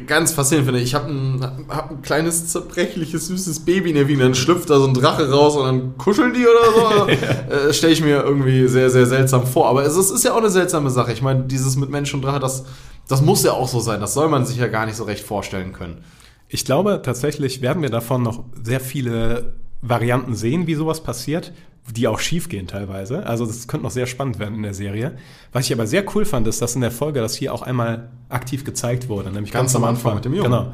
ganz 0.08 0.32
faszinierend 0.32 0.68
finde. 0.68 0.82
Ich 0.82 0.96
habe 0.96 1.10
ein, 1.10 1.66
hab 1.70 1.92
ein 1.92 2.02
kleines, 2.02 2.48
zerbrechliches, 2.48 3.28
süßes 3.28 3.62
Baby 3.62 3.90
in 3.90 3.96
der 3.96 4.08
Wiege, 4.08 4.22
dann 4.22 4.36
schlüpft 4.36 4.70
da 4.70 4.80
so 4.80 4.88
ein 4.88 4.94
Drache 4.94 5.30
raus 5.30 5.56
und 5.56 5.66
dann 5.66 5.98
kuscheln 5.98 6.34
die 6.34 6.46
oder 6.46 6.72
so. 6.74 7.08
äh, 7.70 7.74
Stelle 7.74 7.94
ich 7.94 8.02
mir 8.02 8.24
irgendwie 8.24 8.68
sehr, 8.68 8.90
sehr 8.90 9.06
seltsam 9.06 9.46
vor. 9.46 9.68
Aber 9.68 9.84
es 9.84 9.96
ist, 9.96 10.12
ist 10.12 10.24
ja 10.24 10.34
auch 10.34 10.38
eine 10.38 10.50
seltsame 10.50 10.90
Sache. 10.90 11.14
Ich 11.14 11.22
meine, 11.22 11.44
dieses 11.44 11.76
mit 11.76 11.90
Mensch 11.90 12.14
und 12.14 12.24
Drache, 12.24 12.40
das, 12.40 12.66
das 13.08 13.22
muss 13.22 13.44
ja 13.44 13.54
auch 13.54 13.68
so 13.68 13.80
sein. 13.80 14.00
Das 14.00 14.14
soll 14.14 14.30
man 14.30 14.46
sich 14.46 14.58
ja 14.58 14.68
gar 14.68 14.86
nicht 14.86 14.96
so 14.96 15.04
recht 15.04 15.24
vorstellen 15.24 15.74
können. 15.74 16.04
Ich 16.48 16.66
glaube, 16.66 17.02
tatsächlich 17.04 17.62
werden 17.62 17.84
wir 17.84 17.92
davon 17.92 18.24
noch 18.24 18.44
sehr 18.64 18.80
viele 18.80 19.54
Varianten 19.82 20.36
sehen, 20.36 20.68
wie 20.68 20.76
sowas 20.76 21.02
passiert, 21.02 21.54
die 21.94 22.08
auch 22.08 22.20
schief 22.20 22.50
gehen 22.50 22.68
teilweise. 22.68 23.26
Also 23.26 23.46
das 23.46 23.68
könnte 23.68 23.84
noch 23.84 23.92
sehr 23.92 24.06
spannend 24.06 24.40
werden 24.40 24.56
in 24.56 24.64
der 24.64 24.74
Serie. 24.74 25.18
Was 25.52 25.66
ich 25.66 25.74
aber 25.74 25.88
sehr 25.88 26.04
cool 26.16 26.26
fand, 26.26 26.48
ist, 26.48 26.62
dass 26.62 26.76
in 26.76 26.82
der 26.82 26.92
Folge 26.92 27.20
das 27.20 27.36
hier 27.36 27.54
auch 27.54 27.62
einmal 27.62 28.10
aktiv 28.30 28.64
gezeigt 28.64 29.10
wurde, 29.10 29.32
nämlich 29.32 29.52
Ganz 29.52 29.76
am 29.76 29.84
Anfang 29.84 30.16
mit 30.16 30.26
dem 30.26 30.34
Jungen. 30.34 30.52
Genau. 30.52 30.74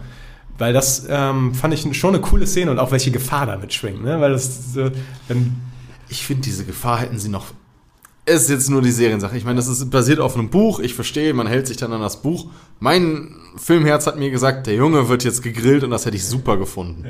Weil 0.57 0.73
das 0.73 1.05
ähm, 1.09 1.53
fand 1.53 1.73
ich 1.73 1.97
schon 1.97 2.15
eine 2.15 2.21
coole 2.21 2.47
Szene 2.47 2.71
und 2.71 2.79
auch 2.79 2.91
welche 2.91 3.11
Gefahr 3.11 3.45
damit 3.45 3.73
schwingt. 3.73 4.03
Ne? 4.03 4.21
Weil 4.21 4.31
das, 4.31 4.75
wenn, 5.27 5.55
Ich 6.07 6.25
finde, 6.25 6.43
diese 6.43 6.65
Gefahr 6.65 6.99
hätten 6.99 7.19
sie 7.19 7.29
noch. 7.29 7.47
Es 8.27 8.43
ist 8.43 8.49
jetzt 8.49 8.69
nur 8.71 8.81
die 8.81 8.91
Seriensache. 8.91 9.37
Ich 9.37 9.45
meine, 9.45 9.57
das 9.57 9.67
ist 9.67 9.87
basiert 9.91 10.19
auf 10.19 10.35
einem 10.35 10.49
Buch. 10.49 10.79
Ich 10.79 10.95
verstehe, 10.95 11.31
man 11.35 11.45
hält 11.45 11.67
sich 11.67 11.77
dann 11.77 11.93
an 11.93 12.01
das 12.01 12.23
Buch. 12.23 12.47
Mein 12.79 13.35
Filmherz 13.55 14.07
hat 14.07 14.17
mir 14.17 14.31
gesagt, 14.31 14.65
der 14.65 14.73
Junge 14.73 15.09
wird 15.09 15.23
jetzt 15.23 15.43
gegrillt 15.43 15.83
und 15.83 15.91
das 15.91 16.05
hätte 16.07 16.17
ich 16.17 16.25
super 16.25 16.57
gefunden. 16.57 17.05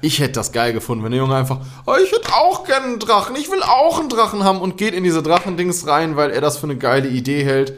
Ich 0.00 0.20
hätte 0.20 0.34
das 0.34 0.52
geil 0.52 0.72
gefunden, 0.72 1.02
wenn 1.02 1.10
der 1.10 1.18
Junge 1.20 1.34
einfach, 1.34 1.58
oh, 1.86 1.94
ich 2.02 2.12
hätte 2.12 2.32
auch 2.34 2.64
gerne 2.64 2.86
einen 2.86 2.98
Drachen, 3.00 3.34
ich 3.34 3.50
will 3.50 3.62
auch 3.64 3.98
einen 3.98 4.08
Drachen 4.08 4.44
haben 4.44 4.60
und 4.60 4.76
geht 4.78 4.94
in 4.94 5.02
diese 5.02 5.22
Drachendings 5.24 5.88
rein, 5.88 6.14
weil 6.16 6.30
er 6.30 6.40
das 6.40 6.56
für 6.58 6.64
eine 6.64 6.76
geile 6.76 7.08
Idee 7.08 7.42
hält. 7.44 7.74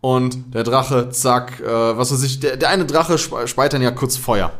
Und 0.00 0.54
der 0.54 0.64
Drache, 0.64 1.10
zack, 1.10 1.60
äh, 1.60 1.66
was 1.66 2.10
weiß 2.12 2.22
ich, 2.22 2.40
der, 2.40 2.56
der 2.56 2.70
eine 2.70 2.86
Drache 2.86 3.18
spe- 3.18 3.46
speit 3.48 3.72
dann 3.74 3.82
ja 3.82 3.90
kurz 3.90 4.16
Feuer. 4.16 4.50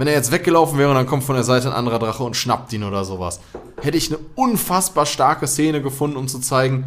Wenn 0.00 0.08
er 0.08 0.14
jetzt 0.14 0.32
weggelaufen 0.32 0.78
wäre 0.78 0.88
und 0.88 0.94
dann 0.94 1.04
kommt 1.06 1.24
von 1.24 1.34
der 1.34 1.44
Seite 1.44 1.68
ein 1.68 1.74
anderer 1.74 1.98
Drache 1.98 2.22
und 2.22 2.34
schnappt 2.34 2.72
ihn 2.72 2.84
oder 2.84 3.04
sowas, 3.04 3.38
hätte 3.82 3.98
ich 3.98 4.08
eine 4.08 4.18
unfassbar 4.34 5.04
starke 5.04 5.46
Szene 5.46 5.82
gefunden, 5.82 6.16
um 6.16 6.26
zu 6.26 6.38
zeigen, 6.38 6.84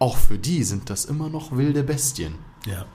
auch 0.00 0.16
für 0.16 0.36
die 0.36 0.64
sind 0.64 0.90
das 0.90 1.04
immer 1.04 1.28
noch 1.28 1.56
wilde 1.56 1.84
Bestien. 1.84 2.34
ja. 2.66 2.86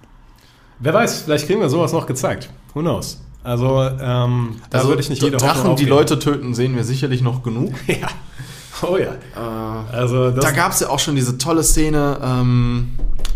Wer 0.80 0.94
weiß, 0.94 1.22
vielleicht 1.22 1.48
kriegen 1.48 1.62
wir 1.62 1.70
sowas 1.70 1.94
noch 1.94 2.06
gezeigt. 2.06 2.50
Who 2.74 2.82
knows? 2.82 3.22
Also, 3.42 3.82
ähm, 3.82 4.58
da 4.70 4.86
würde 4.86 5.02
ich 5.02 5.10
nicht 5.10 5.22
jede 5.24 5.38
Drachen, 5.38 5.58
Hoffnung 5.60 5.76
die. 5.78 5.86
Leute 5.86 6.20
töten, 6.20 6.54
sehen 6.54 6.76
wir 6.76 6.84
sicherlich 6.84 7.22
noch 7.22 7.42
genug. 7.42 7.74
Ja. 7.88 8.08
Oh 8.82 8.98
ja. 8.98 9.16
also 9.90 10.32
das, 10.32 10.44
Da 10.44 10.52
gab 10.52 10.74
es 10.74 10.82
ja 10.82 10.90
auch 10.90 11.00
schon 11.00 11.16
diese 11.16 11.38
tolle 11.38 11.64
Szene 11.64 12.20
ähm, 12.22 12.90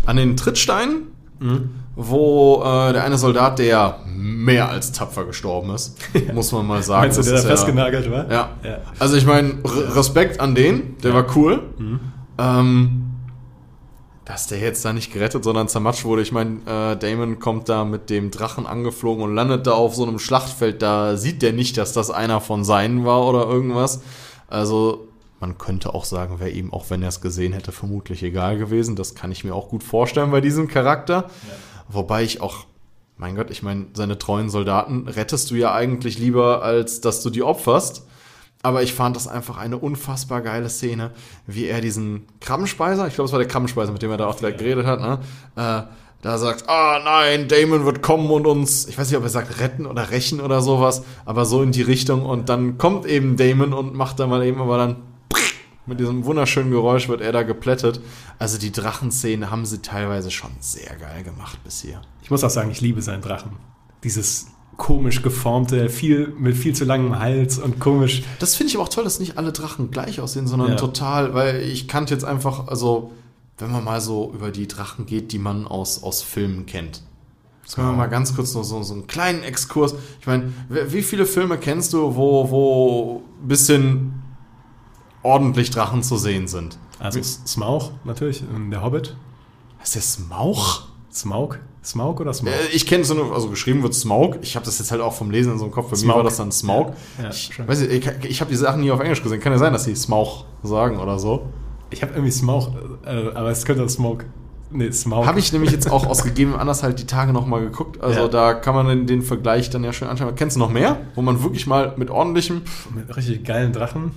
an 0.04 0.16
den 0.16 0.36
Trittsteinen, 0.36 1.04
Mhm. 1.38 1.70
Wo 1.96 2.62
äh, 2.64 2.92
der 2.92 3.04
eine 3.04 3.18
Soldat, 3.18 3.58
der 3.58 3.66
ja 3.66 3.98
mehr 4.06 4.68
als 4.68 4.92
tapfer 4.92 5.24
gestorben 5.24 5.70
ist, 5.74 5.96
muss 6.34 6.50
man 6.52 6.66
mal 6.66 6.82
sagen. 6.82 7.02
meinst 7.02 7.18
du, 7.18 7.22
der 7.22 7.34
da 7.34 7.38
ja- 7.40 7.46
festgenagelt 7.48 8.10
war? 8.10 8.30
Ja. 8.30 8.48
Ja. 8.64 8.78
Also 8.98 9.16
ich 9.16 9.26
meine, 9.26 9.54
Respekt 9.64 10.40
an 10.40 10.54
den, 10.54 10.96
der 11.02 11.14
war 11.14 11.26
cool. 11.36 11.62
Mhm. 11.78 12.00
Ähm, 12.38 13.00
dass 14.24 14.46
der 14.46 14.58
jetzt 14.58 14.82
da 14.84 14.92
nicht 14.94 15.12
gerettet, 15.12 15.44
sondern 15.44 15.68
zermatscht 15.68 16.04
wurde. 16.04 16.22
Ich 16.22 16.32
meine, 16.32 16.56
äh, 16.66 16.96
Damon 16.96 17.38
kommt 17.40 17.68
da 17.68 17.84
mit 17.84 18.08
dem 18.08 18.30
Drachen 18.30 18.66
angeflogen 18.66 19.22
und 19.22 19.34
landet 19.34 19.66
da 19.66 19.72
auf 19.72 19.94
so 19.94 20.02
einem 20.06 20.18
Schlachtfeld. 20.18 20.80
Da 20.80 21.16
sieht 21.18 21.42
der 21.42 21.52
nicht, 21.52 21.76
dass 21.76 21.92
das 21.92 22.10
einer 22.10 22.40
von 22.40 22.64
seinen 22.64 23.04
war 23.04 23.26
oder 23.26 23.46
irgendwas. 23.46 24.00
Also 24.48 25.08
man 25.40 25.58
könnte 25.58 25.92
auch 25.92 26.06
sagen, 26.06 26.40
wäre 26.40 26.48
ihm, 26.48 26.72
auch 26.72 26.88
wenn 26.88 27.02
er 27.02 27.08
es 27.10 27.20
gesehen 27.20 27.52
hätte, 27.52 27.70
vermutlich 27.70 28.22
egal 28.22 28.56
gewesen. 28.56 28.96
Das 28.96 29.14
kann 29.14 29.30
ich 29.30 29.44
mir 29.44 29.54
auch 29.54 29.68
gut 29.68 29.82
vorstellen 29.82 30.30
bei 30.30 30.40
diesem 30.40 30.68
Charakter. 30.68 31.28
Wobei 31.88 32.22
ich 32.24 32.40
auch, 32.40 32.66
mein 33.16 33.36
Gott, 33.36 33.50
ich 33.50 33.62
meine, 33.62 33.86
seine 33.94 34.18
treuen 34.18 34.50
Soldaten 34.50 35.08
rettest 35.08 35.50
du 35.50 35.54
ja 35.54 35.72
eigentlich 35.74 36.18
lieber, 36.18 36.62
als 36.62 37.00
dass 37.00 37.22
du 37.22 37.30
die 37.30 37.42
opferst. 37.42 38.06
Aber 38.62 38.82
ich 38.82 38.94
fand 38.94 39.14
das 39.14 39.28
einfach 39.28 39.58
eine 39.58 39.76
unfassbar 39.76 40.40
geile 40.40 40.70
Szene, 40.70 41.10
wie 41.46 41.66
er 41.66 41.82
diesen 41.82 42.26
Krabbenspeiser, 42.40 43.06
ich 43.06 43.14
glaube, 43.14 43.26
es 43.26 43.32
war 43.32 43.38
der 43.38 43.48
Krabbenspeiser, 43.48 43.92
mit 43.92 44.00
dem 44.00 44.10
er 44.10 44.16
da 44.16 44.26
auch 44.26 44.36
direkt 44.36 44.58
geredet 44.58 44.86
hat, 44.86 45.00
ne? 45.00 45.18
Äh, 45.56 45.82
da 46.22 46.38
sagt, 46.38 46.70
ah 46.70 47.02
nein, 47.04 47.48
Damon 47.48 47.84
wird 47.84 48.00
kommen 48.00 48.30
und 48.30 48.46
uns, 48.46 48.88
ich 48.88 48.96
weiß 48.96 49.10
nicht, 49.10 49.18
ob 49.18 49.24
er 49.24 49.28
sagt 49.28 49.60
retten 49.60 49.84
oder 49.84 50.10
rächen 50.10 50.40
oder 50.40 50.62
sowas, 50.62 51.02
aber 51.26 51.44
so 51.44 51.60
in 51.62 51.70
die 51.70 51.82
Richtung. 51.82 52.24
Und 52.24 52.48
dann 52.48 52.78
kommt 52.78 53.04
eben 53.04 53.36
Damon 53.36 53.74
und 53.74 53.94
macht 53.94 54.18
da 54.18 54.26
mal 54.26 54.42
eben 54.42 54.58
aber 54.58 54.78
dann 54.78 54.96
mit 55.86 56.00
diesem 56.00 56.24
wunderschönen 56.24 56.70
Geräusch 56.70 57.08
wird 57.08 57.20
er 57.20 57.32
da 57.32 57.42
geplättet. 57.42 58.00
Also 58.38 58.58
die 58.58 58.72
Drachenszene 58.72 59.50
haben 59.50 59.66
sie 59.66 59.78
teilweise 59.82 60.30
schon 60.30 60.50
sehr 60.60 60.96
geil 60.96 61.22
gemacht 61.24 61.58
bis 61.64 61.82
hier. 61.82 62.00
Ich 62.22 62.30
muss 62.30 62.42
auch 62.44 62.50
sagen, 62.50 62.70
ich 62.70 62.80
liebe 62.80 63.02
seinen 63.02 63.22
Drachen. 63.22 63.52
Dieses 64.02 64.46
komisch 64.76 65.22
geformte, 65.22 65.88
viel 65.88 66.28
mit 66.38 66.56
viel 66.56 66.74
zu 66.74 66.84
langem 66.84 67.18
Hals 67.18 67.58
und 67.58 67.78
komisch. 67.78 68.22
Das 68.40 68.56
finde 68.56 68.70
ich 68.70 68.76
aber 68.76 68.84
auch 68.84 68.88
toll, 68.88 69.04
dass 69.04 69.20
nicht 69.20 69.38
alle 69.38 69.52
Drachen 69.52 69.90
gleich 69.90 70.20
aussehen, 70.20 70.46
sondern 70.48 70.70
Ja. 70.70 70.74
total, 70.76 71.32
weil 71.34 71.60
ich 71.62 71.86
kannte 71.86 72.12
jetzt 72.12 72.24
einfach, 72.24 72.66
also 72.66 73.12
wenn 73.58 73.70
man 73.70 73.84
mal 73.84 74.00
so 74.00 74.32
über 74.34 74.50
die 74.50 74.66
Drachen 74.66 75.06
geht, 75.06 75.30
die 75.32 75.38
man 75.38 75.66
aus, 75.68 76.02
aus 76.02 76.22
Filmen 76.22 76.66
kennt. 76.66 77.02
Jetzt 77.62 77.76
können 77.76 77.86
wir 77.88 77.92
mal 77.96 78.08
ganz 78.08 78.34
kurz 78.34 78.52
noch 78.54 78.64
so, 78.64 78.82
so 78.82 78.94
einen 78.94 79.06
kleinen 79.06 79.42
Exkurs. 79.44 79.94
Ich 80.20 80.26
meine, 80.26 80.52
wie 80.68 81.02
viele 81.02 81.24
Filme 81.24 81.56
kennst 81.56 81.92
du, 81.92 82.16
wo, 82.16 82.50
wo 82.50 83.22
ein 83.42 83.48
bisschen 83.48 84.23
ordentlich 85.24 85.70
Drachen 85.70 86.02
zu 86.02 86.16
sehen 86.16 86.46
sind? 86.46 86.78
Also 87.00 87.20
Smaug 87.22 87.90
natürlich, 88.04 88.42
ähm, 88.54 88.70
der 88.70 88.82
Hobbit. 88.82 89.16
Ist 89.82 89.94
der 89.96 90.02
Smaug? 90.02 90.84
Smaug? 91.12 91.58
Smaug 91.84 92.20
oder 92.20 92.32
Smaug? 92.32 92.52
Äh, 92.52 92.74
Ich 92.74 92.86
kenne 92.86 93.04
so 93.04 93.14
eine, 93.20 93.32
also 93.32 93.48
geschrieben 93.50 93.82
wird 93.82 93.94
Smaug. 93.94 94.38
Ich 94.42 94.56
habe 94.56 94.64
das 94.64 94.78
jetzt 94.78 94.90
halt 94.90 95.00
auch 95.02 95.12
vom 95.12 95.30
Lesen 95.30 95.52
in 95.52 95.58
so 95.58 95.64
einem 95.64 95.72
Kopf. 95.74 95.86
Für 95.88 95.92
mich 95.96 96.00
Smaug. 96.00 96.16
war 96.16 96.22
das 96.24 96.36
dann 96.38 96.50
Smaug. 96.52 96.92
Ja, 97.18 97.24
ja, 97.24 97.30
ich 97.30 97.58
weiß 97.68 97.80
nicht, 97.80 97.92
ich, 97.92 98.30
ich 98.30 98.40
habe 98.40 98.50
die 98.50 98.56
Sachen 98.56 98.80
nie 98.80 98.90
auf 98.90 99.00
Englisch 99.00 99.22
gesehen. 99.22 99.40
Kann 99.40 99.52
ja 99.52 99.58
sein, 99.58 99.72
dass 99.72 99.84
sie 99.84 99.94
Smaug 99.94 100.44
sagen 100.62 100.98
oder 100.98 101.18
so. 101.18 101.46
Ich 101.90 102.02
habe 102.02 102.12
irgendwie 102.14 102.30
Smaug, 102.32 102.68
äh, 103.04 103.28
aber 103.34 103.50
es 103.50 103.64
könnte 103.64 103.86
Smoke. 103.88 104.24
Nee, 104.70 104.90
Smaug. 104.90 105.26
Habe 105.26 105.38
ich 105.38 105.52
nämlich 105.52 105.70
jetzt 105.70 105.88
auch 105.90 106.06
aus 106.06 106.24
gegebenem 106.24 106.58
Anlass 106.58 106.82
halt 106.82 106.98
die 106.98 107.06
Tage 107.06 107.32
nochmal 107.32 107.60
geguckt. 107.60 108.00
Also 108.02 108.20
Ja. 108.20 108.28
da 108.28 108.54
kann 108.54 108.74
man 108.74 108.88
den, 108.88 109.06
den 109.06 109.22
Vergleich 109.22 109.70
dann 109.70 109.84
ja 109.84 109.92
schön 109.92 110.08
anschauen. 110.08 110.34
Kennst 110.34 110.56
du 110.56 110.60
noch 110.60 110.70
mehr? 110.70 110.96
Wo 111.14 111.22
man 111.22 111.42
wirklich 111.44 111.66
mal 111.66 111.92
mit 111.96 112.10
ordentlichem. 112.10 112.62
Mit 112.94 113.14
richtig 113.16 113.44
geilen 113.44 113.72
Drachen? 113.72 114.12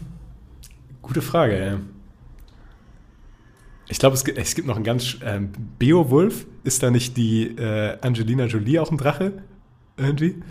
Gute 1.08 1.22
Frage, 1.22 1.58
ey. 1.58 1.78
Ich 3.90 3.98
glaube, 3.98 4.16
es 4.16 4.26
gibt, 4.26 4.38
es 4.38 4.56
gibt 4.56 4.68
noch 4.68 4.76
einen 4.76 4.84
ganz. 4.84 5.18
Ähm, 5.24 5.54
Beowulf, 5.80 6.46
ist 6.66 6.84
da 6.84 6.92
nicht 6.92 7.16
die 7.16 7.48
äh, 7.58 7.98
Angelina 8.02 8.46
Jolie 8.46 8.80
auch 8.80 8.92
ein 8.92 8.98
Drache? 8.98 9.32
Irgendwie? 9.96 10.44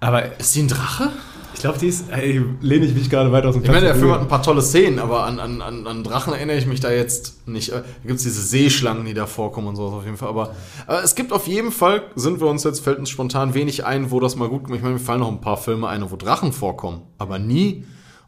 Aber 0.00 0.38
Ist 0.38 0.54
die 0.54 0.60
ein 0.60 0.68
Drache? 0.68 1.10
ich 1.54 1.60
glaube, 1.60 1.78
die 1.78 1.86
ist. 1.86 2.10
Ey, 2.10 2.44
lehne 2.60 2.84
ich 2.84 2.94
mich 2.94 3.08
gerade 3.08 3.32
weit 3.32 3.46
aus 3.46 3.54
dem 3.54 3.64
Ich 3.64 3.70
meine, 3.70 3.86
der 3.86 3.94
Film 3.94 4.12
hat 4.12 4.20
ein 4.20 4.28
paar 4.28 4.42
tolle 4.42 4.60
Szenen, 4.60 4.98
aber 4.98 5.24
an, 5.24 5.40
an, 5.40 5.62
an, 5.62 6.04
Drachen 6.04 6.34
erinnere 6.34 6.58
ich 6.58 6.66
mich 6.66 6.80
da 6.80 6.90
jetzt 6.90 7.48
nicht. 7.48 7.70
Äh, 7.70 7.80
Da 7.80 8.06
gibt 8.06 8.18
es 8.18 8.24
diese 8.24 8.42
Seeschlangen, 8.42 9.06
die 9.06 9.14
da 9.14 9.24
vorkommen 9.24 9.68
und 9.68 9.76
sowas 9.76 9.94
auf 9.94 10.04
jeden 10.04 10.18
Fall. 10.18 10.28
Aber, 10.28 10.54
aber 10.86 11.02
es 11.02 11.14
gibt 11.14 11.32
auf 11.32 11.46
jeden 11.46 11.72
Fall, 11.72 12.02
sind 12.14 12.40
wir 12.40 12.48
uns 12.48 12.62
jetzt, 12.64 12.80
fällt 12.80 12.98
uns 12.98 13.08
spontan 13.08 13.54
wenig 13.54 13.86
ein, 13.86 14.10
wo 14.10 14.20
das 14.20 14.36
mal 14.36 14.50
gut 14.50 14.64
Ich 14.64 14.82
meine, 14.82 14.94
mir 14.94 15.00
fallen 15.00 15.20
noch 15.20 15.32
ein 15.32 15.40
paar 15.40 15.56
Filme 15.56 15.88
ein, 15.88 16.08
wo 16.10 16.16
Drachen 16.16 16.52
vorkommen. 16.52 17.00
Aber 17.16 17.38
nie, 17.38 17.86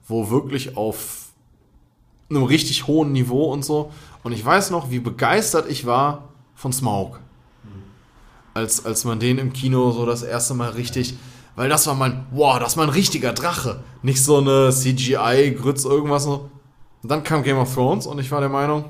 wo 0.08 0.30
wirklich 0.30 0.76
auf 0.76 1.28
einem 2.30 2.42
richtig 2.42 2.86
hohen 2.86 3.12
Niveau 3.12 3.52
und 3.52 3.64
so. 3.64 3.92
Und 4.22 4.32
ich 4.32 4.44
weiß 4.44 4.70
noch, 4.70 4.90
wie 4.90 4.98
begeistert 4.98 5.70
ich 5.70 5.86
war 5.86 6.28
von 6.54 6.72
Smaug. 6.72 7.20
Als, 8.54 8.84
als 8.84 9.04
man 9.04 9.20
den 9.20 9.38
im 9.38 9.52
Kino 9.52 9.92
so 9.92 10.04
das 10.04 10.22
erste 10.22 10.54
Mal 10.54 10.70
richtig. 10.70 11.14
Weil 11.54 11.68
das 11.68 11.86
war 11.86 11.94
mein, 11.94 12.26
wow, 12.32 12.58
das 12.58 12.76
war 12.76 12.84
ein 12.84 12.90
richtiger 12.90 13.32
Drache. 13.32 13.80
Nicht 14.02 14.22
so 14.22 14.38
eine 14.38 14.70
CGI-Grütz, 14.70 15.84
irgendwas 15.84 16.24
so. 16.24 16.50
Und 17.02 17.10
dann 17.10 17.22
kam 17.22 17.42
Game 17.42 17.58
of 17.58 17.72
Thrones 17.72 18.06
und 18.06 18.18
ich 18.18 18.30
war 18.30 18.40
der 18.40 18.48
Meinung, 18.48 18.84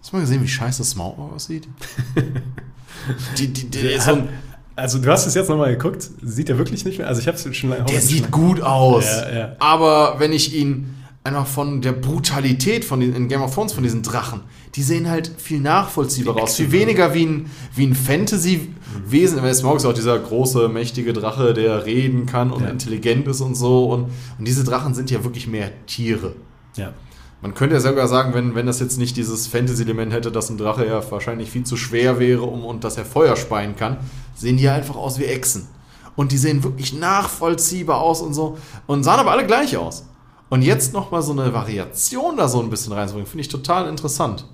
hast 0.00 0.12
du 0.12 0.16
mal 0.16 0.22
gesehen, 0.22 0.42
wie 0.42 0.48
scheiße 0.48 0.84
Smaug 0.84 1.18
aussieht? 1.18 1.68
die, 3.38 3.52
die, 3.52 3.70
die, 3.70 3.82
Der 3.82 4.00
so 4.00 4.12
ein, 4.12 4.28
also, 4.76 4.98
du 4.98 5.10
hast 5.10 5.26
es 5.26 5.34
jetzt 5.34 5.48
nochmal 5.48 5.72
geguckt. 5.76 6.08
Sieht 6.22 6.48
er 6.48 6.58
wirklich 6.58 6.84
nicht 6.84 6.98
mehr? 6.98 7.08
Also, 7.08 7.20
ich 7.20 7.26
habe 7.26 7.36
es 7.36 7.56
schon 7.56 7.70
lange. 7.70 7.84
der 7.86 8.00
sieht 8.00 8.30
gut 8.30 8.60
aus. 8.60 9.04
Ja, 9.04 9.36
ja. 9.38 9.56
Aber 9.58 10.16
wenn 10.18 10.32
ich 10.32 10.54
ihn 10.54 10.94
einfach 11.24 11.46
von 11.46 11.80
der 11.82 11.90
Brutalität 11.92 12.84
von 12.84 13.00
den, 13.00 13.12
in 13.14 13.26
Game 13.28 13.42
of 13.42 13.52
Thrones 13.52 13.72
von 13.72 13.82
diesen 13.82 14.02
Drachen, 14.02 14.42
die 14.76 14.82
sehen 14.82 15.08
halt 15.10 15.32
viel 15.38 15.58
nachvollziehbarer 15.60 16.42
aus. 16.44 16.54
Viel 16.56 16.70
weniger 16.70 17.14
wie 17.14 17.24
ein, 17.26 17.50
wie 17.74 17.86
ein 17.86 17.94
Fantasy-Wesen. 17.96 19.42
Weil 19.42 19.54
Smaug 19.54 19.76
ist 19.78 19.86
auch 19.86 19.92
dieser 19.94 20.18
große, 20.18 20.68
mächtige 20.68 21.12
Drache, 21.12 21.54
der 21.54 21.84
reden 21.86 22.26
kann 22.26 22.50
und 22.52 22.62
Ja. 22.62 22.68
intelligent 22.68 23.26
ist 23.26 23.40
und 23.40 23.54
so. 23.56 23.86
Und, 23.90 24.10
und 24.38 24.46
diese 24.46 24.64
Drachen 24.64 24.94
sind 24.94 25.10
ja 25.10 25.24
wirklich 25.24 25.48
mehr 25.48 25.70
Tiere. 25.86 26.34
Ja. 26.76 26.92
Man 27.42 27.54
könnte 27.54 27.74
ja 27.74 27.80
sogar 27.80 28.08
sagen, 28.08 28.34
wenn, 28.34 28.54
wenn 28.54 28.66
das 28.66 28.80
jetzt 28.80 28.98
nicht 28.98 29.16
dieses 29.16 29.46
Fantasy-Element 29.46 30.12
hätte, 30.12 30.32
dass 30.32 30.48
ein 30.50 30.58
Drache 30.58 30.86
ja 30.86 31.02
wahrscheinlich 31.10 31.50
viel 31.50 31.64
zu 31.64 31.76
schwer 31.76 32.18
wäre 32.18 32.42
um, 32.42 32.64
und 32.64 32.82
dass 32.82 32.96
er 32.96 33.04
Feuer 33.04 33.36
speien 33.36 33.76
kann, 33.76 33.98
sehen 34.34 34.56
die 34.56 34.64
ja 34.64 34.74
einfach 34.74 34.96
aus 34.96 35.18
wie 35.18 35.26
Echsen. 35.26 35.68
Und 36.16 36.32
die 36.32 36.38
sehen 36.38 36.64
wirklich 36.64 36.94
nachvollziehbar 36.94 38.00
aus 38.00 38.22
und 38.22 38.32
so. 38.32 38.56
Und 38.86 39.04
sahen 39.04 39.20
aber 39.20 39.32
alle 39.32 39.46
gleich 39.46 39.76
aus. 39.76 40.08
Und 40.48 40.62
jetzt 40.62 40.94
nochmal 40.94 41.22
so 41.22 41.32
eine 41.32 41.52
Variation 41.52 42.36
da 42.36 42.48
so 42.48 42.60
ein 42.60 42.70
bisschen 42.70 42.92
reinzubringen, 42.92 43.28
finde 43.28 43.42
ich 43.42 43.48
total 43.48 43.88
interessant. 43.88 44.46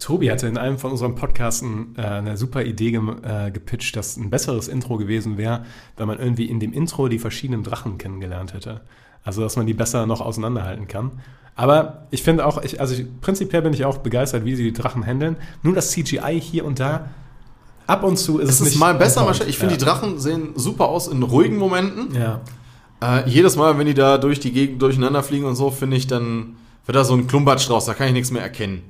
Tobi 0.00 0.30
hatte 0.30 0.48
in 0.48 0.58
einem 0.58 0.76
von 0.76 0.90
unseren 0.90 1.14
Podcasten 1.14 1.94
äh, 1.96 2.02
eine 2.02 2.36
super 2.36 2.64
Idee 2.64 2.90
gem- 2.90 3.22
äh, 3.22 3.50
gepitcht, 3.50 3.96
dass 3.96 4.16
ein 4.16 4.28
besseres 4.28 4.68
Intro 4.68 4.96
gewesen 4.98 5.38
wäre, 5.38 5.64
wenn 5.96 6.08
man 6.08 6.18
irgendwie 6.18 6.46
in 6.46 6.60
dem 6.60 6.72
Intro 6.72 7.08
die 7.08 7.20
verschiedenen 7.20 7.62
Drachen 7.62 7.96
kennengelernt 7.96 8.52
hätte. 8.52 8.82
Also, 9.24 9.40
dass 9.40 9.56
man 9.56 9.66
die 9.66 9.74
besser 9.74 10.06
noch 10.06 10.20
auseinanderhalten 10.20 10.86
kann. 10.86 11.12
Aber 11.56 12.06
ich 12.10 12.22
finde 12.22 12.46
auch, 12.46 12.62
ich, 12.62 12.80
also 12.80 12.94
ich, 12.94 13.06
prinzipiell 13.20 13.62
bin 13.62 13.72
ich 13.72 13.84
auch 13.84 13.98
begeistert, 13.98 14.44
wie 14.44 14.54
sie 14.54 14.64
die 14.64 14.72
Drachen 14.72 15.04
handeln. 15.04 15.36
Nur 15.62 15.74
das 15.74 15.90
CGI 15.90 16.40
hier 16.40 16.64
und 16.64 16.80
da, 16.80 17.08
ab 17.86 18.02
und 18.02 18.16
zu 18.16 18.38
ist 18.38 18.48
es, 18.48 18.54
Es 18.56 18.60
ist 18.60 18.66
nicht 18.72 18.80
mal 18.80 18.94
besser, 18.94 19.24
mal. 19.24 19.34
Ich 19.46 19.58
finde, 19.58 19.74
ja. 19.74 19.78
die 19.78 19.84
Drachen 19.84 20.18
sehen 20.18 20.50
super 20.56 20.88
aus 20.88 21.08
in 21.08 21.22
ruhigen 21.22 21.56
Momenten. 21.56 22.14
Ja. 22.14 22.40
Äh, 23.00 23.28
jedes 23.28 23.56
Mal, 23.56 23.78
wenn 23.78 23.86
die 23.86 23.94
da 23.94 24.18
durch 24.18 24.40
die 24.40 24.52
Gegend 24.52 24.82
durcheinander 24.82 25.22
fliegen 25.22 25.44
und 25.44 25.56
so, 25.56 25.70
finde 25.70 25.96
ich, 25.96 26.06
dann 26.06 26.56
wird 26.86 26.96
da 26.96 27.04
so 27.04 27.14
ein 27.14 27.26
Klumpatsch 27.26 27.68
draus, 27.68 27.86
da 27.86 27.94
kann 27.94 28.08
ich 28.08 28.12
nichts 28.12 28.30
mehr 28.30 28.42
erkennen. 28.42 28.82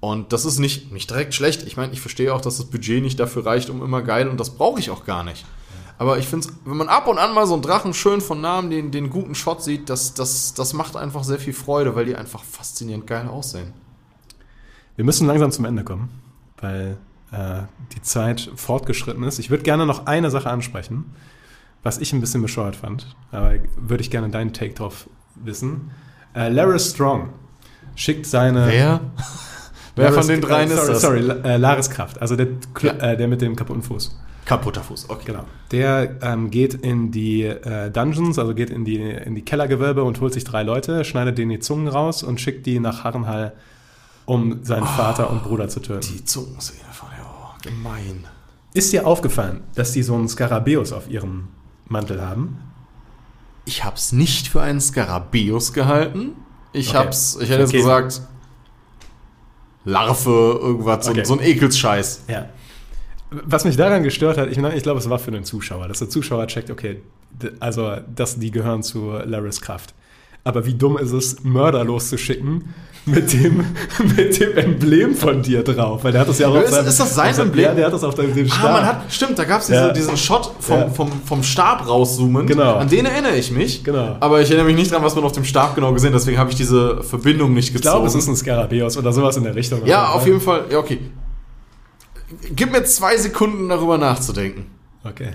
Und 0.00 0.32
das 0.32 0.44
ist 0.44 0.58
nicht, 0.58 0.92
nicht 0.92 1.08
direkt 1.08 1.34
schlecht. 1.34 1.62
Ich 1.62 1.76
meine, 1.76 1.92
ich 1.92 2.00
verstehe 2.00 2.34
auch, 2.34 2.40
dass 2.40 2.58
das 2.58 2.66
Budget 2.66 3.02
nicht 3.02 3.18
dafür 3.18 3.46
reicht, 3.46 3.70
um 3.70 3.82
immer 3.82 4.02
geil, 4.02 4.28
und 4.28 4.38
das 4.38 4.50
brauche 4.50 4.78
ich 4.78 4.90
auch 4.90 5.06
gar 5.06 5.24
nicht. 5.24 5.46
Aber 5.96 6.18
ich 6.18 6.26
finde 6.26 6.48
wenn 6.64 6.76
man 6.76 6.88
ab 6.88 7.06
und 7.06 7.18
an 7.18 7.34
mal 7.34 7.46
so 7.46 7.54
einen 7.54 7.62
Drachen 7.62 7.94
schön 7.94 8.20
von 8.20 8.40
Namen 8.40 8.70
den, 8.70 8.90
den 8.90 9.10
guten 9.10 9.34
Shot 9.34 9.62
sieht, 9.62 9.88
das, 9.88 10.14
das, 10.14 10.54
das 10.54 10.72
macht 10.72 10.96
einfach 10.96 11.22
sehr 11.22 11.38
viel 11.38 11.52
Freude, 11.52 11.94
weil 11.94 12.06
die 12.06 12.16
einfach 12.16 12.42
faszinierend 12.42 13.06
geil 13.06 13.28
aussehen. 13.28 13.72
Wir 14.96 15.04
müssen 15.04 15.26
langsam 15.26 15.50
zum 15.50 15.64
Ende 15.64 15.84
kommen, 15.84 16.08
weil 16.60 16.98
äh, 17.32 17.62
die 17.94 18.02
Zeit 18.02 18.50
fortgeschritten 18.56 19.22
ist. 19.24 19.38
Ich 19.38 19.50
würde 19.50 19.62
gerne 19.62 19.86
noch 19.86 20.06
eine 20.06 20.30
Sache 20.30 20.50
ansprechen, 20.50 21.14
was 21.82 21.98
ich 21.98 22.12
ein 22.12 22.20
bisschen 22.20 22.42
bescheuert 22.42 22.76
fand, 22.76 23.14
aber 23.30 23.54
würde 23.76 24.02
ich 24.02 24.10
gerne 24.10 24.28
deinen 24.30 24.52
Take 24.52 24.74
drauf 24.74 25.08
wissen. 25.36 25.90
Äh, 26.34 26.48
Laris 26.48 26.90
Strong 26.90 27.30
schickt 27.94 28.26
seine. 28.26 28.66
Wer? 28.68 29.00
Wer 29.96 30.12
von 30.12 30.26
den 30.26 30.40
dreien 30.40 30.70
äh, 30.70 30.74
sorry, 30.74 30.80
ist 30.80 30.88
das? 30.88 31.02
Sorry, 31.02 31.30
äh, 31.44 31.56
Laris 31.56 31.88
Kraft, 31.88 32.20
also 32.20 32.34
der, 32.34 32.48
äh, 32.82 33.16
der 33.16 33.28
mit 33.28 33.40
dem 33.40 33.54
kaputten 33.54 33.82
Fuß. 33.82 34.18
Kaputter 34.44 34.82
Fuß, 34.82 35.08
okay. 35.08 35.22
Genau. 35.26 35.44
Der 35.70 36.16
ähm, 36.22 36.50
geht 36.50 36.74
in 36.74 37.10
die 37.10 37.42
äh, 37.44 37.90
Dungeons, 37.90 38.38
also 38.38 38.54
geht 38.54 38.70
in 38.70 38.84
die, 38.84 38.98
in 39.00 39.34
die 39.34 39.42
Kellergewölbe 39.42 40.04
und 40.04 40.20
holt 40.20 40.34
sich 40.34 40.44
drei 40.44 40.62
Leute, 40.62 41.04
schneidet 41.04 41.38
denen 41.38 41.50
die 41.50 41.60
Zungen 41.60 41.88
raus 41.88 42.22
und 42.22 42.40
schickt 42.40 42.66
die 42.66 42.78
nach 42.78 43.04
Harrenhal, 43.04 43.54
um 44.26 44.62
seinen 44.62 44.86
Vater 44.86 45.30
und 45.30 45.44
Bruder 45.44 45.68
zu 45.68 45.80
töten. 45.80 46.06
Die 46.14 46.24
Zungenszene 46.24 46.80
von 46.92 47.08
der, 47.16 47.24
oh, 47.26 47.54
gemein. 47.62 48.24
Ist 48.74 48.92
dir 48.92 49.06
aufgefallen, 49.06 49.62
dass 49.74 49.92
die 49.92 50.02
so 50.02 50.14
einen 50.14 50.28
Skarabäus 50.28 50.92
auf 50.92 51.08
ihrem 51.08 51.48
Mantel 51.86 52.20
haben? 52.20 52.58
Ich 53.64 53.82
hab's 53.84 54.12
nicht 54.12 54.48
für 54.48 54.60
einen 54.60 54.80
Skarabäus 54.80 55.72
gehalten. 55.72 56.32
Ich 56.74 56.88
Okay. 56.90 56.98
hab's, 56.98 57.38
ich 57.40 57.48
hätte 57.48 57.64
Okay. 57.64 57.78
gesagt, 57.78 58.20
Larve, 59.84 60.58
irgendwas, 60.60 61.04
so, 61.04 61.10
Okay. 61.12 61.24
so 61.24 61.34
ein 61.34 61.40
Ekelsscheiß. 61.40 62.24
Ja. 62.28 62.46
Was 63.44 63.64
mich 63.64 63.76
daran 63.76 64.02
gestört 64.02 64.38
hat, 64.38 64.50
ich, 64.50 64.58
meine, 64.58 64.74
ich 64.76 64.82
glaube, 64.82 64.98
es 64.98 65.08
war 65.10 65.18
für 65.18 65.30
den 65.30 65.44
Zuschauer, 65.44 65.88
dass 65.88 65.98
der 65.98 66.08
Zuschauer 66.08 66.46
checkt, 66.46 66.70
okay, 66.70 67.00
also, 67.60 67.92
dass 68.14 68.38
die 68.38 68.50
gehören 68.50 68.82
zu 68.82 69.12
Laris 69.24 69.60
Kraft. 69.60 69.94
Aber 70.46 70.66
wie 70.66 70.74
dumm 70.74 70.98
ist 70.98 71.12
es, 71.12 71.42
Mörder 71.42 71.84
loszuschicken 71.84 72.74
mit 73.06 73.32
dem, 73.32 73.64
mit 74.16 74.38
dem 74.38 74.56
Emblem 74.58 75.14
von 75.14 75.40
dir 75.40 75.62
drauf? 75.64 76.04
Weil 76.04 76.12
der 76.12 76.20
hat 76.20 76.28
das 76.28 76.38
ja 76.38 76.48
auch 76.48 76.54
Ja, 76.54 76.60
auf 76.60 76.66
ist- 76.66 76.74
seinem, 76.74 76.86
ist 76.86 77.00
das 77.00 77.14
sein 77.14 77.32
seinem- 77.34 77.46
Emblem? 77.48 77.64
Ja, 77.64 77.74
der 77.74 77.86
hat 77.86 77.92
das 77.94 78.04
auf 78.04 78.14
dem 78.14 78.30
Ah, 78.30 78.48
Stab. 78.54 78.72
man 78.72 78.84
hat, 78.86 79.02
stimmt, 79.12 79.38
da 79.38 79.44
gab's 79.44 79.66
diese, 79.68 79.78
Ja. 79.78 79.92
diesen 79.92 80.16
Shot 80.18 80.52
vom, 80.60 80.78
Ja. 80.78 80.88
vom, 80.90 81.10
vom 81.24 81.42
Stab 81.42 81.88
rauszoomen. 81.88 82.46
Genau. 82.46 82.74
An 82.74 82.88
den 82.88 83.06
erinnere 83.06 83.36
ich 83.36 83.50
mich. 83.50 83.82
Genau. 83.84 84.16
Aber 84.20 84.42
ich 84.42 84.48
erinnere 84.50 84.66
mich 84.66 84.76
nicht 84.76 84.92
dran, 84.92 85.02
was 85.02 85.14
man 85.14 85.24
auf 85.24 85.32
dem 85.32 85.44
Stab 85.44 85.74
genau 85.76 85.92
gesehen 85.94 86.10
hat, 86.12 86.20
deswegen 86.20 86.36
habe 86.38 86.50
ich 86.50 86.56
diese 86.56 87.02
Verbindung 87.02 87.54
nicht 87.54 87.68
ich 87.68 87.74
gezogen. 87.74 87.92
glaube, 87.94 88.06
es 88.08 88.14
ist 88.14 88.28
ein 88.28 88.36
Skarabäus 88.36 88.98
oder 88.98 89.12
sowas 89.14 89.36
in 89.38 89.44
der 89.44 89.54
Richtung. 89.54 89.80
ja, 89.86 90.08
auf 90.10 90.26
jeden 90.26 90.40
Fall. 90.42 90.64
Ja, 90.70 90.78
okay. 90.78 90.98
Gib 92.54 92.72
mir 92.72 92.84
zwei 92.84 93.16
Sekunden 93.16 93.68
darüber 93.68 93.98
nachzudenken. 93.98 94.66
Okay. 95.04 95.32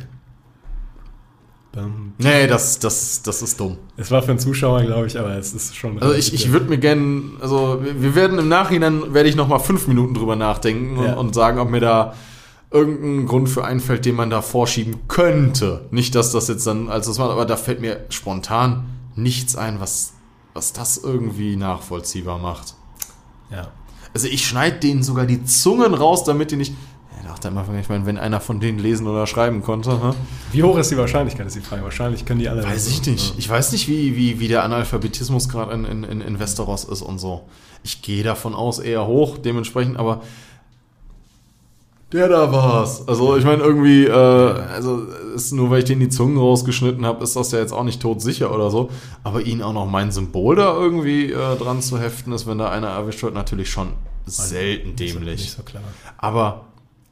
Bam. 1.71 2.13
Nee, 2.17 2.47
das, 2.47 2.80
das, 2.80 3.21
das 3.21 3.43
ist 3.43 3.59
dumm. 3.59 3.77
Es 3.95 4.09
war 4.09 4.23
für 4.23 4.31
einen 4.31 4.39
Zuschauer, 4.39 4.81
glaube 4.84 5.05
ich, 5.05 5.19
aber 5.19 5.35
es 5.38 5.53
ist 5.53 5.76
schon. 5.76 5.99
Also 6.01 6.15
ich, 6.15 6.34
ich 6.34 6.51
würde 6.51 6.65
mir 6.67 6.80
gerne, 6.80 7.21
also 7.41 7.80
wir 7.84 8.15
werden 8.15 8.39
im 8.39 8.47
Nachhinein, 8.49 9.13
werde 9.13 9.30
ich 9.30 9.35
noch 9.35 9.47
mal 9.47 9.59
fünf 9.59 9.88
Minuten 9.88 10.15
drüber 10.15 10.35
nachdenken 10.35 10.97
und, 10.97 11.05
Ja. 11.05 11.13
und 11.15 11.35
sagen, 11.35 11.59
ob 11.59 11.69
mir 11.69 11.80
da 11.80 12.15
irgendein 12.71 13.27
Grund 13.27 13.49
für 13.49 13.63
einfällt, 13.65 14.05
den 14.05 14.15
man 14.15 14.31
da 14.31 14.41
vorschieben 14.41 15.07
könnte. 15.07 15.85
Nicht, 15.91 16.15
dass 16.15 16.31
das 16.31 16.47
jetzt 16.47 16.65
dann 16.65 16.89
als 16.89 17.05
das 17.05 17.19
macht, 17.19 17.30
aber 17.31 17.45
da 17.45 17.55
fällt 17.55 17.81
mir 17.81 18.05
spontan 18.09 18.85
nichts 19.15 19.55
ein, 19.55 19.80
was, 19.80 20.13
was 20.55 20.73
das 20.73 20.97
irgendwie 20.97 21.55
nachvollziehbar 21.55 22.39
macht. 22.39 22.76
Ja. 23.51 23.67
Also 24.14 24.27
ich 24.27 24.48
schneide 24.48 24.77
denen 24.80 25.03
sogar 25.03 25.26
die 25.26 25.44
Zungen 25.44 25.94
raus, 25.94 26.23
damit 26.23 26.52
die 26.52 26.56
nicht. 26.56 26.73
Ja, 27.22 27.30
dachte 27.30 27.49
am 27.49 27.57
Anfang, 27.57 27.77
ich 27.80 27.90
meine, 27.90 28.06
wenn 28.06 28.18
einer 28.18 28.40
von 28.40 28.60
denen 28.60 28.80
lesen 28.80 29.07
oder 29.07 29.27
schreiben 29.27 29.61
konnte, 29.61 29.90
ne? 29.90 30.15
Wie 30.52 30.64
hoch 30.64 30.77
ist 30.77 30.91
die 30.91 30.98
Wahrscheinlichkeit, 30.98 31.48
ist 31.48 31.56
die 31.56 31.61
Frage. 31.61 31.84
Wahrscheinlich 31.84 32.26
können 32.26 32.40
die 32.40 32.49
alle. 32.49 32.64
Weiß 32.64 32.88
ich 32.88 33.06
nicht. 33.06 33.36
Ich 33.38 33.49
weiß 33.49 33.72
nicht, 33.72 33.88
wie, 33.88 34.15
wie, 34.15 34.40
wie 34.40 34.48
der 34.48 34.64
Analphabetismus 34.64 35.49
gerade 35.49 35.73
in, 35.73 35.86
in, 35.86 36.03
in, 36.03 36.22
in 36.22 36.40
Westeros 36.40 36.86
ist 36.86 37.02
und 37.02 37.19
so. 37.19 37.44
Ich 37.84 38.02
gehe 38.02 38.23
davon 38.23 38.56
aus 38.56 38.80
eher 38.80 39.06
hoch, 39.07 39.38
dementsprechend, 39.38 39.98
aber 39.98 40.22
der 42.11 42.27
da 42.30 42.52
war's. 42.52 43.07
Also 43.07 43.38
ich 43.38 43.45
meine 43.45 43.61
irgendwie, 43.64 44.06
äh, 44.06 44.11
also 44.11 45.03
ist 45.36 45.52
nur 45.53 45.69
weil 45.69 45.80
ich 45.80 45.86
den 45.86 45.99
die 45.99 46.10
Zungen 46.10 46.38
rausgeschnitten 46.38 47.06
habe, 47.06 47.23
ist 47.23 47.36
das 47.36 47.52
ja 47.52 47.60
jetzt 47.60 47.72
auch 47.72 47.84
nicht 47.84 48.02
todsicher 48.02 48.53
oder 48.53 48.72
so. 48.72 48.90
Aber 49.23 49.41
ihn 49.41 49.61
auch 49.61 49.73
noch 49.73 49.86
mein 49.86 50.11
Symbol 50.11 50.56
da 50.56 50.73
irgendwie 50.76 51.31
äh, 51.31 51.56
dran 51.57 51.81
zu 51.81 51.99
heften, 51.99 52.34
ist, 52.34 52.48
wenn 52.48 52.57
da 52.57 52.69
einer 52.69 52.88
erwischt 52.88 53.22
wird, 53.23 53.34
natürlich 53.36 53.69
schon 53.69 53.90
selten 54.26 54.90
Nicht 54.95 55.14
so- 55.14 55.19
dämlich. 55.19 55.41
Nicht 55.41 55.56
so 55.57 55.64
clever. 55.64 55.84
Aber 56.18 56.65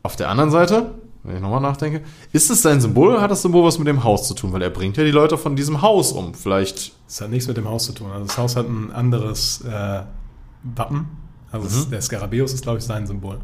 auf 0.03 0.15
der 0.15 0.29
anderen 0.29 0.51
Seite, 0.51 0.91
wenn 1.23 1.35
ich 1.35 1.41
nochmal 1.41 1.61
nachdenke, 1.61 2.01
ist 2.31 2.49
es 2.49 2.61
sein 2.61 2.79
Symbol 2.81 3.09
oder 3.09 3.21
hat 3.21 3.29
das 3.31 3.41
Symbol 3.41 3.63
was 3.63 3.77
mit 3.77 3.87
dem 3.87 4.03
Haus 4.03 4.27
zu 4.27 4.33
tun? 4.33 4.53
Weil 4.53 4.61
er 4.61 4.69
bringt 4.69 4.97
ja 4.97 5.03
die 5.03 5.11
Leute 5.11 5.37
von 5.37 5.55
diesem 5.55 5.81
Haus 5.81 6.11
um. 6.11 6.33
Vielleicht. 6.33 6.93
Das 7.05 7.21
hat 7.21 7.29
nichts 7.29 7.47
mit 7.47 7.57
dem 7.57 7.67
Haus 7.67 7.85
zu 7.85 7.91
tun. 7.93 8.11
Also 8.11 8.25
das 8.25 8.37
Haus 8.37 8.55
hat 8.55 8.67
ein 8.67 8.91
anderes 8.91 9.61
äh, 9.61 10.01
Wappen. 10.75 11.07
Also 11.51 11.67
es, 11.67 11.89
der 11.89 12.01
Skarabäus 12.01 12.53
ist, 12.53 12.63
glaube 12.63 12.79
ich, 12.79 12.83
sein 12.83 13.05
Symbol. 13.07 13.37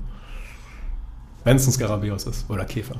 Wenn 1.43 1.57
es 1.57 1.67
ein 1.67 1.71
Skarabäus 1.71 2.25
ist 2.25 2.49
oder 2.49 2.65
Käfer. 2.65 2.95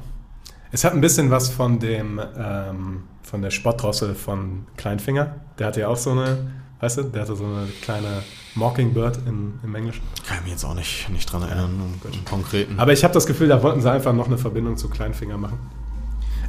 Es 0.72 0.84
hat 0.84 0.94
ein 0.94 1.02
bisschen 1.02 1.30
was 1.32 1.50
von 1.50 1.80
dem 1.80 2.20
ähm, 2.38 3.04
von 3.22 3.42
der 3.42 3.52
Spottdrossel 3.52 4.16
von 4.16 4.66
Kleinfinger. 4.78 5.36
Der 5.60 5.68
hatte 5.68 5.82
ja 5.82 5.88
auch 5.88 5.98
so 5.98 6.12
eine, 6.12 6.52
weißt 6.82 6.98
du, 6.98 7.04
der 7.04 7.22
hatte 7.22 7.36
so 7.36 7.46
eine 7.46 7.68
kleine 7.82 8.24
Mockingbird 8.56 9.20
in, 9.28 9.54
im 9.64 9.76
Englischen. 9.76 10.02
Kann 10.28 10.38
ich 10.38 10.44
mich 10.44 10.52
jetzt 10.52 10.66
auch 10.66 10.74
nicht, 10.74 11.10
nicht 11.10 11.32
dran 11.32 11.44
erinnern, 11.44 11.70
um, 11.80 12.12
im 12.12 12.26
Konkreten. 12.26 12.80
Aber 12.80 12.92
ich 12.92 13.04
habe 13.04 13.14
das 13.14 13.26
Gefühl, 13.26 13.48
da 13.48 13.62
wollten 13.64 13.82
sie 13.82 13.90
einfach 13.92 14.14
noch 14.14 14.28
eine 14.28 14.38
Verbindung 14.38 14.76
zu 14.78 14.90
Kleinfinger 14.90 15.38
machen. 15.38 15.60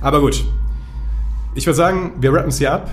Aber 0.00 0.20
gut. 0.20 0.44
Ich 1.54 1.66
würde 1.66 1.76
sagen, 1.76 2.14
wir 2.20 2.32
rappen 2.32 2.48
es 2.48 2.58
hier 2.58 2.72
ab. 2.72 2.90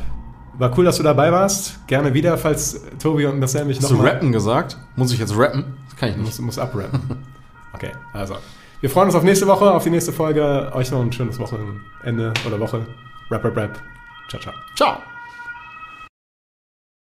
War 0.57 0.77
cool, 0.77 0.85
dass 0.85 0.97
du 0.97 1.03
dabei 1.03 1.31
warst. 1.31 1.85
Gerne 1.87 2.13
wieder, 2.13 2.37
falls 2.37 2.79
Tobi 2.99 3.25
und 3.25 3.39
Marcel 3.39 3.65
mich 3.65 3.77
Hast 3.77 3.83
noch 3.83 3.89
du 3.89 3.95
mal- 3.97 4.09
rappen 4.09 4.31
gesagt? 4.31 4.77
Muss 4.95 5.11
ich 5.11 5.19
jetzt 5.19 5.35
rappen? 5.35 5.77
Das 5.89 5.95
kann 5.97 6.09
ich 6.09 6.15
nicht. 6.17 6.25
Muss, 6.25 6.39
muss 6.39 6.59
abrappen. 6.59 6.99
Okay, 7.73 7.91
also. 8.13 8.35
Wir 8.81 8.89
freuen 8.89 9.05
uns 9.05 9.15
auf 9.15 9.23
nächste 9.23 9.45
Woche, 9.45 9.71
auf 9.71 9.83
die 9.83 9.91
nächste 9.91 10.11
Folge. 10.11 10.71
Euch 10.73 10.89
noch 10.89 11.01
ein 11.01 11.11
schönes 11.11 11.39
Wochenende 11.39 12.33
oder 12.47 12.59
Woche. 12.59 12.83
Rap, 13.29 13.45
rap, 13.45 13.55
rap. 13.55 13.79
Ciao, 14.27 14.41
ciao. 14.41 14.53
Ciao. 14.75 14.97